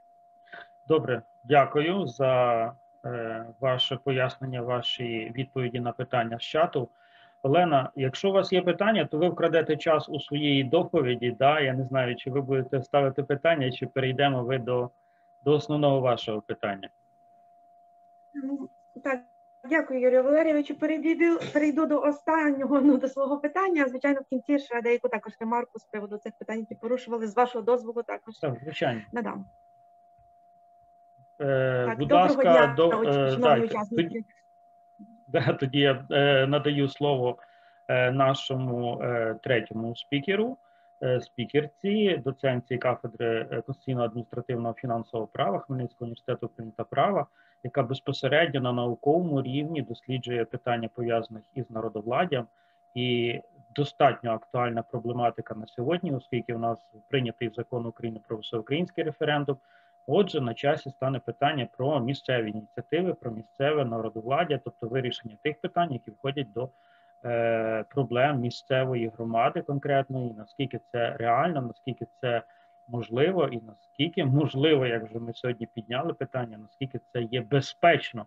Добре, 0.89 1.23
дякую 1.45 2.07
за 2.07 2.65
е, 3.05 3.47
ваше 3.61 3.97
пояснення, 3.97 4.62
ваші 4.62 5.32
відповіді 5.37 5.81
на 5.81 5.93
питання 5.93 6.39
з 6.39 6.43
чату. 6.43 6.89
Олена, 7.43 7.91
якщо 7.95 8.31
у 8.31 8.32
вас 8.32 8.53
є 8.53 8.62
питання, 8.62 9.05
то 9.05 9.19
ви 9.19 9.28
вкрадете 9.28 9.77
час 9.77 10.09
у 10.09 10.20
своїй 10.20 10.65
доповіді. 10.65 11.37
Да, 11.39 11.61
Я 11.61 11.73
не 11.73 11.85
знаю, 11.85 12.16
чи 12.16 12.31
ви 12.31 12.41
будете 12.41 12.82
ставити 12.82 13.23
питання, 13.23 13.70
чи 13.70 13.87
перейдемо 13.87 14.45
ви 14.45 14.59
до, 14.59 14.91
до 15.45 15.53
основного 15.53 16.01
вашого 16.01 16.41
питання. 16.41 16.89
Ну, 18.35 18.69
так, 19.05 19.20
Дякую, 19.65 20.01
Юрію 20.01 20.23
Валерійовичу. 20.23 20.74
Перейду, 20.74 21.39
перейду 21.53 21.87
до 21.87 22.01
останнього 22.03 22.81
ну, 22.81 22.99
до 22.99 23.09
свого 23.09 23.39
питання. 23.39 23.89
Звичайно, 23.89 24.20
в 24.20 24.24
кінці 24.24 24.59
ще 24.59 24.82
деяку 24.82 25.09
також 25.09 25.32
ремарку 25.41 25.78
з 25.78 25.85
приводу 25.85 26.16
цих 26.16 26.32
питань, 26.39 26.59
які 26.59 26.74
порушували 26.74 27.27
з 27.27 27.37
вашого 27.37 27.65
дозволу, 27.65 28.03
також 28.03 28.39
так, 28.39 28.55
звичайно. 28.62 29.01
надам. 29.12 29.45
Е, 31.41 31.87
так, 31.87 31.99
Будь 31.99 32.12
ласка, 32.12 32.43
дня, 32.43 32.74
до, 32.77 33.03
е, 33.03 33.37
тоді, 33.91 34.24
да, 35.28 35.53
тоді 35.53 35.78
я 35.78 36.07
е, 36.11 36.47
надаю 36.47 36.89
слово 36.89 37.39
е, 37.89 38.12
нашому 38.12 39.01
е, 39.03 39.37
третьому 39.43 39.97
спікеру, 39.97 40.57
е, 41.03 41.20
спікерці, 41.20 42.23
доценції 42.24 42.78
кафедри 42.78 43.45
конституційного 43.45 44.07
адміністративного 44.07 44.74
фінансового 44.74 45.27
права 45.27 45.59
Хмельницького 45.59 46.05
університету 46.05 46.51
права 46.91 47.27
яка 47.62 47.82
безпосередньо 47.82 48.61
на 48.61 48.73
науковому 48.73 49.43
рівні 49.43 49.82
досліджує 49.82 50.45
питання 50.45 50.89
пов'язаних 50.95 51.43
із 51.55 51.70
народовладдям, 51.70 52.47
і 52.95 53.41
достатньо 53.74 54.31
актуальна 54.31 54.82
проблематика 54.82 55.55
на 55.55 55.66
сьогодні, 55.66 56.12
оскільки 56.12 56.55
в 56.55 56.59
нас 56.59 56.78
прийнятий 57.09 57.51
закон 57.55 57.87
України 57.87 58.20
про 58.28 58.37
всеукраїнський 58.37 59.05
референдум. 59.05 59.57
Отже, 60.07 60.41
на 60.41 60.55
часі 60.55 60.91
стане 60.91 61.19
питання 61.19 61.69
про 61.77 62.01
місцеві 62.01 62.51
ініціативи, 62.51 63.15
про 63.15 63.31
місцеве 63.31 63.85
народовладдя, 63.85 64.61
тобто 64.65 64.89
вирішення 64.89 65.37
тих 65.43 65.61
питань, 65.61 65.93
які 65.93 66.11
входять 66.11 66.53
до 66.53 66.70
е, 67.24 67.85
проблем 67.89 68.41
місцевої 68.41 69.09
громади 69.09 69.62
конкретної, 69.62 70.32
наскільки 70.32 70.81
це 70.93 71.16
реально, 71.16 71.62
наскільки 71.62 72.07
це 72.20 72.43
можливо 72.92 73.48
і 73.48 73.60
наскільки 73.60 74.24
можливо, 74.24 74.86
як 74.86 75.04
вже 75.04 75.18
ми 75.18 75.32
сьогодні 75.34 75.66
підняли 75.74 76.14
питання, 76.14 76.58
наскільки 76.58 77.00
це 77.12 77.22
є 77.22 77.40
безпечно 77.40 78.26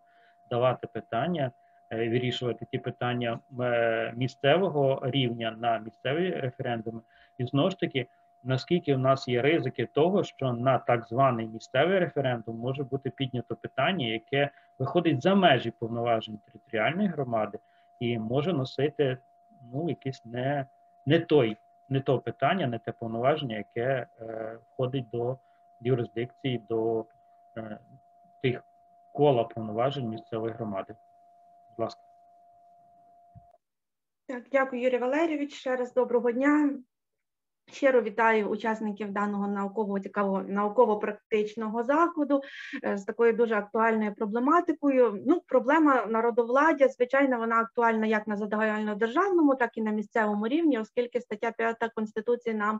давати 0.50 0.88
питання, 0.88 1.52
е, 1.90 2.10
вирішувати 2.10 2.66
ті 2.72 2.78
питання 2.78 3.40
е, 3.62 4.14
місцевого 4.16 5.02
рівня 5.04 5.56
на 5.60 5.80
місцеві 5.80 6.30
референдуми, 6.30 7.02
і 7.38 7.46
знову 7.46 7.70
ж 7.70 7.80
таки, 7.80 8.08
наскільки 8.44 8.96
в 8.96 9.00
нас 9.00 9.28
є 9.28 9.42
ризики 9.42 9.86
того, 9.86 10.24
що 10.24 10.54
на 10.54 10.78
так 10.78 11.06
званий 11.08 11.48
місцевий 11.48 12.00
референдум 12.00 12.58
може 12.58 12.84
бути 12.84 13.10
піднято 13.10 13.56
питання, 13.56 14.08
яке 14.08 14.50
виходить 14.80 15.22
за 15.22 15.36
межі 15.36 15.72
повноважень 15.72 16.40
територіальної 16.46 17.08
громади, 17.08 17.60
і 18.00 18.20
може 18.20 18.54
носити 18.54 19.18
ну 19.72 19.90
якийсь 19.90 20.26
не, 20.26 20.66
не 21.06 21.20
той 21.20 21.58
не 21.90 22.02
то 22.02 22.20
питання, 22.20 22.68
не 22.68 22.80
те 22.80 22.92
повноваження, 22.92 23.58
яке 23.58 24.08
е, 24.22 24.60
входить 24.70 25.10
до 25.10 25.38
юрисдикції, 25.82 26.66
до 26.70 27.06
е, 27.58 27.80
тих 28.44 28.64
кола 29.14 29.44
повноважень 29.44 30.10
місцевої 30.10 30.54
громади. 30.54 30.96
Будь 31.70 31.80
ласка. 31.80 32.02
Так, 34.28 34.44
дякую, 34.52 34.82
Юрій 34.82 34.98
Валерійович. 34.98 35.54
Ще 35.54 35.76
раз 35.76 35.94
доброго 35.94 36.32
дня. 36.32 36.80
Щиро 37.74 38.02
вітаю 38.02 38.48
учасників 38.48 39.12
даного 39.12 39.48
наукового 39.48 40.00
цікавого 40.00 40.44
науково-практичного 40.44 41.84
заходу 41.84 42.42
е, 42.86 42.98
з 42.98 43.04
такою 43.04 43.34
дуже 43.34 43.56
актуальною 43.56 44.14
проблематикою. 44.16 45.24
Ну, 45.28 45.42
проблема 45.48 46.06
народовладдя, 46.06 46.88
звичайно, 46.88 47.38
вона 47.38 47.60
актуальна 47.60 48.06
як 48.06 48.28
на 48.28 48.38
загальнодержавному, 48.38 49.56
так 49.56 49.78
і 49.78 49.82
на 49.82 49.92
місцевому 49.92 50.48
рівні, 50.48 50.80
оскільки 50.80 51.22
стаття 51.22 51.52
5 51.52 51.78
Конституції 51.96 52.56
нам 52.56 52.80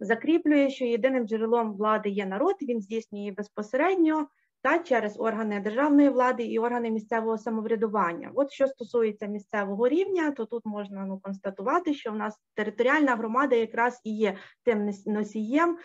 закріплює, 0.00 0.70
що 0.70 0.84
єдиним 0.84 1.26
джерелом 1.26 1.72
влади 1.72 2.08
є 2.08 2.26
народ, 2.26 2.56
він 2.62 2.80
здійснює 2.80 3.32
безпосередньо 3.32 4.28
та 4.62 4.78
через 4.78 5.20
органи 5.20 5.60
державної 5.60 6.08
влади 6.08 6.44
і 6.44 6.58
органи 6.58 6.90
місцевого 6.90 7.38
самоврядування. 7.38 8.30
От 8.34 8.50
що 8.50 8.66
стосується 8.66 9.26
місцевого 9.26 9.88
рівня, 9.88 10.30
то 10.30 10.44
тут 10.44 10.66
можна 10.66 11.06
ну, 11.06 11.18
констатувати, 11.18 11.94
що 11.94 12.12
в 12.12 12.16
нас 12.16 12.40
територіальна 12.54 13.16
громада 13.16 13.56
якраз 13.56 14.00
і 14.04 14.16
є 14.16 14.36
тим 14.64 14.90
носієм 15.06 15.78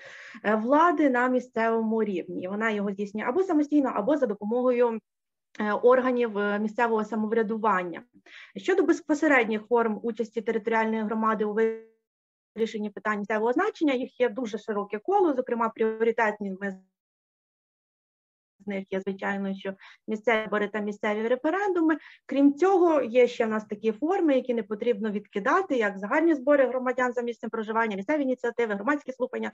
е, 0.43 0.55
влади 0.55 1.09
на 1.09 1.27
місцевому 1.27 2.03
рівні. 2.03 2.47
Вона 2.47 2.69
його 2.69 2.91
здійснює 2.91 3.23
або 3.23 3.43
самостійно, 3.43 3.91
або 3.95 4.17
за 4.17 4.25
допомогою. 4.25 4.99
Е, 5.59 5.71
органів 5.73 6.37
е, 6.37 6.59
місцевого 6.59 7.05
самоврядування 7.05 8.03
щодо 8.55 8.83
безпосередніх 8.83 9.67
форм 9.67 9.99
участі 10.03 10.41
територіальної 10.41 11.01
громади 11.01 11.45
у 11.45 11.53
вирішенні 12.55 12.89
питань 12.89 13.19
місцевого 13.19 13.53
значення, 13.53 13.93
їх 13.93 14.19
є 14.19 14.29
дуже 14.29 14.57
широке 14.57 14.99
коло. 14.99 15.33
Зокрема, 15.33 15.69
пріоритетні 15.69 16.57
ми 16.61 16.79
з 18.63 18.67
них 18.67 18.85
є, 18.91 19.01
звичайно, 19.01 19.55
що 19.55 19.73
місцеві 20.07 20.43
вибори 20.53 20.67
та 20.67 20.79
місцеві 20.79 21.27
референдуми. 21.27 21.97
Крім 22.25 22.53
цього, 22.53 23.01
є 23.01 23.27
ще 23.27 23.45
в 23.45 23.49
нас 23.49 23.65
такі 23.65 23.91
форми, 23.91 24.35
які 24.35 24.53
не 24.53 24.63
потрібно 24.63 25.11
відкидати, 25.11 25.75
як 25.75 25.97
загальні 25.97 26.35
збори 26.35 26.67
громадян 26.67 27.13
за 27.13 27.21
місцем 27.21 27.49
проживання, 27.49 27.95
місцеві 27.95 28.23
ініціативи, 28.23 28.73
громадські 28.73 29.11
слухання, 29.11 29.51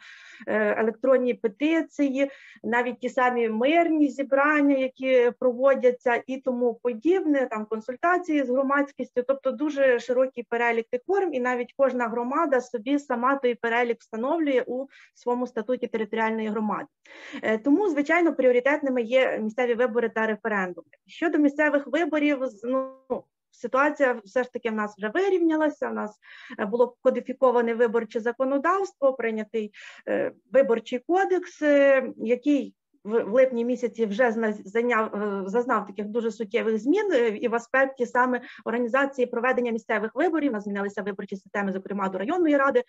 е, 0.48 0.76
електронні 0.82 1.34
петиції, 1.34 2.32
навіть 2.64 3.00
ті 3.00 3.10
самі 3.10 3.50
мирні 3.50 4.10
зібрання, 4.10 4.78
які 4.78 5.32
проводяться, 5.40 6.24
і 6.28 6.38
тому 6.38 6.74
подібне, 6.84 7.48
там 7.52 7.66
консультації 7.66 8.44
з 8.44 8.50
громадськістю, 8.50 9.24
тобто 9.28 9.52
дуже 9.52 10.00
широкий 10.00 10.44
перелік 10.50 10.86
тих 10.92 11.02
форм, 11.08 11.34
і 11.34 11.40
навіть 11.40 11.74
кожна 11.78 12.08
громада 12.08 12.62
собі 12.62 13.00
сама 13.00 13.36
той 13.36 13.56
перелік 13.56 14.00
встановлює 14.00 14.64
у 14.68 14.86
своєму 15.14 15.48
статуті 15.48 15.88
територіальної 15.88 16.48
громади. 16.48 16.88
Е, 17.42 17.58
тому, 17.58 17.90
звичайно, 17.90 18.34
пріоритетними 18.34 18.99
є 19.02 19.40
місцеві 19.40 19.74
вибори 19.74 20.10
та 20.10 20.28
референдуми. 20.28 20.88
Щодо 21.08 21.38
місцевих 21.38 21.88
виборів, 21.88 22.40
ну 22.64 22.96
ситуація 23.52 24.22
все 24.26 24.44
ж 24.44 24.54
таки 24.54 24.70
в 24.70 24.74
нас 24.74 24.96
вже 24.98 25.10
вирівнялася. 25.10 25.90
У 25.90 25.94
нас 25.94 26.20
е, 26.60 26.66
було 26.66 26.96
кодифіковане 27.02 27.74
виборче 27.74 28.20
законодавство, 28.20 29.14
прийнятий 29.14 29.72
е, 30.08 30.32
виборчий 30.52 31.00
кодекс, 31.00 31.62
е, 31.62 32.04
який 32.18 32.76
в 33.10 33.34
липні 33.34 33.66
місяці 33.66 34.06
вже 34.06 34.54
зайняв 34.66 35.12
зазнав 35.46 35.88
таких 35.88 36.06
дуже 36.06 36.32
суттєвих 36.32 36.78
змін 36.78 37.38
і 37.42 37.48
в 37.48 37.56
аспекті 37.56 38.06
саме 38.06 38.42
організації 38.66 39.28
проведення 39.28 39.72
місцевих 39.72 40.16
виборів. 40.16 40.52
У 40.52 40.54
нас 40.54 40.64
змінилися 40.64 41.02
виборчі 41.02 41.36
системи, 41.36 41.72
зокрема 41.72 42.10
до 42.10 42.18
районної 42.18 42.58
ради, 42.58 42.84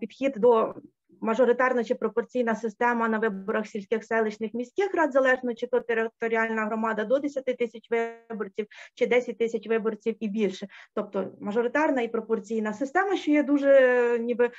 підхід 0.00 0.34
до 0.36 0.74
мажоритарна 1.20 1.84
чи 1.84 1.94
пропорційна 1.94 2.54
система 2.54 3.08
на 3.08 3.18
виборах 3.18 3.66
сільських 3.66 4.04
селищних 4.04 4.54
міських 4.54 4.94
рад, 4.94 5.12
залежно 5.12 5.54
чи 5.54 5.66
то 5.66 5.80
територіальна 5.80 6.64
громада 6.64 7.04
до 7.04 7.18
10 7.18 7.44
тисяч 7.44 7.88
виборців, 7.90 8.66
чи 8.94 9.06
10 9.06 9.38
тисяч 9.38 9.68
виборців 9.68 10.16
і 10.20 10.28
більше. 10.28 10.68
Тобто 10.94 11.32
мажоритарна 11.40 12.02
і 12.02 12.08
пропорційна 12.08 12.72
система, 12.72 13.16
що 13.16 13.30
є 13.30 13.42
дуже 13.42 14.18
ніби. 14.20 14.50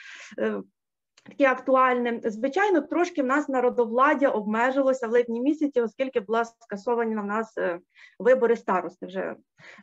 Таке 1.30 1.48
актуальне, 1.48 2.22
звичайно, 2.24 2.82
трошки 2.82 3.22
в 3.22 3.26
нас 3.26 3.50
народовладдя 3.50 4.30
обмежилося 4.30 5.08
в 5.08 5.12
липні 5.12 5.42
місяці, 5.42 5.82
оскільки 5.82 6.20
була 6.20 6.46
скасована 6.46 7.22
в 7.22 7.26
нас 7.26 7.58
е, 7.58 7.80
вибори 8.20 8.56
старости 8.56 9.06
вже 9.06 9.36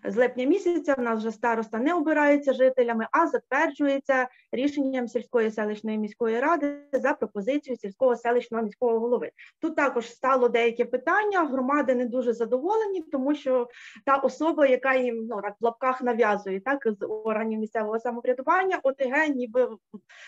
з 0.04 0.16
липня 0.16 0.44
місяця 0.44 0.94
в 0.94 1.00
нас 1.00 1.18
вже 1.18 1.32
староста 1.32 1.78
не 1.78 1.94
обирається 1.94 2.52
жителями, 2.52 3.06
а 3.12 3.26
затверджується 3.26 4.28
рішенням 4.52 5.08
сільської 5.08 5.50
селищної 5.50 5.98
міської 5.98 6.40
ради 6.40 6.76
за 6.92 7.12
пропозицією 7.12 7.78
сільського 7.78 8.16
селищного 8.16 8.64
міського 8.64 8.98
голови. 8.98 9.30
Тут 9.60 9.76
також 9.76 10.10
стало 10.10 10.48
деяке 10.48 10.84
питання. 10.84 11.44
Громади 11.44 11.94
не 11.94 12.04
дуже 12.06 12.32
задоволені, 12.32 13.02
тому 13.12 13.34
що 13.34 13.68
та 14.04 14.16
особа, 14.16 14.66
яка 14.66 14.94
їм 14.94 15.26
ну, 15.26 15.36
в 15.36 15.64
лапках 15.64 16.02
нав'язує, 16.02 16.60
так 16.60 16.78
з 16.86 17.06
органів 17.06 17.58
місцевого 17.58 17.98
самоврядування, 17.98 18.80
ОТГ, 18.82 19.28
ніби 19.34 19.68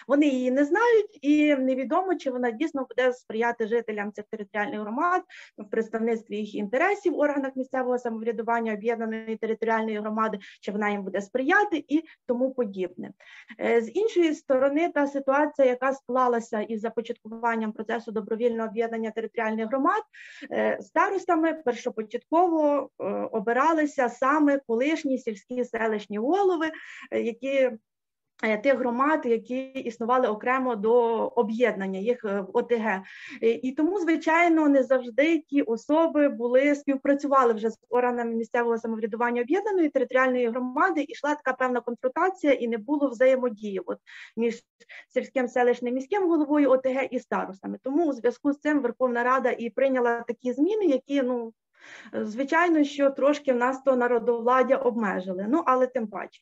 вони 0.09 0.27
її 0.27 0.51
не 0.51 0.65
знають, 0.65 1.08
і 1.23 1.57
невідомо, 1.57 2.15
чи 2.15 2.31
вона 2.31 2.51
дійсно 2.51 2.87
буде 2.89 3.13
сприяти 3.13 3.67
жителям 3.67 4.13
цих 4.13 4.25
територіальних 4.31 4.81
громад 4.81 5.23
в 5.59 5.65
представництві 5.71 6.37
їх 6.37 6.55
інтересів 6.55 7.13
в 7.13 7.19
органах 7.19 7.57
місцевого 7.57 7.99
самоврядування 7.99 8.73
об'єднаної 8.73 9.37
територіальної 9.37 9.99
громади, 9.99 10.39
чи 10.61 10.73
вона 10.73 10.91
їм 10.91 11.03
буде 11.03 11.21
сприяти 11.21 11.85
і 11.89 12.03
тому 12.27 12.51
подібне. 12.55 13.11
Е, 13.61 13.81
з 13.81 13.97
іншої 13.97 14.35
сторони, 14.35 14.89
та 14.95 15.07
ситуація, 15.07 15.69
яка 15.69 15.93
склалася 15.93 16.61
із 16.61 16.81
започаткуванням 16.81 17.73
процесу 17.73 18.13
добровільного 18.13 18.69
об'єднання 18.69 19.11
територіальних 19.11 19.69
громад, 19.69 20.03
е, 20.51 20.79
старостами 20.83 21.55
першопочатково 21.55 22.91
е, 23.01 23.05
обиралися 23.33 24.09
саме 24.09 24.61
колишні 24.67 25.19
сільські 25.19 25.65
селищні 25.65 26.19
голови, 26.19 26.71
які 27.13 27.71
тих 28.39 28.79
громад, 28.79 29.27
які 29.27 29.61
існували 29.63 30.29
окремо 30.29 30.77
до 30.77 30.93
об'єднання 31.27 31.99
їх 31.99 32.25
в 32.25 32.47
ОТГ, 32.53 32.87
е, 32.87 33.03
і 33.51 33.73
тому, 33.73 34.01
звичайно, 34.01 34.69
не 34.69 34.83
завжди 34.83 35.39
ті 35.39 35.63
особи 35.63 36.29
були 36.29 36.75
співпрацювали 36.75 37.53
вже 37.53 37.71
з 37.71 37.79
органами 37.89 38.35
місцевого 38.35 38.79
самоврядування 38.79 39.43
об'єднаної 39.43 39.89
територіальної 39.89 40.49
громади, 40.49 41.01
і 41.01 41.13
йшла 41.13 41.35
така 41.35 41.53
певна 41.53 41.81
конфронтація, 41.81 42.53
і 42.53 42.69
не 42.69 42.79
було 42.79 43.09
взаємодії 43.09 43.81
от 43.87 43.99
між 44.37 44.63
сільським 45.09 45.49
селищним 45.49 45.95
міським 45.95 46.29
головою 46.29 46.71
ОТГ 46.71 47.09
і 47.11 47.19
старостами. 47.19 47.79
Тому 47.83 48.09
у 48.09 48.13
зв'язку 48.13 48.53
з 48.53 48.59
цим 48.59 48.81
Верховна 48.81 49.23
Рада 49.23 49.51
і 49.51 49.71
прийняла 49.71 50.21
такі 50.21 50.53
зміни, 50.53 50.85
які 50.85 51.23
ну 51.23 51.53
Звичайно, 52.13 52.85
що 52.85 53.11
трошки 53.11 53.53
в 53.53 53.57
нас 53.57 53.83
то 53.83 53.97
народовладдя 53.97 54.77
обмежили, 54.77 55.47
ну 55.49 55.63
але 55.67 55.87
тим 55.87 56.07
паче. 56.07 56.41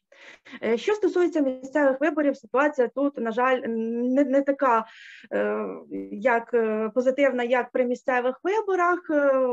Е, 0.63 0.79
що 0.79 0.95
стосується 0.95 1.41
місцевих 1.41 2.01
виборів, 2.01 2.37
ситуація 2.37 2.89
тут, 2.89 3.19
на 3.19 3.33
жаль, 3.33 3.61
не 3.67 4.25
не 4.25 4.43
така 4.43 4.87
е, 5.33 5.67
як 6.13 6.55
е, 6.55 6.91
позитивна, 6.95 7.43
як 7.43 7.71
при 7.73 7.85
місцевих 7.85 8.41
виборах. 8.43 8.99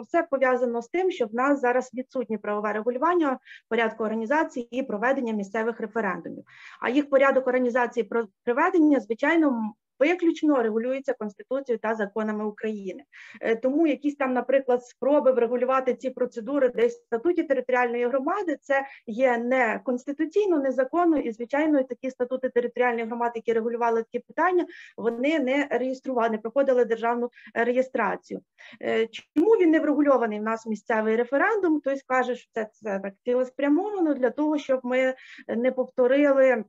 Все 0.07 0.23
пов'язано 0.23 0.81
з 0.81 0.87
тим, 0.87 1.11
що 1.11 1.25
в 1.25 1.35
нас 1.35 1.61
зараз 1.61 1.93
відсутнє 1.93 2.37
правове 2.37 2.73
регулювання 2.73 3.39
порядку 3.69 4.03
організації 4.03 4.67
і 4.71 4.83
проведення 4.83 5.33
місцевих 5.33 5.79
референдумів. 5.79 6.43
А 6.81 6.89
їх 6.89 7.09
порядок 7.09 7.47
організації 7.47 8.09
проведення, 8.45 8.99
звичайно, 8.99 9.73
виключно 10.03 10.63
регулюється 10.63 11.13
конституцією 11.13 11.79
та 11.79 11.95
законами 11.95 12.45
України. 12.45 13.03
Е, 13.41 13.55
тому 13.55 13.87
якісь 13.87 14.15
там, 14.15 14.33
наприклад, 14.33 14.85
спроби 14.85 15.31
врегулювати 15.31 15.93
ці 15.93 16.09
процедури 16.09 16.69
десь 16.69 16.97
в 16.97 17.05
статуті 17.05 17.43
територіальної 17.43 18.07
громади, 18.07 18.57
це 18.61 18.85
є 19.07 19.37
не 19.37 19.81
конституційно, 19.83 20.59
незаконно, 20.59 21.17
і 21.17 21.31
звичайно, 21.31 21.83
такі 21.83 22.11
статути 22.11 22.49
територіальної 22.49 23.05
громади, 23.05 23.31
які 23.35 23.53
регулювали 23.53 24.03
такі 24.03 24.19
питання, 24.19 24.65
вони 24.97 25.39
не 25.39 25.67
реєстрували, 25.71 26.29
не 26.29 26.37
проходили 26.37 26.85
державну 26.85 27.29
реєстрацію. 27.53 28.41
Е, 28.81 29.07
чому 29.07 29.51
він 29.51 29.71
не 29.71 29.79
врегульований 29.79 30.39
в 30.39 30.43
нас 30.43 30.65
місцевий 30.65 31.15
референдум? 31.15 31.79
Хтось 31.79 32.03
каже, 32.03 32.35
що 32.35 32.49
це, 32.53 32.69
це 32.73 32.99
так 32.99 33.13
цілеспрямовано 33.25 34.13
для 34.13 34.29
того, 34.29 34.57
щоб 34.57 34.79
ми 34.83 35.13
не 35.47 35.71
повторили. 35.71 36.63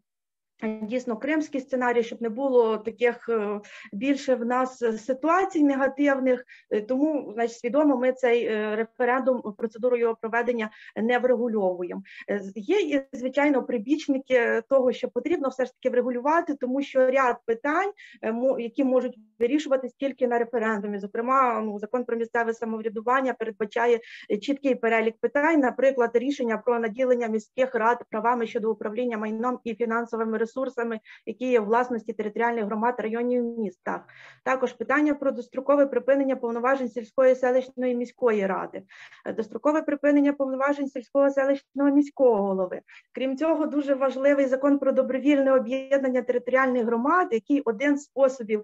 Дійсно, 0.64 1.16
кримський 1.16 1.60
сценарій, 1.60 2.02
щоб 2.02 2.22
не 2.22 2.28
було 2.28 2.78
таких 2.78 3.28
е, 3.28 3.60
більше 3.92 4.34
в 4.34 4.46
нас 4.46 4.78
ситуацій 5.04 5.64
негативних, 5.64 6.44
е, 6.70 6.80
тому 6.80 7.32
значить, 7.34 7.58
свідомо 7.58 7.96
ми 7.96 8.12
цей 8.12 8.46
е, 8.46 8.76
референдум 8.76 9.54
процедуру 9.58 9.96
його 9.96 10.16
проведення 10.20 10.70
не 10.96 11.18
врегульовуємо. 11.18 12.02
Є 12.54 13.06
звичайно 13.12 13.62
прибічники 13.62 14.62
того, 14.68 14.92
що 14.92 15.08
потрібно 15.08 15.48
все 15.48 15.64
ж 15.64 15.72
таки 15.72 15.90
врегулювати, 15.90 16.54
тому 16.54 16.82
що 16.82 17.10
ряд 17.10 17.36
питань, 17.46 17.90
які 18.58 18.84
можуть 18.84 19.18
вирішуватись 19.38 19.92
тільки 19.92 20.26
на 20.26 20.38
референдумі. 20.38 20.98
Зокрема, 20.98 21.60
ну 21.60 21.78
закон 21.78 22.04
про 22.04 22.16
місцеве 22.16 22.54
самоврядування 22.54 23.34
передбачає 23.34 24.00
чіткий 24.42 24.74
перелік 24.74 25.14
питань, 25.20 25.60
наприклад, 25.60 26.10
рішення 26.14 26.58
про 26.58 26.78
наділення 26.78 27.26
міських 27.26 27.74
рад 27.74 28.04
правами 28.10 28.46
щодо 28.46 28.70
управління 28.70 29.18
майном 29.18 29.58
і 29.64 29.74
фінансовими 29.74 30.38
ресурсами 30.38 30.53
ресурсами, 30.54 31.00
які 31.26 31.50
є 31.50 31.60
в 31.60 31.64
власності 31.64 32.12
територіальних 32.12 32.64
громад 32.64 32.94
районів 32.98 33.58
містах. 33.58 34.00
Також 34.44 34.72
питання 34.72 35.14
про 35.14 35.30
дострокове 35.30 35.86
припинення 35.86 36.36
повноважень 36.36 36.88
сільської 36.88 37.34
селищної 37.34 37.94
міської 37.94 38.46
ради, 38.46 38.82
дострокове 39.36 39.82
припинення 39.82 40.32
повноважень 40.32 40.88
сільського 40.88 41.30
селищного 41.30 41.90
міського 41.90 42.42
голови. 42.42 42.80
Крім 43.12 43.36
цього, 43.36 43.66
дуже 43.66 43.94
важливий 43.94 44.46
закон 44.46 44.78
про 44.78 44.92
добровільне 44.92 45.52
об'єднання 45.52 46.22
територіальних 46.22 46.84
громад, 46.84 47.28
який 47.30 47.60
один 47.60 47.98
з 47.98 48.02
способів. 48.04 48.62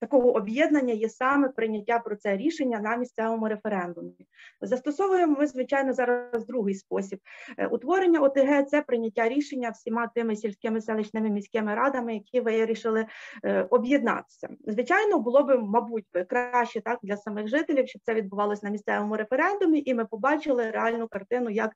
Такого 0.00 0.36
об'єднання 0.36 0.94
є 0.94 1.08
саме 1.08 1.48
прийняття 1.48 1.98
про 1.98 2.16
це 2.16 2.36
рішення 2.36 2.80
на 2.80 2.96
місцевому 2.96 3.48
референдумі. 3.48 4.12
Застосовуємо 4.60 5.36
ми, 5.38 5.46
звичайно, 5.46 5.92
зараз 5.92 6.46
другий 6.46 6.74
спосіб. 6.74 7.18
Е, 7.58 7.66
утворення 7.66 8.20
ОТГ 8.20 8.64
це 8.66 8.82
прийняття 8.82 9.28
рішення 9.28 9.70
всіма 9.70 10.06
тими 10.06 10.36
сільськими 10.36 10.80
селищними 10.80 11.30
міськими 11.30 11.74
радами, 11.74 12.14
які 12.14 12.40
вирішили 12.40 13.06
е, 13.44 13.66
об'єднатися. 13.70 14.48
Звичайно, 14.66 15.18
було 15.18 15.42
б, 15.42 15.58
мабуть, 15.62 16.04
краще 16.28 16.80
так 16.80 16.98
для 17.02 17.16
самих 17.16 17.48
жителів, 17.48 17.88
щоб 17.88 18.02
це 18.04 18.14
відбувалося 18.14 18.60
на 18.66 18.70
місцевому 18.70 19.16
референдумі, 19.16 19.82
і 19.86 19.94
ми 19.94 20.04
побачили 20.04 20.70
реальну 20.70 21.08
картину, 21.08 21.50
як 21.50 21.72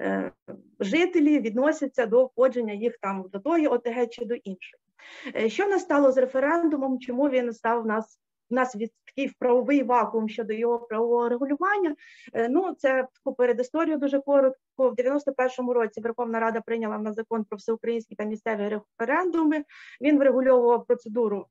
е, 0.00 0.32
жителі 0.80 1.40
відносяться 1.40 2.06
до 2.06 2.24
входження 2.24 2.72
їх 2.72 2.98
там 2.98 3.24
до 3.32 3.38
тої 3.38 3.66
ОТГ 3.66 4.08
чи 4.10 4.24
до 4.24 4.34
іншої. 4.34 4.87
Е, 5.36 5.48
що 5.48 5.66
настало 5.66 6.12
з 6.12 6.16
референдумом? 6.16 7.00
Чому 7.00 7.28
він 7.28 7.52
став 7.52 7.82
в 7.82 7.86
нас? 7.86 8.20
У 8.50 8.54
нас 8.54 8.76
від 8.76 8.92
такий 9.06 9.34
правовий 9.38 9.82
вакуум 9.82 10.28
щодо 10.28 10.52
його 10.52 10.78
правового 10.78 11.28
регулювання. 11.28 11.94
Е, 12.32 12.48
ну 12.48 12.74
це 12.78 13.06
таку 13.14 13.36
передісторію 13.36 13.98
дуже 13.98 14.20
коротко. 14.20 14.58
В 14.78 14.94
91-му 14.94 15.72
році 15.72 16.00
Верховна 16.00 16.40
Рада 16.40 16.60
прийняла 16.60 16.98
на 16.98 17.12
закон 17.12 17.44
про 17.44 17.56
всеукраїнські 17.56 18.14
та 18.14 18.24
місцеві 18.24 18.68
референдуми. 18.68 19.64
Він 20.00 20.18
врегульовував 20.18 20.86
процедуру 20.86 21.46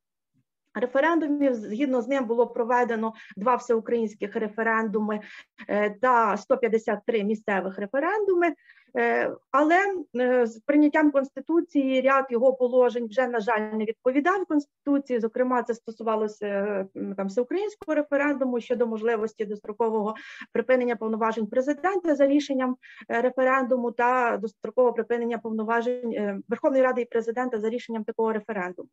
референдумів. 0.79 1.53
Згідно 1.53 2.01
з 2.01 2.07
ним 2.07 2.25
було 2.25 2.47
проведено 2.47 3.13
два 3.37 3.55
всеукраїнських 3.55 4.35
референдуми 4.35 5.19
е, 5.67 5.89
та 5.89 6.37
153 6.37 7.23
місцевих 7.23 7.79
референдуми. 7.79 8.53
Е, 8.95 9.31
але 9.51 9.75
е, 10.15 10.45
з 10.45 10.59
прийняттям 10.59 11.11
конституції 11.11 12.01
ряд 12.01 12.25
його 12.29 12.53
положень 12.53 13.07
вже 13.07 13.27
на 13.27 13.39
жаль 13.39 13.59
не 13.59 13.85
відповідав 13.85 14.45
конституції. 14.45 15.19
Зокрема, 15.19 15.63
це 15.63 15.73
стосувалося 15.73 16.85
там 17.17 17.27
всеукраїнського 17.27 17.95
референдуму 17.95 18.59
щодо 18.59 18.87
можливості 18.87 19.45
дострокового 19.45 20.15
припинення 20.53 20.95
повноважень 20.95 21.47
президента 21.47 22.15
за 22.15 22.27
рішенням 22.27 22.75
референдуму 23.07 23.91
та 23.91 24.37
дострокового 24.37 24.93
припинення 24.93 25.37
повноважень 25.37 26.41
Верховної 26.47 26.83
Ради 26.83 27.01
і 27.01 27.05
президента 27.05 27.59
за 27.59 27.69
рішенням 27.69 28.03
такого 28.03 28.33
референдуму. 28.33 28.89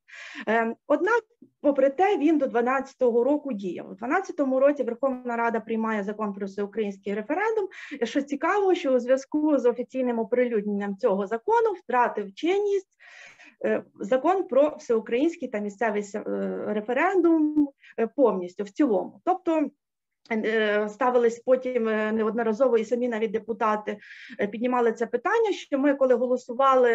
Однак 0.86 1.22
Попри 1.64 1.90
те, 1.90 2.18
він 2.18 2.38
до 2.38 2.46
12 2.46 3.02
року 3.02 3.52
діяв. 3.52 3.90
У 3.90 3.94
12 3.94 4.40
році 4.40 4.82
Верховна 4.82 5.36
Рада 5.36 5.60
приймає 5.60 6.02
закон 6.02 6.32
про 6.32 6.46
всеукраїнський 6.46 7.14
референдум. 7.14 7.68
Що 8.02 8.22
цікаво, 8.22 8.74
що 8.74 8.92
у 8.94 8.98
зв'язку 8.98 9.58
з 9.58 9.66
офіційним 9.66 9.83
оприлюдненням 10.18 10.96
цього 10.96 11.26
закону 11.26 11.72
втратив 11.72 12.34
чинність 12.34 12.88
е, 13.64 13.84
закон 14.00 14.44
про 14.44 14.76
всеукраїнський 14.76 15.48
та 15.48 15.58
місцевий 15.58 16.04
е, 16.14 16.22
референдум 16.66 17.68
е, 17.98 18.06
повністю 18.06 18.64
в 18.64 18.70
цілому. 18.70 19.20
Тобто 19.24 19.70
Ставились 20.88 21.38
потім 21.38 21.84
неодноразово 21.84 22.78
і 22.78 22.84
самі 22.84 23.08
навіть 23.08 23.30
депутати 23.30 23.98
піднімали 24.50 24.92
це 24.92 25.06
питання. 25.06 25.52
Що 25.52 25.78
ми, 25.78 25.94
коли 25.94 26.14
голосували 26.14 26.92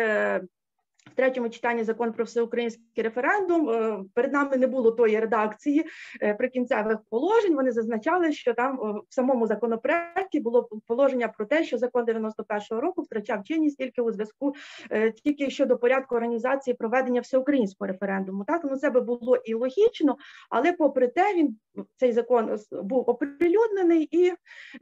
в 1.06 1.16
третьому 1.16 1.50
читанні 1.50 1.84
закон 1.84 2.14
про 2.14 2.26
всеукраїнський 2.26 3.04
референдум 3.04 3.70
е, 3.70 4.04
перед 4.14 4.34
нами 4.34 4.58
не 4.58 4.68
було 4.68 4.92
тої 4.92 5.20
редакції 5.20 5.86
е, 6.22 6.34
прикінцевих 6.34 6.98
положень. 7.10 7.56
Вони 7.56 7.72
зазначали, 7.72 8.32
що 8.32 8.54
там 8.54 8.78
в 9.10 9.14
самому 9.14 9.48
законопроекті 9.48 10.40
було 10.40 10.70
положення 10.88 11.28
про 11.28 11.46
те, 11.46 11.64
що 11.64 11.78
закон 11.78 12.06
91-го 12.06 12.82
року 12.82 13.02
втрачав 13.02 13.44
чинність 13.44 13.78
тільки 13.78 14.02
у 14.02 14.12
зв'язку 14.12 14.54
е, 14.92 15.12
тільки 15.12 15.50
щодо 15.50 15.78
порядку 15.78 16.16
організації 16.16 16.74
проведення 16.74 17.22
всеукраїнського 17.22 17.88
референдуму. 17.88 18.44
Так 18.44 18.62
ну 18.64 18.76
це 18.76 18.90
би 18.90 19.02
було 19.02 19.36
і 19.36 19.54
логічно, 19.54 20.18
але 20.50 20.74
попри 20.74 21.08
те, 21.08 21.36
він 21.36 21.58
цей 21.96 22.12
закон 22.12 22.58
був 22.72 23.10
оприлюднений, 23.10 24.08
і 24.12 24.34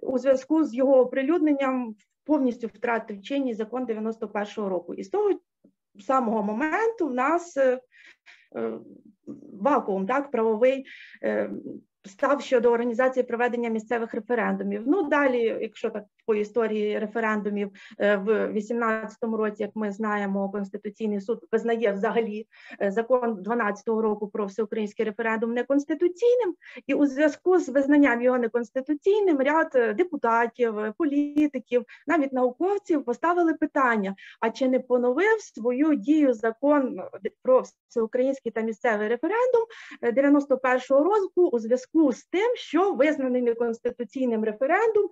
у 0.02 0.18
зв'язку 0.18 0.64
з 0.64 0.76
його 0.76 1.00
оприлюдненням 1.00 1.96
повністю 2.28 2.68
втратив 2.68 3.22
чинність 3.22 3.58
закон 3.58 3.86
91-го 3.86 4.70
року. 4.70 4.94
І 4.94 5.04
з 5.04 5.10
того 5.10 5.30
самого 6.04 6.44
моменту 6.44 7.08
в 7.08 7.14
нас 7.14 7.58
е, 7.58 7.80
е, 8.56 8.72
вакуум, 9.54 10.08
так, 10.08 10.32
правовий 10.32 10.86
е, 11.24 11.50
став 12.08 12.42
щодо 12.42 12.72
організації 12.72 13.24
проведення 13.24 13.70
місцевих 13.70 14.14
референдумів. 14.14 14.84
Ну 14.86 15.04
далі, 15.04 15.58
якщо 15.62 15.90
так 15.90 16.04
по 16.28 16.36
історії 16.36 17.00
референдумів 17.00 17.72
е, 18.00 18.16
в 18.16 18.48
18-му 18.48 19.38
році, 19.38 19.64
як 19.64 19.72
ми 19.76 19.92
знаємо, 19.92 20.50
конституційний 20.50 21.22
суд 21.22 21.40
визнає 21.52 21.92
взагалі 21.92 22.48
е, 22.82 22.92
закон 22.92 23.34
12-го 23.34 24.02
року 24.02 24.28
про 24.28 24.46
всеукраїнський 24.46 25.06
референдум 25.06 25.54
неконституційним, 25.54 26.56
і 26.88 26.94
у 26.94 27.06
зв'язку 27.06 27.60
з 27.60 27.70
визнанням 27.70 28.22
його 28.22 28.38
неконституційним 28.38 29.38
ряд 29.38 29.72
е, 29.76 29.94
депутатів, 29.94 30.76
політиків, 30.98 31.84
навіть 32.08 32.34
науковців 32.34 33.06
поставили 33.06 33.54
питання: 33.54 34.16
а 34.40 34.50
чи 34.50 34.68
не 34.68 34.80
поновив 34.80 35.42
свою 35.42 35.96
дію 35.96 36.34
закон 36.34 37.02
про 37.44 37.64
всеукраїнський 37.90 38.52
та 38.52 38.62
місцевий 38.62 39.08
референдум 39.08 39.64
91-го 40.02 41.04
року 41.04 41.48
у 41.48 41.60
зв'язку 41.60 41.97
з 42.12 42.26
тим, 42.26 42.56
що 42.56 42.94
визнаний 42.94 43.42
неконституційним 43.42 44.44
референдум, 44.44 45.10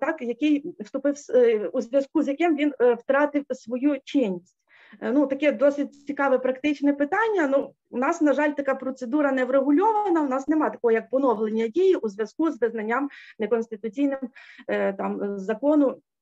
так 0.00 0.22
який 0.22 0.74
вступив 0.80 1.14
е, 1.30 1.68
у 1.72 1.80
зв'язку 1.80 2.22
з 2.22 2.28
яким 2.28 2.56
він 2.56 2.74
е, 2.80 2.94
втратив 2.94 3.44
свою 3.50 3.98
чинність. 4.04 4.56
Е, 5.00 5.12
ну, 5.12 5.26
таке 5.26 5.52
досить 5.52 6.06
цікаве 6.06 6.38
практичне 6.38 6.92
питання. 6.92 7.48
Ну, 7.48 7.74
у 7.90 7.98
нас, 7.98 8.20
на 8.20 8.32
жаль, 8.32 8.50
така 8.50 8.74
процедура 8.74 9.32
не 9.32 9.44
врегульована. 9.44 10.22
У 10.22 10.28
нас 10.28 10.48
немає 10.48 10.72
такого 10.72 10.92
як 10.92 11.10
поновлення 11.10 11.68
дії 11.68 11.94
у 11.94 12.08
зв'язку 12.08 12.50
з 12.50 12.60
визнанням 12.60 13.08
неконституційним 13.38 14.18
там 14.96 15.38
закону 15.38 15.96
Е, 15.96 16.13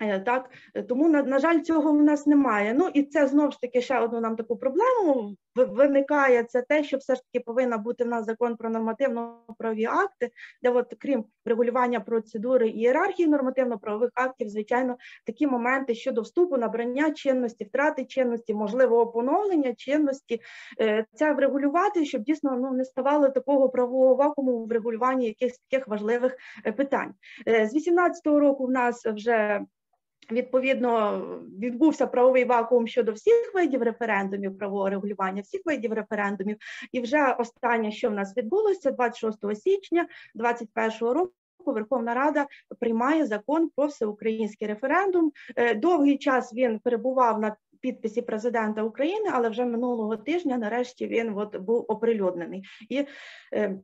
так, 0.00 0.50
е, 0.74 0.82
тому 0.82 1.08
на, 1.08 1.22
на 1.22 1.38
жаль, 1.38 1.60
цього 1.60 1.92
в 1.92 2.02
нас 2.02 2.26
немає. 2.26 2.74
Ну 2.74 2.88
і 2.94 3.02
це 3.02 3.26
знову 3.26 3.52
ж 3.52 3.60
таки 3.60 3.80
ще 3.80 3.98
одну 3.98 4.20
нам 4.20 4.36
таку 4.36 4.56
проблему 4.56 5.36
виникає. 5.54 6.44
Це 6.44 6.62
те, 6.62 6.84
що 6.84 6.96
все 6.96 7.14
ж 7.14 7.22
таки 7.22 7.44
повинна 7.44 7.78
бути 7.78 8.04
в 8.04 8.06
нас 8.06 8.26
закон 8.26 8.56
про 8.56 8.70
нормативно-правові 8.70 9.84
акти, 9.84 10.30
де, 10.62 10.70
от 10.70 10.94
крім 10.98 11.24
регулювання 11.44 12.00
процедури 12.00 12.68
і 12.68 12.78
ієрархії 12.78 13.28
нормативно-правових 13.28 14.10
актів, 14.14 14.48
звичайно, 14.48 14.96
такі 15.26 15.46
моменти 15.46 15.94
щодо 15.94 16.20
вступу, 16.20 16.56
набрання 16.56 17.10
чинності, 17.10 17.64
втрати 17.64 18.04
чинності, 18.04 18.54
можливого 18.54 19.06
поновлення 19.06 19.74
чинності, 19.74 20.40
е, 20.80 21.06
це 21.14 21.32
врегулювати, 21.32 22.04
щоб 22.04 22.22
дійсно 22.22 22.56
ну 22.56 22.72
не 22.72 22.84
ставало 22.84 23.28
такого 23.28 23.68
правового 23.68 24.14
вакууму 24.14 24.64
в 24.64 24.72
регулюванні 24.72 25.26
якихось 25.26 25.58
таких 25.58 25.88
важливих 25.88 26.36
питань. 26.76 27.14
З 27.46 27.74
18-го 27.74 28.40
року 28.40 28.66
в 28.66 28.70
нас 28.70 29.06
вже 29.06 29.60
Відповідно, 30.32 31.20
відбувся 31.58 32.06
правовий 32.06 32.44
вакуум 32.44 32.86
щодо 32.86 33.12
всіх 33.12 33.54
видів 33.54 33.82
референдумів, 33.82 34.58
правового 34.58 34.90
регулювання 34.90 35.42
всіх 35.42 35.60
видів 35.64 35.92
референдумів. 35.92 36.56
І 36.92 37.00
вже 37.00 37.32
останнє, 37.32 37.92
що 37.92 38.10
в 38.10 38.12
нас 38.12 38.36
відбулося, 38.36 38.90
26 38.90 39.62
січня 39.62 40.06
2021 40.34 41.14
року. 41.14 41.32
Верховна 41.66 42.14
Рада 42.14 42.46
приймає 42.78 43.26
закон 43.26 43.70
про 43.76 43.86
всеукраїнський 43.86 44.68
референдум. 44.68 45.32
Е, 45.56 45.74
довгий 45.74 46.18
час 46.18 46.54
він 46.54 46.78
перебував 46.78 47.40
на 47.40 47.56
підписі 47.80 48.22
президента 48.22 48.82
України, 48.82 49.30
але 49.32 49.48
вже 49.48 49.64
минулого 49.64 50.16
тижня, 50.16 50.58
нарешті, 50.58 51.06
він 51.06 51.32
от 51.36 51.56
був 51.56 51.84
оприлюднений 51.88 52.64
і. 52.88 53.06
Е, 53.54 53.78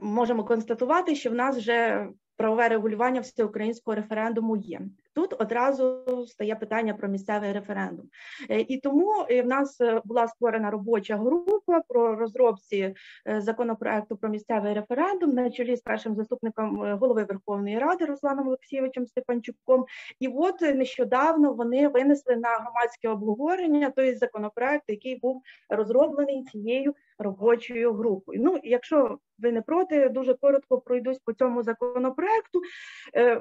можемо 0.00 0.44
констатувати, 0.44 1.14
що 1.14 1.30
в 1.30 1.34
нас 1.34 1.56
вже 1.56 2.08
правове 2.36 2.68
регулювання 2.68 3.20
всеукраїнського 3.20 3.94
референдуму 3.94 4.56
є. 4.56 4.80
Тут 5.16 5.34
одразу 5.38 6.04
стає 6.26 6.56
питання 6.56 6.94
про 6.94 7.08
місцевий 7.08 7.52
референдум, 7.52 8.06
Е, 8.50 8.60
і 8.60 8.80
тому 8.80 9.26
е, 9.30 9.42
в 9.42 9.46
нас 9.46 9.80
е, 9.80 10.02
була 10.04 10.28
створена 10.28 10.70
робоча 10.70 11.16
група 11.16 11.80
про 11.88 12.16
розробці 12.16 12.94
законопроекту 13.38 14.16
про 14.16 14.28
місцевий 14.28 14.74
референдум 14.74 15.34
на 15.34 15.50
чолі 15.50 15.76
з 15.76 15.80
першим 15.80 16.14
заступником 16.14 16.98
голови 16.98 17.24
Верховної 17.24 17.78
Ради 17.78 18.04
Русланом 18.04 18.48
Олексійовичем 18.48 19.06
Степанчуком. 19.06 19.84
І 20.20 20.28
от 20.28 20.60
нещодавно 20.60 21.52
вони 21.52 21.88
винесли 21.88 22.36
на 22.36 22.48
громадське 22.48 23.08
обговорення 23.08 23.90
той 23.90 24.14
законопроект, 24.14 24.84
який 24.88 25.18
був 25.18 25.42
розроблений 25.68 26.44
цією 26.44 26.94
робочою 27.18 27.92
групою. 27.92 28.40
Ну, 28.44 28.60
якщо 28.62 29.18
ви 29.38 29.52
не 29.52 29.62
проти, 29.62 30.08
дуже 30.08 30.34
коротко 30.34 30.80
пройдусь 30.80 31.18
по 31.18 31.32
цьому 31.32 31.62
законопроекту. 31.62 32.60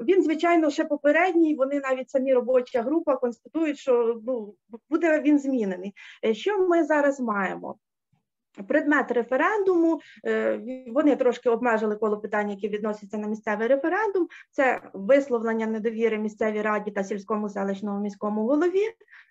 Він, 0.01 0.23
звичайно, 0.23 0.69
ще 0.69 0.85
попередній. 0.85 1.55
Вони 1.65 1.79
навіть 1.79 2.09
самі 2.09 2.33
робоча 2.33 2.81
група 2.81 3.15
констатують, 3.17 3.77
що 3.77 4.21
ну 4.25 4.55
буде 4.89 5.21
він 5.21 5.39
змінений. 5.39 5.93
Е, 6.25 6.33
Що 6.33 6.67
ми 6.67 6.83
зараз 6.83 7.19
маємо? 7.19 7.75
Предмет 8.67 9.11
референдуму 9.11 9.99
е, 10.25 10.59
вони 10.87 11.15
трошки 11.15 11.49
обмежили 11.49 11.95
коло 11.95 12.17
питань, 12.17 12.49
які 12.49 12.69
відносяться 12.69 13.17
на 13.17 13.27
місцевий 13.27 13.67
референдум. 13.67 14.27
Це 14.51 14.81
висловлення 14.93 15.67
недовіри 15.67 16.17
місцевій 16.17 16.61
раді 16.61 16.91
та 16.91 17.03
сільському 17.03 17.49
селищному 17.49 17.99
міському 17.99 18.47
голові, 18.47 18.83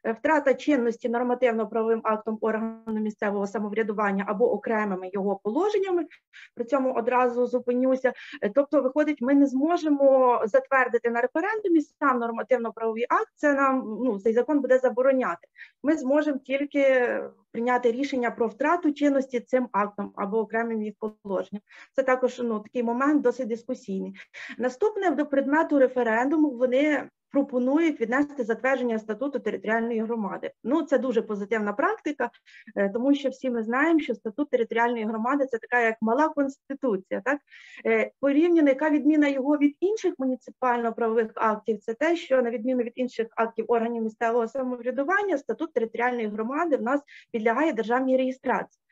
е, 0.05 0.13
втрата 0.13 0.55
чинності 0.55 1.09
нормативно-правовим 1.09 2.01
актом 2.05 2.39
органу 2.41 3.01
місцевого 3.01 3.47
самоврядування 3.47 4.25
або 4.29 4.53
окремими 4.53 5.11
його 5.13 5.37
положеннями. 5.37 6.07
При 6.55 6.65
цьому 6.65 6.93
одразу 6.95 7.47
зупинюся. 7.47 8.13
Е, 8.43 8.51
Тобто, 8.55 8.83
виходить, 8.83 9.21
ми 9.21 9.35
не 9.35 9.47
зможемо 9.47 10.41
затвердити 10.45 11.11
на 11.11 11.21
референдумі 11.21 11.81
сам 11.81 12.19
нормативно-правовий 12.19 13.07
акт. 13.09 13.33
Це 13.35 13.55
нам 13.55 13.99
ну 14.05 14.21
цей 14.21 14.33
закон 14.33 14.61
буде 14.61 14.79
забороняти. 14.79 15.49
Ми 15.83 15.97
зможемо 15.97 16.39
тільки 16.39 17.21
прийняти 17.55 17.93
рішення 17.93 18.31
про 18.31 18.49
втрату 18.49 18.93
чинності 18.93 19.41
цим 19.41 19.69
актом 19.73 20.13
або 20.17 20.39
окремим 20.39 20.83
їх 20.83 20.95
положенням. 20.99 21.63
Це 21.93 22.03
також 22.03 22.39
ну 22.39 22.61
такий 22.61 22.83
момент 22.83 23.23
досить 23.23 23.49
дискусійний. 23.49 24.15
Наступне 24.59 25.11
до 25.11 25.27
предмету 25.27 25.79
референдуму 25.79 26.51
вони 26.51 27.09
пропонують 27.35 28.01
віднести 28.01 28.45
затвердження 28.45 28.99
статуту 28.99 29.39
територіальної 29.39 30.01
громади. 30.01 30.51
Ну 30.65 30.83
це 30.83 30.99
дуже 30.99 31.23
позитивна 31.23 31.73
практика, 31.73 32.31
е, 32.77 32.89
тому 32.89 33.15
що 33.15 33.29
всі 33.29 33.51
ми 33.51 33.63
знаємо, 33.63 34.01
що 34.01 34.15
статут 34.15 34.51
територіальної 34.51 35.05
громади 35.05 35.47
це 35.47 35.59
така 35.59 35.81
як 35.81 35.97
мала 36.01 36.29
конституція. 36.29 37.21
Так 37.25 37.39
Е, 37.87 38.11
порівняно, 38.21 38.69
яка 38.69 38.91
відміна 38.91 39.29
його 39.29 39.57
від 39.57 39.77
інших 39.81 40.15
муніципально-правових 40.19 41.31
актів, 41.35 41.79
це 41.79 41.95
те, 41.95 42.17
що 42.17 42.43
на 42.43 42.51
відміну 42.51 42.83
від 42.83 42.93
інших 42.95 43.27
актів 43.37 43.65
органів 43.69 44.03
місцевого 44.03 44.49
самоврядування, 44.49 45.39
статут 45.39 45.73
територіальної 45.73 46.27
громади 46.27 46.77
в 46.77 46.83
нас 46.83 47.01
підлягає 47.33 47.73
державній 47.73 48.17
реєстрації. 48.17 48.83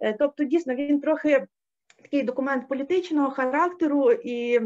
Е, 0.00 0.16
Тобто, 0.18 0.44
дійсно, 0.44 0.74
він 0.74 1.00
трохи 1.00 1.46
такий 2.02 2.22
документ 2.22 2.68
політичного 2.68 3.30
характеру 3.30 4.12
і. 4.12 4.60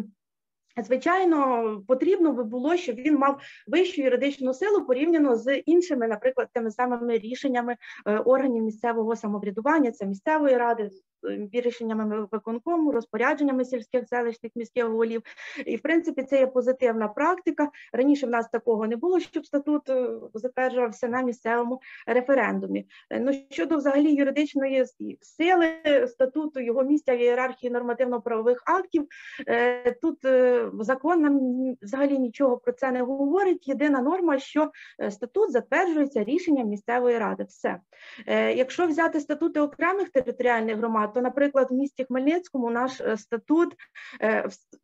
Звичайно, 0.84 1.82
потрібно 1.88 2.32
би 2.32 2.44
було, 2.44 2.76
щоб 2.76 2.96
він 2.96 3.16
мав 3.16 3.40
вищу 3.66 4.02
юридичну 4.02 4.55
силу 4.55 4.84
порівняно 4.84 5.36
з 5.36 5.56
іншими, 5.56 6.09
наприклад, 6.09 6.48
тими 6.52 6.70
самими 6.70 7.18
рішеннями 7.18 7.76
е, 8.06 8.18
органів 8.18 8.62
місцевого 8.62 9.16
самоврядування, 9.16 9.92
це 9.92 10.06
місцевої 10.06 10.56
ради, 10.56 10.90
е, 11.24 11.48
рішеннями 11.52 12.26
виконкому, 12.32 12.92
розпорядженнями 12.92 13.64
сільських 13.64 14.09
селищних 14.09 14.52
міських 14.56 14.84
голів. 14.84 15.22
І 15.66 15.76
в 15.76 15.82
принципі 15.82 16.22
це 16.22 16.38
є 16.38 16.46
позитивна 16.46 17.09
практика. 17.09 17.70
Раніше 17.92 18.26
в 18.26 18.30
нас 18.30 18.48
такого 18.48 18.86
не 18.86 18.96
було, 18.96 19.20
щоб 19.20 19.46
статут 19.46 19.88
е, 19.88 20.10
затверджувався 20.34 21.09
на 21.09 21.22
місцевому 21.22 21.80
референдумі. 22.06 22.86
Ну 23.20 23.32
щодо 23.50 23.76
взагалі 23.76 24.14
юридичної 24.14 24.84
сили 25.20 25.68
статуту, 26.06 26.60
його 26.60 26.82
місця 26.82 27.16
в 27.16 27.20
ієрархії 27.20 27.72
нормативно-правових 27.72 28.62
актів, 28.66 29.06
тут 30.02 30.18
закон 30.81 31.20
нам 31.20 31.40
взагалі 31.82 32.19
нічого 32.19 32.57
про 32.57 32.73
це 32.73 32.93
не 32.93 33.03
говорить. 33.03 33.69
Єдина 33.69 34.01
норма, 34.01 34.39
що 34.39 34.70
е, 35.01 35.11
статут 35.11 35.53
затверджується 35.53 36.24
рішенням 36.24 36.69
місцевої 36.69 37.19
ради. 37.19 37.45
Все. 37.45 37.81
Е, 38.27 38.55
Якщо 38.55 38.86
взяти 38.86 39.20
статути 39.20 39.61
окремих 39.61 40.09
територіальних 40.09 40.77
громад, 40.77 41.12
то, 41.12 41.20
наприклад, 41.20 41.69
в 41.70 41.74
місті 41.74 42.05
Хмельницькому 42.05 42.70
наш 42.70 43.01
е, 43.01 43.16
статут 43.16 43.74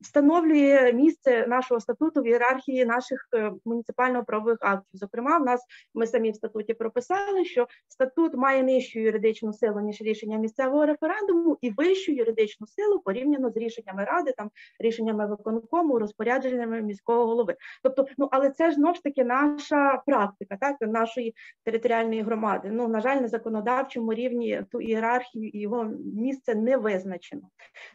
встановлює 0.00 0.92
місце 0.92 1.46
нашого 1.46 1.80
статуту 1.80 2.20
в 2.22 2.26
ієрархії 2.26 2.84
наших 2.84 3.28
муніципально-правових 3.64 4.58
актів. 4.60 4.90
Зокрема, 4.92 5.38
в 5.38 5.44
нас 5.44 5.60
ми 5.94 6.06
самі 6.06 6.30
в 6.30 6.34
статуті 6.34 6.74
прописали, 6.74 7.44
що 7.44 7.66
статут 7.88 8.34
має 8.34 8.62
нижчу 8.62 8.98
юридичну 8.98 9.52
силу 9.52 9.80
ніж 9.80 10.00
рішення 10.00 10.38
місцевого 10.38 10.86
референдуму, 10.86 11.58
і 11.60 11.70
вищу 11.70 12.12
юридичну 12.12 12.66
силу 12.66 13.00
порівняно 13.00 13.50
з 13.50 13.56
рішеннями 13.56 14.04
ради, 14.04 14.32
там 14.36 14.50
рішеннями 14.78 15.26
виконкому, 15.74 15.98
розпорядженнями 15.98 16.82
міського 16.82 17.26
голови. 17.26 17.56
Тобто, 17.82 18.06
ну 18.18 18.28
але 18.32 18.50
це 18.50 18.70
ж 18.70 18.74
знов 18.74 18.94
ж 18.94 19.02
таки 19.02 19.24
наша 19.24 20.02
практика, 20.06 20.56
так 20.56 20.76
нашої 20.80 21.34
територіальної 21.64 22.22
громади. 22.22 22.70
Ну 22.72 22.88
на 22.88 23.00
жаль, 23.00 23.16
на 23.16 23.28
законодавчому 23.28 24.14
рівні 24.14 24.62
ту 24.70 24.80
ієрархію 24.80 25.48
і 25.48 25.60
його 25.60 25.84
місце 26.16 26.54
не 26.54 26.76
визначено. 26.76 27.42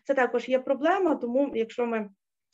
Це 0.04 0.14
також 0.14 0.50
є 0.50 0.60
проблема, 0.60 1.16
тому 1.16 1.52
якщо 1.56 1.86
ми 1.86 2.10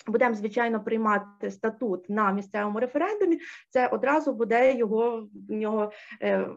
Будемо 0.07 0.35
звичайно 0.35 0.83
приймати 0.83 1.51
статут 1.51 2.09
на 2.09 2.31
місцевому 2.31 2.79
референдумі. 2.79 3.39
Це 3.69 3.87
одразу 3.87 4.33
буде 4.33 4.75
його 4.75 5.27
в 5.49 5.51
нього 5.51 5.91
е, 6.21 6.47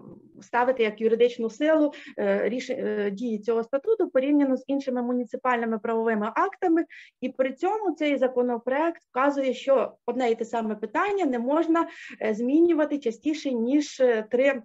ставити 0.41 0.83
як 0.83 1.01
юридичну 1.01 1.51
силу 1.51 1.93
е, 2.19 2.49
ріш, 2.49 2.71
е, 2.71 3.11
дії 3.11 3.39
цього 3.39 3.65
статуту 3.65 4.11
порівняно 4.11 4.57
з 4.57 4.65
іншими 4.67 5.03
муніципальними 5.03 5.79
правовими 5.79 6.33
актами. 6.35 6.85
І 7.21 7.29
при 7.29 7.53
цьому 7.53 7.93
цей 7.93 8.19
законопроект 8.19 9.03
вказує, 9.11 9.55
що 9.55 9.93
одне 10.07 10.31
і 10.31 10.35
те 10.35 10.45
саме 10.45 10.75
питання 10.75 11.25
не 11.25 11.39
можна 11.39 11.89
змінювати 12.31 12.99
частіше 12.99 13.53
ніж 13.53 14.03
три. 14.31 14.63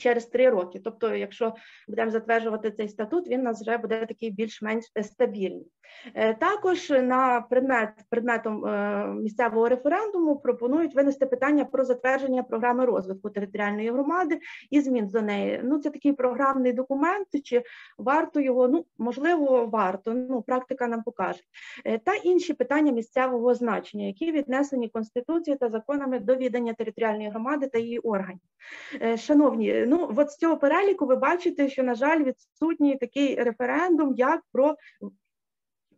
Через 0.00 0.26
три 0.26 0.50
роки, 0.50 0.80
тобто, 0.84 1.14
якщо 1.14 1.54
будемо 1.88 2.10
затверджувати 2.10 2.70
цей 2.70 2.88
статут, 2.88 3.28
він 3.28 3.40
у 3.40 3.44
нас 3.44 3.62
вже 3.62 3.78
буде 3.78 4.06
такий 4.06 4.30
більш-менш 4.30 4.84
е, 4.96 5.02
стабільний. 5.02 5.66
Е, 6.14 6.34
Також 6.34 6.90
на 6.90 7.40
предмет 7.40 7.88
предметом 8.10 8.66
е, 8.66 9.06
місцевого 9.06 9.68
референдуму 9.68 10.36
пропонують 10.36 10.94
винести 10.94 11.26
питання 11.26 11.64
про 11.64 11.84
затвердження 11.84 12.42
програми 12.42 12.84
розвитку 12.84 13.30
територіальної 13.30 13.90
громади 13.90 14.40
і 14.70 14.80
змін 14.80 15.06
до 15.06 15.22
неї. 15.22 15.60
Ну 15.64 15.78
це 15.78 15.90
такий 15.90 16.12
програмний 16.12 16.72
документ. 16.72 17.26
Чи 17.44 17.62
варто 17.98 18.40
його? 18.40 18.68
Ну 18.68 18.84
можливо, 18.98 19.66
варто. 19.66 20.14
Ну 20.14 20.42
практика 20.42 20.86
нам 20.86 21.02
покаже. 21.02 21.40
Та 22.04 22.14
інші 22.14 22.54
питання 22.54 22.92
місцевого 22.92 23.54
значення, 23.54 24.06
які 24.06 24.32
віднесені 24.32 24.88
конституцією 24.88 25.58
та 25.58 25.68
законами 25.68 26.18
до 26.18 26.36
відання 26.36 26.74
територіальної 26.74 27.28
громади 27.28 27.66
та 27.66 27.78
її 27.78 27.98
органів. 27.98 28.40
Шановні, 29.16 29.86
ну 29.90 30.14
от 30.16 30.30
з 30.30 30.36
цього 30.36 30.56
переліку 30.56 31.06
ви 31.06 31.16
бачите, 31.16 31.68
що 31.68 31.82
на 31.82 31.94
жаль 31.94 32.24
відсутній 32.24 32.96
такий 32.96 33.34
референдум, 33.34 34.14
як 34.14 34.42
про 34.52 34.76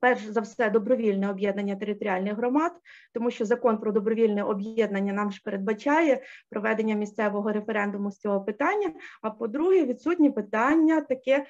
перш 0.03 0.25
за 0.25 0.41
все 0.41 0.71
добровільне 0.71 1.31
об'єднання 1.31 1.77
територіальних 1.77 2.37
громад, 2.37 2.73
тому 3.15 3.31
що 3.31 3.45
закон 3.45 3.79
про 3.79 3.93
добровільне 3.93 4.43
об'єднання 4.43 5.13
нам 5.13 5.33
ж 5.33 5.41
передбачає 5.45 6.23
проведення 6.51 6.95
місцевого 6.95 7.53
референдуму 7.53 8.11
з 8.11 8.19
цього 8.19 8.41
питання. 8.41 8.93
А 9.23 9.31
по-друге, 9.31 9.85
відсутні 9.85 10.31
питання 10.31 11.01
таке 11.01 11.47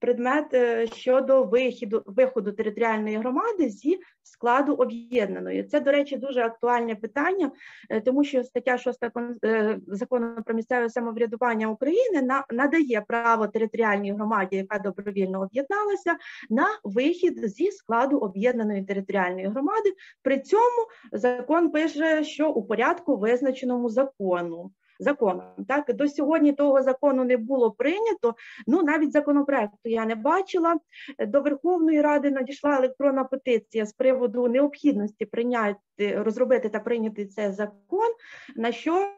предмет 0.00 0.54
е, 0.54 0.86
щодо 0.86 1.44
вихіду 1.44 2.02
виходу 2.06 2.52
територіальної 2.52 3.16
громади 3.16 3.68
зі 3.68 3.98
складу 4.22 4.74
об'єднаної. 4.74 5.64
Це, 5.64 5.80
до 5.80 5.92
речі, 5.92 6.16
дуже 6.16 6.40
актуальне 6.40 6.94
питання, 6.94 7.50
е, 7.90 8.00
тому 8.00 8.24
що 8.24 8.44
стаття 8.44 8.78
6 8.78 8.98
е, 9.44 9.78
закону 9.86 10.42
про 10.46 10.54
місцеве 10.54 10.90
самоврядування 10.90 11.68
України 11.68 12.22
на- 12.22 12.44
надає 12.50 13.00
право 13.08 13.46
територіальній 13.48 14.12
громаді, 14.12 14.56
яка 14.56 14.78
добровільно 14.78 15.40
об'єдналася, 15.42 16.16
на 16.50 16.66
вихід 16.84 17.48
зі 17.48 17.70
складу 17.70 17.93
об'єднаної 18.02 18.84
територіальної 18.84 19.46
громади. 19.46 19.94
При 20.22 20.40
цьому 20.40 20.86
закон 21.12 21.70
пише, 21.70 22.24
що 22.24 22.50
у 22.50 22.62
порядку 22.62 23.16
визначеному 23.16 23.88
закону. 23.88 24.70
Законом 24.98 25.44
так 25.68 25.96
до 25.96 26.08
сьогодні 26.08 26.52
того 26.52 26.82
закону 26.82 27.24
не 27.24 27.36
було 27.36 27.70
прийнято. 27.70 28.34
Ну 28.66 28.82
навіть 28.82 29.12
законопроекту 29.12 29.88
я 29.88 30.04
не 30.04 30.14
бачила. 30.14 30.76
До 31.18 31.40
Верховної 31.40 32.00
Ради 32.00 32.30
надійшла 32.30 32.76
електронна 32.76 33.24
петиція 33.24 33.86
з 33.86 33.92
приводу 33.92 34.48
необхідності 34.48 35.24
прийняти 35.24 35.78
розробити 36.00 36.68
та 36.68 36.80
прийняти 36.80 37.26
цей 37.26 37.52
закон. 37.52 38.08
На 38.56 38.72
що 38.72 39.08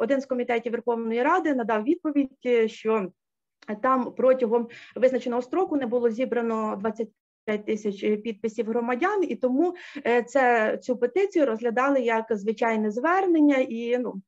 один 0.00 0.20
з 0.20 0.26
комітетів 0.26 0.72
Верховної 0.72 1.22
Ради 1.22 1.54
надав 1.54 1.82
відповідь, 1.82 2.70
що 2.70 3.08
там 3.82 4.12
протягом 4.16 4.68
визначеного 4.96 5.42
строку 5.42 5.76
не 5.76 5.86
було 5.86 6.10
зібрано 6.10 6.80
20 7.46 7.66
тисяч 7.66 8.00
підписів 8.00 8.66
громадян, 8.66 9.24
і 9.28 9.36
тому 9.36 9.74
це 10.26 10.76
цю 10.82 10.96
петицію 10.96 11.46
розглядали 11.46 12.00
як 12.00 12.26
звичайне 12.30 12.90
звернення 12.90 13.56
і 13.56 13.98
ну. 13.98 14.22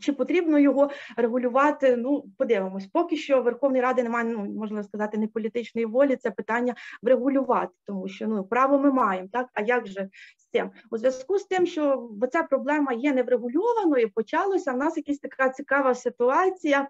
Чи 0.00 0.12
потрібно 0.12 0.58
його 0.58 0.90
регулювати? 1.16 1.96
Ну, 1.96 2.24
подивимось. 2.38 2.86
Поки 2.86 3.16
що 3.16 3.42
Верховної 3.42 3.82
Ради 3.82 4.02
немає, 4.02 4.28
ну 4.28 4.44
можна 4.44 4.82
сказати, 4.82 5.18
не 5.18 5.28
політичної 5.28 5.86
волі 5.86 6.16
це 6.16 6.30
питання 6.30 6.74
врегулювати, 7.02 7.72
тому 7.86 8.08
що 8.08 8.26
ну 8.26 8.44
право 8.44 8.78
ми 8.78 8.92
маємо, 8.92 9.28
так 9.32 9.48
а 9.54 9.62
як 9.62 9.86
же 9.86 10.08
з 10.56 10.58
цим? 10.58 10.70
У 10.90 10.98
зв'язку 10.98 11.38
з 11.38 11.44
тим, 11.44 11.66
що 11.66 12.10
ця 12.32 12.42
проблема 12.42 12.92
є 12.92 13.12
неврегульованою, 13.12 14.10
почалося 14.14 14.72
в 14.72 14.76
нас 14.76 14.96
якась 14.96 15.18
така 15.18 15.48
цікава 15.48 15.94
ситуація. 15.94 16.88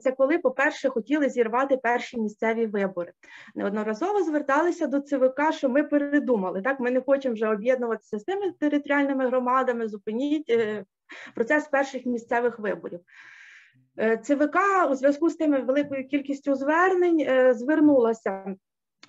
Це 0.00 0.12
коли, 0.12 0.38
по-перше, 0.38 0.88
хотіли 0.88 1.28
зірвати 1.28 1.76
перші 1.76 2.20
місцеві 2.20 2.66
вибори. 2.66 3.12
Неодноразово 3.54 4.22
зверталися 4.22 4.86
до 4.86 5.00
ЦВК, 5.00 5.52
що 5.52 5.68
ми 5.68 5.82
передумали. 5.82 6.62
Так, 6.62 6.80
ми 6.80 6.90
не 6.90 7.00
хочемо 7.00 7.34
вже 7.34 7.48
об'єднуватися 7.48 8.18
з 8.18 8.24
тими 8.24 8.52
територіальними 8.60 9.26
громадами. 9.26 9.88
Зупиніть 9.88 10.58
процес 11.34 11.68
перших 11.68 12.06
місцевих 12.06 12.58
виборів. 12.58 13.00
ЦВК 14.22 14.56
у 14.90 14.94
зв'язку 14.94 15.30
з 15.30 15.36
тими 15.36 15.60
великою 15.60 16.08
кількістю 16.08 16.54
звернень 16.54 17.54
звернулася 17.54 18.54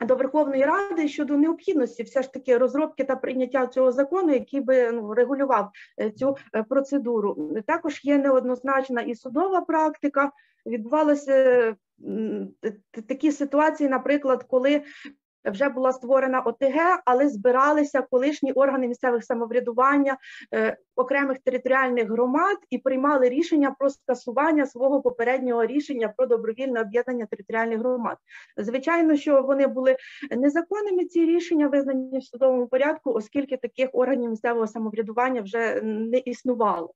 до 0.02 0.16
Верховної 0.16 0.66
Ради 0.66 1.08
щодо 1.08 1.38
необхідності 1.38 2.04
все 2.04 2.22
ж 2.22 2.34
таки 2.34 2.58
розробки 2.58 3.04
та 3.04 3.16
прийняття 3.16 3.68
цього 3.68 3.92
закону, 3.92 4.34
який 4.34 4.62
би 4.62 4.92
ну, 4.92 5.14
регулював 5.14 5.72
цю 6.16 6.36
процедуру. 6.70 7.54
Також 7.68 8.00
є 8.04 8.18
неоднозначна 8.18 9.02
і 9.02 9.16
судова 9.16 9.62
практика. 9.62 10.32
Відбувалися 10.66 11.76
такі 13.08 13.32
ситуації, 13.32 13.90
наприклад, 13.90 14.46
коли 14.50 14.82
вже 15.52 15.70
була 15.70 15.92
створена 15.92 16.40
ОТГ, 16.40 17.02
але 17.06 17.30
збиралися 17.30 18.02
колишні 18.02 18.52
органи 18.52 18.88
місцевих 18.88 19.24
самоврядування 19.24 20.18
е, 20.54 20.78
окремих 20.96 21.40
територіальних 21.40 22.10
громад 22.10 22.58
і 22.70 22.78
приймали 22.78 23.30
рішення 23.30 23.76
про 23.80 23.90
скасування 23.90 24.66
свого 24.66 25.02
попереднього 25.02 25.66
рішення 25.66 26.14
про 26.18 26.26
добровільне 26.26 26.82
об'єднання 26.82 27.26
територіальних 27.26 27.80
громад. 27.80 28.18
Звичайно, 28.58 29.18
що 29.18 29.42
вони 29.42 29.68
були 29.68 29.98
незаконними. 30.32 31.06
Ці 31.08 31.26
рішення 31.26 31.68
визнані 31.68 32.20
в 32.20 32.24
судовому 32.24 32.68
порядку, 32.68 33.12
оскільки 33.12 33.58
таких 33.58 33.90
органів 33.94 34.30
місцевого 34.30 34.68
самоврядування 34.68 35.42
вже 35.42 35.82
не 35.84 36.18
існувало. 36.18 36.94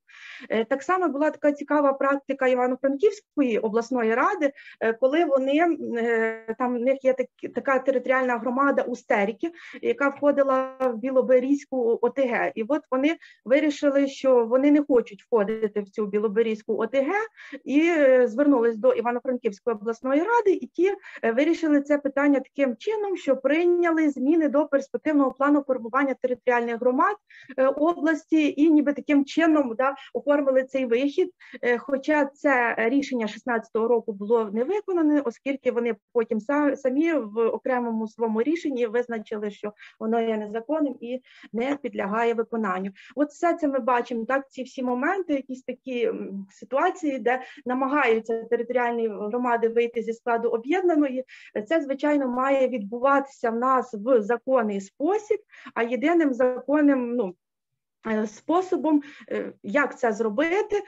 Е, 0.49 0.65
так 0.65 0.84
само 0.84 1.07
була 1.07 1.30
така 1.30 1.52
цікава 1.52 1.94
практика 1.94 2.48
Івано-Франківської 2.48 3.60
обласної 3.60 4.15
ради, 4.15 4.52
е, 4.80 4.94
коли 4.94 5.26
вони 5.26 5.78
е, 5.98 6.56
там 6.57 6.78
в 6.78 6.80
них 6.80 7.03
є 7.03 7.15
така 7.56 7.80
територіальна 7.80 8.36
громада 8.41 8.81
Устеріки, 8.81 9.51
яка 9.81 10.09
входила 10.09 10.77
в 10.80 10.97
Білоберізьку 10.97 11.99
ОТГ. 12.01 12.51
І 12.55 12.63
от 12.68 12.81
вони 12.91 13.15
вирішили, 13.45 14.07
що 14.07 14.45
вони 14.45 14.72
не 14.72 14.84
хочуть 14.84 15.23
входити 15.23 15.81
в 15.81 15.89
цю 15.89 16.05
Білоберізьку 16.05 16.77
ОТГ, 16.77 17.11
і 17.63 17.81
е, 17.81 18.27
звернулись 18.27 18.77
до 18.77 18.93
Івано-Франківської 18.93 19.76
обласної 19.76 20.22
ради, 20.22 20.51
і 20.51 20.68
ті 20.68 20.91
е, 21.23 21.31
вирішили 21.31 21.81
це 21.81 21.97
питання 21.97 22.39
таким 22.39 22.76
чином, 22.77 23.18
що 23.18 23.38
прийняли 23.38 24.09
зміни 24.09 24.49
до 24.49 24.65
перспективного 24.65 25.31
плану 25.31 25.63
формування 25.68 26.15
територіальних 26.22 26.80
громад 26.80 27.15
е, 27.57 27.68
області, 27.68 28.53
і 28.57 28.69
ніби 28.69 28.93
таким 28.93 29.26
чином 29.26 29.76
да, 29.77 29.95
оформили 30.13 30.63
цей 30.63 30.85
вихід. 30.85 31.31
Хоча 31.80 32.26
це 32.26 32.76
рішення 32.77 33.26
16-го 33.26 33.88
року 33.88 34.13
було 34.13 34.49
не 34.53 34.63
виконане, 34.63 35.22
оскільки 35.22 35.72
вони 35.72 35.95
потім 36.13 36.39
самі 36.76 37.13
в 37.13 37.47
окремому 37.47 38.07
своєму 38.07 38.31
своєму 38.32 38.41
рішенні 38.41 38.88
визначили, 38.88 39.52
що 39.52 39.74
воно 39.99 40.22
є 40.22 40.38
незаконним 40.38 40.95
і 41.02 41.22
не 41.53 41.76
підлягає 41.76 42.34
виконанню. 42.34 42.91
От 43.16 43.30
все 43.30 43.53
це 43.53 43.68
ми 43.68 43.80
бачимо. 43.80 44.26
Так, 44.26 44.52
ці 44.52 44.64
всі 44.64 44.84
моменти, 44.84 45.34
якісь 45.34 45.64
такі 45.64 46.12
ситуації, 46.49 47.20
де 47.20 47.41
намагаються 47.66 48.44
територіальні 48.44 49.08
громади 49.08 49.70
вийти 49.70 50.02
зі 50.02 50.14
складу 50.14 50.49
об'єднаної. 50.49 51.26
Це 51.68 51.82
звичайно 51.82 52.28
має 52.28 52.68
відбуватися 52.68 53.49
в 53.49 53.56
нас 53.56 53.94
в 53.94 54.22
законний 54.22 54.82
спосіб, 54.82 55.40
а 55.74 55.84
єдиним 55.84 56.34
законним, 56.34 57.16
ну. 57.16 57.36
Е, 58.08 58.28
способом, 58.28 59.02
е, 59.32 59.53
як 59.64 59.99
це 59.99 60.12
зробити, 60.12 60.82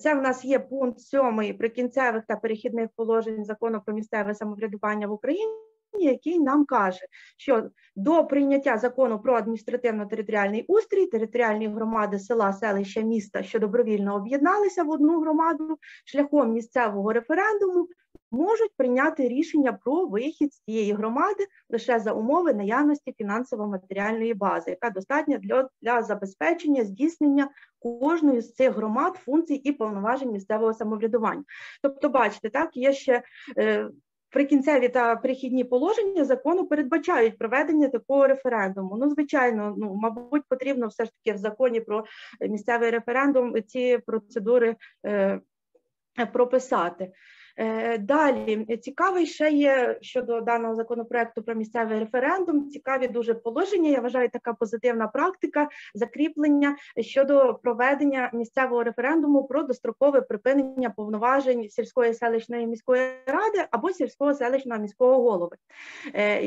це 0.00 0.14
в 0.14 0.22
нас 0.22 0.44
є 0.44 0.58
пункт 0.58 1.00
7 1.00 1.58
прикінцевих 1.58 2.24
та 2.28 2.36
перехідних 2.36 2.88
положень 2.96 3.44
закону 3.44 3.82
про 3.86 3.94
місцеве 3.94 4.34
самоврядування 4.34 5.06
в 5.06 5.12
Україні 5.12 5.67
який 5.92 6.38
нам 6.38 6.64
каже, 6.64 7.06
що 7.36 7.70
до 7.96 8.24
прийняття 8.24 8.78
закону 8.78 9.20
про 9.20 9.36
адміністративно-територіальний 9.36 10.64
устрій 10.68 11.06
територіальні 11.06 11.68
громади 11.68 12.18
села, 12.18 12.52
селища, 12.52 13.00
міста, 13.00 13.42
що 13.42 13.58
добровільно 13.58 14.14
об'єдналися 14.14 14.82
в 14.82 14.90
одну 14.90 15.20
громаду 15.20 15.78
шляхом 16.04 16.52
місцевого 16.52 17.12
референдуму, 17.12 17.88
можуть 18.30 18.72
прийняти 18.76 19.28
рішення 19.28 19.72
про 19.72 20.06
вихід 20.06 20.54
з 20.54 20.60
цієї 20.60 20.92
громади 20.92 21.46
лише 21.70 21.98
за 21.98 22.12
умови 22.12 22.54
наявності 22.54 23.14
фінансово-матеріальної 23.18 24.34
бази, 24.34 24.70
яка 24.70 24.90
достатня 24.90 25.38
для, 25.38 25.68
для 25.82 26.02
забезпечення 26.02 26.84
здійснення 26.84 27.50
кожної 27.78 28.40
з 28.40 28.54
цих 28.54 28.72
громад 28.72 29.16
функцій 29.16 29.54
і 29.54 29.72
повноважень 29.72 30.32
місцевого 30.32 30.74
самоврядування. 30.74 31.44
Тобто, 31.82 32.08
бачите, 32.08 32.50
так 32.50 32.76
є 32.76 32.92
ще. 32.92 33.22
Е, 33.58 33.90
Прикінцеві 34.30 34.88
та 34.88 35.16
прихідні 35.16 35.64
положення 35.64 36.24
закону 36.24 36.66
передбачають 36.66 37.38
проведення 37.38 37.88
такого 37.88 38.26
референдуму. 38.26 38.96
Ну, 38.96 39.10
звичайно, 39.10 39.74
ну 39.78 39.94
мабуть, 39.94 40.42
потрібно 40.48 40.86
все 40.86 41.04
ж 41.04 41.10
таки 41.12 41.36
в 41.36 41.38
законі 41.38 41.80
про 41.80 42.04
місцевий 42.40 42.90
референдум 42.90 43.62
ці 43.62 43.98
процедури 44.06 44.76
е, 45.06 45.40
прописати. 46.32 47.12
Е, 47.60 47.98
далі 47.98 48.78
цікавий 48.82 49.26
ще 49.26 49.50
є 49.50 49.98
щодо 50.00 50.40
даного 50.40 50.74
законопроекту 50.74 51.42
про 51.42 51.54
місцевий 51.54 51.98
референдум. 51.98 52.70
Цікаві 52.70 53.08
дуже 53.08 53.34
положення. 53.34 53.90
Я 53.90 54.00
вважаю, 54.00 54.28
така 54.28 54.52
позитивна 54.52 55.08
практика 55.08 55.68
закріплення 55.94 56.76
щодо 57.00 57.58
проведення 57.62 58.30
місцевого 58.34 58.84
референдуму 58.84 59.44
про 59.44 59.62
дострокове 59.62 60.20
припинення 60.20 60.90
повноважень 60.90 61.68
сільської 61.68 62.14
селищної 62.14 62.66
міської 62.66 63.02
ради 63.26 63.64
або 63.70 63.90
сільського 63.90 64.34
селищного 64.34 64.80
міського 64.80 65.22
голови. 65.22 65.56
Е, 66.14 66.40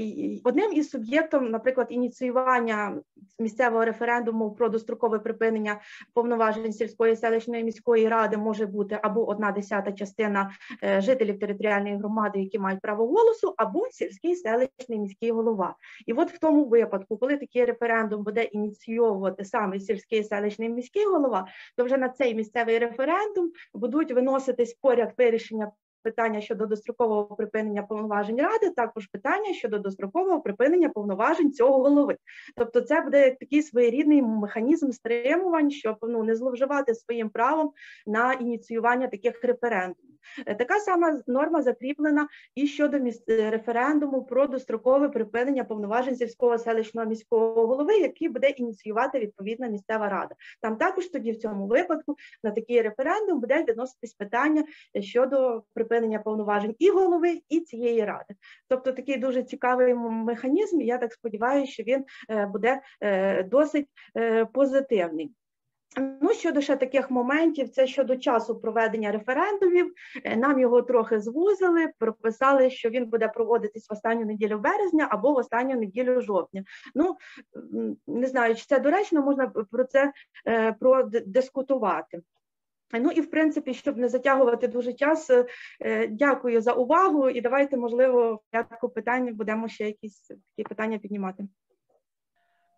одним 0.43 0.73
із 0.73 0.89
суб'єктом, 0.89 1.51
наприклад, 1.51 1.87
ініціювання 1.89 2.97
місцевого 3.39 3.85
референдуму 3.85 4.51
про 4.51 4.69
дострокове 4.69 5.19
припинення 5.19 5.81
повноважень 6.13 6.73
сільської 6.73 7.15
селищної 7.15 7.63
міської 7.63 8.07
ради 8.07 8.37
може 8.37 8.65
бути 8.65 8.99
або 9.01 9.27
одна 9.27 9.51
десята 9.51 9.91
частина. 9.91 10.51
Жителів 11.01 11.39
територіальної 11.39 11.95
громади, 11.95 12.39
які 12.39 12.59
мають 12.59 12.81
право 12.81 13.07
голосу, 13.07 13.53
або 13.57 13.87
сільський 13.91 14.35
селищний 14.35 14.99
міський 14.99 15.31
голова. 15.31 15.75
І 16.05 16.13
от 16.13 16.31
в 16.31 16.39
тому 16.39 16.65
випадку, 16.65 17.17
коли 17.17 17.37
такий 17.37 17.65
референдум 17.65 18.23
буде 18.23 18.43
ініційовувати 18.43 19.45
саме 19.45 19.79
сільський 19.79 20.23
селищний 20.23 20.69
міський 20.69 21.05
голова, 21.05 21.47
то 21.77 21.83
вже 21.83 21.97
на 21.97 22.09
цей 22.09 22.35
місцевий 22.35 22.79
референдум 22.79 23.51
будуть 23.73 24.11
виноситись 24.11 24.73
поряд 24.73 25.13
вирішення 25.17 25.71
питання 26.03 26.41
щодо 26.41 26.65
дострокового 26.65 27.35
припинення 27.35 27.83
повноважень 27.83 28.41
ради, 28.41 28.69
також 28.69 29.07
питання 29.07 29.53
щодо 29.53 29.79
дострокового 29.79 30.41
припинення 30.41 30.89
повноважень 30.89 31.51
цього 31.51 31.83
голови. 31.83 32.17
Тобто, 32.55 32.81
це 32.81 33.01
буде 33.01 33.31
такий 33.39 33.61
своєрідний 33.61 34.21
механізм 34.21 34.91
стримувань, 34.91 35.71
щоб 35.71 35.97
ну 36.01 36.23
не 36.23 36.35
зловживати 36.35 36.95
своїм 36.95 37.29
правом 37.29 37.71
на 38.07 38.33
ініціювання 38.33 39.07
таких 39.07 39.43
референдумів. 39.43 40.11
Е, 40.45 40.55
така 40.55 40.79
сама 40.79 41.21
норма 41.27 41.61
закріплена 41.61 42.27
і 42.55 42.67
щодо 42.67 42.99
міс... 42.99 43.23
Е, 43.29 43.49
референдуму 43.49 44.23
про 44.23 44.47
дострокове 44.47 45.09
припинення 45.09 45.63
повноважень 45.63 46.15
сільського 46.15 46.57
селищного 46.57 47.07
міського 47.07 47.67
голови, 47.67 47.97
який 47.97 48.29
буде 48.29 48.49
ініціювати 48.49 49.19
відповідна 49.19 49.67
місцева 49.67 50.09
рада. 50.09 50.35
Там 50.61 50.75
також 50.75 51.07
тоді 51.07 51.31
в 51.31 51.37
цьому 51.37 51.67
випадку 51.67 52.15
на 52.43 52.51
такий 52.51 52.81
референдум 52.81 53.39
буде 53.39 53.63
відноситись 53.63 54.13
питання 54.13 54.63
щодо 54.99 55.63
припинення 55.73 55.90
припинення 55.91 56.19
повноважень 56.19 56.75
і 56.79 56.89
голови, 56.89 57.41
і 57.49 57.59
цієї 57.59 58.05
ради. 58.05 58.35
Тобто 58.67 58.91
такий 58.91 59.17
дуже 59.17 59.43
цікавий 59.43 59.93
механізм. 59.93 60.81
і 60.81 60.85
Я 60.85 60.97
так 60.97 61.13
сподіваюся, 61.13 61.71
що 61.71 61.83
він 61.83 62.05
е, 62.29 62.45
буде 62.45 62.81
е, 63.01 63.43
досить 63.43 63.87
е, 64.17 64.45
позитивний. 64.45 65.31
Ну, 66.21 66.33
щодо 66.33 66.61
ще 66.61 66.75
таких 66.75 67.11
моментів, 67.11 67.69
це 67.69 67.87
щодо 67.87 68.15
часу 68.15 68.59
проведення 68.59 69.11
референдумів. 69.11 69.93
Нам 70.37 70.59
його 70.59 70.81
трохи 70.81 71.19
звузили, 71.19 71.87
прописали, 71.99 72.69
що 72.69 72.89
він 72.89 73.05
буде 73.05 73.27
проводитись 73.27 73.89
в 73.89 73.93
останню 73.93 74.25
неділю 74.25 74.59
березня 74.59 75.07
або 75.11 75.33
в 75.33 75.37
останню 75.37 75.75
неділю 75.75 76.21
жовтня. 76.21 76.63
Ну 76.95 77.15
не 78.07 78.27
знаю, 78.27 78.55
чи 78.55 78.65
це 78.65 78.79
доречно, 78.79 79.21
можна 79.21 79.47
про 79.47 79.83
це 79.83 80.11
продискутувати. 80.79 82.21
Ну 82.99 83.11
і 83.11 83.21
в 83.21 83.31
принципі, 83.31 83.73
щоб 83.73 83.97
не 83.97 84.09
затягувати 84.09 84.67
дуже 84.67 84.93
час, 84.93 85.29
е, 85.81 86.07
дякую 86.07 86.61
за 86.61 86.73
увагу. 86.73 87.29
І 87.29 87.41
давайте, 87.41 87.77
можливо, 87.77 88.33
в 88.35 88.39
порядку 88.51 88.89
питань 88.89 89.35
будемо 89.35 89.67
ще 89.67 89.85
якісь 89.85 90.27
такі 90.27 90.69
питання 90.69 90.97
піднімати. 90.97 91.43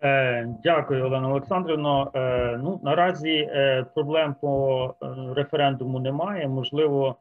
Е, 0.03 0.47
дякую, 0.63 1.05
Олена 1.05 1.29
Олександрівно. 1.29 2.11
Е, 2.15 2.59
ну 2.63 2.79
наразі 2.83 3.49
проблем 3.95 4.35
по 4.41 4.95
референдуму 5.35 5.99
немає. 5.99 6.47
Можливо, 6.47 7.15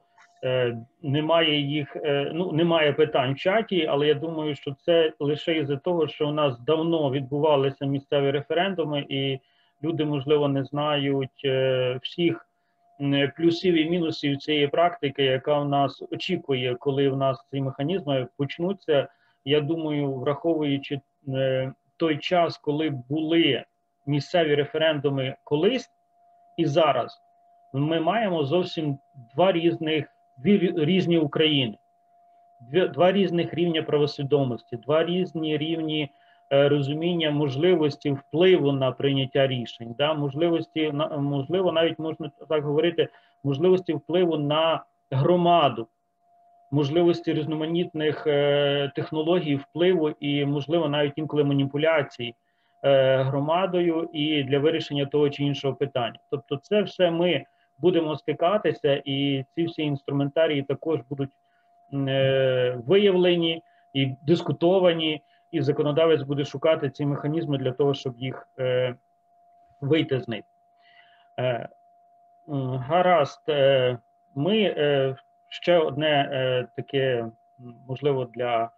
немає 1.02 1.60
їх, 1.60 1.96
ну 2.32 2.52
немає 2.52 2.92
питань 2.92 3.34
в 3.34 3.36
чаті, 3.36 3.86
але 3.86 4.06
я 4.06 4.14
думаю, 4.14 4.54
що 4.54 4.74
це 4.74 5.12
лише 5.20 5.58
із-за 5.58 5.76
того, 5.76 6.08
що 6.08 6.28
у 6.28 6.32
нас 6.32 6.60
давно 6.60 7.10
відбувалися 7.10 7.86
місцеві 7.86 8.30
референдуми, 8.30 9.06
і 9.08 9.38
люди, 9.82 10.04
можливо, 10.04 10.48
не 10.48 10.64
знають 10.64 11.46
всіх 12.02 12.46
плюсів 13.36 13.74
і 13.74 13.90
мінусів 13.90 14.36
цієї 14.36 14.68
практики, 14.68 15.24
яка 15.24 15.58
в 15.58 15.68
нас 15.68 16.02
очікує, 16.10 16.74
коли 16.74 17.08
в 17.08 17.16
нас 17.16 17.46
ці 17.50 17.60
механізми 17.60 18.28
почнуться. 18.36 19.08
Я 19.44 19.60
думаю, 19.60 20.14
враховуючи 20.14 21.00
е, 21.28 21.72
той 21.96 22.18
час, 22.18 22.58
коли 22.58 22.90
були 23.08 23.64
місцеві 24.06 24.54
референдуми 24.54 25.36
колись 25.44 25.90
і 26.56 26.66
зараз, 26.66 27.20
ми 27.72 28.00
маємо 28.00 28.44
зовсім 28.44 28.98
два 29.34 29.52
різних 29.52 30.06
дві 30.38 30.72
різні 30.76 31.18
України, 31.18 31.78
два 32.94 33.12
різних 33.12 33.54
рівня 33.54 33.82
правосвідомості, 33.82 34.76
два 34.76 35.04
різні 35.04 35.58
рівні 35.58 36.10
розуміння 36.52 37.30
можливості 37.30 38.10
впливу 38.10 38.72
на 38.72 38.92
прийняття 38.92 39.46
рішень, 39.46 39.94
да, 39.98 40.14
можливості 40.14 40.92
можливо, 41.18 41.72
навіть 41.72 41.98
можна 41.98 42.30
так 42.48 42.64
говорити, 42.64 43.08
можливості 43.44 43.92
впливу 43.92 44.36
на 44.36 44.84
громаду, 45.10 45.88
можливості 46.70 47.32
різноманітних 47.32 48.26
е, 48.26 48.92
технологій 48.94 49.56
впливу 49.56 50.10
і, 50.10 50.44
можливо, 50.44 50.88
навіть 50.88 51.12
інколи 51.16 51.44
маніпуляцій 51.44 52.34
е, 52.84 53.16
громадою 53.16 54.10
і 54.12 54.42
для 54.42 54.58
вирішення 54.58 55.06
того 55.06 55.30
чи 55.30 55.44
іншого 55.44 55.74
питання. 55.74 56.18
Тобто, 56.30 56.56
це 56.56 56.82
все 56.82 57.10
ми 57.10 57.44
будемо 57.78 58.16
стикатися, 58.16 59.02
і 59.04 59.44
ці 59.54 59.64
всі 59.64 59.82
інструментарії 59.82 60.62
також 60.62 61.00
будуть 61.10 61.30
е, 61.94 62.78
виявлені 62.86 63.62
і 63.94 64.14
дискутовані 64.26 65.22
і 65.52 65.62
законодавець 65.62 66.22
буде 66.22 66.44
шукати 66.44 66.90
ці 66.90 67.06
механізми 67.06 67.58
для 67.58 67.72
того, 67.72 67.94
щоб 67.94 68.18
їх 68.18 68.48
е, 68.58 68.94
вийти 69.80 70.20
з 70.20 70.28
них. 70.28 70.44
Е, 71.38 71.68
Гаразд, 72.88 73.42
е, 73.48 73.98
ми 74.34 74.58
е, 74.58 75.16
ще 75.48 75.78
одне 75.78 76.28
е, 76.32 76.66
таке, 76.76 77.26
можливо, 77.88 78.24
для 78.24 78.70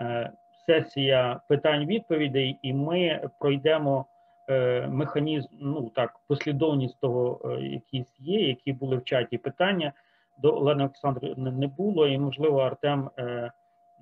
е, 0.00 0.30
сесія 0.66 1.40
питань-відповідей, 1.48 2.58
і 2.62 2.74
ми 2.74 3.28
пройдемо 3.38 4.06
е, 4.48 4.86
механізм, 4.86 5.48
ну 5.60 5.90
так, 5.94 6.20
послідовність 6.26 7.00
того, 7.00 7.40
е, 7.44 7.62
якісь 7.62 8.20
є, 8.20 8.48
які 8.48 8.72
були 8.72 8.96
в 8.96 9.04
чаті 9.04 9.38
питання. 9.38 9.92
До 10.38 10.56
Олени 10.56 10.84
Олександрівни 10.84 11.50
не 11.50 11.66
було, 11.66 12.06
і 12.06 12.18
можливо, 12.18 12.60
Артем, 12.60 13.10
е, 13.18 13.52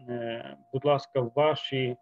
е, 0.08 0.56
будь 0.72 0.84
ласка, 0.84 1.20
ваші 1.34 1.96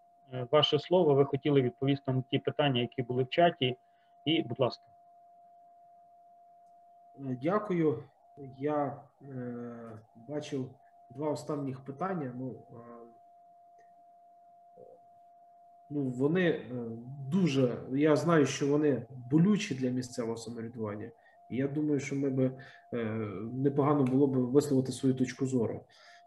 ваше 0.51 0.79
слово. 0.79 1.15
Ви 1.15 1.25
хотіли 1.25 1.63
відповісти 1.63 2.13
на 2.13 2.23
ті 2.31 2.39
питання, 2.39 2.81
які 2.81 3.03
були 3.03 3.23
в 3.23 3.29
чаті. 3.29 3.77
І, 4.25 4.43
будь 4.43 4.61
ласка. 4.61 4.85
Е, 7.19 7.37
дякую. 7.43 8.05
Я 8.59 9.03
е, 9.23 9.99
бачив 10.29 10.71
два 11.11 11.31
останніх 11.31 11.81
питання. 11.81 12.33
Ну, 12.35 12.55
е, 12.71 12.75
ну, 15.91 16.03
вони 16.03 16.49
е, 16.51 16.65
дуже. 17.31 17.79
Я 17.93 18.17
знаю, 18.17 18.47
що 18.47 18.69
вони 18.69 19.03
болючі 19.31 19.75
для 19.75 19.91
місцевого 19.91 20.37
самоврядування. 20.37 21.11
Я 21.51 21.69
думаю, 21.69 22.01
що 22.01 22.17
ми 22.17 22.31
би 22.31 22.51
е, 22.95 23.05
непогано 23.53 24.03
було 24.03 24.27
б 24.27 24.37
висловити 24.37 24.93
свою 24.93 25.15
точку 25.15 25.47
зору. 25.47 25.85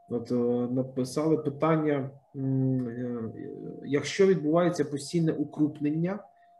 От 0.10 0.32
е, 0.32 0.36
написали 0.74 1.38
питання: 1.38 2.10
е, 2.36 2.40
якщо 3.86 4.28
відбувається 4.28 4.86
постійне 4.86 5.32
укрупнення, 5.32 6.20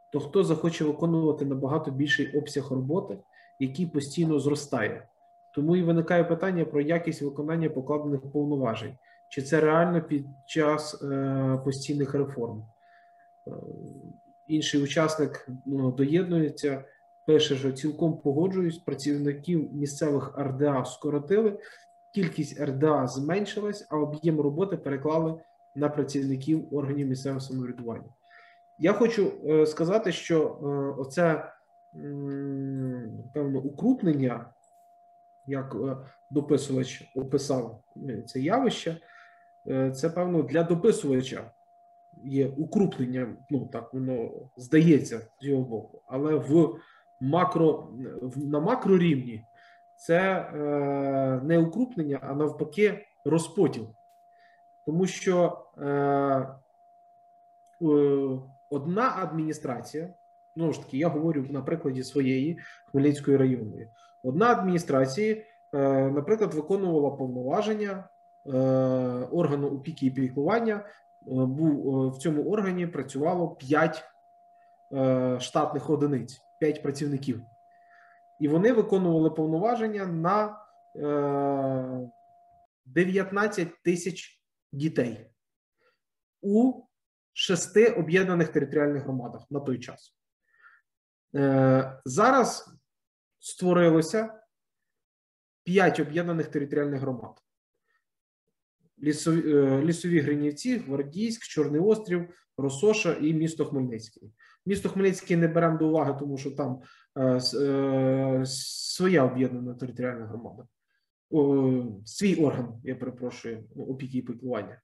то 0.10 0.20
хто 0.20 0.44
захоче 0.44 0.86
виконувати 0.86 1.46
набагато 1.46 1.92
більший 1.92 2.38
обсяг 2.38 2.72
роботи, 2.72 3.18
який 3.60 3.86
постійно 3.86 4.40
зростає? 4.40 5.08
Тому 5.52 5.76
і 5.76 5.84
виникає 5.84 6.24
питання 6.24 6.66
про 6.66 6.82
якість 6.82 7.22
виконання 7.22 7.70
покладених 7.70 8.22
повноважень, 8.22 8.94
чи 9.30 9.42
це 9.42 9.62
реально 9.62 10.02
під 10.02 10.26
час 10.46 11.04
е, 11.04 11.62
постійних 11.64 12.14
реформ? 12.14 12.64
Інший 14.48 14.84
учасник 14.84 15.50
ну, 15.66 15.92
доєднується, 15.92 16.84
пише, 17.26 17.56
що 17.56 17.72
цілком 17.72 18.18
погоджуюсь, 18.18 18.78
працівників 18.78 19.74
місцевих 19.74 20.34
РДА 20.38 20.86
скоротили 20.86 21.60
кількість 22.12 22.62
РДА 22.62 23.08
зменшилась, 23.08 23.88
а 23.90 23.98
об'єм 23.98 24.42
роботи 24.42 24.78
переклали 24.78 25.36
на 25.76 25.90
працівників 25.90 26.76
органів 26.76 27.08
місцевого 27.08 27.42
самоврядування. 27.42 28.10
Я 28.78 28.94
хочу 28.94 29.32
е, 29.46 29.66
сказати, 29.66 30.12
що 30.12 30.42
е, 30.42 30.66
оце 31.02 31.52
певно 33.34 33.60
укрупнення, 33.60 34.46
як 35.46 35.76
е, 35.76 35.98
дописувач 36.30 37.12
описав 37.16 37.84
це 38.28 38.40
явище, 38.40 38.98
це 39.96 40.10
певно 40.10 40.44
для 40.44 40.64
дописувача 40.64 41.52
є 42.24 42.48
укрупнення, 42.48 43.36
ну 43.50 43.66
так 43.66 43.94
воно 43.94 44.32
здається 44.58 45.22
з 45.42 45.46
його 45.46 45.64
боку, 45.64 46.02
але 46.08 46.36
в 46.36 46.80
макро 47.20 47.88
на 48.36 48.60
макрорівні 48.60 49.46
це 50.00 50.20
е, 50.20 51.42
не 51.44 51.60
укрупнення, 51.60 52.20
а 52.22 52.34
навпаки, 52.34 53.06
розподіл. 53.26 53.88
Тому 54.86 55.08
що 55.08 55.62
е, 55.78 56.48
одна 58.70 59.16
адміністрація, 59.18 60.14
ну 60.56 60.74
ж 60.74 60.82
таки, 60.84 60.98
я 60.98 61.08
говорю 61.08 61.46
на 61.50 61.62
прикладі 61.62 62.04
своєї 62.04 62.60
Хмельницької 62.86 63.38
районної, 63.38 63.90
одна 64.24 64.52
адміністрація, 64.52 65.36
е, 65.36 65.44
наприклад, 66.10 66.54
виконувала 66.54 67.12
повноваження 67.12 68.10
органу 69.32 69.68
опіки 69.68 70.06
і 70.06 70.12
піклування. 70.12 70.86
Був 71.22 72.10
в 72.10 72.18
цьому 72.18 72.52
органі 72.52 72.88
працювало 72.88 73.50
5 73.50 74.04
е, 74.94 75.38
штатних 75.40 75.90
одиниць, 75.90 76.42
5 76.60 76.84
працівників 76.84 77.44
і 78.40 78.48
вони 78.48 78.74
виконували 78.74 79.30
повноваження 79.30 80.06
на 80.06 80.66
19 82.86 83.68
е, 83.68 83.72
тисяч 83.84 84.42
дітей 84.72 85.32
у 86.42 86.84
шести 87.34 87.88
об'єднаних 87.88 88.50
територіальних 88.50 89.04
громадах 89.04 89.52
на 89.52 89.60
той 89.60 89.80
час. 89.80 90.16
Е, 91.36 92.02
зараз 92.06 92.76
створилося 93.40 94.42
5 95.64 96.00
об'єднаних 96.00 96.48
територіальних 96.48 97.02
громад. 97.02 97.42
Лісові, 99.04 99.56
е, 99.56 99.82
лісові 99.82 100.20
Гринівці, 100.20 100.78
Гвардійськ, 100.78 101.44
Чорний 101.44 101.82
Острів, 101.82 102.50
Росоша 102.58 103.14
і 103.14 103.34
місто 103.34 103.66
Хмельницький. 103.66 104.34
Місто 104.66 104.90
Хмельницький 104.90 105.38
не 105.38 105.48
беремо 105.48 105.78
до 105.78 105.88
уваги, 105.88 106.16
тому 106.20 106.38
що 106.38 106.52
там 106.52 106.82
своя 108.46 109.24
об'єднана 109.24 109.74
територіальна 109.74 110.26
громада, 110.26 110.68
свій 112.06 112.36
орган, 112.36 112.82
я 112.84 112.96
перепрошую, 112.96 113.70
опіки 113.76 114.18
і 114.18 114.22
піклування. 114.22 114.82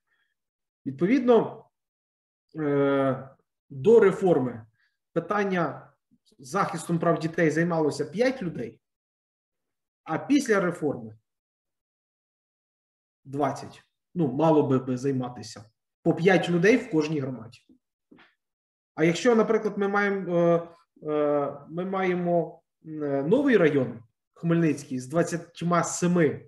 Відповідно 0.85 1.65
е, 2.59 3.29
до 3.69 3.99
реформи 3.99 4.65
питання 5.13 5.93
захистом 6.39 6.99
прав 6.99 7.19
дітей 7.19 7.51
займалося 7.51 8.05
5 8.05 8.41
людей, 8.41 8.81
а 10.03 10.17
після 10.17 10.59
реформи 10.59 11.17
20. 13.23 13.83
Ну, 14.15 14.31
мало 14.31 14.63
би, 14.63 14.97
займатися 14.97 15.65
по 16.03 16.13
5 16.13 16.49
людей 16.49 16.77
в 16.77 16.91
кожній 16.91 17.19
громаді. 17.19 17.59
А 18.95 19.03
якщо, 19.03 19.35
наприклад, 19.35 19.77
ми 19.77 19.87
маємо 19.87 20.37
е, 20.37 20.55
е, 20.55 20.67
ми 21.69 21.85
маємо 21.85 22.61
е, 22.85 22.89
новий 23.23 23.57
район 23.57 23.99
Хмельницький 24.33 24.99
з 24.99 25.07
27 25.07 26.41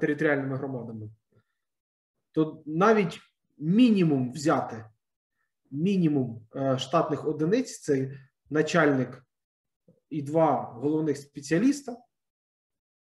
територіальними 0.00 0.56
громадами, 0.56 1.10
то 2.32 2.62
навіть 2.66 3.20
мінімум 3.58 4.32
взяти 4.32 4.84
мінімум 5.70 6.46
штатних 6.78 7.26
одиниць 7.26 7.80
це 7.80 8.18
начальник 8.50 9.24
і 10.10 10.22
два 10.22 10.62
головних 10.62 11.16
спеціаліста 11.16 11.96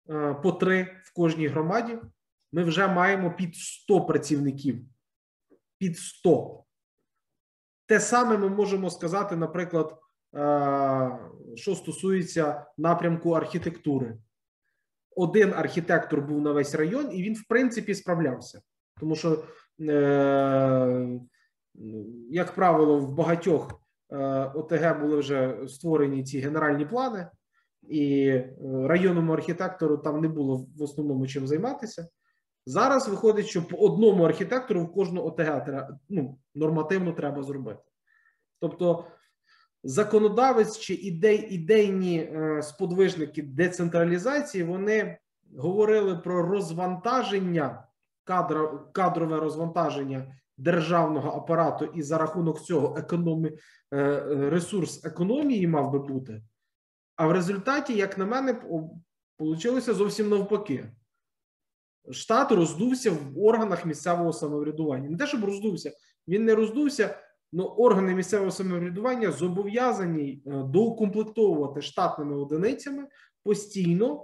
е, 0.10 0.34
по 0.34 0.52
три 0.52 1.02
в 1.04 1.14
кожній 1.14 1.48
громаді. 1.48 2.00
Ми 2.52 2.64
вже 2.64 2.88
маємо 2.88 3.32
під 3.32 3.56
100 3.56 4.06
працівників. 4.06 4.86
Під 5.78 5.98
100. 5.98 6.64
Те 7.92 8.00
саме 8.00 8.38
ми 8.38 8.50
можемо 8.50 8.90
сказати, 8.90 9.36
наприклад, 9.36 9.98
е, 10.36 11.20
що 11.56 11.76
стосується 11.76 12.66
напрямку 12.78 13.32
архітектури. 13.32 14.18
Один 15.16 15.54
архітектор 15.54 16.22
був 16.22 16.42
на 16.42 16.52
весь 16.52 16.76
район, 16.76 17.10
і 17.12 17.24
він, 17.24 17.36
в 17.36 17.48
принципі, 17.48 17.96
справлявся. 17.96 18.62
Тому 19.00 19.16
що, 19.16 19.44
е, 19.82 21.20
як 22.30 22.56
правило, 22.56 23.00
в 23.00 23.14
багатьох 23.14 23.82
е, 24.12 24.18
ОТГ 24.46 25.02
були 25.02 25.18
вже 25.18 25.58
створені 25.68 26.24
ці 26.24 26.40
генеральні 26.40 26.86
плани, 26.86 27.28
і 27.84 28.34
районному 28.64 29.34
архітектору 29.34 29.98
там 29.98 30.22
не 30.22 30.28
було 30.28 30.66
в 30.78 30.84
основному 30.84 31.28
чим 31.28 31.48
займатися. 31.48 32.08
Зараз 32.66 33.10
виходить, 33.10 33.48
що 33.48 33.68
по 33.68 33.78
одному 33.78 34.24
архітектору 34.24 34.84
в 34.84 34.94
кожну 34.94 35.24
ОТГ 35.24 35.88
ну, 36.10 36.38
нормативно 36.56 37.12
треба 37.12 37.44
зробити. 37.44 37.82
Тобто, 38.60 39.06
законодавець 39.84 40.80
чи 40.80 40.94
ідей, 40.94 41.48
ідейні 41.50 42.20
е, 42.20 42.62
сподвижники 42.62 43.42
децентралізації 43.42 44.64
вони 44.64 45.18
говорили 45.58 46.18
про 46.18 46.42
розвантаження, 46.42 47.84
кадро, 48.24 48.90
кадрове 48.92 49.40
розвантаження 49.40 50.36
державного 50.58 51.30
апарату, 51.30 51.86
і 51.86 52.02
за 52.02 52.18
рахунок 52.18 52.62
цього 52.62 52.98
економі, 52.98 53.52
е, 53.94 54.20
ресурс 54.50 55.06
економії 55.06 55.68
мав 55.68 55.92
би 55.92 56.00
бути. 56.00 56.44
А 57.16 57.28
в 57.28 57.32
результаті, 57.32 57.98
як 57.98 58.18
на 58.18 58.26
мене, 58.26 58.62
вийшло 59.40 59.94
зовсім 59.94 60.30
навпаки. 60.30 60.92
Штат 62.10 62.52
роздувся 62.52 63.12
в 63.12 63.44
органах 63.44 63.86
місцевого 63.86 64.34
самоврядування. 64.34 65.10
Не 65.10 65.18
те, 65.18 65.28
щоб 65.28 65.44
роздувся, 65.44 65.92
він 66.28 66.46
не 66.46 66.56
роздувся, 66.56 67.18
але 67.54 67.64
органи 67.64 68.16
місцевого 68.16 68.52
самоврядування 68.52 69.32
зобов'язані 69.32 70.44
е, 70.46 70.52
доукомплектовувати 70.64 71.82
штатними 71.82 72.36
одиницями 72.36 73.08
постійно, 73.44 74.24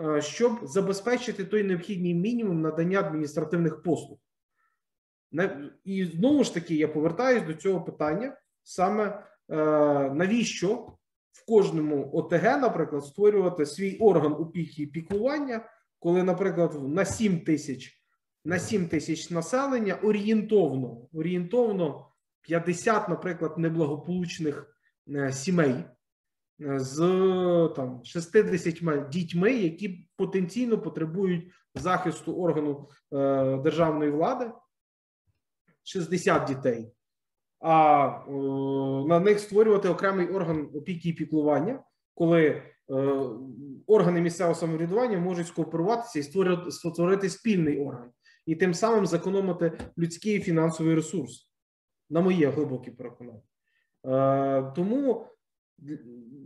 е, 0.00 0.22
щоб 0.22 0.58
забезпечити 0.62 1.44
той 1.44 1.62
необхідний 1.62 2.14
мінімум 2.14 2.60
надання 2.60 3.00
адміністративних 3.00 3.82
послуг. 3.82 4.18
І 5.84 6.04
знову 6.04 6.44
ж 6.44 6.54
таки, 6.54 6.74
я 6.74 6.88
повертаюся 6.88 7.46
до 7.46 7.54
цього 7.54 7.84
питання: 7.84 8.36
саме 8.62 9.04
е, 9.04 9.56
навіщо 10.10 10.74
в 11.32 11.46
кожному 11.46 12.10
ОТГ, 12.12 12.60
наприклад, 12.60 13.04
створювати 13.04 13.66
свій 13.66 13.98
орган 13.98 14.32
опіки 14.32 14.82
і 14.82 14.86
піклування 14.86 15.68
коли, 16.02 16.22
наприклад, 16.22 16.88
на 16.88 17.04
7 17.04 17.40
тисяч 17.40 18.02
на 18.44 18.58
7 18.58 18.88
тисяч 18.88 19.30
населення 19.30 19.94
орієнтовно 19.94 21.08
орієнтовно 21.12 22.08
50, 22.40 23.08
наприклад, 23.08 23.58
неблагополучних 23.58 24.76
е, 25.08 25.32
сімей 25.32 25.74
е, 26.60 26.80
з 26.80 26.96
там 27.76 28.04
60 28.04 29.08
дітьми, 29.08 29.52
які 29.52 30.08
потенційно 30.16 30.78
потребують 30.78 31.52
захисту 31.74 32.36
органу 32.36 32.88
е, 33.12 33.56
державної 33.56 34.10
влади, 34.10 34.50
60 35.82 36.44
дітей. 36.44 36.92
А 37.60 38.06
е, 38.06 38.30
на 39.08 39.20
них 39.20 39.40
створювати 39.40 39.88
окремий 39.88 40.28
орган 40.28 40.70
опіки 40.74 41.08
і 41.08 41.12
піклування, 41.12 41.84
коли 42.14 42.62
органи 43.86 44.20
місцевого 44.20 44.54
самоврядування 44.54 45.18
можуть 45.18 45.46
скооперуватися 45.46 46.18
і 46.18 46.22
створити, 46.22 46.70
створити 46.70 47.28
спільний 47.28 47.78
орган, 47.78 48.10
і 48.46 48.56
тим 48.56 48.74
самим 48.74 49.06
зекономити 49.06 49.72
людський 49.98 50.36
і 50.36 50.40
фінансовий 50.40 50.94
ресурс, 50.94 51.50
на 52.10 52.20
моє 52.20 52.48
глибоке 52.48 52.90
переконання. 52.90 53.40
Е, 54.06 54.72
тому 54.76 55.26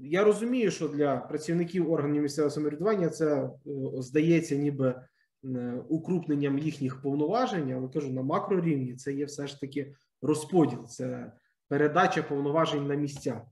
я 0.02 0.24
розумію, 0.24 0.70
що 0.70 0.88
для 0.88 1.16
працівників 1.16 1.92
органів 1.92 2.22
місцевого 2.22 2.50
самоврядування 2.50 3.08
це 3.08 3.42
е, 3.44 3.50
здається, 3.98 4.56
ніби 4.56 5.02
укрупненням 5.88 6.58
їхніх 6.58 7.02
повноважень, 7.02 7.72
але 7.72 7.88
кажу 7.88 8.12
на 8.12 8.22
макрорівні 8.22 8.94
це 8.94 9.12
є 9.12 9.24
все 9.24 9.46
ж 9.46 9.60
таки 9.60 9.94
розподіл, 10.22 10.86
це 10.86 11.32
передача 11.68 12.22
повноважень 12.22 12.86
на 12.86 12.94
місця. 12.94 13.42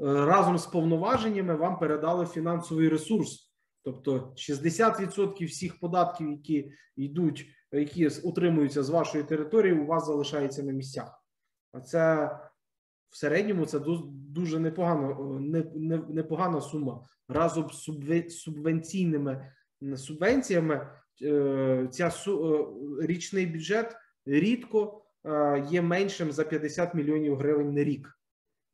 Е, 0.00 0.04
разом 0.04 0.58
з 0.58 0.66
повноваженнями 0.66 1.56
вам 1.56 1.78
передали 1.78 2.26
фінансовий 2.26 2.88
ресурс. 2.88 3.52
Тобто 3.84 4.32
60% 4.36 5.46
всіх 5.46 5.80
податків, 5.80 6.30
які 6.30 6.72
йдуть, 6.96 7.46
які 7.72 8.08
утримуються 8.08 8.82
з 8.82 8.90
вашої 8.90 9.24
території, 9.24 9.72
у 9.72 9.86
вас 9.86 10.06
залишається 10.06 10.62
на 10.62 10.72
місцях. 10.72 11.24
А 11.72 11.80
це 11.80 12.30
в 13.08 13.16
середньому 13.16 13.66
це 13.66 13.80
дуже 14.12 14.58
непогано, 14.58 15.40
непогана 16.08 16.60
сума. 16.60 17.02
Разом 17.28 17.70
з 17.70 18.30
субвенційними 18.30 19.52
субвенціями 19.96 20.90
е, 21.22 21.88
ця 21.90 22.08
е, 22.08 22.10
річний 23.00 23.46
бюджет 23.46 23.96
рідко 24.26 25.04
є 25.70 25.82
меншим 25.82 26.32
за 26.32 26.44
50 26.44 26.94
мільйонів 26.94 27.36
гривень 27.36 27.74
на 27.74 27.84
рік 27.84 28.17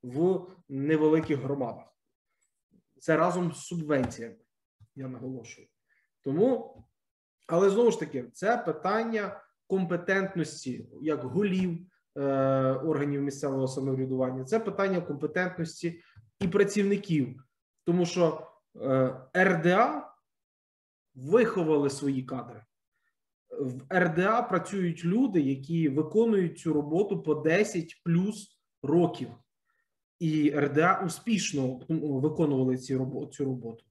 в 0.05 0.47
невеликих 0.69 1.39
громадах. 1.39 1.85
Це 3.01 3.17
разом 3.17 3.53
з 3.53 3.59
субвенціями, 3.59 4.37
я 4.95 5.09
наголошую. 5.09 5.67
Тому, 6.21 6.77
але 7.47 7.71
знову 7.71 7.91
ж 7.91 8.01
таки, 8.01 8.23
це 8.33 8.57
питання 8.57 9.41
компетентності 9.67 10.89
як 11.01 11.25
голів 11.25 11.79
е, 12.17 12.23
органів 12.73 13.23
місцевого 13.23 13.69
самоврядування, 13.69 14.45
це 14.45 14.61
питання 14.61 15.01
компетентності 15.01 16.03
і 16.41 16.49
працівників, 16.49 17.45
тому 17.85 18.07
що 18.07 18.51
е, 18.77 19.17
РДА 19.37 20.15
виховали 21.15 21.91
свої 21.91 22.23
кадри. 22.23 22.65
В 23.61 23.99
РДА 23.99 24.43
працюють 24.43 25.05
люди, 25.05 25.41
які 25.41 25.89
виконують 25.89 26.59
цю 26.59 26.73
роботу 26.73 27.23
по 27.23 27.35
10 27.35 28.03
плюс 28.05 28.61
років 28.83 29.29
і 30.25 30.51
РДА 30.51 31.03
успішно 31.07 31.81
ну, 31.89 32.19
виконували 32.19 32.77
ці 32.77 32.97
робо, 32.97 33.27
цю 33.27 33.45
роботу. 33.45 33.85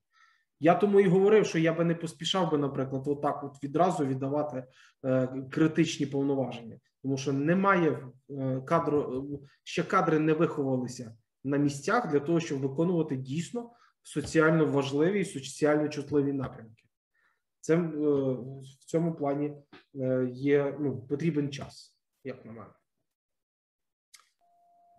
Я 0.59 0.75
тому 0.75 0.99
і 0.99 1.07
говорив, 1.07 1.45
що 1.45 1.59
я 1.59 1.73
би 1.73 1.83
не 1.83 1.95
поспішав 1.95 2.51
би, 2.51 2.57
наприклад, 2.57 3.07
отак 3.07 3.43
от 3.43 3.63
відразу 3.63 4.05
віддавати 4.05 4.63
е, 5.05 5.27
критичні 5.51 6.05
повноваження, 6.05 6.79
тому 7.01 7.17
що 7.17 7.33
немає 7.33 8.07
е, 8.29 8.61
кадру, 8.61 9.41
ще 9.63 9.83
кадри 9.83 10.19
не 10.19 10.33
виховалися 10.33 11.15
на 11.43 11.57
місцях 11.57 12.11
для 12.11 12.19
того, 12.19 12.39
щоб 12.39 12.59
виконувати 12.59 13.15
дійсно 13.15 13.71
соціально 14.03 14.65
важливі 14.65 15.21
і 15.21 15.25
соціально 15.25 15.89
чутливі 15.89 16.33
напрямки. 16.33 16.83
Це 17.59 17.75
е, 17.75 17.79
в 17.79 18.85
цьому 18.85 19.15
плані 19.15 19.53
е, 19.95 20.29
є 20.31 20.77
ну, 20.79 21.01
потрібен 21.01 21.51
час, 21.51 21.97
як 22.23 22.45
на 22.45 22.51
мене. 22.51 22.73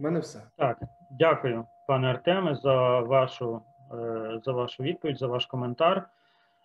Мене 0.04 0.20
все. 0.20 0.40
Так, 0.56 0.78
дякую, 1.10 1.64
пане 1.86 2.10
Артеме, 2.10 2.54
за 2.54 3.00
вашу 3.00 3.62
е, 3.92 4.40
за 4.44 4.52
вашу 4.52 4.82
відповідь, 4.82 5.18
за 5.18 5.26
ваш 5.26 5.46
коментар. 5.46 6.08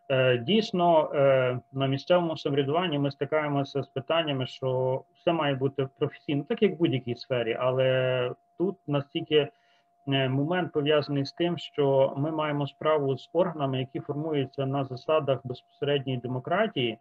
Е, 0.09 0.37
дійсно, 0.37 1.11
е, 1.13 1.59
на 1.71 1.87
місцевому 1.87 2.37
самоврядуванні 2.37 2.99
ми 2.99 3.11
стикаємося 3.11 3.83
з 3.83 3.87
питаннями, 3.87 4.47
що 4.47 5.01
все 5.15 5.33
має 5.33 5.55
бути 5.55 5.87
професійно, 5.99 6.43
так 6.43 6.61
як 6.61 6.73
в 6.73 6.77
будь-якій 6.77 7.15
сфері, 7.15 7.57
але 7.59 8.31
тут 8.57 8.75
настільки 8.87 9.47
момент 10.07 10.71
пов'язаний 10.71 11.25
з 11.25 11.31
тим, 11.31 11.57
що 11.57 12.13
ми 12.17 12.31
маємо 12.31 12.67
справу 12.67 13.17
з 13.17 13.29
органами, 13.33 13.79
які 13.79 13.99
формуються 13.99 14.65
на 14.65 14.85
засадах 14.85 15.39
безпосередньої 15.43 16.17
демократії 16.17 16.97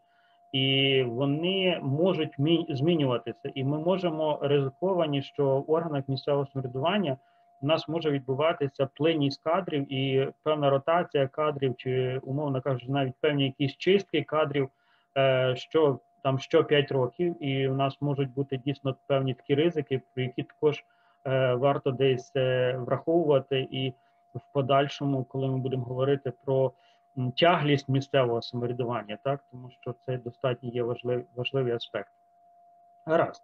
і 0.52 1.02
вони 1.02 1.80
можуть 1.82 2.34
змінюватися. 2.68 3.50
І 3.54 3.64
ми 3.64 3.78
можемо 3.78 4.38
ризиковані, 4.42 5.22
що 5.22 5.60
в 5.60 5.70
органах 5.70 6.08
місцевого 6.08 6.46
самоврядування 6.46 7.16
у 7.60 7.66
нас 7.66 7.88
може 7.88 8.10
відбуватися 8.10 8.88
плинність 8.94 9.42
кадрів 9.42 9.92
і 9.92 10.28
певна 10.42 10.70
ротація 10.70 11.28
кадрів, 11.28 11.74
чи 11.76 12.20
умовно 12.22 12.62
кажучи, 12.62 12.86
навіть 12.88 13.14
певні 13.20 13.44
якісь 13.44 13.76
чистки 13.76 14.22
кадрів, 14.22 14.68
е, 15.16 15.54
що 15.56 15.98
там 16.22 16.38
що 16.38 16.64
5 16.64 16.92
років, 16.92 17.44
і 17.44 17.68
у 17.68 17.74
нас 17.74 17.96
можуть 18.00 18.32
бути 18.32 18.56
дійсно 18.56 18.96
певні 19.06 19.34
такі 19.34 19.54
ризики, 19.54 20.00
про 20.14 20.22
які 20.22 20.42
також 20.42 20.84
е, 21.26 21.54
варто 21.54 21.90
десь 21.90 22.32
е, 22.36 22.76
враховувати, 22.76 23.68
і 23.70 23.92
в 24.34 24.40
подальшому, 24.52 25.24
коли 25.24 25.48
ми 25.48 25.58
будемо 25.58 25.84
говорити 25.84 26.32
про 26.44 26.72
тяглість 27.36 27.88
місцевого 27.88 28.42
самоврядування, 28.42 29.18
так 29.24 29.40
тому 29.50 29.70
що 29.80 29.94
це 30.06 30.16
достатньо 30.16 30.70
є 30.70 30.82
важливий 30.82 31.24
важливий 31.36 31.72
аспект. 31.72 32.10
Гаразд. 33.06 33.42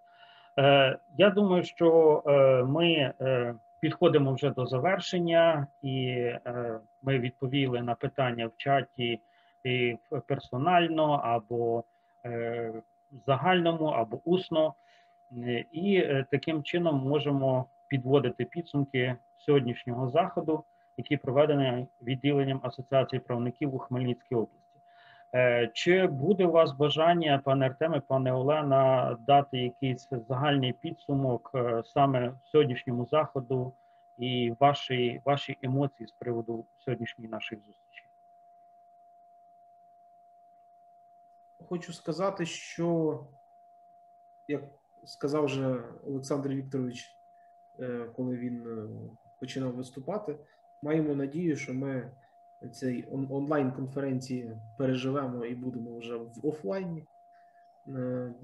Е, 0.59 0.99
Я 1.17 1.31
думаю, 1.31 1.65
що 1.65 2.23
е, 2.27 2.65
ми 2.65 3.13
е, 3.21 3.55
підходимо 3.81 4.35
вже 4.35 4.51
до 4.51 4.67
завершення, 4.67 5.67
і 5.83 6.07
е, 6.47 6.81
ми 7.03 7.19
відповіли 7.19 7.83
на 7.83 7.95
питання 7.95 8.47
в 8.47 8.53
чаті 8.57 9.21
і 9.65 9.99
персонально 10.27 11.13
або 11.13 11.85
е, 12.25 12.73
загальному, 13.27 13.85
або 13.87 14.21
усно. 14.25 14.75
І 15.73 15.97
е, 15.97 16.27
таким 16.31 16.63
чином 16.63 16.97
можемо 17.09 17.67
підводити 17.89 18.45
підсумки 18.45 19.17
сьогоднішнього 19.39 20.11
заходу, 20.11 20.65
який 20.97 21.17
проведений 21.17 21.87
відділенням 22.03 22.61
Асоціації 22.63 23.21
правників 23.21 23.75
у 23.75 23.79
Хмельницькій 23.79 24.35
області. 24.35 24.65
Е, 25.35 25.71
Чи 25.73 26.07
буде 26.07 26.47
у 26.47 26.51
вас 26.51 26.73
бажання, 26.73 27.41
пане 27.45 27.67
Артеме, 27.67 28.01
пане 28.01 28.33
Олена, 28.33 29.17
дати 29.27 29.59
якийсь 29.59 30.09
загальний 30.29 30.73
підсумок 30.73 31.51
е, 31.55 31.83
саме 31.87 32.33
сьогоднішньому 32.45 33.07
заходу 33.07 33.73
і 34.19 34.55
ваші, 34.61 35.21
ваші 35.25 35.59
емоції 35.63 36.07
з 36.07 36.13
приводу 36.13 36.65
сьогоднішньої 36.79 37.31
нашої 37.31 37.61
зустрічі? 37.61 38.05
Хочу 41.69 41.93
сказати, 41.93 42.47
що, 42.47 43.21
як 44.49 44.63
сказав 45.05 45.45
вже 45.45 45.83
Олександр 46.07 46.49
Вікторович, 46.49 47.17
е, 47.81 48.07
коли 48.17 48.37
він 48.37 48.67
починав 49.41 49.73
виступати, 49.73 50.37
маємо 50.85 51.15
надію, 51.15 51.57
що 51.57 51.75
ми 51.75 52.11
цей 52.73 53.09
онлайн-конференції 53.11 54.57
переживемо 54.77 55.45
і 55.45 55.55
будемо 55.55 55.99
вже 55.99 56.17
в 56.17 56.31
офлайні. 56.43 57.05
Е, 57.89 58.35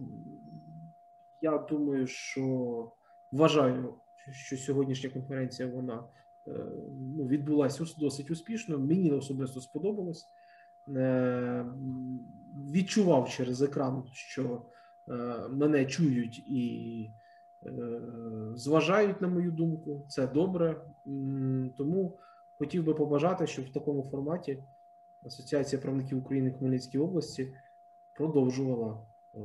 Я 1.40 1.58
думаю, 1.58 2.06
що 2.06 2.92
вважаю, 3.32 3.94
що 4.30 4.56
сьогоднішня 4.56 5.10
конференція 5.10 5.68
вона 5.68 6.04
е, 6.46 6.50
ну, 7.16 7.26
відбулася 7.26 7.84
досить 7.98 8.30
успішно. 8.30 8.78
Мені 8.78 9.12
особисто 9.12 9.60
сподобалось. 9.60 10.26
Е, 10.88 11.66
Відчував 12.72 13.28
через 13.28 13.62
екран, 13.62 14.04
що 14.12 14.62
мене 15.50 15.86
чують 15.86 16.38
і 16.38 17.10
зважають 18.54 19.20
на 19.20 19.28
мою 19.28 19.50
думку. 19.50 20.04
Це 20.08 20.26
добре. 20.26 20.80
Тому 21.76 22.18
хотів 22.60 22.84
би 22.84 22.94
побажати, 22.94 23.46
щоб 23.46 23.64
в 23.64 23.72
такому 23.72 24.08
форматі 24.10 24.62
Асоціація 25.26 25.82
правників 25.82 26.18
України 26.18 26.50
Хмельницькій 26.50 26.98
області 26.98 27.54
продовжувала 28.16 28.98
е, 29.34 29.38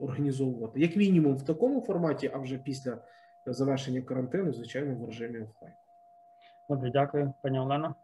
організовувати 0.00 0.80
як 0.80 0.96
мінімум 0.96 1.36
в 1.36 1.42
такому 1.42 1.80
форматі, 1.80 2.30
а 2.34 2.38
вже 2.38 2.58
після 2.58 2.98
завершення 3.46 4.02
карантину, 4.02 4.52
звичайно, 4.52 4.94
в 4.94 5.06
режимі 5.06 5.38
офлайн. 5.38 5.74
Добре, 6.68 6.90
дякую, 6.90 7.32
пані 7.42 7.58
Олена. 7.58 7.94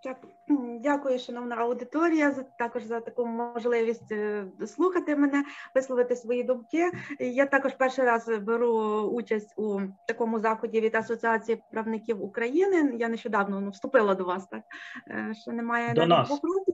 Дякую. 0.80 1.18
Шановна 1.18 1.56
аудиторія, 1.56 2.30
за 2.30 2.42
також 2.42 2.82
за 2.82 3.00
таку 3.00 3.26
можливість 3.26 4.12
е, 4.12 4.44
слухати 4.66 5.16
мене, 5.16 5.44
висловити 5.74 6.16
свої 6.16 6.42
думки. 6.44 6.90
Я 7.20 7.46
також 7.46 7.74
перший 7.74 8.04
раз 8.04 8.28
беру 8.28 9.00
участь 9.00 9.54
у 9.56 9.80
такому 10.06 10.38
заході 10.38 10.80
від 10.80 10.94
Асоціації 10.94 11.62
правників 11.70 12.24
України. 12.24 12.96
Я 12.98 13.08
нещодавно 13.08 13.60
ну, 13.60 13.70
вступила 13.70 14.14
до 14.14 14.24
вас, 14.24 14.46
так 14.46 14.62
е, 15.08 15.34
ще 15.34 15.52
немає 15.52 15.94
До 15.94 16.06
нас. 16.06 16.28
двох. 16.28 16.64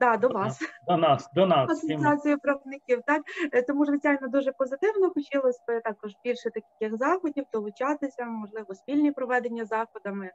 Да, 0.00 0.16
до 0.16 0.28
вас. 0.28 0.60
До 0.88 0.96
нас, 0.96 1.30
до 1.34 1.46
нас. 1.46 1.70
Асоціацію 1.70 2.38
правників, 2.38 3.02
так 3.06 3.22
Е, 3.52 3.62
тому 3.62 3.86
звичайно 3.86 4.28
дуже 4.28 4.52
позитивно. 4.52 5.10
Хотілося 5.10 5.60
б 5.68 5.80
також 5.80 6.12
більше 6.24 6.50
таких 6.50 6.98
заходів 6.98 7.44
долучатися, 7.52 8.24
можливо, 8.24 8.74
спільні 8.74 9.12
проведення 9.12 9.64
заходами 9.64 10.30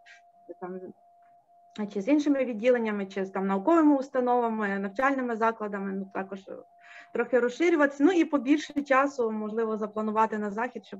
там 0.60 0.80
чи 1.94 2.02
з 2.02 2.08
іншими 2.08 2.45
відділеннями, 2.45 3.06
чи 3.06 3.26
з 3.26 3.30
там 3.30 3.48
науковими 3.48 3.95
установами, 3.95 4.80
навчальними 4.80 5.36
закладами. 5.36 5.91
Ну 5.91 6.12
також 6.14 6.40
е, 6.40 6.56
трохи 7.14 7.40
розширюватися. 7.40 8.04
Ну 8.04 8.12
і 8.12 8.26
побільше 8.26 8.82
часу 8.82 9.32
можливо 9.32 9.78
запланувати 9.78 10.38
на 10.38 10.52
захід, 10.52 10.86
щоб 10.86 11.00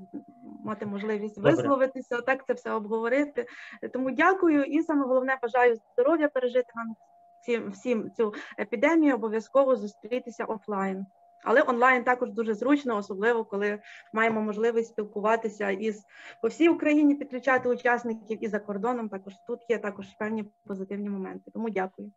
мати 0.64 0.86
можливість 0.86 1.36
Добре. 1.36 1.50
висловитися, 1.50 2.20
так 2.20 2.46
це 2.46 2.52
все 2.52 2.72
обговорити. 2.72 3.46
Тому 3.92 4.10
дякую 4.10 4.64
і 4.64 4.82
саме 4.82 5.06
головне 5.06 5.38
бажаю 5.42 5.76
здоров'я 5.92 6.28
пережити 6.28 6.72
нам 6.74 6.94
всім, 7.40 7.70
всім 7.70 8.10
цю 8.10 8.34
епідемію, 8.58 9.14
обов'язково 9.14 9.76
зустрітися 9.76 10.44
офлайн. 10.44 11.06
Але 11.44 11.62
онлайн 11.62 12.04
також 12.04 12.30
дуже 12.30 12.54
зручно, 12.54 12.96
особливо 12.96 13.44
коли 13.44 13.78
маємо 14.12 14.40
можливість 14.40 14.88
спілкуватися 14.88 15.70
із 15.70 16.04
по 16.42 16.48
всій 16.48 16.68
Україні, 16.68 17.14
підключати 17.14 17.68
учасників 17.68 18.44
і 18.44 18.48
за 18.48 18.58
кордоном. 18.58 19.08
Також 19.08 19.32
тут 19.46 19.60
є 19.68 19.78
також 19.78 20.06
певні 20.18 20.44
позитивні 20.66 21.08
моменти. 21.08 21.50
Тому 21.50 21.70
дякую. 21.70 22.12